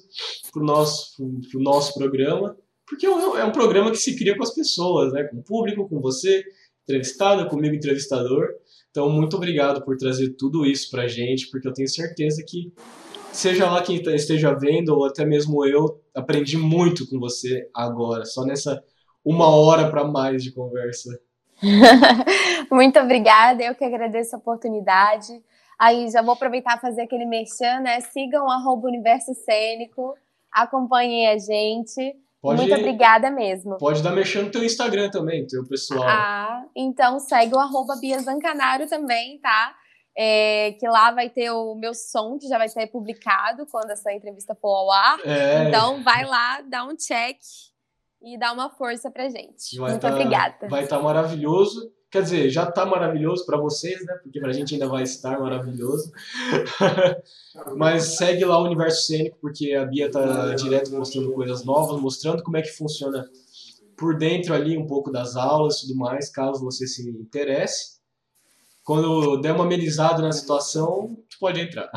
para 0.53 0.63
o 0.63 0.67
nosso, 0.67 1.17
pro 1.51 1.61
nosso 1.61 1.95
programa. 1.95 2.57
Porque 2.87 3.07
é, 3.07 3.11
é 3.11 3.45
um 3.45 3.53
programa 3.53 3.91
que 3.91 3.97
se 3.97 4.17
cria 4.17 4.37
com 4.37 4.43
as 4.43 4.55
pessoas, 4.55 5.13
né? 5.13 5.25
com 5.25 5.39
o 5.39 5.43
público, 5.43 5.89
com 5.89 6.01
você, 6.01 6.45
entrevistado, 6.83 7.49
comigo, 7.49 7.75
entrevistador. 7.75 8.49
Então, 8.91 9.11
muito 9.11 9.37
obrigado 9.37 9.85
por 9.85 9.97
trazer 9.97 10.37
tudo 10.39 10.65
isso 10.65 10.91
pra 10.91 11.09
gente, 11.09 11.51
porque 11.51 11.67
eu 11.67 11.73
tenho 11.73 11.89
certeza 11.89 12.45
que, 12.47 12.73
seja 13.33 13.69
lá 13.69 13.83
quem 13.83 13.97
esteja 13.97 14.53
vendo, 14.53 14.91
ou 14.91 15.07
até 15.07 15.25
mesmo 15.25 15.65
eu, 15.67 16.01
aprendi 16.15 16.57
muito 16.57 17.09
com 17.09 17.19
você 17.19 17.69
agora, 17.75 18.25
só 18.25 18.45
nessa 18.45 18.81
uma 19.25 19.49
hora 19.49 19.91
para 19.91 20.05
mais 20.05 20.45
de 20.45 20.53
conversa. 20.53 21.19
muito 22.71 22.99
obrigada, 22.99 23.63
eu 23.63 23.75
que 23.75 23.85
agradeço 23.85 24.35
a 24.35 24.39
oportunidade. 24.39 25.33
Aí 25.79 26.11
já 26.11 26.23
vou 26.23 26.35
aproveitar 26.35 26.77
e 26.77 26.81
fazer 26.81 27.03
aquele 27.03 27.27
merchan, 27.27 27.81
né? 27.81 28.01
Sigam 28.01 28.47
o 28.47 28.87
Universo 28.87 29.35
Cênico, 29.35 30.15
acompanhem 30.53 31.29
a 31.29 31.39
gente. 31.39 32.17
Pode, 32.41 32.61
Muito 32.61 32.75
obrigada 32.75 33.31
mesmo. 33.31 33.79
Pode 33.79 34.03
dar 34.03 34.11
mexendo 34.11 34.45
no 34.45 34.51
teu 34.51 34.63
Instagram 34.63 35.09
também, 35.09 35.47
teu 35.47 35.67
pessoal. 35.67 36.07
Ah, 36.07 36.63
então 36.77 37.19
segue 37.19 37.55
o 37.55 37.59
arroba 37.59 37.97
Bia 37.97 38.19
Zancanaro 38.19 38.87
também, 38.87 39.39
tá? 39.39 39.75
É, 40.15 40.73
que 40.79 40.87
lá 40.87 41.11
vai 41.11 41.31
ter 41.31 41.51
o 41.51 41.75
meu 41.75 41.95
som, 41.95 42.39
que 42.39 42.47
já 42.47 42.59
vai 42.59 42.69
ser 42.69 42.87
publicado 42.89 43.67
quando 43.67 43.91
essa 43.91 44.13
entrevista 44.13 44.55
for 44.55 44.75
ao 44.75 44.93
ar. 44.93 45.19
É. 45.25 45.69
Então 45.69 46.03
vai 46.03 46.27
lá, 46.27 46.61
dá 46.61 46.85
um 46.85 46.95
check 46.95 47.39
e 48.25 48.39
dá 48.39 48.53
uma 48.53 48.71
força 48.71 49.11
pra 49.11 49.29
gente. 49.29 49.77
Vai 49.79 49.91
Muito 49.91 50.03
tá, 50.03 50.11
obrigada. 50.11 50.69
Vai 50.69 50.85
estar 50.85 50.97
tá 50.97 51.03
maravilhoso. 51.03 51.93
Quer 52.11 52.23
dizer, 52.23 52.49
já 52.49 52.63
está 52.63 52.87
maravilhoso 52.87 53.45
para 53.45 53.59
vocês, 53.59 54.05
né? 54.05 54.15
Porque 54.23 54.41
para 54.41 54.51
a 54.51 54.53
gente 54.53 54.75
ainda 54.75 54.89
vai 54.89 55.03
estar 55.03 55.39
maravilhoso. 55.39 56.13
Mas 57.77 58.17
segue 58.17 58.45
lá 58.45 58.59
o 58.59 58.65
Universo 58.65 59.07
Cênico, 59.07 59.37
porque 59.41 59.73
a 59.73 59.85
Bia 59.85 60.11
tá 60.11 60.55
direto 60.55 60.93
mostrando 60.93 61.33
coisas 61.33 61.65
novas, 61.65 62.01
mostrando 62.01 62.43
como 62.43 62.57
é 62.57 62.63
que 62.63 62.69
funciona 62.69 63.29
por 63.97 64.17
dentro 64.17 64.55
ali 64.55 64.79
um 64.79 64.87
pouco 64.87 65.11
das 65.11 65.37
aulas 65.37 65.79
e 65.79 65.89
tudo 65.89 65.99
mais, 65.99 66.31
caso 66.31 66.65
você 66.65 66.87
se 66.87 67.09
interesse. 67.09 67.95
Quando 68.85 69.39
der 69.39 69.53
uma 69.53 69.65
amenizada 69.65 70.23
na 70.23 70.31
situação, 70.31 71.17
tu 71.29 71.39
pode 71.41 71.61
entrar. 71.61 71.91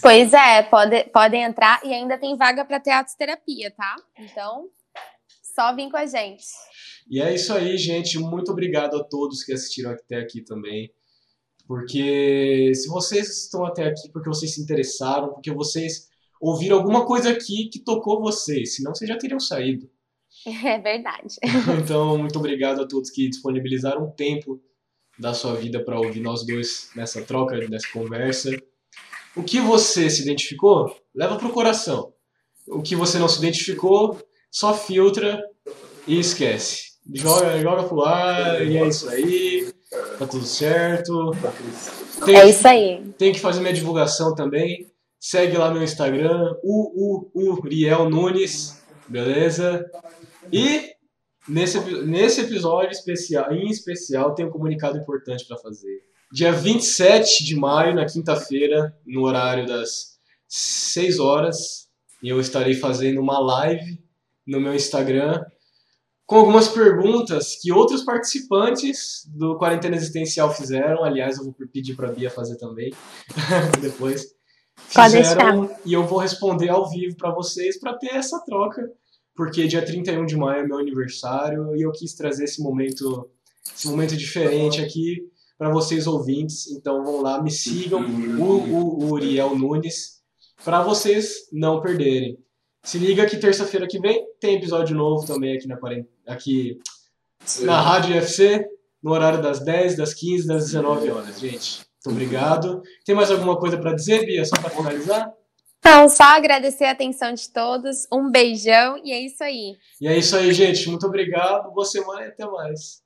Pois 0.00 0.32
é, 0.32 0.62
pode, 0.62 1.04
podem 1.04 1.42
entrar 1.42 1.80
e 1.84 1.92
ainda 1.92 2.16
tem 2.16 2.36
vaga 2.36 2.64
para 2.64 2.80
teatro 2.80 3.14
terapia, 3.18 3.70
tá? 3.70 3.96
Então, 4.18 4.70
só 5.60 5.76
vim 5.76 5.90
com 5.90 5.98
a 5.98 6.06
gente. 6.06 6.44
E 7.10 7.20
é 7.20 7.34
isso 7.34 7.52
aí, 7.52 7.76
gente. 7.76 8.18
Muito 8.18 8.50
obrigado 8.50 8.96
a 8.96 9.04
todos 9.04 9.44
que 9.44 9.52
assistiram 9.52 9.90
até 9.90 10.16
aqui 10.16 10.42
também. 10.42 10.90
Porque 11.66 12.72
se 12.74 12.88
vocês 12.88 13.44
estão 13.44 13.64
até 13.66 13.84
aqui 13.84 14.10
porque 14.10 14.28
vocês 14.28 14.54
se 14.54 14.62
interessaram, 14.62 15.34
porque 15.34 15.52
vocês 15.52 16.08
ouviram 16.40 16.78
alguma 16.78 17.04
coisa 17.04 17.30
aqui 17.30 17.68
que 17.68 17.78
tocou 17.78 18.22
vocês, 18.22 18.76
senão 18.76 18.94
vocês 18.94 19.08
já 19.08 19.18
teriam 19.18 19.38
saído. 19.38 19.88
É 20.46 20.78
verdade. 20.78 21.34
Então, 21.82 22.16
muito 22.16 22.38
obrigado 22.38 22.80
a 22.80 22.88
todos 22.88 23.10
que 23.10 23.28
disponibilizaram 23.28 24.04
um 24.06 24.10
tempo 24.10 24.62
da 25.18 25.34
sua 25.34 25.54
vida 25.54 25.84
para 25.84 26.00
ouvir 26.00 26.20
nós 26.20 26.46
dois 26.46 26.90
nessa 26.96 27.20
troca, 27.20 27.56
nessa 27.68 27.88
conversa. 27.92 28.50
O 29.36 29.42
que 29.42 29.60
você 29.60 30.08
se 30.08 30.22
identificou, 30.22 30.96
leva 31.14 31.36
pro 31.36 31.52
coração. 31.52 32.14
O 32.66 32.80
que 32.80 32.96
você 32.96 33.18
não 33.18 33.28
se 33.28 33.38
identificou, 33.38 34.18
só 34.50 34.72
filtra 34.72 35.49
e 36.10 36.20
esquece 36.20 36.90
joga, 37.14 37.60
joga 37.60 37.82
pro 37.84 38.02
ar 38.02 38.66
e 38.66 38.76
é 38.76 38.86
isso 38.86 39.08
aí. 39.08 39.72
Tá 40.18 40.26
tudo 40.26 40.44
certo. 40.44 41.32
Tem, 42.24 42.36
é 42.36 42.48
isso 42.48 42.66
aí. 42.66 43.12
Tem 43.18 43.32
que 43.32 43.40
fazer 43.40 43.60
minha 43.60 43.72
divulgação 43.72 44.34
também. 44.34 44.90
Segue 45.18 45.56
lá 45.56 45.70
meu 45.70 45.82
Instagram, 45.82 46.54
o 46.62 47.28
Uriel 47.34 48.08
Nunes, 48.08 48.82
beleza? 49.06 49.84
E 50.52 50.92
nesse, 51.48 51.78
nesse 52.04 52.42
episódio 52.42 52.92
especial, 52.92 53.52
em 53.52 53.68
especial, 53.68 54.34
tem 54.34 54.46
um 54.46 54.50
comunicado 54.50 54.96
importante 54.96 55.46
para 55.46 55.58
fazer. 55.58 56.04
Dia 56.32 56.52
27 56.52 57.44
de 57.44 57.56
maio, 57.56 57.94
na 57.94 58.06
quinta-feira, 58.06 58.96
no 59.04 59.22
horário 59.22 59.66
das 59.66 60.18
6 60.48 61.18
horas, 61.18 61.88
eu 62.22 62.40
estarei 62.40 62.74
fazendo 62.74 63.20
uma 63.20 63.38
live 63.40 63.98
no 64.46 64.60
meu 64.60 64.74
Instagram 64.74 65.44
com 66.30 66.36
algumas 66.36 66.68
perguntas 66.68 67.56
que 67.60 67.72
outros 67.72 68.04
participantes 68.04 69.28
do 69.34 69.58
Quarentena 69.58 69.96
Existencial 69.96 70.54
fizeram. 70.54 71.02
Aliás, 71.02 71.36
eu 71.38 71.42
vou 71.42 71.52
pedir 71.72 71.96
para 71.96 72.08
a 72.08 72.12
Bia 72.12 72.30
fazer 72.30 72.54
também 72.54 72.92
depois. 73.82 74.32
Fizeram 74.76 75.68
e 75.84 75.92
eu 75.92 76.06
vou 76.06 76.20
responder 76.20 76.68
ao 76.68 76.88
vivo 76.88 77.16
para 77.16 77.34
vocês 77.34 77.80
para 77.80 77.98
ter 77.98 78.14
essa 78.14 78.38
troca, 78.46 78.88
porque 79.34 79.66
dia 79.66 79.84
31 79.84 80.24
de 80.24 80.36
maio 80.36 80.62
é 80.62 80.68
meu 80.68 80.78
aniversário 80.78 81.74
e 81.74 81.82
eu 81.82 81.90
quis 81.90 82.14
trazer 82.14 82.44
esse 82.44 82.62
momento, 82.62 83.28
esse 83.74 83.88
momento 83.88 84.16
diferente 84.16 84.80
aqui 84.80 85.28
para 85.58 85.68
vocês 85.68 86.06
ouvintes. 86.06 86.70
Então 86.70 87.02
vão 87.02 87.22
lá, 87.22 87.42
me 87.42 87.50
sigam, 87.50 88.02
o, 88.38 88.44
o, 88.44 89.04
o 89.04 89.10
Uriel 89.14 89.58
Nunes, 89.58 90.20
para 90.64 90.80
vocês 90.80 91.48
não 91.52 91.80
perderem. 91.80 92.38
Se 92.82 92.98
liga 92.98 93.26
que 93.26 93.36
terça-feira 93.36 93.86
que 93.86 94.00
vem 94.00 94.26
tem 94.40 94.56
episódio 94.56 94.96
novo 94.96 95.26
também 95.26 95.56
aqui 95.56 95.68
na, 95.68 95.78
aqui 96.26 96.78
na 97.60 97.80
Rádio 97.80 98.14
UFC, 98.14 98.66
no 99.02 99.12
horário 99.12 99.42
das 99.42 99.60
10, 99.60 99.96
das 99.96 100.14
15, 100.14 100.46
das 100.46 100.64
19 100.66 101.10
horas, 101.10 101.38
gente. 101.38 101.80
Muito 102.04 102.16
obrigado. 102.16 102.82
Tem 103.04 103.14
mais 103.14 103.30
alguma 103.30 103.58
coisa 103.58 103.76
para 103.78 103.94
dizer, 103.94 104.24
Bia, 104.24 104.44
só 104.44 104.56
para 104.56 104.70
finalizar? 104.70 105.30
Não, 105.84 106.08
só 106.08 106.24
agradecer 106.24 106.84
a 106.84 106.92
atenção 106.92 107.32
de 107.32 107.50
todos. 107.50 108.06
Um 108.12 108.30
beijão 108.30 109.00
e 109.04 109.12
é 109.12 109.20
isso 109.20 109.42
aí. 109.42 109.76
E 110.00 110.08
é 110.08 110.16
isso 110.16 110.36
aí, 110.36 110.52
gente. 110.52 110.88
Muito 110.88 111.06
obrigado. 111.06 111.70
Boa 111.72 111.86
semana 111.86 112.22
e 112.22 112.28
até 112.28 112.46
mais. 112.46 113.02